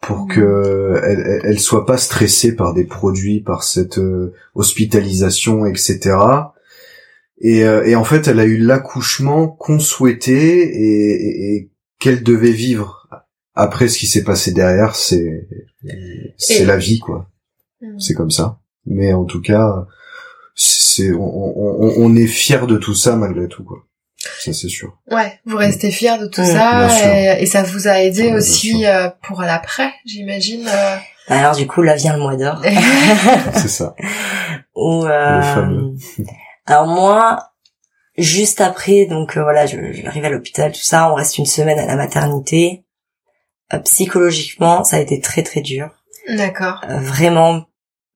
pour 0.00 0.26
que 0.28 1.00
elle, 1.04 1.40
elle 1.44 1.60
soit 1.60 1.84
pas 1.84 1.98
stressée 1.98 2.56
par 2.56 2.72
des 2.72 2.84
produits, 2.84 3.40
par 3.40 3.62
cette 3.64 3.98
euh, 3.98 4.32
hospitalisation, 4.54 5.66
etc. 5.66 6.16
Et, 7.40 7.64
euh, 7.64 7.84
et 7.86 7.94
en 7.94 8.04
fait, 8.04 8.26
elle 8.28 8.40
a 8.40 8.44
eu 8.44 8.56
l'accouchement 8.58 9.46
qu'on 9.48 9.78
souhaitait 9.78 10.58
et, 10.58 11.12
et- 11.12 11.54
et 11.56 11.70
qu'elle 12.00 12.22
devait 12.22 12.50
vivre. 12.52 13.08
Après, 13.54 13.88
ce 13.88 13.98
qui 13.98 14.06
s'est 14.06 14.24
passé 14.24 14.52
derrière, 14.52 14.94
c'est 14.96 15.48
c'est 16.36 16.62
Et- 16.62 16.64
la 16.64 16.76
vie, 16.76 16.98
quoi. 16.98 17.28
Mm. 17.80 17.98
C'est 17.98 18.14
comme 18.14 18.30
ça. 18.30 18.58
Mais 18.86 19.12
en 19.12 19.24
tout 19.24 19.40
cas, 19.40 19.86
c'est 20.54 21.12
on, 21.12 21.20
on, 21.20 21.92
on- 21.96 22.16
est 22.16 22.26
fier 22.26 22.66
de 22.66 22.76
tout 22.76 22.94
ça 22.94 23.14
malgré 23.16 23.46
tout, 23.48 23.62
quoi. 23.64 23.78
Ça 24.40 24.52
c'est 24.52 24.68
sûr. 24.68 24.98
Ouais, 25.10 25.32
vous 25.46 25.56
restez 25.56 25.92
fiers 25.92 26.18
de 26.18 26.26
tout 26.26 26.44
ça 26.44 26.88
et, 27.38 27.42
et 27.42 27.46
ça 27.46 27.62
vous 27.62 27.86
a 27.86 28.00
aidé 28.02 28.30
Ouais, 28.30 28.34
aussi 28.34 28.84
euh, 28.84 29.08
pour 29.22 29.42
l'après, 29.42 29.90
j'imagine. 30.04 30.66
euh. 30.66 30.96
Alors 31.28 31.54
du 31.54 31.66
coup, 31.68 31.82
là 31.82 31.94
vient 31.94 32.14
le 32.16 32.20
mois 32.22 32.34
d'or. 32.36 32.60
C'est 33.54 33.68
ça. 33.68 33.94
Où, 34.74 35.04
euh, 35.04 35.36
Le 35.36 35.42
fameux. 35.42 35.92
Alors 36.68 36.86
moi, 36.86 37.50
juste 38.16 38.60
après, 38.60 39.06
donc 39.06 39.36
euh, 39.36 39.42
voilà, 39.42 39.66
je- 39.66 39.92
j'arrive 39.92 40.24
à 40.24 40.30
l'hôpital, 40.30 40.72
tout 40.72 40.80
ça, 40.82 41.10
on 41.10 41.14
reste 41.14 41.38
une 41.38 41.46
semaine 41.46 41.78
à 41.78 41.86
la 41.86 41.96
maternité. 41.96 42.84
Euh, 43.72 43.78
psychologiquement, 43.80 44.84
ça 44.84 44.96
a 44.96 45.00
été 45.00 45.20
très 45.20 45.42
très 45.42 45.60
dur. 45.60 45.90
D'accord. 46.28 46.80
Euh, 46.88 46.98
vraiment 46.98 47.64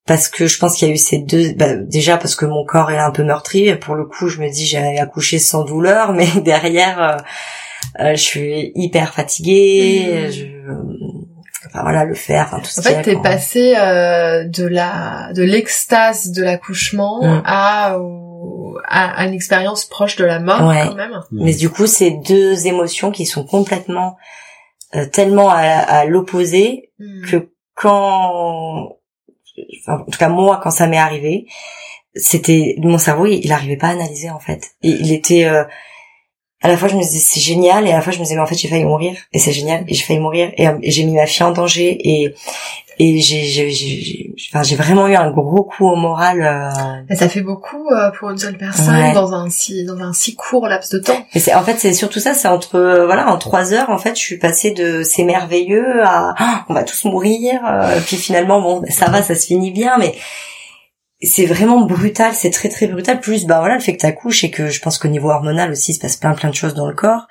parce 0.06 0.28
que 0.28 0.46
je 0.48 0.58
pense 0.58 0.76
qu'il 0.76 0.88
y 0.88 0.90
a 0.90 0.94
eu 0.94 0.98
ces 0.98 1.18
deux 1.18 1.52
bah, 1.54 1.76
déjà 1.76 2.16
parce 2.18 2.34
que 2.34 2.44
mon 2.44 2.64
corps 2.64 2.90
est 2.90 2.98
un 2.98 3.12
peu 3.12 3.22
meurtri 3.22 3.68
et 3.68 3.76
pour 3.76 3.94
le 3.94 4.04
coup 4.04 4.28
je 4.28 4.40
me 4.40 4.50
dis 4.50 4.66
j'ai 4.66 4.98
accouché 4.98 5.38
sans 5.38 5.62
douleur 5.64 6.12
mais 6.18 6.26
derrière 6.42 7.20
euh, 8.00 8.10
je 8.16 8.20
suis 8.20 8.72
hyper 8.74 9.14
fatiguée 9.14 10.28
je 10.32 10.44
enfin 11.68 11.82
voilà 11.82 12.04
le 12.04 12.14
fer 12.14 12.46
enfin 12.48 12.58
tout 12.58 12.80
En 12.80 12.82
fait, 12.82 13.02
t'es 13.02 13.16
passé 13.22 13.76
euh, 13.76 14.44
de 14.48 14.66
la 14.66 15.30
de 15.34 15.42
l'extase 15.44 16.32
de 16.32 16.42
l'accouchement 16.42 17.20
Mm. 17.22 17.42
à, 17.46 17.96
au- 18.42 18.78
à 18.88 19.20
à 19.20 19.26
une 19.26 19.34
expérience 19.34 19.84
proche 19.84 20.16
de 20.16 20.24
la 20.24 20.40
mort 20.40 20.66
Ouais. 20.68 20.84
quand 20.86 20.94
même. 20.96 21.20
mais 21.30 21.54
du 21.54 21.68
coup 21.70 21.86
c'est 21.86 22.10
deux 22.10 22.66
émotions 22.66 23.10
qui 23.10 23.24
sont 23.26 23.44
complètement 23.44 24.16
euh, 24.94 25.06
tellement 25.06 25.48
à, 25.50 25.60
à 25.60 26.04
l'opposé 26.04 26.90
Mm. 26.98 27.26
que 27.28 27.48
quand 27.74 28.96
enfin, 29.82 30.04
en 30.06 30.10
tout 30.10 30.18
cas 30.18 30.28
moi 30.28 30.60
quand 30.62 30.70
ça 30.70 30.86
m'est 30.86 30.98
arrivé 30.98 31.46
c'était 32.14 32.74
mon 32.78 32.98
cerveau 32.98 33.26
il, 33.26 33.44
il 33.44 33.52
arrivait 33.52 33.76
pas 33.76 33.88
à 33.88 33.92
analyser 33.92 34.30
en 34.30 34.38
fait 34.40 34.72
il, 34.82 35.06
il 35.06 35.12
était 35.12 35.44
euh, 35.46 35.64
à 36.62 36.68
la 36.68 36.76
fois 36.76 36.88
je 36.88 36.94
me 36.96 37.00
disais 37.02 37.18
c'est 37.20 37.40
génial 37.40 37.86
et 37.86 37.92
à 37.92 37.96
la 37.96 38.00
fois 38.02 38.12
je 38.12 38.18
me 38.18 38.24
disais 38.24 38.34
mais 38.36 38.40
en 38.42 38.46
fait 38.46 38.56
j'ai 38.56 38.68
failli 38.68 38.84
mourir 38.84 39.14
et 39.32 39.38
c'est 39.38 39.52
génial 39.52 39.84
et 39.88 39.94
j'ai 39.94 40.04
failli 40.04 40.20
mourir 40.20 40.50
et, 40.56 40.68
euh, 40.68 40.72
et 40.82 40.90
j'ai 40.90 41.04
mis 41.04 41.12
ma 41.14 41.26
fille 41.26 41.42
en 41.44 41.50
danger 41.52 41.96
et 42.08 42.34
et 42.98 43.20
j'ai 43.20 43.42
j'ai 43.44 44.30
enfin, 44.52 44.62
j'ai 44.62 44.76
vraiment 44.76 45.08
eu 45.08 45.14
un 45.14 45.30
gros 45.30 45.64
coup 45.64 45.88
au 45.88 45.96
moral 45.96 46.42
euh, 47.10 47.14
ça 47.16 47.28
fait 47.28 47.40
beaucoup 47.40 47.88
euh, 47.90 48.10
pour 48.18 48.30
une 48.30 48.36
seule 48.38 48.56
personne 48.58 48.94
Ouais. 48.94 49.12
dans 49.14 49.32
un 49.32 49.48
si 49.48 49.84
dans 49.84 49.98
un 49.98 50.12
si 50.12 50.34
court 50.36 50.68
laps 50.68 50.90
de 50.92 50.98
temps. 50.98 51.26
Et 51.34 51.40
c'est 51.40 51.54
en 51.54 51.62
fait 51.62 51.78
c'est 51.78 51.94
surtout 51.94 52.20
ça, 52.20 52.34
c'est 52.34 52.48
entre 52.48 52.76
euh, 52.76 53.06
voilà 53.06 53.28
en 53.32 53.38
trois 53.38 53.72
heures 53.72 53.88
en 53.90 53.96
fait 53.98 54.14
je 54.14 54.20
suis 54.20 54.38
passée 54.38 54.72
de 54.72 55.02
c'est 55.02 55.24
merveilleux 55.24 56.02
à 56.04 56.34
Ah, 56.38 56.64
on 56.68 56.74
va 56.74 56.84
tous 56.84 57.04
mourir 57.06 57.60
euh, 57.66 57.98
puis 58.06 58.16
finalement 58.18 58.60
bon 58.60 58.82
ça 58.90 59.06
va 59.10 59.22
ça 59.22 59.34
se 59.34 59.46
finit 59.46 59.70
bien 59.70 59.96
mais 59.98 60.14
c'est 61.22 61.46
vraiment 61.46 61.82
brutal 61.82 62.32
c'est 62.34 62.50
très 62.50 62.68
très 62.68 62.86
brutal. 62.86 63.20
Plus 63.20 63.46
bah 63.46 63.60
voilà 63.60 63.74
le 63.74 63.80
fait 63.80 63.94
que 63.94 64.00
t'accouches 64.00 64.44
et 64.44 64.50
que 64.50 64.68
je 64.68 64.80
pense 64.80 64.98
qu'au 64.98 65.08
niveau 65.08 65.30
hormonal 65.30 65.70
aussi 65.70 65.92
il 65.92 65.94
se 65.94 66.00
passe 66.00 66.16
plein 66.16 66.34
plein 66.34 66.50
de 66.50 66.54
choses 66.54 66.74
dans 66.74 66.86
le 66.86 66.94
corps. 66.94 67.28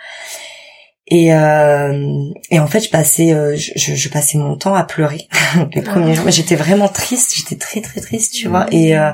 Et 1.07 1.33
euh, 1.33 2.29
et 2.49 2.59
en 2.59 2.67
fait 2.67 2.79
je 2.79 2.89
passais 2.89 3.33
euh, 3.33 3.55
je, 3.57 4.09
passais 4.09 4.37
mon 4.37 4.55
temps 4.55 4.75
à 4.75 4.85
pleurer 4.85 5.27
les 5.75 5.81
premiers 5.81 6.15
jours. 6.15 6.29
J'étais 6.29 6.55
vraiment 6.55 6.87
triste 6.87 7.33
j'étais 7.35 7.57
très 7.57 7.81
très 7.81 7.99
triste 7.99 8.33
tu 8.33 8.47
vois. 8.47 8.65
Et 8.71 8.97
euh, 8.97 9.11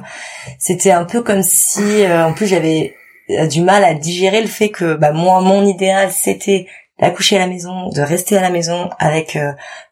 c'était 0.59 0.91
un 0.91 1.05
peu 1.05 1.21
comme 1.23 1.41
si 1.41 2.03
euh, 2.03 2.27
en 2.27 2.33
plus 2.33 2.45
j'avais 2.45 2.93
euh, 3.31 3.47
du 3.47 3.61
mal 3.61 3.83
à 3.83 3.95
digérer 3.95 4.41
le 4.41 4.47
fait 4.47 4.69
que 4.69 4.93
bah 4.93 5.11
moi 5.11 5.41
mon 5.41 5.65
idéal 5.65 6.11
c'était 6.11 6.67
d'accoucher 6.99 7.37
à 7.37 7.39
la 7.39 7.47
maison 7.47 7.89
de 7.89 8.01
rester 8.01 8.37
à 8.37 8.41
la 8.41 8.51
maison 8.51 8.91
avec 8.99 9.37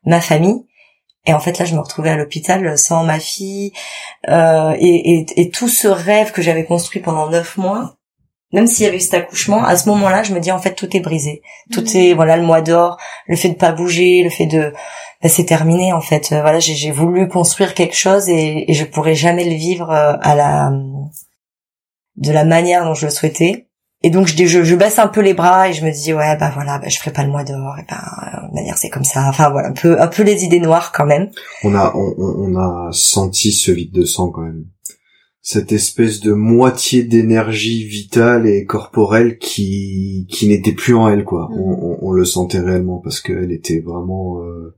ma 0.05 0.21
famille 0.21 0.65
et 1.25 1.33
en 1.33 1.39
fait 1.39 1.57
là 1.59 1.65
je 1.65 1.75
me 1.75 1.79
retrouvais 1.79 2.09
à 2.11 2.15
l'hôpital 2.17 2.77
sans 2.77 3.03
ma 3.03 3.19
fille 3.19 3.71
euh, 4.29 4.75
et, 4.79 5.19
et, 5.19 5.25
et 5.37 5.49
tout 5.49 5.69
ce 5.69 5.87
rêve 5.87 6.31
que 6.31 6.41
j'avais 6.41 6.65
construit 6.65 7.01
pendant 7.01 7.29
neuf 7.29 7.57
mois 7.57 7.95
même 8.53 8.67
s'il 8.67 8.85
y 8.85 8.87
avait 8.87 8.97
eu 8.97 9.01
cet 9.01 9.15
accouchement 9.15 9.63
à 9.65 9.75
ce 9.75 9.89
moment-là 9.89 10.23
je 10.23 10.33
me 10.33 10.39
dis 10.39 10.51
en 10.51 10.59
fait 10.59 10.75
tout 10.75 10.95
est 10.95 11.01
brisé. 11.01 11.41
Tout 11.73 11.81
Mhm. 11.81 11.95
est 11.95 12.13
voilà 12.13 12.37
le 12.37 12.43
mois 12.43 12.61
d'or 12.61 12.97
le 13.27 13.35
fait 13.35 13.49
de 13.49 13.55
pas 13.55 13.71
bouger 13.71 14.21
le 14.23 14.29
fait 14.29 14.45
de 14.45 14.71
bah, 15.21 15.29
c'est 15.29 15.45
terminé 15.45 15.91
en 15.93 16.01
fait. 16.01 16.31
Euh, 16.31 16.41
voilà 16.41 16.59
j'ai 16.59 16.75
j'ai 16.75 16.91
voulu 16.91 17.27
construire 17.27 17.73
quelque 17.73 17.95
chose 17.95 18.29
et, 18.29 18.69
et 18.69 18.73
je 18.73 18.85
pourrais 18.85 19.15
jamais 19.15 19.43
le 19.43 19.55
vivre 19.55 19.89
euh, 19.91 20.15
à 20.21 20.35
la 20.35 20.71
de 22.15 22.31
la 22.31 22.45
manière 22.45 22.85
dont 22.85 22.93
je 22.93 23.05
le 23.07 23.11
souhaitais 23.11 23.67
et 24.05 24.09
donc 24.11 24.27
je, 24.27 24.45
je, 24.45 24.63
je 24.63 24.75
baisse 24.75 24.99
un 24.99 25.07
peu 25.07 25.21
les 25.21 25.33
bras 25.33 25.67
et 25.69 25.73
je 25.73 25.83
me 25.83 25.91
dis 25.91 26.13
ouais 26.13 26.37
bah 26.39 26.51
voilà 26.53 26.77
bah, 26.79 26.87
je 26.89 26.97
ferai 26.99 27.11
pas 27.11 27.23
le 27.23 27.31
mois 27.31 27.43
d'or 27.43 27.75
et 27.79 27.85
ben 27.89 27.97
euh, 27.97 28.47
de 28.49 28.53
manière 28.53 28.77
c'est 28.77 28.89
comme 28.89 29.03
ça 29.03 29.25
enfin 29.27 29.49
voilà 29.49 29.69
un 29.69 29.73
peu 29.73 29.99
un 29.99 30.07
peu 30.07 30.23
les 30.23 30.43
idées 30.43 30.59
noires 30.59 30.91
quand 30.93 31.05
même 31.07 31.29
On 31.63 31.73
a 31.75 31.91
on, 31.95 32.13
on- 32.17 32.55
a 32.57 32.89
senti 32.91 33.51
ce 33.51 33.71
vide 33.71 33.91
de 33.91 34.05
sang 34.05 34.29
quand 34.29 34.43
même. 34.43 34.65
Cette 35.41 35.71
espèce 35.71 36.21
de 36.21 36.33
moitié 36.33 37.03
d'énergie 37.03 37.83
vitale 37.87 38.47
et 38.47 38.65
corporelle 38.65 39.37
qui 39.37 40.25
qui 40.31 40.47
n'était 40.47 40.71
plus 40.73 40.95
en 40.95 41.07
elle 41.09 41.23
quoi. 41.23 41.49
Mhm. 41.51 41.59
On, 41.61 41.71
on- 41.71 41.97
on 42.07 42.11
le 42.11 42.25
sentait 42.25 42.59
réellement 42.59 42.99
parce 43.03 43.21
qu'elle 43.21 43.51
était 43.51 43.79
vraiment 43.85 44.41
euh, 44.43 44.75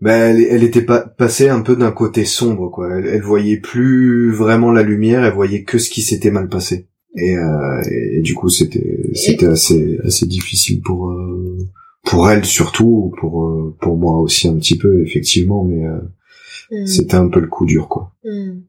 ben, 0.00 0.36
elle, 0.36 0.42
elle 0.48 0.62
était 0.62 0.82
pas 0.82 1.00
passée 1.00 1.48
un 1.48 1.60
peu 1.62 1.74
d'un 1.74 1.90
côté 1.90 2.24
sombre 2.24 2.70
quoi. 2.70 2.88
Elle, 2.96 3.06
elle 3.06 3.22
voyait 3.22 3.58
plus 3.58 4.30
vraiment 4.32 4.70
la 4.70 4.82
lumière, 4.84 5.24
elle 5.24 5.34
voyait 5.34 5.64
que 5.64 5.78
ce 5.78 5.90
qui 5.90 6.02
s'était 6.02 6.30
mal 6.30 6.48
passé. 6.48 6.88
Et, 7.16 7.36
euh, 7.36 7.82
et, 7.90 8.20
du 8.20 8.34
coup 8.34 8.48
c'était 8.48 9.10
c'était 9.14 9.46
assez 9.46 9.98
assez 10.04 10.26
difficile 10.26 10.82
pour 10.82 11.08
euh, 11.10 11.56
pour 12.04 12.30
elle 12.30 12.44
surtout 12.44 13.12
pour 13.18 13.46
euh, 13.46 13.74
pour 13.80 13.96
moi 13.96 14.18
aussi 14.18 14.46
un 14.46 14.56
petit 14.56 14.76
peu 14.76 15.02
effectivement 15.02 15.64
mais 15.64 15.86
euh, 15.86 15.98
Mm. 16.70 16.86
c'était 16.86 17.14
un 17.14 17.28
peu 17.28 17.40
le 17.40 17.46
coup 17.48 17.64
dur 17.64 17.88
quoi. 17.88 18.12
Mm. 18.24 18.60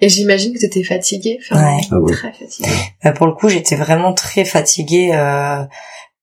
Et 0.00 0.08
j'imagine 0.08 0.54
que 0.54 0.58
t'étais 0.58 0.82
fatiguée, 0.82 1.38
enfin, 1.42 1.62
Ouais. 1.62 1.80
Ah 1.90 2.00
ouais. 2.00 2.12
très 2.12 2.32
fatiguée. 2.32 2.70
Euh, 3.04 3.12
pour 3.12 3.26
le 3.26 3.34
coup 3.34 3.48
j'étais 3.48 3.76
vraiment 3.76 4.14
très 4.14 4.44
fatiguée 4.44 5.10
euh, 5.12 5.62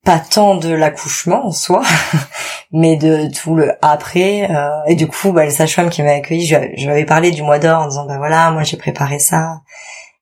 pas 0.04 0.20
tant 0.20 0.56
de 0.56 0.70
l'accouchement 0.70 1.46
en 1.46 1.52
soi 1.52 1.84
mais 2.72 2.96
de 2.96 3.32
tout 3.32 3.56
le 3.56 3.74
après 3.84 4.50
euh, 4.50 4.70
et 4.88 4.96
du 4.96 5.08
coup 5.08 5.32
bah, 5.32 5.46
le 5.46 5.52
sage-femme 5.52 5.90
qui 5.90 6.02
m'a 6.02 6.14
accueilli 6.14 6.48
je, 6.48 6.56
je 6.78 6.84
lui 6.86 6.92
avais 6.92 7.06
parlé 7.06 7.30
du 7.32 7.44
mois 7.44 7.60
d'or 7.60 7.82
en 7.82 7.88
disant 7.88 8.06
bah 8.08 8.18
voilà 8.18 8.50
moi 8.52 8.64
j'ai 8.64 8.78
préparé 8.78 9.20
ça 9.20 9.62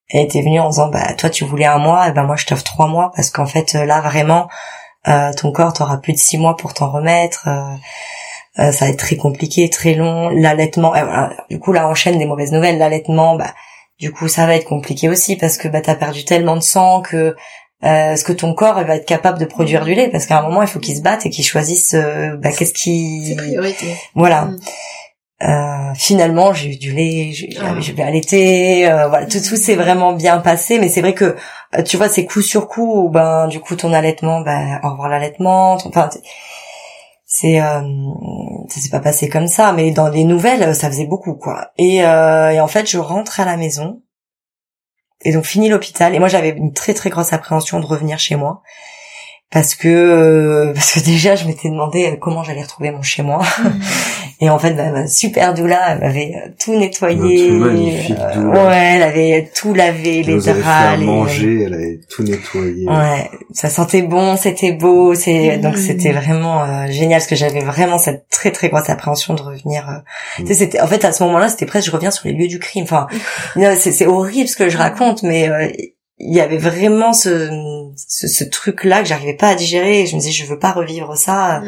elle 0.09 0.21
était 0.25 0.41
venue 0.41 0.59
en 0.59 0.69
disant 0.69 0.87
bah 0.89 1.13
toi 1.13 1.29
tu 1.29 1.43
voulais 1.43 1.65
un 1.65 1.79
mois 1.79 2.07
et 2.07 2.11
ben 2.11 2.23
moi 2.23 2.35
je 2.35 2.45
t'offre 2.45 2.63
trois 2.63 2.87
mois 2.87 3.11
parce 3.15 3.29
qu'en 3.29 3.45
fait 3.45 3.75
euh, 3.75 3.85
là 3.85 4.01
vraiment 4.01 4.47
euh, 5.07 5.31
ton 5.33 5.51
corps 5.51 5.73
t'aura 5.73 5.97
plus 5.97 6.13
de 6.13 6.17
six 6.17 6.37
mois 6.37 6.55
pour 6.55 6.73
t'en 6.73 6.89
remettre 6.91 7.47
euh, 7.47 7.75
euh, 8.59 8.71
ça 8.71 8.85
va 8.85 8.91
être 8.91 8.99
très 8.99 9.17
compliqué 9.17 9.69
très 9.69 9.93
long 9.93 10.29
l'allaitement 10.29 10.95
et 10.95 11.01
voilà. 11.03 11.31
du 11.49 11.59
coup 11.59 11.73
là 11.73 11.87
enchaîne 11.87 12.17
des 12.17 12.25
mauvaises 12.25 12.51
nouvelles 12.51 12.77
l'allaitement 12.77 13.35
bah 13.35 13.53
du 13.99 14.11
coup 14.11 14.27
ça 14.27 14.45
va 14.45 14.55
être 14.55 14.65
compliqué 14.67 15.09
aussi 15.09 15.35
parce 15.35 15.57
que 15.57 15.67
bah 15.67 15.81
t'as 15.81 15.95
perdu 15.95 16.23
tellement 16.25 16.55
de 16.55 16.61
sang 16.61 17.01
que 17.01 17.35
euh, 17.83 18.13
est-ce 18.13 18.23
que 18.23 18.33
ton 18.33 18.55
corps 18.55 18.83
va 18.83 18.95
être 18.95 19.05
capable 19.05 19.37
de 19.37 19.45
produire 19.45 19.85
du 19.85 19.93
lait 19.93 20.09
parce 20.09 20.25
qu'à 20.25 20.39
un 20.39 20.41
moment 20.41 20.61
il 20.63 20.67
faut 20.67 20.79
qu'il 20.79 20.95
se 20.95 21.01
batte 21.01 21.25
et 21.25 21.29
qu'il 21.29 21.45
choisisse 21.45 21.93
euh, 21.93 22.35
bah, 22.37 22.51
qu'est-ce 22.51 22.73
qui 22.73 23.25
C'est 23.27 23.35
priorité. 23.35 23.85
voilà 24.15 24.45
Mm. 24.45 24.57
Euh, 25.43 25.93
finalement 25.95 26.51
j'ai 26.53 26.73
eu 26.73 26.77
du 26.77 26.93
lait 26.93 27.31
j'ai 27.31 27.49
Ah. 27.61 27.75
j'ai 27.79 28.01
allaité 28.01 28.89
euh, 28.89 29.07
voilà 29.07 29.25
tout 29.27 29.39
tout 29.39 29.55
s'est 29.55 29.75
vraiment 29.75 30.13
bien 30.13 30.39
passé 30.39 30.79
mais 30.79 30.89
c'est 30.89 31.01
vrai 31.01 31.13
que 31.13 31.35
euh, 31.75 31.83
tu 31.83 31.95
vois 31.97 32.09
c'est 32.09 32.25
coup 32.25 32.41
sur 32.41 32.67
coup 32.67 33.05
où, 33.05 33.09
ben 33.09 33.47
du 33.47 33.59
coup 33.59 33.75
ton 33.75 33.93
allaitement 33.93 34.41
ben 34.41 34.79
au 34.83 34.89
revoir 34.89 35.09
l'allaitement 35.09 35.73
enfin 35.73 36.09
c'est- 37.25 37.61
euh, 37.61 37.81
ça 38.69 38.79
s'est 38.81 38.89
pas 38.89 38.99
passé 38.99 39.29
comme 39.29 39.47
ça 39.47 39.73
mais 39.73 39.91
dans 39.91 40.07
les 40.09 40.23
nouvelles 40.23 40.73
ça 40.73 40.87
faisait 40.89 41.05
beaucoup 41.05 41.35
quoi. 41.35 41.71
Et, 41.77 42.03
euh, 42.03 42.51
et 42.51 42.59
en 42.59 42.67
fait 42.67 42.89
je 42.89 42.97
rentre 42.97 43.39
à 43.39 43.45
la 43.45 43.57
maison. 43.57 44.01
Et 45.25 45.33
donc 45.33 45.45
fini 45.45 45.67
l'hôpital. 45.67 46.13
Et 46.15 46.19
moi 46.19 46.27
j'avais 46.29 46.49
une 46.49 46.73
très 46.73 46.93
très 46.93 47.09
grosse 47.09 47.33
appréhension 47.33 47.79
de 47.79 47.85
revenir 47.85 48.17
chez 48.19 48.35
moi 48.35 48.61
parce 49.51 49.75
que 49.75 49.87
euh, 49.87 50.73
parce 50.73 50.93
que 50.93 50.99
déjà 50.99 51.35
je 51.35 51.45
m'étais 51.45 51.69
demandé 51.69 52.05
euh, 52.11 52.15
comment 52.19 52.43
j'allais 52.43 52.63
retrouver 52.63 52.91
mon 52.91 53.01
chez 53.01 53.23
moi 53.23 53.41
Mm. 53.59 53.69
et 54.41 54.49
en 54.51 54.59
fait, 54.59 54.73
bah, 54.73 54.91
ma 54.91 55.07
super 55.07 55.53
doula, 55.55 55.79
elle 55.93 55.99
m'avait 55.99 56.33
euh, 56.35 56.49
tout 56.63 56.77
nettoyé. 56.77 57.49
Magnifique 57.51 58.15
Euh, 58.19 58.35
doula. 58.35 58.67
ouais, 58.67 58.91
elle 58.95 59.03
avait 59.03 59.49
tout 59.55 59.73
lavé, 59.73 60.19
Elle 60.19 60.25
les 60.27 60.33
nous 60.35 60.47
avait 60.49 60.59
fait 60.59 60.63
draps. 60.65 60.93
à 60.93 60.97
manger, 60.97 61.63
elle 61.65 61.73
avait 61.73 61.99
tout 62.09 62.23
nettoyé. 62.23 62.87
Ouais, 62.87 63.31
ça 63.53 63.69
sentait 63.69 64.03
bon, 64.03 64.35
c'était 64.37 64.73
beau, 64.73 65.15
c'est 65.15 65.57
Mm. 65.57 65.61
donc 65.61 65.77
c'était 65.77 66.11
vraiment 66.11 66.63
euh, 66.63 66.87
génial 66.89 67.19
parce 67.19 67.27
que 67.29 67.35
j'avais 67.35 67.61
vraiment 67.61 67.97
cette 67.97 68.27
très 68.29 68.51
très 68.51 68.69
grosse 68.69 68.89
appréhension 68.89 69.33
de 69.33 69.41
revenir. 69.41 69.87
euh, 69.89 70.41
Mm. 70.41 70.45
tu 70.45 70.47
sais, 70.47 70.53
c'était 70.53 70.81
en 70.81 70.87
fait 70.87 71.03
à 71.05 71.11
ce 71.13 71.23
moment-là, 71.23 71.47
c'était 71.49 71.65
presque 71.65 71.87
je 71.87 71.91
reviens 71.91 72.11
sur 72.11 72.27
les 72.27 72.33
lieux 72.33 72.47
du 72.47 72.59
crime. 72.59 72.83
Enfin, 72.83 73.07
non, 73.55 73.73
c'est 73.79 73.91
c'est 73.91 74.05
horrible 74.07 74.49
ce 74.49 74.57
que 74.57 74.69
je 74.69 74.77
raconte, 74.77 75.23
mais 75.23 75.49
euh, 75.49 75.67
il 76.19 76.35
y 76.35 76.41
avait 76.41 76.57
vraiment 76.57 77.13
ce, 77.13 77.49
ce, 77.95 78.27
ce 78.27 78.43
truc-là 78.43 79.01
que 79.01 79.07
j'arrivais 79.07 79.35
pas 79.35 79.49
à 79.49 79.55
digérer. 79.55 80.01
Et 80.01 80.07
je 80.07 80.15
me 80.15 80.21
disais, 80.21 80.31
je 80.31 80.45
veux 80.45 80.59
pas 80.59 80.71
revivre 80.71 81.15
ça. 81.17 81.61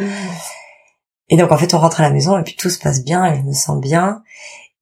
Et 1.29 1.37
donc 1.37 1.51
en 1.51 1.57
fait, 1.57 1.73
on 1.73 1.79
rentre 1.79 2.01
à 2.01 2.03
la 2.03 2.09
maison 2.09 2.37
et 2.37 2.43
puis 2.43 2.55
tout 2.55 2.69
se 2.69 2.79
passe 2.79 3.03
bien 3.03 3.25
et 3.25 3.37
je 3.37 3.43
me 3.43 3.53
sens 3.53 3.79
bien. 3.79 4.23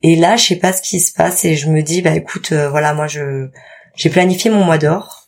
Et 0.02 0.16
là, 0.16 0.38
je 0.38 0.46
sais 0.46 0.56
pas 0.56 0.74
ce 0.74 0.82
qui 0.82 1.00
se 1.00 1.12
passe 1.12 1.44
et 1.44 1.56
je 1.56 1.70
me 1.70 1.82
dis, 1.82 2.02
bah 2.02 2.16
écoute, 2.16 2.52
euh, 2.52 2.70
voilà, 2.70 2.94
moi 2.94 3.08
je 3.08 3.50
j'ai 3.96 4.10
planifié 4.10 4.52
mon 4.52 4.64
mois 4.64 4.78
d'or. 4.78 5.27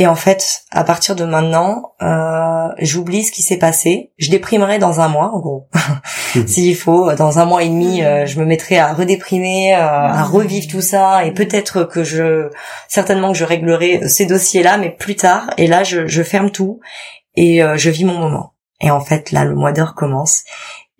Et 0.00 0.06
en 0.06 0.14
fait, 0.14 0.62
à 0.70 0.84
partir 0.84 1.16
de 1.16 1.24
maintenant, 1.24 1.94
euh, 2.02 2.68
j'oublie 2.78 3.24
ce 3.24 3.32
qui 3.32 3.42
s'est 3.42 3.58
passé. 3.58 4.12
Je 4.16 4.30
déprimerai 4.30 4.78
dans 4.78 5.00
un 5.00 5.08
mois, 5.08 5.32
en 5.34 5.40
gros. 5.40 5.68
S'il 6.46 6.76
faut, 6.76 7.12
dans 7.14 7.40
un 7.40 7.44
mois 7.44 7.64
et 7.64 7.68
demi, 7.68 8.04
euh, 8.04 8.24
je 8.24 8.38
me 8.38 8.46
mettrai 8.46 8.78
à 8.78 8.92
redéprimer, 8.92 9.74
euh, 9.74 9.80
à 9.80 10.22
revivre 10.22 10.68
tout 10.68 10.80
ça. 10.80 11.24
Et 11.26 11.32
peut-être 11.32 11.82
que 11.82 12.04
je, 12.04 12.48
certainement 12.86 13.32
que 13.32 13.38
je 13.38 13.44
réglerai 13.44 14.08
ces 14.08 14.24
dossiers-là, 14.24 14.78
mais 14.78 14.90
plus 14.90 15.16
tard. 15.16 15.50
Et 15.58 15.66
là, 15.66 15.82
je, 15.82 16.06
je 16.06 16.22
ferme 16.22 16.52
tout 16.52 16.78
et 17.34 17.60
euh, 17.64 17.76
je 17.76 17.90
vis 17.90 18.04
mon 18.04 18.18
moment. 18.18 18.54
Et 18.80 18.92
en 18.92 19.00
fait, 19.00 19.32
là, 19.32 19.44
le 19.44 19.56
mois 19.56 19.72
d'or 19.72 19.96
commence. 19.96 20.44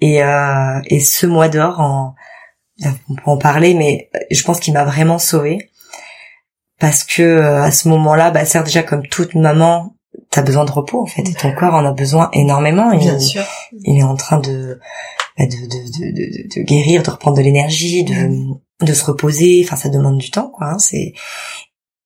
Et, 0.01 0.25
euh, 0.25 0.81
et 0.87 0.99
ce 0.99 1.25
mois 1.27 1.49
d'or, 1.49 1.79
en, 1.79 2.15
on 3.09 3.15
peut 3.15 3.31
en 3.31 3.39
parler, 3.39 3.75
mais 3.75 4.11
je 4.33 4.43
pense 4.43 4.59
qu'il 4.59 4.75
m'a 4.75 4.85
vraiment 4.85 5.21
sauvée 5.21 5.71
parce 6.81 7.05
que 7.05 7.23
euh, 7.23 7.63
à 7.63 7.71
ce 7.71 7.89
moment-là, 7.89 8.31
bah 8.31 8.45
certes 8.45 8.67
déjà 8.67 8.83
comme 8.83 9.07
toute 9.07 9.35
maman, 9.35 9.95
t'as 10.31 10.43
besoin 10.43 10.65
de 10.65 10.71
repos 10.71 11.03
en 11.03 11.07
fait, 11.07 11.23
et 11.23 11.35
ton 11.35 11.53
corps 11.53 11.75
en 11.75 11.85
a 11.85 11.93
besoin 11.93 12.31
énormément. 12.33 12.95
Bien 12.97 13.15
il, 13.15 13.21
sûr. 13.21 13.45
il 13.85 13.99
est 13.99 14.03
en 14.03 14.17
train 14.17 14.39
de, 14.39 14.79
bah, 15.39 15.47
de, 15.47 15.51
de, 15.51 15.57
de, 15.57 16.13
de, 16.13 16.55
de 16.57 16.63
guérir, 16.63 17.03
de 17.03 17.11
reprendre 17.11 17.37
de 17.37 17.43
l'énergie, 17.43 18.05
de, 18.05 18.85
de 18.85 18.93
se 18.93 19.05
reposer. 19.05 19.63
Enfin, 19.65 19.77
ça 19.77 19.89
demande 19.89 20.19
du 20.19 20.31
temps, 20.31 20.51
quoi. 20.51 20.69
hein, 20.69 20.79
c'est 20.79 21.13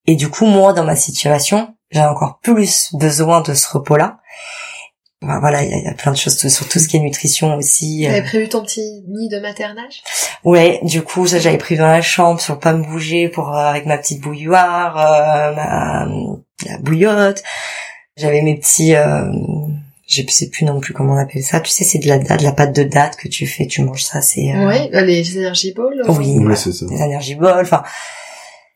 et 0.06 0.16
du 0.16 0.28
coup, 0.28 0.46
moi, 0.46 0.72
dans 0.72 0.84
ma 0.84 0.96
situation, 0.96 1.74
j'ai 1.90 2.00
encore 2.00 2.40
plus 2.42 2.90
besoin 2.94 3.40
de 3.40 3.54
ce 3.54 3.68
repos-là. 3.68 4.18
Bah, 5.22 5.38
voilà, 5.40 5.62
il 5.62 5.70
y, 5.70 5.74
a- 5.74 5.78
il 5.78 5.84
y 5.84 5.88
a 5.88 5.94
plein 5.94 6.12
de 6.12 6.16
choses 6.16 6.36
sur 6.48 6.68
tout 6.68 6.78
ce 6.78 6.88
qui 6.88 6.96
est 6.96 7.00
nutrition 7.00 7.54
aussi. 7.56 8.04
euh, 8.06 8.10
T'avais 8.10 8.22
prévu 8.22 8.48
ton 8.48 8.62
petit 8.62 9.02
nid 9.08 9.28
de 9.28 9.38
maternage? 9.38 10.02
Ouais, 10.44 10.80
du 10.82 11.02
coup, 11.02 11.26
ça 11.26 11.38
j'avais 11.38 11.58
pris 11.58 11.76
dans 11.76 11.86
la 11.86 12.02
chambre 12.02 12.40
sur 12.40 12.58
pas 12.58 12.72
me 12.72 12.82
bouger 12.82 13.28
pour 13.28 13.48
euh, 13.56 13.60
avec 13.70 13.86
ma 13.86 13.98
petite 13.98 14.20
bouilloire, 14.20 14.98
euh, 14.98 15.54
ma 15.54 16.06
la 16.66 16.78
bouillotte. 16.78 17.42
J'avais 18.16 18.42
mes 18.42 18.56
petits 18.58 18.94
euh, 18.94 19.30
je 20.08 20.22
sais 20.28 20.48
plus 20.50 20.64
non 20.66 20.80
plus 20.80 20.92
comment 20.92 21.14
on 21.14 21.18
appelle 21.18 21.42
ça. 21.42 21.60
Tu 21.60 21.70
sais, 21.70 21.84
c'est 21.84 21.98
de 21.98 22.08
la 22.08 22.18
date, 22.18 22.40
de 22.40 22.44
la 22.44 22.52
pâte 22.52 22.74
de 22.74 22.82
date 22.82 23.16
que 23.16 23.28
tu 23.28 23.46
fais, 23.46 23.66
tu 23.66 23.82
manges 23.82 24.02
ça, 24.04 24.20
c'est 24.20 24.52
euh, 24.52 24.66
Ouais, 24.66 24.90
euh, 24.92 25.00
les 25.02 25.38
Energy 25.38 25.72
Balls. 25.72 26.02
euh, 26.06 26.12
oui, 26.12 26.36
Ouais, 26.38 26.56
c'est 26.56 26.72
ça. 26.72 26.84
des 26.86 27.00
énergies 27.00 27.36
bol, 27.36 27.60
enfin. 27.60 27.82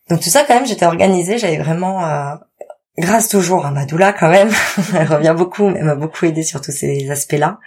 Donc 0.09 0.21
tout 0.21 0.31
ça 0.31 0.45
quand 0.47 0.55
même, 0.55 0.67
j'étais 0.67 0.87
organisée, 0.87 1.37
j'avais 1.39 1.59
vraiment 1.59 2.05
euh, 2.07 2.35
grâce 2.99 3.29
toujours 3.29 3.67
à 3.67 3.71
ma 3.71 3.85
doula 3.87 4.13
quand 4.13 4.29
même, 4.29 4.51
elle 4.95 5.07
revient 5.09 5.35
beaucoup, 5.37 5.69
elle 5.69 5.85
m'a 5.85 5.95
beaucoup 5.95 6.25
aidé 6.27 6.43
sur 6.43 6.61
tous 6.61 6.73
ces 6.73 7.11
aspects-là. 7.11 7.59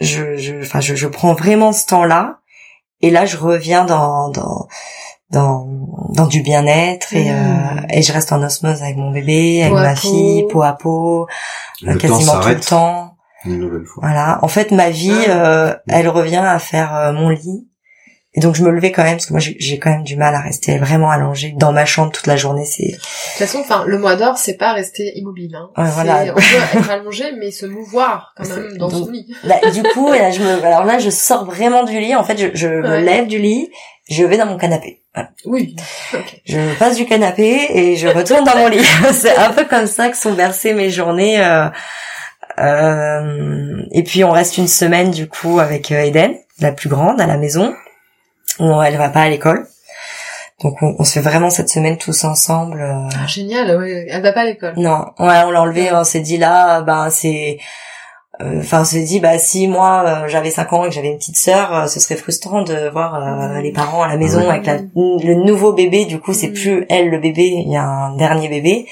Je, 0.00 0.36
je, 0.36 0.60
enfin, 0.60 0.80
je, 0.80 0.94
je 0.94 1.06
prends 1.06 1.34
vraiment 1.34 1.72
ce 1.72 1.86
temps-là, 1.86 2.38
et 3.00 3.10
là, 3.10 3.26
je 3.26 3.36
reviens 3.36 3.84
dans 3.84 4.28
dans 4.30 4.68
dans, 5.30 5.66
dans 6.10 6.26
du 6.26 6.42
bien-être 6.42 7.12
et, 7.14 7.30
Mm. 7.30 7.34
euh, 7.34 7.80
et 7.90 8.02
je 8.02 8.12
reste 8.12 8.30
en 8.32 8.42
osmose 8.42 8.82
avec 8.82 8.96
mon 8.96 9.10
bébé, 9.10 9.62
avec 9.62 9.72
Peau 9.72 9.80
ma 9.80 9.90
peau. 9.94 9.96
fille, 10.00 10.46
peau 10.50 10.62
à 10.62 10.72
peau, 10.74 11.26
Le 11.82 11.96
quasiment 11.96 12.40
tout 12.40 12.48
le 12.48 12.60
temps. 12.60 13.16
une 13.44 13.58
nouvelle 13.58 13.84
fois. 13.84 14.02
Voilà. 14.06 14.38
En 14.42 14.48
fait, 14.48 14.70
ma 14.70 14.90
vie, 14.90 15.12
Ah. 15.28 15.30
euh, 15.46 15.74
elle 15.88 16.08
revient 16.08 16.36
à 16.44 16.58
faire 16.58 16.94
euh, 16.94 17.12
mon 17.12 17.30
lit. 17.30 17.68
Et 18.36 18.40
donc, 18.40 18.56
je 18.56 18.64
me 18.64 18.70
levais 18.70 18.90
quand 18.90 19.04
même, 19.04 19.14
parce 19.14 19.26
que 19.26 19.32
moi, 19.32 19.40
j'ai 19.40 19.78
quand 19.78 19.90
même 19.90 20.02
du 20.02 20.16
mal 20.16 20.34
à 20.34 20.40
rester 20.40 20.76
vraiment 20.78 21.08
allongée 21.10 21.54
dans 21.56 21.70
ma 21.72 21.84
chambre 21.84 22.10
toute 22.10 22.26
la 22.26 22.34
journée. 22.34 22.64
C'est 22.64 22.82
De 22.88 22.90
toute 22.92 23.02
façon, 23.38 23.60
enfin, 23.60 23.84
le 23.86 23.96
mois 23.96 24.16
d'or, 24.16 24.38
c'est 24.38 24.56
pas 24.56 24.72
rester 24.72 25.12
immobile. 25.16 25.54
Hein. 25.56 25.70
Ouais, 25.76 25.88
voilà. 25.90 26.24
On 26.32 26.34
peut 26.34 26.78
être 26.78 26.90
allongé, 26.90 27.24
mais 27.38 27.52
se 27.52 27.64
mouvoir 27.66 28.34
quand 28.36 28.48
même 28.48 28.76
dans 28.76 28.88
donc- 28.88 29.06
son 29.06 29.12
lit. 29.12 29.32
Là, 29.44 29.60
du 29.72 29.82
coup, 29.84 30.10
là, 30.12 30.32
je 30.32 30.40
me, 30.40 30.64
alors 30.64 30.84
là, 30.84 30.98
je 30.98 31.10
sors 31.10 31.44
vraiment 31.44 31.84
du 31.84 31.98
lit. 32.00 32.16
En 32.16 32.24
fait, 32.24 32.36
je, 32.36 32.48
je 32.54 32.66
me 32.66 32.98
lève 32.98 33.28
du 33.28 33.38
lit, 33.38 33.70
je 34.10 34.24
vais 34.24 34.36
dans 34.36 34.46
mon 34.46 34.56
canapé. 34.58 35.00
Voilà. 35.14 35.30
Oui. 35.44 35.76
Ok. 36.14 36.40
Je 36.44 36.78
passe 36.78 36.96
du 36.96 37.06
canapé 37.06 37.66
et 37.70 37.96
je 37.96 38.08
retourne 38.08 38.44
dans 38.44 38.56
mon 38.56 38.66
lit. 38.68 38.84
C'est 39.12 39.36
un 39.36 39.50
peu 39.52 39.64
comme 39.64 39.86
ça 39.86 40.08
que 40.08 40.16
sont 40.16 40.32
bercées 40.34 40.74
mes 40.74 40.90
journées. 40.90 41.40
euh, 41.44 41.68
euh, 42.58 43.82
et 43.92 44.02
puis 44.02 44.24
on 44.24 44.30
reste 44.30 44.58
une 44.58 44.68
semaine 44.68 45.10
du 45.10 45.28
coup 45.28 45.58
avec 45.60 45.90
euh, 45.92 46.02
Eden, 46.02 46.34
la 46.60 46.72
plus 46.72 46.88
grande, 46.88 47.20
à 47.20 47.26
la 47.26 47.36
maison. 47.36 47.74
Où 48.60 48.82
elle 48.82 48.96
va 48.96 49.08
pas 49.08 49.22
à 49.22 49.28
l'école. 49.28 49.66
Donc 50.62 50.76
on, 50.82 50.94
on 50.98 51.04
se 51.04 51.12
fait 51.12 51.20
vraiment 51.20 51.50
cette 51.50 51.68
semaine 51.68 51.98
tous 51.98 52.24
ensemble. 52.24 52.80
euh, 52.80 53.08
Ah, 53.22 53.26
génial. 53.26 53.76
Ouais. 53.76 54.06
Elle 54.08 54.22
va 54.22 54.32
pas 54.32 54.42
à 54.42 54.44
l'école. 54.44 54.74
non, 54.76 55.06
ouais, 55.18 55.42
on 55.46 55.50
l'a 55.50 55.60
enlevé, 55.62 55.90
on 55.92 56.04
s'est 56.04 56.20
dit 56.20 56.38
là, 56.38 56.80
ben 56.82 57.10
c'est, 57.10 57.58
euh, 58.40 58.60
enfin 58.60 58.80
on 58.82 58.84
s'est 58.84 59.02
dit 59.02 59.18
bah 59.20 59.38
si 59.38 59.66
moi 59.68 60.04
euh, 60.24 60.28
j'avais 60.28 60.50
5 60.52 60.72
ans 60.72 60.84
et 60.84 60.88
que 60.88 60.94
j'avais 60.94 61.08
une 61.10 61.18
petite 61.18 61.36
sœur, 61.36 61.74
euh, 61.74 61.86
ce 61.86 61.98
serait 62.00 62.14
frustrant 62.16 62.62
de 62.62 62.88
voir 62.90 63.14
euh, 63.16 63.60
les 63.60 63.72
parents 63.72 64.02
à 64.02 64.08
la 64.08 64.16
maison 64.16 64.48
avec 64.48 64.64
la, 64.66 64.76
le 64.76 65.34
nouveau 65.44 65.72
bébé. 65.72 66.04
Du 66.04 66.20
coup 66.20 66.32
c'est 66.32 66.48
plus 66.52 66.86
elle 66.88 67.10
le 67.10 67.18
bébé, 67.18 67.46
il 67.46 67.70
y 67.72 67.76
a 67.76 67.84
un 67.84 68.16
dernier 68.16 68.48
bébé 68.48 68.86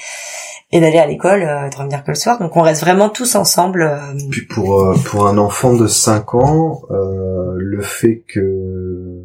et 0.71 0.79
d'aller 0.79 0.97
à 0.99 1.05
l'école, 1.07 1.43
euh, 1.43 1.69
de 1.69 1.75
revenir 1.75 2.03
que 2.03 2.11
le 2.11 2.15
soir. 2.15 2.39
Donc 2.39 2.55
on 2.57 2.61
reste 2.61 2.81
vraiment 2.81 3.07
tous 3.09 3.35
ensemble. 3.35 3.83
euh, 3.83 3.99
Puis 4.31 4.45
pour 4.45 4.81
euh, 4.81 4.95
pour 5.05 5.27
un 5.27 5.37
enfant 5.37 5.73
de 5.73 5.87
5 5.87 6.35
ans, 6.35 6.81
euh, 6.91 7.53
le 7.57 7.81
fait 7.81 8.23
que 8.27 9.23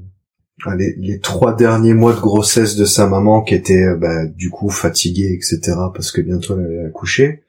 les, 0.76 0.94
les 0.98 1.20
trois 1.20 1.54
derniers 1.54 1.94
mois 1.94 2.12
de 2.12 2.20
grossesse 2.20 2.76
de 2.76 2.84
sa 2.84 3.06
maman, 3.06 3.42
qui 3.42 3.54
était 3.54 3.84
euh, 3.84 3.96
bah, 3.96 4.26
du 4.26 4.50
coup 4.50 4.70
fatiguée, 4.70 5.32
etc., 5.32 5.61
parce 5.94 6.11
que 6.11 6.20
bientôt 6.20 6.59
elle 6.59 6.66
allait 6.66 6.86
accoucher, 6.86 7.42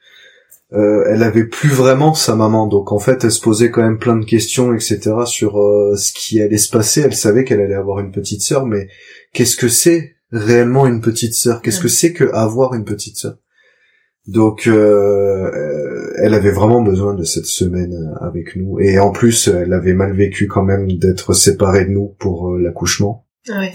euh, 0.74 1.03
elle 1.07 1.24
avait 1.24 1.45
plus 1.45 1.70
vraiment 1.70 2.14
sa 2.14 2.36
maman. 2.36 2.68
Donc 2.68 2.91
en 2.91 2.99
fait, 2.99 3.24
elle 3.24 3.32
se 3.32 3.41
posait 3.41 3.72
quand 3.72 3.82
même 3.82 3.97
plein 3.97 4.16
de 4.16 4.26
questions, 4.26 4.74
etc., 4.74 4.99
sur 5.26 5.60
euh, 5.60 5.95
ce 5.95 6.14
qui 6.14 6.41
allait 6.41 6.57
se 6.57 6.70
passer. 6.70 7.01
Elle 7.01 7.16
savait 7.16 7.43
qu'elle 7.43 7.62
allait 7.62 7.74
avoir 7.74 7.99
une 7.99 8.12
petite 8.12 8.41
sœur, 8.41 8.66
mais 8.66 8.88
qu'est-ce 9.34 9.55
que 9.55 9.70
c'est 9.70 10.16
réellement 10.32 10.86
une 10.86 11.01
petite 11.01 11.34
sœur? 11.34 11.62
Qu'est-ce 11.62 11.82
que 11.82 11.88
c'est 11.88 12.14
que 12.14 12.32
avoir 12.34 12.76
une 12.76 12.86
petite 12.86 13.18
sœur? 13.18 13.38
Donc, 14.28 14.68
euh, 14.68 15.51
euh, 15.51 15.89
elle 16.22 16.34
avait 16.34 16.51
vraiment 16.51 16.82
besoin 16.82 17.13
de 17.13 17.24
cette 17.24 17.45
semaine 17.45 17.93
euh, 17.93 18.26
avec 18.28 18.55
nous. 18.55 18.80
Et 18.80 18.99
en 18.99 19.11
plus, 19.11 19.47
elle 19.47 19.74
avait 19.74 19.93
mal 19.93 20.13
vécu 20.13 20.47
quand 20.47 20.63
même 20.63 20.91
d'être 20.97 21.34
séparée 21.34 21.86
de 21.86 21.91
nous 21.91 22.15
pour 22.20 22.49
euh, 22.51 22.59
l'accouchement. 22.59 23.26
Ouais. 23.49 23.74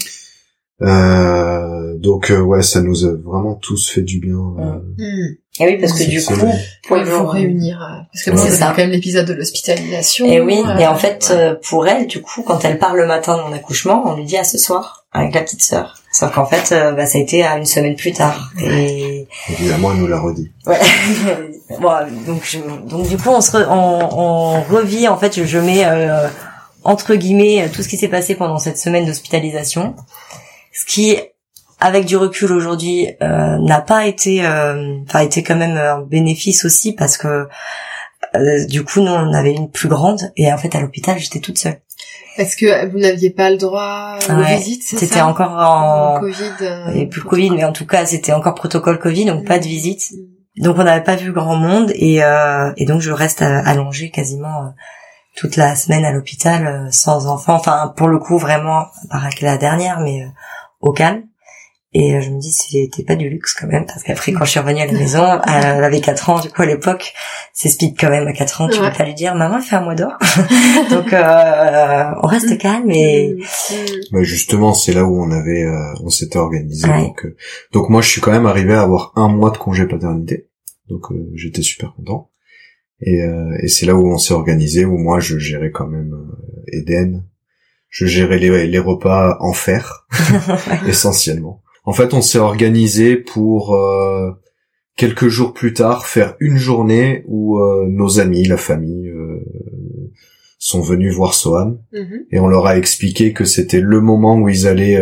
Euh, 0.82 1.94
donc, 1.98 2.30
euh, 2.30 2.40
ouais, 2.40 2.62
ça 2.62 2.82
nous 2.82 3.04
a 3.06 3.12
vraiment 3.12 3.54
tous 3.54 3.90
fait 3.90 4.02
du 4.02 4.18
bien. 4.18 4.36
euh. 4.58 4.78
Hmm. 4.98 5.34
Et 5.60 5.66
oui 5.66 5.78
parce 5.80 5.92
que 5.92 6.02
du 6.10 6.16
coup, 6.20 6.34
semaine. 6.34 6.58
pour 6.88 6.96
vous 7.04 7.26
réunir. 7.28 7.80
euh, 7.80 8.02
Parce 8.12 8.24
que 8.24 8.30
Ouais. 8.32 8.36
bon, 8.36 8.42
C'est 8.50 8.58
quand 8.58 8.76
même 8.78 8.90
l'épisode 8.90 9.24
de 9.26 9.34
l'hospitalisation. 9.34 10.26
Et 10.26 10.40
oui, 10.40 10.60
euh, 10.66 10.78
et 10.78 10.86
en 10.88 10.96
fait, 10.96 11.28
ouais. 11.30 11.54
pour 11.68 11.86
elle, 11.86 12.08
du 12.08 12.20
coup, 12.20 12.42
quand 12.42 12.64
elle 12.64 12.78
part 12.78 12.96
le 12.96 13.06
matin 13.06 13.36
de 13.36 13.42
mon 13.42 13.52
accouchement, 13.52 14.02
on 14.04 14.16
lui 14.16 14.24
dit 14.24 14.36
à 14.36 14.42
ce 14.42 14.58
soir, 14.58 15.06
avec 15.12 15.32
la 15.32 15.42
petite 15.42 15.62
sœur. 15.62 15.96
Sauf 16.12 16.34
qu'en 16.34 16.44
fait, 16.44 16.74
euh, 16.74 16.90
bah, 16.92 17.06
ça 17.06 17.18
a 17.18 17.20
été 17.20 17.44
à 17.44 17.56
une 17.56 17.66
semaine 17.66 17.94
plus 17.94 18.12
tard. 18.12 18.52
Et 18.60 19.28
Évidemment, 19.52 19.92
elle 19.92 19.98
nous 20.00 20.06
l'a 20.08 20.18
redit. 20.20 20.50
ouais. 20.66 20.78
bon, 21.80 21.92
donc, 22.26 22.42
je- 22.44 22.58
donc 22.88 23.08
du 23.08 23.16
coup, 23.16 23.28
on 23.30 23.40
se, 23.40 23.52
re- 23.52 23.66
on, 23.68 24.08
on 24.18 24.62
revit. 24.62 25.08
En 25.08 25.16
fait, 25.16 25.34
je, 25.36 25.44
je 25.44 25.58
mets 25.58 25.84
euh, 25.84 26.28
entre 26.84 27.14
guillemets 27.14 27.68
tout 27.72 27.82
ce 27.82 27.88
qui 27.88 27.96
s'est 27.96 28.08
passé 28.08 28.34
pendant 28.34 28.58
cette 28.58 28.78
semaine 28.78 29.06
d'hospitalisation, 29.06 29.94
ce 30.72 30.84
qui, 30.84 31.16
avec 31.80 32.04
du 32.04 32.16
recul 32.16 32.52
aujourd'hui, 32.52 33.08
euh, 33.22 33.58
n'a 33.58 33.80
pas 33.80 34.06
été, 34.06 34.44
euh, 34.44 34.98
enfin, 35.06 35.20
été 35.20 35.42
quand 35.42 35.56
même 35.56 35.76
un 35.76 36.00
bénéfice 36.00 36.64
aussi 36.64 36.92
parce 36.92 37.16
que 37.16 37.46
euh, 38.36 38.64
du 38.66 38.84
coup, 38.84 39.00
nous, 39.00 39.12
on 39.12 39.32
avait 39.32 39.52
une 39.52 39.70
plus 39.70 39.88
grande 39.88 40.32
et 40.36 40.52
en 40.52 40.58
fait, 40.58 40.74
à 40.74 40.80
l'hôpital, 40.80 41.18
j'étais 41.18 41.40
toute 41.40 41.58
seule. 41.58 41.80
Est-ce 42.36 42.56
que 42.56 42.90
vous 42.90 42.98
n'aviez 42.98 43.30
pas 43.30 43.48
le 43.50 43.56
droit 43.58 44.16
aux 44.28 44.32
Ouais, 44.32 44.56
visites, 44.56 44.82
C'était 44.82 45.20
encore 45.20 45.52
en, 45.52 46.18
Covid. 46.18 46.50
euh, 46.62 46.86
avait 46.88 47.06
plus 47.06 47.22
Covid, 47.22 47.50
mais 47.50 47.62
en 47.64 47.72
tout 47.72 47.86
cas, 47.86 48.06
c'était 48.06 48.32
encore 48.32 48.54
protocole 48.56 48.98
Covid, 48.98 49.26
donc 49.26 49.46
pas 49.46 49.60
de 49.60 49.64
visite. 49.64 50.10
Donc, 50.56 50.78
on 50.78 50.84
n'avait 50.84 51.02
pas 51.02 51.16
vu 51.16 51.32
grand 51.32 51.56
monde 51.56 51.90
et, 51.94 52.22
euh, 52.22 52.72
et 52.76 52.86
donc 52.86 53.00
je 53.00 53.10
reste 53.10 53.42
euh, 53.42 53.62
allongée 53.64 54.10
quasiment 54.10 54.62
euh, 54.62 54.68
toute 55.36 55.56
la 55.56 55.74
semaine 55.74 56.04
à 56.04 56.12
l'hôpital 56.12 56.88
sans 56.92 57.26
enfant. 57.26 57.54
Enfin, 57.54 57.92
pour 57.96 58.06
le 58.06 58.18
coup, 58.18 58.38
vraiment, 58.38 58.86
avec 59.10 59.40
la 59.40 59.56
dernière, 59.58 59.98
mais 59.98 60.28
au 60.80 60.92
calme. 60.92 61.24
Et 61.96 62.16
euh, 62.16 62.20
je 62.20 62.30
me 62.30 62.40
dis, 62.40 62.50
c'était 62.50 63.04
pas 63.04 63.14
du 63.14 63.28
luxe 63.30 63.54
quand 63.54 63.68
même, 63.68 63.86
parce 63.86 64.02
qu'après, 64.02 64.32
quand 64.32 64.44
je 64.44 64.50
suis 64.50 64.58
revenue 64.58 64.80
à 64.80 64.86
la 64.86 64.92
maison, 64.92 65.40
elle 65.46 65.84
avait 65.84 66.00
4 66.00 66.28
ans, 66.28 66.40
du 66.40 66.48
coup, 66.50 66.62
à 66.62 66.66
l'époque, 66.66 67.14
c'est 67.52 67.68
speed 67.68 67.94
quand 67.96 68.10
même, 68.10 68.26
à 68.26 68.32
4 68.32 68.62
ans, 68.62 68.68
tu 68.68 68.80
Ouais. 68.80 68.90
peux 68.90 68.98
pas 68.98 69.04
lui 69.04 69.14
dire, 69.14 69.36
maman, 69.36 69.60
fais 69.60 69.76
un 69.76 69.82
mois 69.82 69.94
d'or. 69.94 70.12
donc, 70.90 71.12
euh, 71.12 72.04
on 72.22 72.26
reste 72.26 72.58
calme 72.58 72.90
et... 72.90 73.36
Hmm. 73.36 73.74
Bah, 74.10 74.22
justement, 74.24 74.74
c'est 74.74 74.92
là 74.92 75.04
où 75.04 75.22
on 75.22 75.30
avait, 75.30 75.62
euh, 75.62 75.94
on 76.02 76.08
s'était 76.08 76.38
organisé. 76.38 76.88
Ouais. 76.88 77.02
Donc, 77.02 77.24
euh, 77.26 77.36
donc 77.72 77.88
moi, 77.90 78.02
je 78.02 78.08
suis 78.08 78.20
quand 78.20 78.32
même 78.32 78.46
arrivé 78.46 78.74
à 78.74 78.82
avoir 78.82 79.12
un 79.14 79.28
mois 79.28 79.50
de 79.52 79.58
congé 79.58 79.86
paternité. 79.86 80.48
Donc, 80.88 81.12
euh, 81.12 81.30
j'étais 81.36 81.62
super 81.62 81.94
content. 81.94 82.28
Et, 83.00 83.22
euh, 83.22 83.56
et 83.62 83.68
c'est 83.68 83.86
là 83.86 83.94
où 83.94 84.04
on 84.12 84.18
s'est 84.18 84.34
organisé, 84.34 84.84
où 84.84 84.98
moi, 84.98 85.20
je 85.20 85.38
gérais 85.38 85.70
quand 85.70 85.86
même 85.86 86.12
euh, 86.12 86.76
Eden. 86.76 87.24
Je 87.88 88.06
gérais 88.06 88.38
les, 88.38 88.66
les 88.66 88.78
repas 88.80 89.36
en 89.38 89.52
fer, 89.52 90.08
essentiellement. 90.88 91.60
En 91.84 91.92
fait, 91.92 92.14
on 92.14 92.22
s'est 92.22 92.38
organisé 92.38 93.16
pour 93.16 93.74
euh, 93.74 94.30
quelques 94.96 95.28
jours 95.28 95.52
plus 95.52 95.72
tard 95.74 96.06
faire 96.06 96.34
une 96.40 96.56
journée 96.56 97.24
où 97.26 97.58
euh, 97.58 97.86
nos 97.88 98.20
amis, 98.20 98.44
la 98.44 98.56
famille, 98.56 99.08
euh, 99.08 99.40
sont 100.58 100.80
venus 100.80 101.12
voir 101.14 101.34
Sohan 101.34 101.78
Mhm. 101.92 102.24
et 102.30 102.38
on 102.40 102.46
leur 102.46 102.66
a 102.66 102.78
expliqué 102.78 103.32
que 103.34 103.44
c'était 103.44 103.80
le 103.82 104.00
moment 104.00 104.36
où 104.38 104.48
ils 104.48 104.66
allaient 104.66 104.98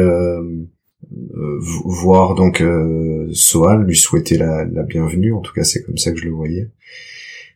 voir 1.85 2.35
donc 2.35 2.61
euh, 2.61 3.29
Sohan, 3.33 3.79
lui 3.79 3.97
souhaiter 3.97 4.37
la, 4.39 4.65
la 4.65 4.83
bienvenue. 4.83 5.33
En 5.33 5.41
tout 5.41 5.53
cas, 5.53 5.65
c'est 5.65 5.83
comme 5.83 5.99
ça 5.99 6.13
que 6.13 6.19
je 6.19 6.25
le 6.25 6.33
voyais. 6.33 6.71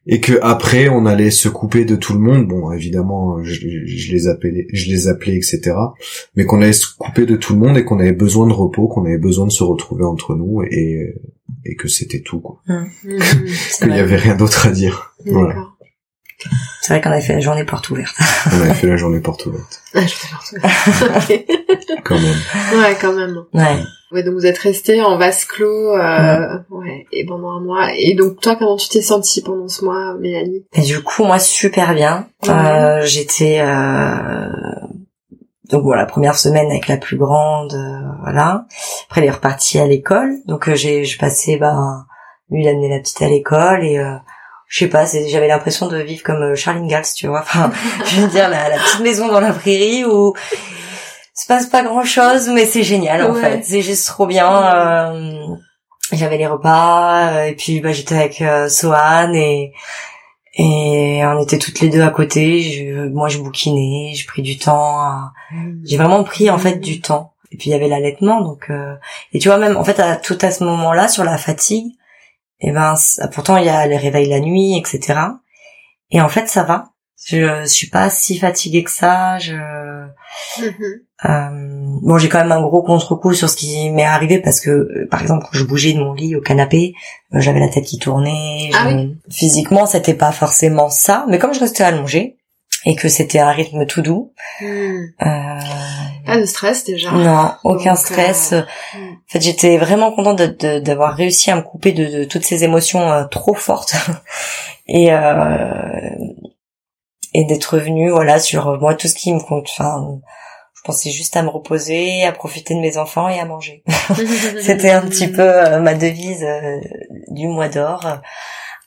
Et 0.06 0.20
que 0.20 0.38
après, 0.42 0.88
on 0.88 1.04
allait 1.04 1.30
se 1.30 1.48
couper 1.48 1.84
de 1.84 1.96
tout 1.96 2.12
le 2.12 2.20
monde. 2.20 2.46
Bon, 2.46 2.70
évidemment, 2.72 3.42
je, 3.42 3.60
je 3.84 4.12
les 4.12 4.28
appelais, 4.28 4.68
je 4.72 4.88
les 4.88 5.08
appelais, 5.08 5.34
etc. 5.34 5.72
Mais 6.36 6.44
qu'on 6.44 6.62
allait 6.62 6.72
se 6.72 6.86
couper 6.96 7.26
de 7.26 7.36
tout 7.36 7.54
le 7.54 7.58
monde 7.58 7.76
et 7.76 7.84
qu'on 7.84 7.98
avait 7.98 8.12
besoin 8.12 8.46
de 8.46 8.52
repos, 8.52 8.86
qu'on 8.86 9.04
avait 9.04 9.18
besoin 9.18 9.46
de 9.46 9.52
se 9.52 9.64
retrouver 9.64 10.04
entre 10.04 10.36
nous 10.36 10.62
et 10.62 11.14
et 11.64 11.74
que 11.74 11.88
c'était 11.88 12.20
tout. 12.20 12.40
Quoi. 12.40 12.60
Mhm. 12.66 12.84
C'est 13.68 13.86
Qu'il 13.86 13.96
y 13.96 13.98
avait 13.98 14.16
rien 14.16 14.36
d'autre 14.36 14.66
à 14.66 14.70
dire. 14.70 15.14
Voilà. 15.24 15.56
C'est 16.82 16.92
vrai 16.92 17.00
qu'on 17.00 17.10
avait 17.10 17.20
fait 17.20 17.32
la 17.34 17.40
journée 17.40 17.64
porte 17.64 17.88
ouverte. 17.90 18.14
On 18.52 18.60
avait 18.60 18.74
fait 18.74 18.86
la 18.86 18.96
journée 18.96 19.20
porte 19.20 19.46
ouverte, 19.46 19.82
Ah, 19.94 20.00
je 20.02 20.14
fais 20.14 20.28
partout. 20.30 20.56
Ok. 21.16 21.44
quand 22.04 22.18
même. 22.18 22.80
Ouais, 22.80 22.96
quand 23.00 23.12
même. 23.14 23.44
Ouais. 23.54 23.82
Ouais, 24.12 24.22
donc 24.22 24.34
vous 24.34 24.46
êtes 24.46 24.58
resté 24.58 25.02
en 25.02 25.18
vase 25.18 25.44
clos, 25.44 25.92
euh, 25.94 26.58
ouais, 26.70 27.06
et 27.10 27.26
pendant 27.26 27.50
un 27.56 27.60
mois. 27.60 27.88
Et 27.96 28.14
donc 28.14 28.40
toi, 28.40 28.54
comment 28.54 28.76
tu 28.76 28.88
t'es 28.88 29.02
sentie 29.02 29.42
pendant 29.42 29.66
ce 29.66 29.84
mois, 29.84 30.14
Mélanie? 30.20 30.64
Et 30.74 30.82
du 30.82 31.02
coup, 31.02 31.24
moi, 31.24 31.38
super 31.40 31.92
bien. 31.94 32.28
Ouais. 32.44 32.50
Euh, 32.50 33.02
J'étais 33.04 33.58
euh... 33.60 34.48
donc 35.70 35.82
voilà, 35.82 36.06
première 36.06 36.38
semaine 36.38 36.70
avec 36.70 36.86
la 36.86 36.98
plus 36.98 37.16
grande, 37.16 37.74
euh, 37.74 38.00
voilà. 38.22 38.66
Après, 39.06 39.22
elle 39.22 39.26
est 39.26 39.30
repartie 39.32 39.80
à 39.80 39.86
l'école, 39.86 40.34
donc 40.46 40.68
euh, 40.68 40.74
j'ai 40.76 41.04
je 41.04 41.18
passais, 41.18 41.56
ben, 41.56 42.06
lui, 42.50 42.62
il 42.62 42.68
amenait 42.68 42.88
la 42.90 43.00
petite 43.00 43.22
à 43.22 43.28
l'école 43.28 43.84
et 43.84 43.98
euh, 43.98 44.14
je 44.68 44.78
sais 44.80 44.88
pas, 44.88 45.04
j'avais 45.06 45.48
l'impression 45.48 45.86
de 45.88 45.98
vivre 45.98 46.22
comme 46.22 46.42
euh, 46.42 46.54
Charles 46.56 46.78
Ingalls, 46.78 47.04
tu 47.14 47.26
vois. 47.28 47.40
Enfin, 47.40 47.70
je 48.06 48.20
veux 48.22 48.28
dire, 48.28 48.48
la, 48.48 48.68
la 48.68 48.76
petite 48.78 49.00
maison 49.00 49.28
dans 49.28 49.40
la 49.40 49.52
prairie 49.52 50.04
où 50.04 50.34
se 51.34 51.46
passe 51.46 51.66
pas 51.66 51.82
grand 51.82 52.02
chose, 52.04 52.48
mais 52.48 52.64
c'est 52.66 52.82
génial 52.82 53.22
en 53.24 53.34
fait. 53.34 53.62
C'est 53.64 53.82
juste 53.82 54.06
trop 54.06 54.26
bien. 54.26 54.50
euh, 54.74 55.46
J'avais 56.12 56.38
les 56.38 56.46
repas 56.46 57.28
euh, 57.32 57.44
et 57.46 57.54
puis 57.54 57.80
bah, 57.80 57.92
j'étais 57.92 58.14
avec 58.16 58.40
euh, 58.42 58.68
Sohan 58.68 59.32
et 59.34 59.72
et 60.58 61.20
on 61.24 61.38
était 61.42 61.58
toutes 61.58 61.80
les 61.80 61.90
deux 61.90 62.02
à 62.02 62.08
côté. 62.10 62.62
Je, 62.62 63.08
moi, 63.08 63.28
je 63.28 63.38
bouquinais, 63.38 64.12
j'ai 64.14 64.24
pris 64.24 64.40
du 64.42 64.56
temps. 64.58 64.98
à- 65.00 65.32
J'ai 65.84 65.98
vraiment 65.98 66.24
pris 66.24 66.48
en 66.50 66.58
fait 66.58 66.76
du 66.76 67.00
temps. 67.00 67.34
Et 67.52 67.56
puis 67.58 67.68
il 67.70 67.72
y 67.72 67.76
avait 67.76 67.88
l'allaitement, 67.88 68.40
donc 68.40 68.66
euh, 68.70 68.94
et 69.32 69.38
tu 69.38 69.48
vois 69.48 69.58
même 69.58 69.76
en 69.76 69.84
fait 69.84 70.00
à 70.00 70.16
tout 70.16 70.36
à 70.42 70.50
ce 70.50 70.64
moment-là 70.64 71.06
sur 71.08 71.22
la 71.24 71.38
fatigue, 71.38 71.92
et 72.60 72.72
ben 72.72 72.96
c- 72.96 73.22
pourtant 73.32 73.56
il 73.56 73.66
y 73.66 73.68
a 73.68 73.86
les 73.86 73.96
réveils 73.96 74.28
la 74.28 74.40
nuit, 74.40 74.76
etc. 74.78 75.18
Et 76.10 76.20
en 76.20 76.28
fait 76.28 76.48
ça 76.48 76.62
va. 76.62 76.90
Je, 77.24 77.62
je 77.62 77.66
suis 77.66 77.88
pas 77.88 78.10
si 78.10 78.38
fatiguée 78.38 78.84
que 78.84 78.90
ça. 78.90 79.38
Je 79.38 79.54
Mhm. 80.60 80.70
euh, 81.24 81.98
bon, 82.02 82.18
j'ai 82.18 82.28
quand 82.28 82.38
même 82.38 82.52
un 82.52 82.60
gros 82.60 82.82
contre-coup 82.82 83.32
sur 83.32 83.48
ce 83.48 83.56
qui 83.56 83.90
m'est 83.90 84.04
arrivé 84.04 84.38
parce 84.38 84.60
que, 84.60 84.70
euh, 84.70 85.08
par 85.10 85.22
exemple, 85.22 85.44
quand 85.44 85.58
je 85.58 85.64
bougeais 85.64 85.94
de 85.94 85.98
mon 85.98 86.12
lit 86.12 86.36
au 86.36 86.40
canapé, 86.42 86.94
euh, 87.34 87.40
j'avais 87.40 87.58
la 87.60 87.68
tête 87.68 87.84
qui 87.86 87.98
tournait. 87.98 88.70
Ah 88.74 88.90
je- 88.90 89.08
Physiquement, 89.34 89.86
c'était 89.86 90.14
pas 90.14 90.30
forcément 90.32 90.90
ça, 90.90 91.24
mais 91.28 91.38
comme 91.38 91.54
je 91.54 91.60
restais 91.60 91.84
allongée 91.84 92.36
et 92.84 92.94
que 92.96 93.08
c'était 93.08 93.38
un 93.38 93.50
rythme 93.50 93.86
tout 93.86 94.02
doux, 94.02 94.32
euh, 94.62 95.60
Pas 96.26 96.38
de 96.38 96.44
stress 96.44 96.84
déjà. 96.84 97.10
non, 97.12 97.52
aucun 97.64 97.92
Donc, 97.94 97.98
stress. 98.00 98.52
euh, 98.52 98.60
En 98.94 99.32
fait, 99.32 99.40
j'étais 99.40 99.78
vraiment 99.78 100.12
contente 100.12 100.36
d'avoir 100.36 101.14
réussi 101.14 101.50
à 101.50 101.56
me 101.56 101.62
couper 101.62 101.92
de, 101.92 102.04
de 102.06 102.24
toutes 102.24 102.44
ces 102.44 102.64
émotions 102.64 103.10
euh, 103.12 103.24
trop 103.24 103.54
fortes 103.54 103.94
et 104.88 105.12
euh, 105.12 106.10
et 107.34 107.44
d'être 107.44 107.74
revenue 107.74 108.10
voilà 108.10 108.38
sur 108.38 108.68
euh, 108.68 108.78
moi 108.78 108.94
tout 108.94 109.08
ce 109.08 109.14
qui 109.14 109.32
me 109.32 109.40
compte. 109.40 109.68
Enfin, 109.70 110.18
je 110.74 110.80
pensais 110.84 111.10
juste 111.10 111.36
à 111.36 111.42
me 111.42 111.48
reposer, 111.48 112.24
à 112.24 112.32
profiter 112.32 112.74
de 112.74 112.80
mes 112.80 112.96
enfants 112.98 113.28
et 113.28 113.38
à 113.40 113.44
manger. 113.44 113.82
C'était 114.62 114.90
un 114.90 115.02
petit 115.02 115.28
peu 115.28 115.78
ma 115.80 115.94
devise 115.94 116.46
du 117.28 117.48
mois 117.48 117.68
d'or. 117.68 118.06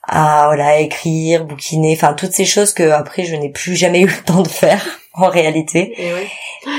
À 0.08 0.46
voilà 0.46 0.78
écrire, 0.80 1.44
bouquiner, 1.44 1.94
enfin 1.94 2.14
toutes 2.14 2.32
ces 2.32 2.46
choses 2.46 2.72
que 2.72 2.90
après 2.90 3.24
je 3.24 3.36
n'ai 3.36 3.50
plus 3.50 3.76
jamais 3.76 4.00
eu 4.00 4.06
le 4.06 4.24
temps 4.24 4.40
de 4.42 4.48
faire 4.48 4.82
en 5.14 5.28
réalité. 5.28 5.94
Et 5.96 6.12
ouais. 6.12 6.28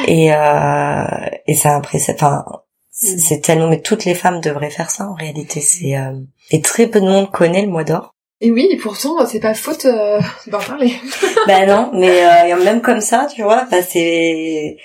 Et 0.08 0.34
euh, 0.34 1.06
et 1.48 1.56
ça 1.56 1.76
après 1.76 1.98
enfin 1.98 2.46
c'est 2.46 2.62
Mm. 3.02 3.18
c'est 3.18 3.42
tellement 3.42 3.68
mais 3.68 3.82
toutes 3.82 4.06
les 4.06 4.14
femmes 4.14 4.42
devraient 4.42 4.70
faire 4.70 4.92
ça 4.92 5.08
en 5.08 5.16
réalité 5.16 5.60
c'est 5.60 5.98
euh, 5.98 6.14
et 6.52 6.62
très 6.62 6.88
peu 6.88 7.02
de 7.02 7.08
monde 7.08 7.32
connaît 7.32 7.64
le 7.64 7.70
mois 7.70 7.84
d'or. 7.84 8.14
Et 8.44 8.50
oui, 8.50 8.68
et 8.72 8.78
pourtant, 8.78 9.24
c'est 9.28 9.40
pas 9.40 9.54
faute 9.54 9.86
euh, 9.86 10.20
d'en 10.48 10.58
parler. 10.58 10.92
ben 11.48 11.68
non, 11.68 11.92
mais 11.94 12.52
euh, 12.52 12.64
même 12.64 12.82
comme 12.82 13.00
ça, 13.00 13.28
tu 13.32 13.44
vois, 13.44 13.68
bah 13.70 13.84
c'est 13.84 14.78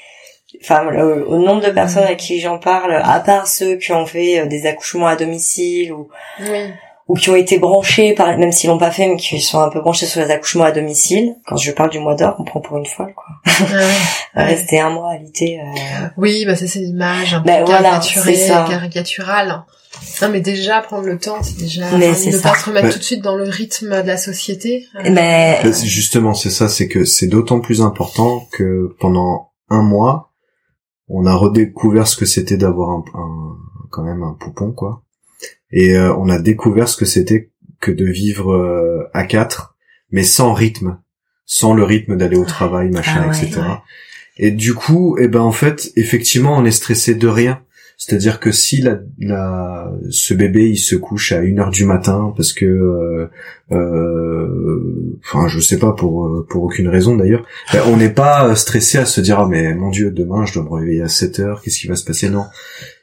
enfin 0.62 0.82
voilà, 0.82 1.06
au, 1.06 1.38
nombre 1.38 1.66
de 1.66 1.70
personnes 1.70 2.04
à 2.04 2.14
qui 2.16 2.38
j'en 2.38 2.58
parle, 2.58 3.00
à 3.02 3.18
part 3.20 3.46
ceux 3.46 3.76
qui 3.76 3.92
ont 3.92 4.04
fait 4.04 4.40
euh, 4.40 4.46
des 4.46 4.66
accouchements 4.66 5.06
à 5.06 5.16
domicile 5.16 5.94
ou 5.94 6.08
Oui. 6.40 6.70
Ou 7.08 7.14
qui 7.14 7.30
ont 7.30 7.36
été 7.36 7.58
branchés 7.58 8.14
par 8.14 8.36
même 8.36 8.50
s'ils 8.50 8.68
l'ont 8.68 8.78
pas 8.78 8.90
fait 8.90 9.06
mais 9.08 9.16
qui 9.16 9.40
sont 9.40 9.60
un 9.60 9.68
peu 9.68 9.80
branchés 9.80 10.06
sur 10.06 10.20
les 10.20 10.30
accouchements 10.30 10.64
à 10.64 10.72
domicile. 10.72 11.36
Quand 11.46 11.56
je 11.56 11.70
parle 11.72 11.90
du 11.90 12.00
mois 12.00 12.14
d'or, 12.16 12.34
on 12.38 12.44
prend 12.44 12.60
pour 12.60 12.76
une 12.78 12.86
folle 12.86 13.14
quoi. 13.14 13.26
Ouais. 14.36 14.44
Rester 14.44 14.80
un 14.80 14.90
mois 14.90 15.12
alité 15.12 15.58
euh, 15.60 16.06
Oui, 16.16 16.44
bah 16.46 16.56
c'est 16.56 16.66
ces 16.66 16.82
images 16.82 17.32
un 17.34 17.40
peu 17.40 17.46
Ben 17.46 17.64
voilà, 17.64 18.00
ça. 18.02 18.66
caricaturales. 18.68 19.64
Non, 20.20 20.28
mais 20.30 20.40
déjà 20.40 20.82
prendre 20.82 21.06
le 21.06 21.18
temps, 21.18 21.42
c'est 21.42 21.56
déjà 21.56 21.82
Mais 21.96 22.10
enfin, 22.10 22.18
c'est 22.18 22.30
ne 22.32 22.36
ça. 22.36 22.50
pas 22.50 22.58
se 22.58 22.66
remettre 22.66 22.86
Ouais. 22.88 22.92
tout 22.92 22.98
de 22.98 23.04
suite 23.04 23.22
dans 23.22 23.34
le 23.36 23.44
rythme 23.44 24.02
de 24.02 24.06
la 24.06 24.18
société. 24.18 24.84
Euh, 24.96 25.08
mais 25.10 25.58
Euh, 25.64 25.72
Justement, 25.72 26.34
c'est 26.34 26.50
ça, 26.50 26.68
c'est 26.68 26.86
que 26.86 27.04
c'est 27.06 27.28
d'autant 27.28 27.60
plus 27.60 27.80
important 27.80 28.46
que 28.52 28.94
pendant 29.00 29.52
un 29.70 29.80
mois, 29.82 30.32
on 31.08 31.24
a 31.24 31.34
redécouvert 31.34 32.06
ce 32.06 32.16
que 32.16 32.26
c'était 32.26 32.58
d'avoir 32.58 32.90
un, 32.90 33.04
un- 33.14 33.56
quand 33.90 34.02
même 34.02 34.22
un 34.22 34.36
poupon, 34.38 34.72
quoi. 34.72 35.02
Et 35.72 35.96
euh, 35.96 36.14
on 36.14 36.28
a 36.28 36.38
découvert 36.38 36.88
ce 36.88 36.96
que 36.96 37.04
c'était 37.04 37.50
que 37.80 37.90
de 37.90 38.04
vivre 38.04 38.52
euh, 38.52 39.08
à 39.12 39.24
quatre, 39.24 39.76
mais 40.10 40.22
sans 40.22 40.52
rythme, 40.52 40.98
sans 41.44 41.74
le 41.74 41.84
rythme 41.84 42.16
d'aller 42.16 42.36
au 42.36 42.44
travail, 42.44 42.90
machin, 42.90 43.24
Ah 43.24 43.28
ouais, 43.28 43.36
etc. 43.36 43.60
ouais. 43.60 43.76
Et 44.38 44.50
du 44.50 44.74
coup, 44.74 45.16
eh 45.18 45.28
ben 45.28 45.40
en 45.40 45.52
fait, 45.52 45.92
effectivement, 45.96 46.56
on 46.56 46.64
est 46.64 46.70
stressé 46.70 47.14
de 47.14 47.28
rien. 47.28 47.60
C'est-à-dire 47.98 48.40
que 48.40 48.52
si 48.52 48.82
la, 48.82 48.98
la, 49.18 49.90
ce 50.10 50.34
bébé 50.34 50.68
il 50.68 50.76
se 50.76 50.96
couche 50.96 51.32
à 51.32 51.40
une 51.40 51.58
heure 51.58 51.70
du 51.70 51.86
matin 51.86 52.34
parce 52.36 52.52
que, 52.52 52.66
euh, 52.66 53.30
euh, 53.72 55.18
enfin 55.24 55.48
je 55.48 55.58
sais 55.60 55.78
pas 55.78 55.92
pour 55.92 56.26
euh, 56.26 56.46
pour 56.46 56.62
aucune 56.64 56.88
raison 56.88 57.16
d'ailleurs, 57.16 57.46
ben, 57.72 57.80
on 57.86 57.96
n'est 57.96 58.12
pas 58.12 58.54
stressé 58.54 58.98
à 58.98 59.06
se 59.06 59.22
dire 59.22 59.40
ah 59.40 59.48
mais 59.48 59.74
mon 59.74 59.88
dieu 59.88 60.10
demain 60.10 60.44
je 60.44 60.52
dois 60.52 60.64
me 60.64 60.68
réveiller 60.68 61.00
à 61.00 61.08
7 61.08 61.40
heures, 61.40 61.62
qu'est-ce 61.62 61.80
qui 61.80 61.86
va 61.86 61.96
se 61.96 62.04
passer? 62.04 62.28
Non, 62.28 62.44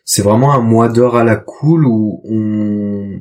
c'est 0.06 0.22
vraiment 0.22 0.54
un 0.54 0.62
mois 0.62 0.90
d'heure 0.90 1.16
à 1.16 1.24
la 1.24 1.36
cool 1.36 1.86
où 1.86 2.22
on 2.26 3.20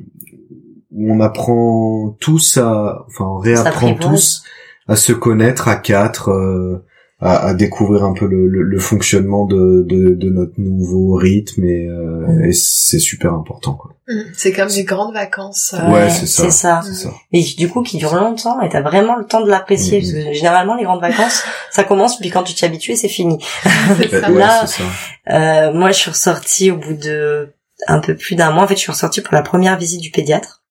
où 0.91 1.11
on 1.11 1.19
apprend 1.21 2.15
tous 2.19 2.57
à, 2.57 3.05
enfin 3.07 3.25
on 3.25 3.37
réapprend 3.39 3.95
tous 3.95 4.43
à 4.87 4.95
se 4.95 5.11
connaître 5.13 5.67
à 5.67 5.75
quatre. 5.75 6.29
euh, 6.29 6.85
à, 7.23 7.47
à 7.47 7.53
découvrir 7.53 8.03
un 8.03 8.13
peu 8.13 8.25
le, 8.27 8.47
le, 8.47 8.61
le 8.63 8.79
fonctionnement 8.79 9.45
de, 9.45 9.83
de, 9.87 10.13
de 10.13 10.29
notre 10.29 10.53
nouveau 10.59 11.15
rythme 11.15 11.63
et, 11.63 11.87
euh, 11.87 12.09
Mm. 12.27 12.45
et 12.45 12.53
c'est 12.53 12.99
super 12.99 13.33
important 13.33 13.73
quoi. 13.73 13.91
Mm. 14.07 14.21
C'est 14.33 14.51
comme 14.53 14.67
des 14.69 14.83
grandes 14.83 15.13
vacances. 15.13 15.73
euh, 15.77 15.91
Ouais, 15.91 16.09
c'est 16.09 16.25
ça. 16.27 16.43
C'est 16.83 16.93
ça. 16.93 17.11
Et 17.31 17.41
du 17.57 17.69
coup, 17.69 17.81
qui 17.81 17.97
dure 17.97 18.13
longtemps, 18.15 18.59
et 18.61 18.69
t'as 18.69 18.81
vraiment 18.81 19.15
le 19.15 19.25
temps 19.25 19.41
de 19.41 19.49
l'apprécier, 19.49 19.99
Mhm. 20.01 20.03
parce 20.13 20.25
que 20.25 20.33
généralement, 20.33 20.75
les 20.75 20.83
grandes 20.83 21.01
vacances, 21.01 21.43
ça 21.71 21.83
commence, 21.83 22.19
puis 22.19 22.29
quand 22.29 22.43
tu 22.43 22.53
t'y 22.53 22.65
habitues, 22.65 22.95
c'est 22.95 23.07
fini. 23.07 23.37
ça. 23.63 24.29
Ouais, 24.29 24.39
Là- 24.39 24.65
c'est 24.67 24.81
ça. 24.83 24.89
Euh, 25.31 25.73
moi, 25.73 25.91
je 25.91 25.97
suis 25.99 26.11
ressortie 26.11 26.71
au 26.71 26.77
bout 26.77 26.93
de 26.93 27.49
un 27.87 27.99
peu 27.99 28.15
plus 28.15 28.35
d'un 28.35 28.51
mois. 28.51 28.63
En 28.63 28.67
fait, 28.67 28.75
je 28.75 28.79
suis 28.81 28.91
ressortie 28.91 29.21
pour 29.21 29.33
la 29.33 29.41
première 29.41 29.77
visite 29.77 29.99
du 30.01 30.11
pédiatre. 30.11 30.62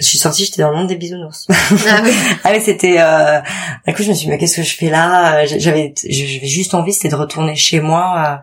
Je 0.00 0.06
suis 0.06 0.18
sortie, 0.18 0.44
j'étais 0.46 0.62
dans 0.62 0.70
le 0.70 0.76
monde 0.76 0.88
des 0.88 0.96
bisounours. 0.96 1.46
Ah 1.50 2.00
oui. 2.02 2.12
ah 2.44 2.50
mais 2.52 2.60
c'était... 2.60 2.96
Euh... 2.98 3.40
D'un 3.86 3.92
coup, 3.92 4.02
je 4.02 4.08
me 4.08 4.14
suis 4.14 4.24
dit, 4.24 4.30
mais 4.30 4.38
qu'est-ce 4.38 4.56
que 4.56 4.62
je 4.62 4.74
fais 4.74 4.88
là? 4.90 5.44
J'avais 5.46 5.92
j'avais 6.08 6.38
juste 6.48 6.72
envie, 6.74 6.92
c'était 6.92 7.08
de 7.10 7.16
retourner 7.16 7.54
chez 7.54 7.80
moi. 7.80 8.24
euh, 8.26 8.36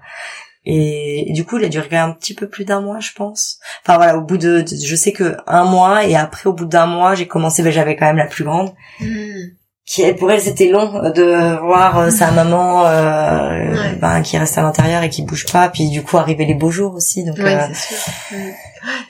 Et, 0.66 1.30
et 1.30 1.34
du 1.34 1.46
coup, 1.46 1.58
il 1.58 1.66
a 1.66 1.70
duré 1.70 1.96
un 1.98 2.12
petit 2.12 2.34
peu 2.36 2.48
plus 2.48 2.64
d'un 2.66 2.82
mois, 2.82 3.00
je 3.00 3.12
pense. 3.16 3.58
Enfin 3.84 3.98
voilà, 3.98 4.18
au 4.18 4.22
bout 4.22 4.38
de, 4.38 4.62
de- 4.62 4.86
je 4.86 4.96
sais 4.96 5.14
que 5.14 5.38
un 5.48 5.64
mois 5.64 6.06
et 6.06 6.16
après 6.16 6.48
au 6.50 6.54
bout 6.54 6.66
d'un 6.66 6.86
mois, 6.86 7.16
j'ai 7.16 7.26
commencé. 7.28 7.64
Ben, 7.64 7.72
j'avais 7.72 7.96
quand 7.96 8.06
même 8.06 8.18
la 8.18 8.28
plus 8.28 8.44
grande, 8.44 8.74
Mm. 9.00 9.56
Qui 9.90 10.02
elle, 10.02 10.16
pour 10.18 10.30
elle 10.30 10.42
c'était 10.42 10.68
long 10.68 10.94
euh, 11.02 11.12
de 11.12 11.60
voir 11.66 11.98
euh, 11.98 12.10
sa 12.12 12.30
maman 12.32 12.86
euh, 12.86 13.72
Ouais. 13.74 13.96
ben, 14.02 14.22
qui 14.22 14.38
reste 14.38 14.58
à 14.58 14.62
l'intérieur 14.62 15.02
et 15.04 15.10
qui 15.10 15.22
bouge 15.24 15.46
pas. 15.52 15.70
Puis 15.70 15.90
du 15.90 16.04
coup, 16.04 16.18
arriver 16.18 16.46
les 16.46 16.54
beaux 16.54 16.72
jours 16.72 16.94
aussi. 16.94 17.24
Donc 17.24 17.38
Ouais, 17.38 17.56
euh, 17.56 17.68
c'est 17.74 17.96
sûr. 17.96 18.14
Mm. 18.32 18.36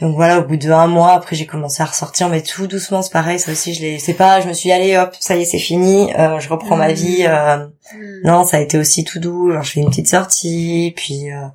donc 0.01 0.15
voilà, 0.15 0.39
au 0.39 0.43
bout 0.43 0.55
de 0.55 0.69
un 0.71 0.85
mois, 0.87 1.13
après 1.13 1.35
j'ai 1.35 1.45
commencé 1.47 1.81
à 1.81 1.87
ressortir, 1.87 2.29
mais 2.29 2.41
tout 2.41 2.67
doucement, 2.67 3.01
c'est 3.01 3.11
pareil. 3.11 3.39
Ça 3.39 3.51
aussi, 3.51 3.73
je 3.73 3.81
l'ai. 3.81 3.97
C'est 3.99 4.13
pas, 4.13 4.39
je 4.39 4.47
me 4.47 4.53
suis 4.53 4.67
dit, 4.69 4.73
allez 4.73 4.95
hop, 4.97 5.15
ça 5.19 5.35
y 5.35 5.41
est, 5.41 5.45
c'est 5.45 5.57
fini. 5.57 6.13
euh, 6.17 6.39
je 6.39 6.47
reprends 6.49 6.75
ma 6.77 6.89
Mhm. 6.89 6.93
vie. 6.93 7.25
euh, 7.27 7.57
Mm. 7.57 8.27
non, 8.27 8.45
ça 8.45 8.57
a 8.57 8.59
été 8.59 8.77
aussi 8.77 9.03
tout 9.03 9.19
doux. 9.19 9.51
Genre, 9.51 9.63
je 9.63 9.71
fais 9.71 9.79
une 9.79 9.89
petite 9.89 10.07
sortie, 10.09 10.93
puis 10.95 11.31
euh, 11.31 11.47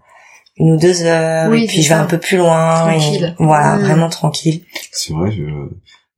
une 0.57 0.73
ou 0.73 0.77
deux 0.79 1.03
heures, 1.05 1.49
Oui, 1.51 1.65
et 1.65 1.67
puis 1.69 1.83
je 1.83 1.89
vais 1.91 1.95
ça. 1.95 2.01
un 2.03 2.07
peu 2.07 2.19
plus 2.19 2.39
loin. 2.39 2.91
et- 2.91 2.99
Tranquille. 2.99 3.37
voilà, 3.39 3.77
Mm. 3.77 3.81
vraiment 3.85 4.09
tranquille. 4.09 4.63
C'est 4.91 5.13
vrai, 5.13 5.31
je- 5.31 5.69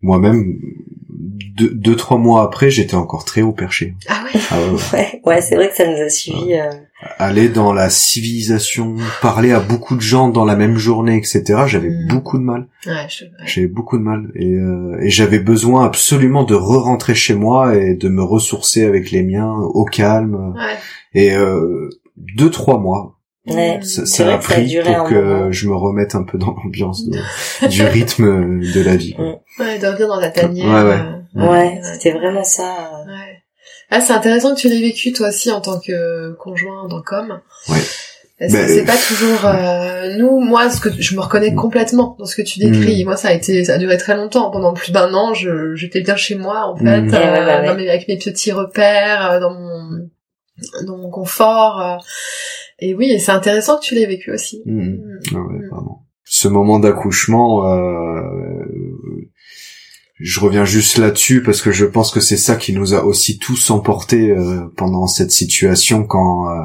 moi-même, 0.02 0.58
deux, 1.56 1.70
deux, 1.74 1.96
trois 1.96 2.18
mois 2.18 2.42
après, 2.42 2.70
j'étais 2.70 2.94
encore 2.96 3.24
très 3.24 3.42
haut 3.42 3.52
perché. 3.52 3.94
Ah 4.08 4.22
ouais. 4.24 4.40
Ah 4.50 4.58
ouais, 4.60 4.70
ouais. 4.70 4.78
Ouais, 4.94 5.20
ouais, 5.36 5.40
c'est 5.40 5.54
vrai 5.56 5.68
que 5.68 5.76
ça 5.76 5.86
nous 5.86 5.96
a 6.02 6.08
suivi. 6.08 6.54
euh, 6.54 6.70
Aller 7.18 7.48
dans 7.48 7.72
la 7.72 7.90
civilisation, 7.90 8.96
parler 9.22 9.52
à 9.52 9.60
beaucoup 9.60 9.94
de 9.96 10.00
gens 10.00 10.28
dans 10.28 10.44
la 10.44 10.56
même 10.56 10.76
journée, 10.76 11.16
etc. 11.16 11.62
J'avais 11.66 11.90
Mm. 11.90 12.08
beaucoup 12.08 12.38
de 12.38 12.42
mal. 12.44 12.66
Ouais, 12.86 13.06
je... 13.08 13.24
J'avais 13.46 13.66
beaucoup 13.66 13.98
de 13.98 14.02
mal 14.02 14.30
et, 14.34 14.52
euh, 14.54 14.96
et 15.00 15.10
j'avais 15.10 15.38
besoin 15.38 15.84
absolument 15.84 16.44
de 16.44 16.54
re-rentrer 16.54 17.14
chez 17.14 17.34
moi 17.34 17.76
et 17.76 17.94
de 17.94 18.08
me 18.08 18.22
ressourcer 18.22 18.84
avec 18.84 19.10
les 19.10 19.22
miens 19.22 19.52
au 19.52 19.84
calme. 19.84 20.54
Ouais. 20.56 20.76
Et 21.14 21.34
euh, 21.34 21.88
deux 22.16 22.50
trois 22.50 22.78
mois, 22.78 23.18
Ouais. 23.46 23.80
ça, 23.82 24.06
C'est 24.06 24.16
ça 24.16 24.24
vrai 24.24 24.32
a 24.34 24.38
que 24.38 24.44
ça 24.44 24.54
a 24.54 24.54
pris 24.56 24.76
pour 24.82 25.04
que 25.08 25.14
moment. 25.14 25.52
je 25.52 25.68
me 25.68 25.74
remette 25.76 26.14
un 26.14 26.22
peu 26.22 26.38
dans 26.38 26.54
l'ambiance 26.54 27.04
du 27.70 27.82
rythme 27.82 28.60
de 28.60 28.80
la 28.82 28.96
vie. 28.96 29.14
Mm. 29.18 29.62
Ouais, 29.62 29.78
de 29.78 29.86
revenir 29.86 30.08
dans 30.08 30.20
ta 30.20 30.30
tanière. 30.30 30.66
Ouais, 30.66 30.82
ouais. 30.90 30.98
euh, 30.98 31.20
Ouais, 31.34 31.80
c'était 31.82 32.12
vraiment 32.12 32.44
ça. 32.44 32.62
euh. 33.02 33.06
Ouais. 33.06 33.38
Ah, 33.90 34.00
c'est 34.00 34.12
intéressant 34.12 34.54
que 34.54 34.60
tu 34.60 34.68
l'aies 34.68 34.80
vécu 34.80 35.12
toi 35.12 35.28
aussi 35.28 35.50
en 35.50 35.60
tant 35.60 35.78
que 35.80 36.32
conjoint 36.34 36.88
dans 36.88 37.02
Com. 37.02 37.40
Ouais. 37.68 37.76
Parce 38.38 38.52
Ben, 38.52 38.66
que 38.66 38.72
c'est 38.72 38.84
pas 38.84 38.96
toujours 38.96 39.44
euh, 39.46 40.16
nous, 40.16 40.40
moi, 40.40 40.68
ce 40.68 40.80
que 40.80 40.90
je 41.00 41.14
me 41.14 41.20
reconnais 41.20 41.54
complètement 41.54 42.16
dans 42.18 42.24
ce 42.24 42.34
que 42.34 42.42
tu 42.42 42.58
décris. 42.58 43.02
Mm. 43.04 43.06
Moi, 43.06 43.16
ça 43.16 43.28
a 43.28 43.32
été, 43.32 43.64
ça 43.64 43.74
a 43.74 43.78
duré 43.78 43.96
très 43.96 44.16
longtemps. 44.16 44.50
Pendant 44.50 44.72
plus 44.74 44.90
d'un 44.90 45.14
an, 45.14 45.34
je 45.34 45.74
j'étais 45.76 46.00
bien 46.00 46.16
chez 46.16 46.34
moi 46.34 46.66
en 46.66 46.76
fait, 46.76 46.84
Mm. 47.02 47.14
euh, 47.14 47.18
Ouais, 47.18 47.30
ouais, 47.40 47.46
ouais, 47.60 47.66
dans 47.68 47.76
mes- 47.76 47.88
avec 47.88 48.08
mes 48.08 48.18
petits 48.18 48.50
repères, 48.52 49.30
euh, 49.32 49.40
dans 49.40 49.54
mon 49.54 50.08
dans 50.86 50.96
mon 50.98 51.10
confort. 51.10 51.80
euh. 51.80 51.96
et 52.80 52.94
oui, 52.94 53.10
et 53.12 53.18
c'est 53.20 53.32
intéressant 53.32 53.78
que 53.78 53.84
tu 53.84 53.94
l'aies 53.94 54.06
vécu 54.06 54.32
aussi. 54.32 54.62
Mm. 54.66 54.80
Mm. 54.82 55.18
Ah 55.30 55.34
ouais, 55.36 55.40
Mm. 55.58 55.68
vraiment. 55.70 56.00
Ce 56.24 56.48
moment 56.48 56.78
d'accouchement, 56.80 57.70
euh, 57.72 58.22
je 60.24 60.40
reviens 60.40 60.64
juste 60.64 60.96
là-dessus 60.96 61.42
parce 61.42 61.60
que 61.60 61.70
je 61.70 61.84
pense 61.84 62.10
que 62.10 62.18
c'est 62.18 62.38
ça 62.38 62.56
qui 62.56 62.72
nous 62.72 62.94
a 62.94 63.04
aussi 63.04 63.38
tous 63.38 63.70
emportés 63.70 64.30
euh, 64.30 64.72
pendant 64.74 65.06
cette 65.06 65.30
situation 65.30 66.04
quand 66.04 66.48
euh, 66.48 66.62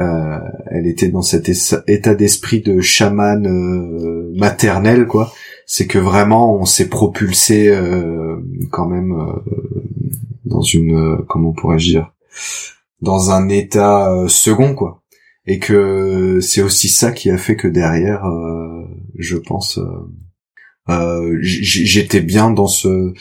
euh, 0.00 0.38
elle 0.70 0.86
était 0.86 1.10
dans 1.10 1.20
cet 1.20 1.50
état 1.86 2.14
d'esprit 2.14 2.62
de 2.62 2.80
chaman 2.80 3.46
maternel, 4.34 5.06
quoi. 5.06 5.30
C'est 5.66 5.86
que 5.86 5.98
vraiment 5.98 6.58
on 6.58 6.64
s'est 6.64 6.88
propulsé 6.88 7.70
quand 8.70 8.86
même 8.86 9.14
dans 10.46 10.62
une, 10.62 11.18
comment 11.28 11.52
pourrais-je 11.52 11.90
dire, 11.90 12.14
dans 13.02 13.32
un 13.32 13.50
état 13.50 14.10
second, 14.28 14.74
quoi 14.74 15.02
et 15.50 15.58
que 15.58 16.40
c'est 16.40 16.62
aussi 16.62 16.88
ça 16.88 17.10
qui 17.10 17.30
a 17.30 17.38
fait 17.38 17.56
que 17.56 17.68
derrière, 17.68 18.24
je 19.18 19.36
pense, 19.36 19.80
euh, 20.90 21.32
euh, 21.32 21.38
j'étais 21.42 22.20
bien 22.20 22.50
dans 22.50 22.66
ce 22.66 23.12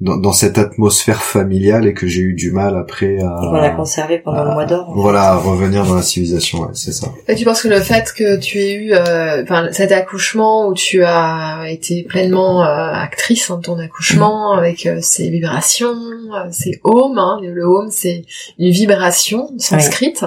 dans, 0.00 0.16
dans 0.16 0.32
cette 0.32 0.56
atmosphère 0.56 1.22
familiale 1.22 1.86
et 1.86 1.92
que 1.92 2.06
j'ai 2.06 2.22
eu 2.22 2.32
du 2.32 2.50
mal 2.50 2.76
après 2.76 3.18
à 3.22 3.38
On 3.42 3.52
l'a 3.52 3.70
conservé 3.70 4.18
pendant 4.18 4.44
le 4.44 4.52
mois 4.52 4.64
d'or. 4.64 4.88
en 4.88 4.94
fait. 4.94 5.00
voilà 5.00 5.22
à 5.32 5.36
revenir 5.36 5.84
dans 5.84 5.94
la 5.94 6.02
civilisation, 6.02 6.60
ouais, 6.60 6.68
c'est 6.72 6.92
ça. 6.92 7.12
Et 7.28 7.34
tu 7.34 7.44
penses 7.44 7.62
que 7.62 7.68
le 7.68 7.80
fait 7.80 8.12
que 8.16 8.38
tu 8.38 8.58
aies 8.58 8.72
eu 8.72 8.92
euh, 8.92 9.42
enfin, 9.42 9.68
cet 9.72 9.92
accouchement 9.92 10.68
où 10.68 10.74
tu 10.74 11.04
as 11.04 11.64
été 11.68 12.02
pleinement 12.02 12.64
euh, 12.64 12.92
actrice 12.92 13.50
hein, 13.50 13.58
de 13.58 13.62
ton 13.62 13.78
accouchement 13.78 14.52
avec 14.52 14.86
euh, 14.86 14.98
ses 15.02 15.28
vibrations, 15.28 15.94
euh, 16.34 16.48
ses 16.50 16.80
ohms, 16.84 17.18
hein, 17.18 17.38
le, 17.42 17.62
home 17.64 17.88
c'est 17.90 18.24
une 18.58 18.70
vibration 18.70 19.50
sanscrite, 19.58 20.24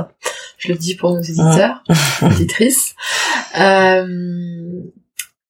je 0.60 0.72
le 0.72 0.78
dis 0.78 0.96
pour 0.96 1.12
nos 1.12 1.22
éditeurs, 1.22 1.84
éditrices, 2.22 2.94
euh, 3.60 4.06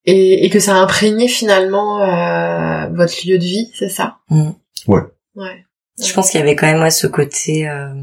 et, 0.05 0.45
et 0.45 0.49
que 0.49 0.59
ça 0.59 0.73
a 0.75 0.79
imprégné 0.79 1.27
finalement 1.27 2.01
euh, 2.01 2.87
votre 2.93 3.13
lieu 3.27 3.37
de 3.37 3.43
vie, 3.43 3.71
c'est 3.77 3.89
ça? 3.89 4.17
Mm. 4.29 4.51
Ouais. 4.87 5.01
Ouais. 5.35 5.65
Je 6.03 6.11
pense 6.13 6.29
qu'il 6.31 6.39
y 6.39 6.43
avait 6.43 6.55
quand 6.55 6.67
même 6.67 6.81
ouais, 6.81 6.91
ce 6.91 7.07
côté 7.07 7.67
euh, 7.69 7.93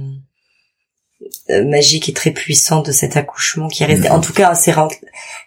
euh, 1.51 1.65
magique 1.65 2.09
et 2.09 2.13
très 2.15 2.31
puissant 2.31 2.81
de 2.83 2.93
cet 2.93 3.17
accouchement 3.17 3.69
qui 3.69 3.83
est 3.83 3.87
resté, 3.87 4.09
Mhm. 4.09 4.15
en 4.15 4.21
tout 4.21 4.33
cas, 4.33 4.55
c'est 4.55 4.75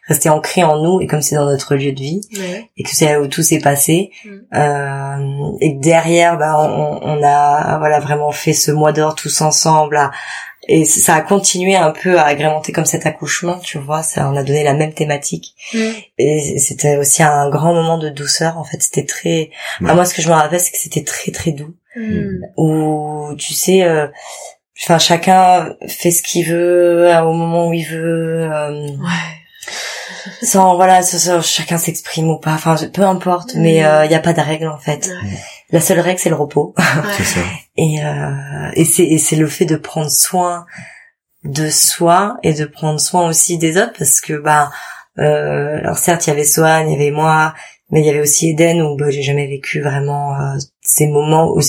resté 0.08 0.30
ancré 0.30 0.64
en 0.64 0.78
nous 0.82 1.02
et 1.02 1.08
comme 1.08 1.22
c'est 1.22 1.36
dans 1.36 1.46
notre 1.46 1.76
lieu 1.76 1.92
de 1.94 2.00
vie 2.00 2.22
Ouais. 2.38 2.70
et 2.78 2.84
que 2.84 2.90
c'est 2.92 3.06
là 3.06 3.20
où 3.22 3.28
tout 3.28 3.42
s'est 3.42 3.60
passé 3.60 4.12
Mhm. 4.26 4.46
euh, 4.54 5.58
et 5.62 5.76
que 5.76 5.82
derrière, 5.82 6.38
bah, 6.38 6.56
on, 6.60 7.00
on 7.02 7.24
a 7.24 7.78
voilà 7.80 8.00
vraiment 8.00 8.32
fait 8.32 8.54
ce 8.54 8.72
mois 8.72 8.92
d'or 8.92 9.16
tous 9.16 9.42
ensemble. 9.42 9.98
à- 9.98 10.12
et 10.68 10.86
ça 10.86 11.16
a 11.16 11.22
continué 11.22 11.76
un 11.76 11.92
peu 11.92 12.18
à 12.18 12.24
agrémenter 12.26 12.72
comme 12.72 12.86
cet 12.86 13.06
accouchement, 13.06 13.60
tu 13.60 13.78
vois, 13.80 14.02
ça 14.04 14.30
on 14.30 14.36
a 14.38 14.44
donné 14.44 14.64
la 14.64 14.74
même 14.74 14.94
thématique 14.94 15.56
Mm. 15.74 15.80
et 16.20 16.60
c'était 16.60 16.98
aussi 16.98 17.22
un 17.24 17.50
grand 17.50 17.74
moment 17.74 17.98
de 17.98 18.10
douceur 18.10 18.58
en 18.58 18.64
fait, 18.64 18.82
c'était 18.82 19.06
très 19.06 19.50
Ouais. 19.82 19.88
Ah, 19.90 19.94
moi 19.96 20.06
ce 20.06 20.14
que 20.14 20.22
je 20.22 20.30
me 20.30 20.34
rappelle 20.34 20.60
c'est 20.60 20.72
que 20.72 20.78
c'était 20.78 21.04
très 21.04 21.32
très 21.32 21.52
doux 21.52 21.76
Mm. 21.96 22.46
où 22.58 23.36
tu 23.38 23.54
sais 23.54 23.84
euh, 23.84 24.08
enfin 24.82 24.98
chacun 25.00 25.76
fait 25.88 26.12
ce 26.12 26.24
qu'il 26.24 26.46
veut 26.48 27.08
euh, 27.08 27.22
au 27.24 27.34
moment 27.34 27.68
où 27.68 27.74
il 27.74 27.86
veut 27.86 28.50
euh, 28.52 28.88
Ouais. 28.98 29.34
sans 30.42 30.76
voilà 30.76 31.02
chacun 31.42 31.78
s'exprime 31.78 32.30
ou 32.30 32.38
pas 32.38 32.54
enfin 32.54 32.76
peu 32.94 33.04
importe 33.04 33.56
mais 33.56 33.76
il 34.06 34.12
y 34.12 34.16
a 34.16 34.20
pas 34.20 34.34
de 34.34 34.42
règle 34.42 34.68
en 34.70 34.78
fait 34.78 35.08
Ouais. 35.08 35.38
La 35.74 35.82
seule 35.82 36.00
règle 36.00 36.20
c'est 36.20 36.30
le 36.30 36.36
repos. 36.36 36.74
C'est 37.18 37.24
ça. 37.24 37.40
et 37.76 38.06
euh, 38.06 38.70
et 38.76 38.86
c'est 38.86 39.04
et 39.04 39.18
c'est 39.18 39.36
le 39.36 39.48
fait 39.48 39.66
de 39.66 39.76
prendre 39.76 40.10
soin 40.10 40.66
de 41.44 41.70
soi 41.70 42.38
et 42.44 42.54
de 42.54 42.64
prendre 42.64 43.00
soin 43.00 43.28
aussi 43.28 43.58
des 43.58 43.78
autres 43.78 43.94
parce 43.98 44.22
que 44.22 44.34
bah 44.34 44.72
euh, 45.20 45.80
alors 45.80 45.98
certes 45.98 46.26
il 46.26 46.30
y 46.30 46.34
avait 46.34 46.46
Swan 46.46 46.88
il 46.88 46.94
y 46.94 46.96
avait 46.96 47.12
moi 47.12 47.54
mais 47.90 48.02
il 48.02 48.06
y 48.06 48.10
avait 48.10 48.22
aussi 48.22 48.50
Eden 48.50 48.82
où 48.82 48.96
bah, 48.96 49.10
j'ai 49.10 49.24
jamais 49.24 49.48
vécu 49.48 49.82
vraiment 49.82 50.40
euh, 50.40 50.58
ces 50.82 51.08
moments 51.08 51.52
où 51.52 51.60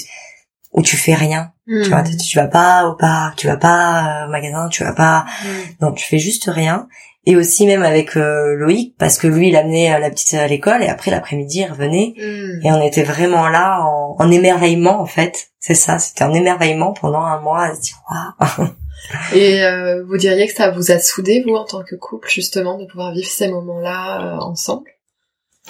où 0.72 0.82
tu 0.82 0.97
fais 0.97 1.14
rien. 1.14 1.52
Tu 1.66 1.89
vois 1.89 2.02
tu, 2.02 2.16
tu 2.16 2.36
vas 2.39 2.47
pas 2.47 2.86
au 2.86 2.94
parc 2.94 3.36
tu 3.36 3.47
vas 3.47 3.56
pas 3.56 4.22
euh, 4.22 4.26
au 4.26 4.31
magasin 4.31 4.68
tu 4.68 4.85
vas 4.85 4.93
pas. 4.93 5.24
Mm. 5.43 5.48
non 5.81 5.93
tu 5.93 6.06
fais 6.06 6.18
juste 6.18 6.44
rien 6.52 6.89
et 7.26 7.36
aussi 7.36 7.66
même 7.66 7.82
avec 7.82 8.16
euh, 8.16 8.55
Loïc 8.55 8.94
parce 8.98 9.18
que 9.18 9.26
lui 9.26 9.48
il 9.48 9.56
amenait 9.56 9.94
euh, 9.94 9.98
la 9.98 10.10
petite 10.10 10.34
à 10.34 10.46
l'école 10.46 10.82
et 10.82 10.88
après 10.88 11.10
l'après-midi 11.10 11.60
il 11.66 11.70
revenait 11.70 12.14
Mm. 12.16 12.66
et 12.66 12.72
on 12.72 12.82
était 12.82 13.02
vraiment 13.05 13.48
là 13.48 13.80
en, 13.84 14.16
en 14.18 14.30
émerveillement 14.30 15.01
en 15.01 15.06
fait 15.06 15.48
c'est 15.60 15.74
ça 15.74 15.98
c'était 15.98 16.24
un 16.24 16.32
émerveillement 16.32 16.92
pendant 16.92 17.22
un 17.22 17.40
mois 17.40 17.62
à 17.62 17.74
se 17.74 17.80
dire 17.80 17.96
waouh 18.10 18.68
Et 19.34 19.62
euh, 19.64 20.02
vous 20.09 20.16
diriez 20.16 20.46
que 20.46 20.55
ça 20.55 20.70
vous 20.70 20.90
a 20.90 20.98
soudé, 20.98 21.42
vous, 21.46 21.55
en 21.56 21.66
tant 21.66 21.82
que 21.82 21.94
couple, 21.94 22.26
justement, 22.30 22.78
de 22.78 22.86
pouvoir 22.86 23.12
vivre 23.12 23.28
ces 23.28 23.48
moments-là 23.48 24.22
euh, 24.22 24.38
ensemble? 24.40 24.86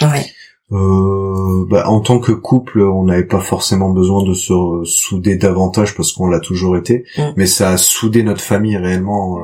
Ouais 0.01 0.25
Euh, 0.71 1.65
bah, 1.69 1.89
en 1.89 1.99
tant 1.99 2.19
que 2.19 2.31
couple, 2.31 2.81
on 2.81 3.03
n'avait 3.03 3.25
pas 3.25 3.41
forcément 3.41 3.89
besoin 3.89 4.23
de 4.23 4.33
se 4.33 4.53
souder 4.85 5.35
davantage 5.35 5.95
parce 5.95 6.13
qu'on 6.13 6.27
l'a 6.27 6.39
toujours 6.39 6.77
été, 6.77 7.03
Mm. 7.17 7.21
mais 7.35 7.45
ça 7.45 7.71
a 7.71 7.77
soudé 7.77 8.23
notre 8.23 8.41
famille 8.41 8.77
réellement. 8.77 9.37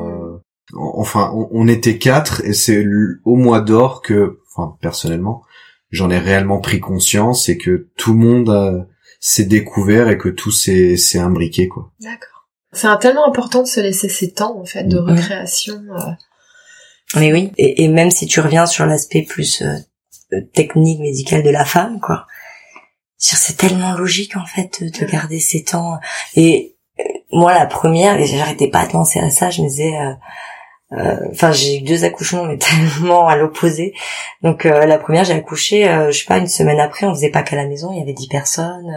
Euh, 0.73 0.77
enfin, 0.95 1.31
on, 1.35 1.48
on 1.52 1.68
était 1.68 1.98
quatre 1.98 2.43
et 2.45 2.53
c'est 2.53 2.85
au 3.26 3.35
mois 3.35 3.61
d'or 3.61 4.02
que, 4.02 4.39
enfin, 4.56 4.77
personnellement, 4.81 5.43
j'en 5.89 6.10
ai 6.10 6.18
réellement 6.19 6.60
pris 6.60 6.80
conscience 6.80 7.49
et 7.49 7.57
que 7.57 7.89
tout 7.98 8.14
le 8.14 8.19
monde 8.19 8.49
a- 8.49 8.88
s'est 9.19 9.45
découvert 9.45 10.10
et 10.10 10.18
que 10.18 10.30
tout 10.30 10.52
s'est 10.52 10.98
s'est 10.98 11.19
imbriqué 11.19 11.68
quoi. 11.68 11.91
D'accord. 11.99 12.48
C'est 12.73 12.88
un- 12.88 12.98
tellement 12.98 13.27
important 13.27 13.61
de 13.61 13.68
se 13.68 13.80
laisser 13.81 14.07
ces 14.10 14.31
temps, 14.31 14.57
en 14.60 14.65
fait, 14.65 14.85
de 14.85 14.99
Mhm. 14.99 15.10
recréation. 15.11 15.81
euh, 15.91 16.11
mais 17.15 17.34
oui 17.34 17.52
et, 17.57 17.84
et 17.84 17.88
même 17.89 18.10
si 18.10 18.26
tu 18.26 18.39
reviens 18.39 18.65
sur 18.65 18.85
l'aspect 18.85 19.23
plus 19.23 19.61
euh, 19.61 19.76
euh, 20.34 20.41
technique 20.53 21.02
médical 21.02 21.43
de 21.43 21.49
la 21.49 21.65
femme 21.65 21.99
quoi 21.99 22.26
c'est 23.18 23.35
c'est 23.35 23.57
tellement 23.57 23.98
logique 23.98 24.38
en 24.38 24.45
fait 24.45 24.81
de, 24.81 24.88
de 24.89 25.06
Ouais. 25.06 25.11
garder 25.11 25.39
ces 25.41 25.64
temps 25.65 25.99
et 26.35 26.77
euh, 27.02 27.03
moi 27.34 27.53
la 27.53 27.65
première 27.65 28.18
et 28.18 28.26
j'arrêtais 28.26 28.69
pas 28.69 28.85
de 28.85 28.91
penser 28.93 29.19
à 29.19 29.30
ça 29.30 29.49
je 29.49 29.61
me 29.61 29.68
disais 29.68 29.93
euh, 29.98 30.14
euh, 30.93 31.15
enfin 31.31 31.51
j'ai 31.51 31.77
eu 31.77 31.81
deux 31.81 32.03
accouchements 32.03 32.43
mais 32.45 32.57
tellement 32.59 33.27
à 33.27 33.35
l'opposé. 33.38 33.93
Donc 34.41 34.65
euh, 34.65 34.85
la 34.85 34.97
première 34.97 35.23
j'ai 35.23 35.34
accouché 35.34 35.88
euh, 35.88 36.11
je 36.11 36.18
sais 36.19 36.26
pas 36.26 36.38
une 36.38 36.47
semaine 36.47 36.80
après 36.80 37.05
on 37.05 37.13
faisait 37.13 37.30
pas 37.31 37.43
qu'à 37.43 37.55
la 37.55 37.65
maison 37.65 37.91
il 37.93 37.99
y 37.99 38.01
avait 38.01 38.13
dix 38.13 38.27
personnes 38.27 38.89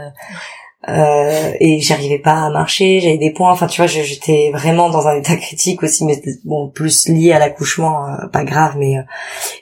euh, 0.89 0.91
euh, 0.93 1.53
et 1.61 1.81
j'arrivais 1.81 2.19
pas 2.19 2.43
à 2.45 2.51
marcher 2.51 3.01
j'avais 3.01 3.17
des 3.17 3.31
points 3.33 3.51
enfin 3.51 3.67
tu 3.69 3.81
vois 3.81 3.87
j'étais 3.87 4.51
vraiment 4.53 4.91
dans 4.91 5.07
un 5.09 5.17
état 5.17 5.37
critique 5.37 5.83
aussi 5.83 6.05
mais 6.05 6.21
bon 6.45 6.69
plus 6.69 7.09
lié 7.09 7.33
à 7.33 7.39
l'accouchement 7.39 8.07
pas 8.33 8.45
grave 8.45 8.75
mais 8.77 8.97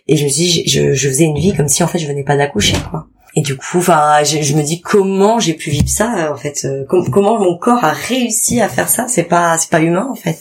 et 0.08 0.16
je 0.16 0.24
me 0.24 0.28
suis 0.28 0.66
je, 0.68 0.94
je 0.94 1.08
faisais 1.08 1.24
une 1.24 1.38
vie 1.38 1.54
comme 1.54 1.68
si 1.68 1.84
en 1.84 1.86
fait 1.86 1.98
je 2.00 2.08
venais 2.08 2.24
pas 2.24 2.36
d'accoucher 2.36 2.76
quoi. 2.90 3.06
Et 3.36 3.40
du 3.42 3.56
coup 3.56 3.78
enfin 3.78 4.24
je, 4.24 4.42
je 4.42 4.54
me 4.56 4.62
dis 4.62 4.80
comment 4.80 5.38
j'ai 5.38 5.54
pu 5.54 5.70
vivre 5.70 5.88
ça 5.88 6.32
en 6.32 6.36
fait 6.36 6.66
com- 6.88 7.08
comment 7.10 7.38
mon 7.38 7.56
corps 7.56 7.84
a 7.84 7.92
réussi 7.92 8.60
à 8.60 8.68
faire 8.68 8.88
ça 8.88 9.06
c'est 9.06 9.22
pas 9.24 9.56
c'est 9.58 9.70
pas 9.70 9.80
humain 9.80 10.08
en 10.10 10.16
fait. 10.16 10.36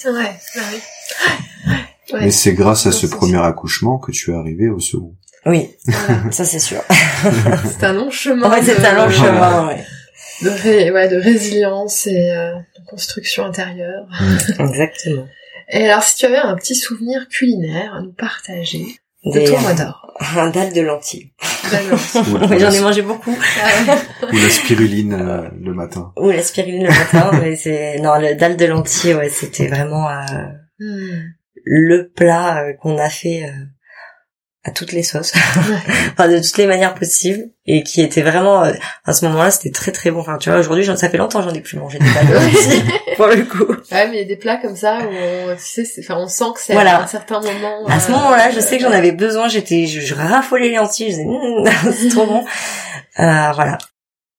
Ouais. 0.55 0.61
Ouais. 2.13 2.19
Mais 2.21 2.31
c'est 2.31 2.53
grâce 2.53 2.85
à 2.87 2.91
ce 2.91 3.07
premier 3.07 3.37
accouchement 3.41 3.97
que 3.97 4.11
tu 4.11 4.31
es 4.31 4.33
arrivé 4.35 4.69
au 4.69 4.79
second. 4.79 5.15
oui 5.45 5.69
Voilà. 5.85 6.31
ça 6.31 6.43
c'est 6.45 6.59
sûr 6.59 6.81
C'est 7.79 7.85
un 7.85 7.93
long 7.93 8.11
chemin. 8.11 8.47
en 8.47 8.51
fait 8.51 8.63
c'est 8.63 8.81
de- 8.81 8.85
un 8.85 9.05
long 9.05 9.09
chemin 9.09 9.67
ouais. 9.67 9.85
De, 10.41 10.49
ré- 10.49 10.91
ouais, 10.91 11.07
de 11.07 11.17
résilience 11.17 12.07
et 12.07 12.31
euh, 12.31 12.53
de 12.55 12.85
construction 12.89 13.45
intérieure. 13.45 14.07
exactement 14.59 15.27
Et 15.69 15.87
alors, 15.87 16.01
si 16.03 16.15
tu 16.17 16.25
avais 16.25 16.37
un 16.37 16.55
petit 16.55 16.73
souvenir 16.75 17.27
culinaire 17.29 17.93
à 17.93 18.01
nous 18.01 18.11
partager 18.11 18.85
de 19.23 19.31
Des- 19.33 19.43
ton 19.45 19.59
mois 19.59 19.73
d'or. 19.73 20.11
Un 20.35 20.49
dalle 20.49 20.73
de 20.73 20.81
lentilles. 20.81 21.31
Ou, 21.63 22.37
Ouais, 22.47 22.59
J'en 22.59 22.71
ai 22.71 22.79
mangé 22.81 23.03
beaucoup. 23.03 23.31
ou 24.33 24.35
la 24.37 24.49
spiruline 24.49 25.13
euh, 25.13 25.47
le 25.61 25.73
matin. 25.75 26.11
Ou 26.17 26.31
la 26.31 26.41
spiruline 26.43 26.83
le 26.85 26.89
matin. 26.89 27.31
mais 27.39 27.55
c'est 27.55 27.99
non 27.99 28.15
le 28.19 28.33
dalle 28.35 28.57
de 28.57 28.65
lentilles. 28.65 29.13
Ouais, 29.13 29.29
c'était 29.29 29.67
vraiment 29.67 30.09
euh. 30.09 30.23
Le 31.63 32.07
plat 32.09 32.63
euh, 32.63 32.73
qu'on 32.73 32.97
a 32.97 33.09
fait 33.09 33.43
euh, 33.45 33.51
à 34.63 34.69
toutes 34.71 34.91
les 34.91 35.01
sauces, 35.03 35.33
enfin 36.13 36.27
de 36.27 36.37
toutes 36.37 36.57
les 36.57 36.67
manières 36.67 36.93
possibles, 36.93 37.45
et 37.65 37.81
qui 37.83 38.01
était 38.01 38.21
vraiment 38.21 38.63
euh, 38.63 38.73
à 39.05 39.13
ce 39.13 39.25
moment-là 39.25 39.49
c'était 39.51 39.71
très 39.71 39.91
très 39.91 40.11
bon. 40.11 40.19
Enfin 40.19 40.37
tu 40.37 40.49
vois 40.49 40.59
aujourd'hui 40.59 40.85
ça 40.85 41.09
fait 41.09 41.17
longtemps 41.17 41.39
que 41.43 41.49
j'en 41.49 41.53
ai 41.55 41.61
plus 41.61 41.77
mangé 41.77 41.97
des 41.99 42.05
lentilles 42.05 42.83
pour 43.15 43.25
le 43.27 43.43
coup. 43.43 43.65
Ouais, 43.91 44.07
mais 44.07 44.17
il 44.17 44.19
y 44.19 44.21
a 44.21 44.25
des 44.27 44.35
plats 44.37 44.57
comme 44.57 44.75
ça 44.75 44.99
où 44.99 45.09
on, 45.11 45.55
tu 45.55 45.83
sais, 45.85 45.87
enfin, 45.99 46.15
on 46.19 46.27
sent 46.27 46.45
que 46.55 46.59
c'est 46.61 46.73
Voilà. 46.73 46.97
à 46.97 47.03
un 47.03 47.07
certain 47.07 47.41
moment. 47.41 47.85
À 47.87 47.99
ce 47.99 48.11
moment-là, 48.11 48.51
je 48.51 48.59
sais 48.59 48.77
que 48.77 48.83
j'en 48.83 48.91
avais 48.91 49.11
besoin. 49.11 49.47
J'étais, 49.47 49.87
je, 49.87 49.99
je 49.99 50.13
raffolais 50.13 50.69
les 50.69 50.75
lentilles. 50.75 51.05
Je 51.11 51.15
disais, 51.15 51.25
Mmh, 51.25 51.91
c'est 51.93 52.09
trop 52.09 52.25
bon. 52.27 52.45
Euh, 53.19 53.51
voilà. 53.53 53.77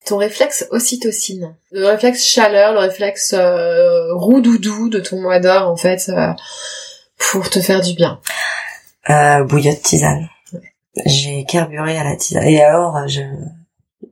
Ton 0.05 0.17
réflexe 0.17 0.67
ocytocine, 0.71 1.55
le 1.71 1.85
réflexe 1.87 2.25
chaleur, 2.25 2.73
le 2.73 2.79
réflexe 2.79 3.33
euh, 3.37 4.13
roux 4.13 4.41
doudou 4.41 4.89
de 4.89 4.99
ton 4.99 5.21
mois 5.21 5.39
d'or 5.39 5.69
en 5.69 5.77
fait, 5.77 6.09
euh, 6.09 6.33
pour 7.17 7.49
te 7.49 7.59
faire 7.59 7.81
du 7.81 7.93
bien. 7.93 8.19
Euh, 9.09 9.43
bouillotte 9.43 9.81
tisane. 9.81 10.29
J'ai 11.05 11.45
carburé 11.45 11.97
à 11.97 12.03
la 12.03 12.15
tisane. 12.15 12.47
Et 12.47 12.61
alors, 12.61 13.07
je, 13.07 13.21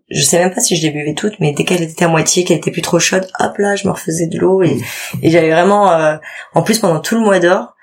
je 0.10 0.22
sais 0.22 0.40
même 0.40 0.54
pas 0.54 0.62
si 0.62 0.76
je 0.76 0.82
les 0.82 0.92
buvais 0.92 1.14
toutes, 1.14 1.40
mais 1.40 1.54
dès 1.54 1.64
qu'elle 1.64 1.82
était 1.82 2.06
à 2.06 2.08
moitié, 2.08 2.44
qu'elle 2.44 2.58
était 2.58 2.72
plus 2.72 2.82
trop 2.82 3.00
chaude, 3.00 3.28
hop 3.40 3.58
là, 3.58 3.76
je 3.76 3.88
me 3.88 3.94
refaisais 3.94 4.28
de 4.28 4.38
l'eau 4.38 4.64
et, 4.64 4.78
et 5.22 5.30
j'avais 5.30 5.52
vraiment, 5.52 5.92
euh, 5.92 6.18
en 6.54 6.64
plus 6.64 6.80
pendant 6.80 7.00
tout 7.00 7.16
le 7.16 7.22
mois 7.22 7.40
d'or, 7.40 7.76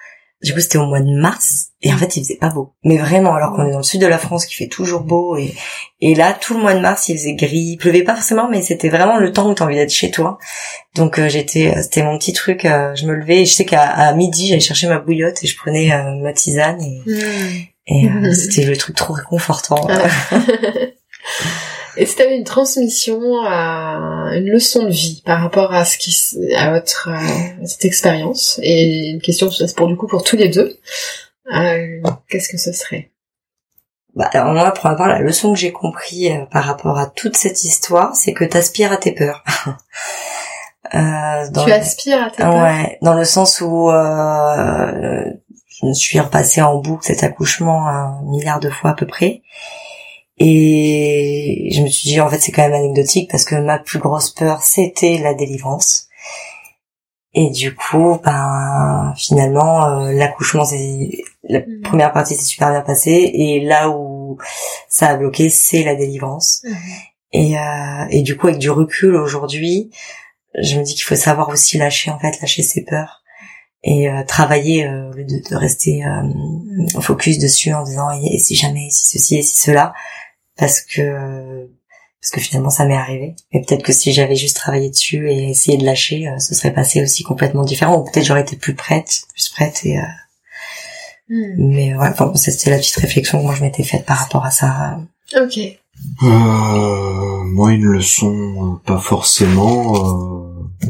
du 0.42 0.52
coup 0.52 0.60
c'était 0.60 0.78
au 0.78 0.86
mois 0.86 1.00
de 1.00 1.10
mars 1.10 1.67
et 1.82 1.92
en 1.92 1.96
fait 1.96 2.16
il 2.16 2.22
faisait 2.24 2.36
pas 2.40 2.48
beau. 2.48 2.74
Mais 2.84 2.96
vraiment, 2.96 3.34
alors 3.34 3.52
qu'on 3.54 3.66
est 3.66 3.70
dans 3.72 3.78
le 3.78 3.82
sud 3.84 4.00
de 4.00 4.06
la 4.06 4.18
France, 4.18 4.46
qui 4.46 4.54
fait 4.54 4.66
toujours 4.68 5.02
beau 5.02 5.36
et, 5.36 5.54
et 6.00 6.14
là 6.14 6.32
tout 6.32 6.54
le 6.54 6.60
mois 6.60 6.74
de 6.74 6.80
mars 6.80 7.08
il 7.08 7.16
faisait 7.16 7.34
gris, 7.34 7.56
il 7.72 7.76
pleuvait 7.76 8.02
pas 8.02 8.14
forcément, 8.14 8.48
mais 8.48 8.62
c'était 8.62 8.88
vraiment 8.88 9.18
le 9.18 9.32
temps 9.32 9.48
où 9.50 9.54
t'as 9.54 9.64
envie 9.64 9.76
d'être 9.76 9.92
chez 9.92 10.10
toi. 10.10 10.38
Donc 10.96 11.18
euh, 11.18 11.28
j'étais, 11.28 11.74
euh, 11.76 11.82
c'était 11.82 12.02
mon 12.02 12.18
petit 12.18 12.32
truc. 12.32 12.64
euh, 12.64 12.94
je 12.94 13.06
me 13.06 13.14
levais 13.14 13.42
et 13.42 13.44
je 13.46 13.52
sais 13.54 13.64
qu'à 13.64 14.12
midi 14.14 14.48
j'allais 14.48 14.60
chercher 14.60 14.88
ma 14.88 14.98
bouillotte 14.98 15.42
et 15.42 15.46
je 15.46 15.56
prenais 15.56 15.92
euh, 15.92 16.14
ma 16.22 16.32
tisane 16.32 16.80
et 16.82 17.02
et 17.90 18.04
euh, 18.06 18.10
Mhm. 18.10 18.34
c'était 18.34 18.64
le 18.64 18.76
truc 18.76 18.96
trop 18.96 19.14
réconfortant. 19.14 19.86
Ouais. 19.86 19.94
Et 21.96 22.06
si 22.06 22.14
t'avais 22.14 22.36
une 22.36 22.44
transmission, 22.44 23.20
à 23.44 24.30
une 24.34 24.46
leçon 24.50 24.84
de 24.84 24.90
vie 24.90 25.20
par 25.24 25.40
rapport 25.40 25.74
à 25.74 25.84
ce 25.84 25.98
qui, 25.98 26.14
à 26.56 26.70
votre 26.70 27.08
cette 27.64 27.84
expérience, 27.84 28.60
et 28.62 29.08
une 29.10 29.20
question 29.20 29.50
c'est 29.50 29.74
pour 29.74 29.88
du 29.88 29.96
coup 29.96 30.06
pour 30.06 30.22
tous 30.22 30.36
les 30.36 30.48
deux, 30.48 30.78
euh, 31.54 32.00
qu'est-ce 32.28 32.48
que 32.48 32.58
ce 32.58 32.72
serait? 32.72 33.10
Bah, 34.14 34.28
alors 34.32 34.52
moi, 34.52 34.70
pour 34.72 34.86
ma 34.86 34.96
part, 34.96 35.08
la 35.08 35.20
leçon 35.20 35.52
que 35.52 35.58
j'ai 35.58 35.70
compris 35.72 36.30
euh, 36.32 36.44
par 36.46 36.64
rapport 36.64 36.98
à 36.98 37.06
toute 37.06 37.36
cette 37.36 37.62
histoire, 37.64 38.16
c'est 38.16 38.32
que 38.32 38.44
t'aspires 38.44 38.92
à 38.92 38.96
tes 38.96 39.12
peurs. 39.12 39.44
euh, 40.94 41.50
dans 41.50 41.64
Tu 41.64 41.70
le- 41.70 41.76
aspires 41.76 42.22
à 42.24 42.30
tes 42.30 42.42
peurs? 42.42 42.54
Ouais, 42.62 42.98
dans 43.02 43.14
le 43.14 43.24
sens 43.24 43.60
où 43.60 43.90
euh, 43.90 45.24
je 45.80 45.86
me 45.86 45.92
suis 45.92 46.18
repassée 46.18 46.62
en 46.62 46.78
boucle 46.78 47.04
cet 47.06 47.22
accouchement 47.22 47.86
un 47.86 48.20
milliard 48.24 48.60
de 48.60 48.70
fois 48.70 48.90
à 48.90 48.94
peu 48.94 49.06
près. 49.06 49.42
Et 50.38 51.68
je 51.72 51.82
me 51.82 51.88
suis 51.88 52.08
dit, 52.10 52.20
en 52.20 52.28
fait, 52.28 52.38
c'est 52.38 52.52
quand 52.52 52.62
même 52.62 52.72
anecdotique 52.74 53.30
parce 53.30 53.44
que 53.44 53.56
ma 53.56 53.78
plus 53.78 53.98
grosse 53.98 54.30
peur, 54.30 54.62
c'était 54.62 55.18
la 55.18 55.34
délivrance. 55.34 56.07
Et 57.40 57.50
du 57.50 57.72
coup, 57.72 58.18
ben, 58.24 59.14
finalement, 59.16 59.84
euh, 59.86 60.12
l'accouchement, 60.12 60.64
c'est 60.64 61.08
la 61.48 61.60
Mhm. 61.60 61.82
première 61.82 62.12
partie 62.12 62.34
s'est 62.34 62.42
super 62.44 62.70
bien 62.70 62.80
passée. 62.80 63.30
Et 63.32 63.60
là 63.60 63.90
où 63.90 64.38
ça 64.88 65.06
a 65.10 65.16
bloqué, 65.16 65.48
c'est 65.48 65.84
la 65.84 65.94
délivrance. 65.94 66.64
Et, 67.32 67.56
euh, 67.56 68.06
et 68.10 68.22
du 68.22 68.36
coup, 68.36 68.48
avec 68.48 68.58
du 68.58 68.70
recul 68.70 69.14
aujourd'hui, 69.14 69.90
je 70.60 70.78
me 70.78 70.82
dis 70.82 70.94
qu'il 70.94 71.04
faut 71.04 71.14
savoir 71.14 71.48
aussi 71.50 71.78
lâcher, 71.78 72.10
en 72.10 72.18
fait, 72.18 72.40
lâcher 72.40 72.62
ses 72.62 72.82
peurs 72.84 73.22
et 73.84 74.08
euh, 74.10 74.24
travailler 74.24 74.88
euh, 74.88 75.10
au 75.10 75.12
lieu 75.12 75.24
de, 75.24 75.38
de 75.48 75.54
rester 75.54 76.04
euh, 76.04 77.00
focus 77.00 77.38
dessus 77.38 77.72
en 77.72 77.84
disant 77.84 78.08
et 78.10 78.38
si 78.38 78.56
jamais, 78.56 78.86
et 78.86 78.90
si 78.90 79.06
ceci, 79.16 79.36
et 79.36 79.42
si 79.42 79.56
cela, 79.58 79.94
parce 80.56 80.80
que 80.80 81.70
parce 82.30 82.42
que 82.42 82.46
finalement 82.48 82.70
ça 82.70 82.84
m'est 82.84 82.96
arrivé. 82.96 83.34
Et 83.52 83.60
peut-être 83.62 83.82
que 83.82 83.92
si 83.92 84.12
j'avais 84.12 84.36
juste 84.36 84.56
travaillé 84.56 84.90
dessus 84.90 85.30
et 85.30 85.50
essayé 85.50 85.78
de 85.78 85.84
lâcher, 85.84 86.28
euh, 86.28 86.38
ce 86.38 86.54
serait 86.54 86.74
passé 86.74 87.02
aussi 87.02 87.22
complètement 87.22 87.64
différent. 87.64 87.98
Ou 87.98 88.04
peut-être 88.04 88.26
j'aurais 88.26 88.42
été 88.42 88.56
plus 88.56 88.74
prête, 88.74 89.22
plus 89.34 89.48
prête. 89.48 89.80
Et 89.84 89.98
euh, 89.98 90.02
Hmm. 91.30 91.56
mais 91.58 91.94
ouais, 91.94 92.08
enfin, 92.08 92.26
bon, 92.28 92.36
c'était 92.36 92.70
la 92.70 92.78
petite 92.78 92.96
réflexion 92.96 93.38
que 93.38 93.42
moi 93.44 93.54
je 93.54 93.62
m'étais 93.62 93.82
faite 93.82 94.06
par 94.06 94.16
rapport 94.16 94.46
à 94.46 94.50
ça. 94.50 94.98
Ok. 95.38 95.58
Euh, 96.22 97.42
moi, 97.44 97.72
une 97.74 97.84
leçon, 97.84 98.32
euh, 98.32 98.78
pas 98.86 98.98
forcément. 98.98 99.94
euh, 99.94 100.88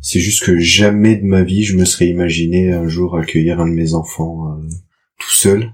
c'est 0.00 0.18
juste 0.18 0.44
que 0.44 0.58
jamais 0.58 1.14
de 1.16 1.24
ma 1.24 1.42
vie 1.42 1.62
je 1.64 1.76
me 1.76 1.84
serais 1.84 2.06
imaginé 2.08 2.72
un 2.72 2.88
jour 2.88 3.16
accueillir 3.16 3.60
un 3.60 3.66
de 3.68 3.72
mes 3.72 3.94
enfants 3.94 4.48
euh, 4.52 4.68
tout 5.20 5.30
seul, 5.30 5.72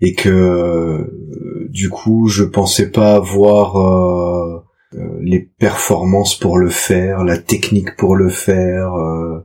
et 0.00 0.14
que 0.14 0.28
euh, 0.28 1.66
du 1.68 1.88
coup, 1.90 2.26
je 2.28 2.44
pensais 2.44 2.90
pas 2.90 3.14
avoir 3.14 3.76
euh, 3.76 4.60
euh, 4.94 5.18
les 5.22 5.40
performances 5.40 6.38
pour 6.38 6.58
le 6.58 6.70
faire, 6.70 7.24
la 7.24 7.38
technique 7.38 7.96
pour 7.96 8.16
le 8.16 8.28
faire. 8.30 8.94
euh, 8.94 9.40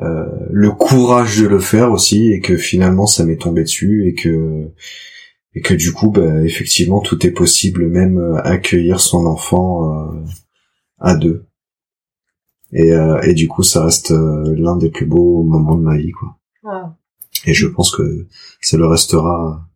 euh, 0.00 0.26
le 0.50 0.70
courage 0.70 1.40
de 1.40 1.48
le 1.48 1.58
faire 1.58 1.90
aussi 1.90 2.30
et 2.32 2.38
que 2.40 2.56
finalement 2.56 3.06
ça 3.06 3.24
m'est 3.24 3.36
tombé 3.40 3.62
dessus 3.64 4.06
et 4.06 4.14
que 4.14 4.68
et 5.56 5.60
que 5.60 5.74
du 5.74 5.92
coup 5.92 6.12
bah, 6.12 6.44
effectivement 6.44 7.00
tout 7.00 7.26
est 7.26 7.32
possible 7.32 7.88
même 7.88 8.40
accueillir 8.44 9.00
son 9.00 9.26
enfant 9.26 10.12
euh, 10.14 10.24
à 11.00 11.16
deux 11.16 11.46
et, 12.72 12.92
euh, 12.92 13.20
et 13.22 13.34
du 13.34 13.48
coup 13.48 13.64
ça 13.64 13.82
reste 13.84 14.12
euh, 14.12 14.54
l'un 14.56 14.76
des 14.76 14.90
plus 14.90 15.06
beaux 15.06 15.42
moments 15.42 15.74
de 15.74 15.82
ma 15.82 15.96
vie 15.96 16.12
quoi 16.12 16.36
Wow. 16.62 16.90
et 17.46 17.54
je 17.54 17.66
pense 17.66 17.90
que 17.90 18.26
ça 18.60 18.76
le 18.76 18.86
restera 18.86 19.67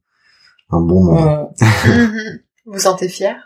un 0.73 0.81
bon 0.81 1.05
moment 1.05 1.53
Mhm. 1.87 2.41
Vous 2.67 2.79
sentez 2.79 3.09
fier 3.09 3.37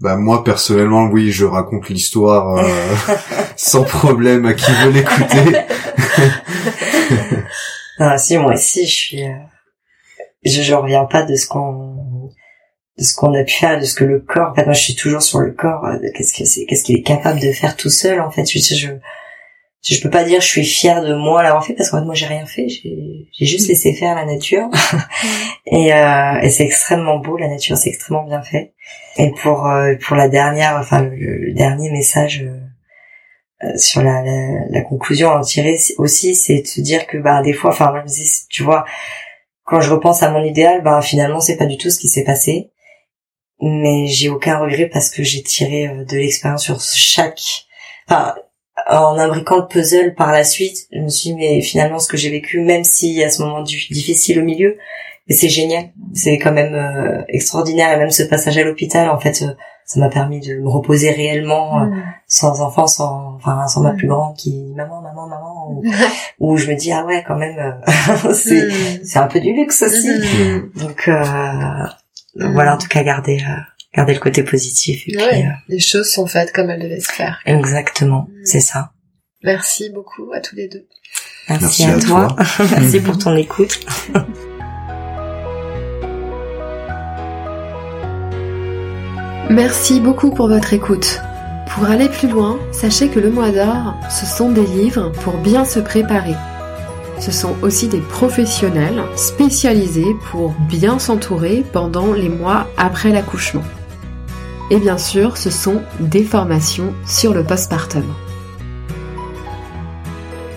bah 0.00 0.16
moi 0.16 0.42
personnellement 0.42 1.04
oui 1.04 1.30
je 1.30 1.44
raconte 1.44 1.88
l'histoire 1.90 2.56
euh, 2.56 2.94
sans 3.56 3.84
problème 3.84 4.46
à 4.46 4.54
qui 4.54 4.72
veut 4.72 4.90
l'écouter 4.90 5.58
Ah 7.98 8.18
si, 8.18 8.36
moi 8.38 8.54
aussi, 8.54 8.86
je 8.86 8.94
suis, 8.94 9.22
euh, 9.22 9.34
je, 10.44 10.62
je 10.62 10.74
reviens 10.74 11.04
pas 11.04 11.22
de 11.24 11.36
ce 11.36 11.46
qu'on, 11.46 12.30
de 12.98 13.04
ce 13.04 13.14
qu'on 13.14 13.32
a 13.34 13.44
pu 13.44 13.52
faire, 13.52 13.78
de 13.78 13.84
ce 13.84 13.94
que 13.94 14.04
le 14.04 14.18
corps. 14.20 14.50
En 14.50 14.54
fait, 14.54 14.64
moi, 14.64 14.72
je 14.72 14.80
suis 14.80 14.96
toujours 14.96 15.22
sur 15.22 15.38
le 15.40 15.52
corps. 15.52 15.84
euh, 15.84 15.98
de 15.98 16.08
Qu'est-ce 16.12 16.32
que 16.36 16.44
c'est, 16.44 16.64
qu'est-ce 16.64 16.84
qu'il 16.84 16.96
est 16.98 17.02
capable 17.02 17.38
de 17.38 17.52
faire 17.52 17.76
tout 17.76 17.90
seul. 17.90 18.20
En 18.20 18.30
fait, 18.30 18.44
je, 18.50 18.58
je, 18.58 18.88
je, 19.82 20.00
peux 20.00 20.10
pas 20.10 20.24
dire 20.24 20.40
je 20.40 20.46
suis 20.46 20.64
fière 20.64 21.02
de 21.02 21.14
moi 21.14 21.42
l'avoir 21.42 21.64
fait 21.64 21.74
parce 21.74 21.90
qu'en 21.90 21.98
fait, 22.00 22.04
moi, 22.04 22.14
j'ai 22.14 22.26
rien 22.26 22.46
fait. 22.46 22.68
J'ai, 22.68 23.28
j'ai 23.32 23.46
juste 23.46 23.68
laissé 23.68 23.92
faire 23.94 24.14
la 24.14 24.24
nature. 24.24 24.68
et, 25.66 25.92
euh, 25.94 26.40
et 26.40 26.50
c'est 26.50 26.64
extrêmement 26.64 27.18
beau. 27.18 27.36
La 27.36 27.48
nature, 27.48 27.76
c'est 27.76 27.90
extrêmement 27.90 28.24
bien 28.24 28.42
fait. 28.42 28.74
Et 29.18 29.30
pour 29.42 29.66
euh, 29.66 29.94
pour 30.06 30.16
la 30.16 30.28
dernière, 30.28 30.76
enfin 30.76 31.02
le, 31.02 31.36
le 31.38 31.52
dernier 31.52 31.90
message. 31.90 32.42
euh, 32.42 32.58
euh, 33.64 33.76
sur 33.76 34.02
la, 34.02 34.22
la, 34.22 34.66
la 34.70 34.82
conclusion 34.82 35.30
à 35.30 35.38
en 35.38 35.42
tirer 35.42 35.76
aussi, 35.98 36.34
c'est 36.34 36.62
de 36.62 36.66
se 36.66 36.80
dire 36.80 37.06
que 37.06 37.16
bah 37.18 37.42
des 37.42 37.52
fois, 37.52 37.70
enfin 37.70 37.92
tu 38.50 38.62
vois, 38.62 38.84
quand 39.64 39.80
je 39.80 39.90
repense 39.92 40.22
à 40.22 40.30
mon 40.30 40.42
idéal, 40.44 40.82
bah 40.82 41.00
finalement 41.02 41.40
c'est 41.40 41.56
pas 41.56 41.66
du 41.66 41.76
tout 41.78 41.90
ce 41.90 41.98
qui 42.00 42.08
s'est 42.08 42.24
passé, 42.24 42.70
mais 43.60 44.06
j'ai 44.08 44.28
aucun 44.30 44.58
regret 44.58 44.86
parce 44.88 45.10
que 45.10 45.22
j'ai 45.22 45.42
tiré 45.42 45.86
euh, 45.88 46.04
de 46.04 46.16
l'expérience 46.16 46.64
sur 46.64 46.80
chaque, 46.80 47.66
enfin 48.08 48.34
en 48.90 49.18
imbriquant 49.18 49.56
le 49.58 49.66
puzzle 49.66 50.14
par 50.14 50.32
la 50.32 50.44
suite, 50.44 50.86
je 50.92 50.98
me 51.00 51.08
suis 51.08 51.30
dit 51.30 51.36
mais 51.36 51.60
finalement 51.60 51.98
ce 51.98 52.08
que 52.08 52.16
j'ai 52.16 52.30
vécu, 52.30 52.60
même 52.60 52.82
y 53.02 53.22
a 53.24 53.30
ce 53.30 53.42
moment 53.42 53.62
du- 53.62 53.86
difficile 53.90 54.38
au 54.40 54.44
milieu, 54.44 54.76
mais 55.28 55.34
c'est 55.34 55.48
génial, 55.48 55.90
c'est 56.14 56.38
quand 56.38 56.52
même 56.52 56.74
euh, 56.74 57.22
extraordinaire 57.28 57.92
et 57.94 57.96
même 57.98 58.10
ce 58.10 58.22
passage 58.24 58.56
à 58.58 58.64
l'hôpital 58.64 59.08
en 59.10 59.18
fait. 59.20 59.42
euh, 59.42 59.52
ça 59.84 59.98
m'a 59.98 60.08
permis 60.08 60.40
de 60.40 60.54
me 60.60 60.68
reposer 60.68 61.10
réellement 61.10 61.82
euh, 61.82 61.86
Mhm. 61.86 62.02
sans 62.28 62.60
enfant, 62.62 62.86
sans, 62.86 63.34
enfin, 63.34 63.66
sans 63.66 63.80
ma 63.82 63.92
Mm. 63.92 63.96
plus 63.96 64.06
grande 64.08 64.36
qui, 64.36 64.72
maman, 64.76 65.02
maman, 65.02 65.26
maman, 65.26 65.70
ou- 65.70 65.82
je 66.56 66.70
me 66.70 66.76
dis, 66.76 66.92
ah 66.92 67.04
ouais, 67.04 67.24
quand 67.26 67.34
même, 67.36 67.58
euh, 67.58 67.72
c'est, 68.32 68.68
Mhm. 68.68 69.04
c'est 69.04 69.18
un 69.18 69.26
peu 69.26 69.40
du 69.40 69.52
luxe 69.52 69.82
aussi. 69.82 70.08
Donc, 70.76 71.08
euh, 71.08 71.84
voilà, 72.36 72.76
en 72.76 72.78
tout 72.78 72.88
cas, 72.88 73.02
garder, 73.02 73.38
euh, 73.46 73.60
garder 73.94 74.14
le 74.14 74.20
côté 74.20 74.42
positif. 74.42 75.02
Et 75.08 75.12
puis, 75.12 75.20
euh, 75.22 75.48
Les 75.68 75.80
choses 75.80 76.08
sont 76.10 76.26
faites 76.26 76.52
comme 76.52 76.70
elles 76.70 76.80
devaient 76.82 77.00
se 77.00 77.12
faire. 77.12 77.40
exactement, 77.46 78.28
Mm. 78.30 78.44
c'est 78.44 78.60
ça. 78.60 78.92
Merci 79.42 79.90
beaucoup 79.90 80.32
à 80.32 80.40
tous 80.40 80.54
les 80.56 80.68
deux. 80.68 80.86
Merci, 81.48 81.64
Merci 81.64 81.84
à, 81.84 81.94
à 81.96 81.98
toi. 82.00 82.28
toi. 82.36 82.66
Merci 82.80 83.00
pour 83.00 83.18
ton 83.18 83.36
écoute. 83.36 83.80
Merci 89.50 90.00
beaucoup 90.00 90.30
pour 90.30 90.48
votre 90.48 90.72
écoute. 90.72 91.20
Pour 91.74 91.84
aller 91.86 92.08
plus 92.08 92.28
loin, 92.28 92.58
sachez 92.72 93.08
que 93.08 93.18
le 93.20 93.30
mois 93.30 93.50
d'or, 93.50 93.94
ce 94.10 94.26
sont 94.26 94.50
des 94.50 94.66
livres 94.66 95.10
pour 95.22 95.34
bien 95.38 95.64
se 95.64 95.80
préparer. 95.80 96.34
ce 97.18 97.30
sont 97.30 97.54
aussi 97.62 97.86
des 97.86 98.00
professionnels 98.00 99.00
spécialisés 99.14 100.12
pour 100.30 100.50
bien 100.68 100.98
s'entourer 100.98 101.62
pendant 101.72 102.12
les 102.12 102.28
mois 102.28 102.66
après 102.76 103.10
l'accouchement. 103.10 103.62
Et 104.72 104.78
bien 104.78 104.96
sûr, 104.96 105.36
ce 105.36 105.50
sont 105.50 105.82
des 106.00 106.24
formations 106.24 106.94
sur 107.06 107.34
le 107.34 107.44
postpartum. 107.44 108.04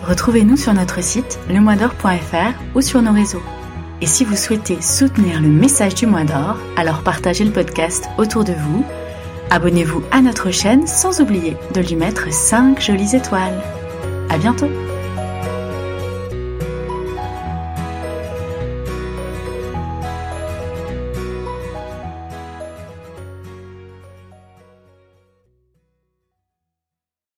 Retrouvez-nous 0.07 0.55
sur 0.55 0.73
notre 0.73 1.03
site 1.03 1.37
lemoisdor.fr 1.49 2.53
ou 2.75 2.81
sur 2.81 3.01
nos 3.01 3.11
réseaux. 3.11 3.43
Et 3.99 4.05
si 4.05 4.23
vous 4.23 4.37
souhaitez 4.37 4.81
soutenir 4.81 5.41
le 5.41 5.49
message 5.49 5.95
du 5.95 6.05
mois 6.05 6.23
d'or, 6.23 6.55
alors 6.77 7.03
partagez 7.03 7.43
le 7.43 7.51
podcast 7.51 8.07
autour 8.17 8.45
de 8.45 8.53
vous, 8.53 8.85
abonnez-vous 9.49 10.01
à 10.11 10.21
notre 10.21 10.49
chaîne 10.49 10.87
sans 10.87 11.19
oublier 11.19 11.57
de 11.73 11.81
lui 11.81 11.97
mettre 11.97 12.31
5 12.31 12.79
jolies 12.79 13.17
étoiles. 13.17 13.61
À 14.29 14.37
bientôt! 14.37 14.69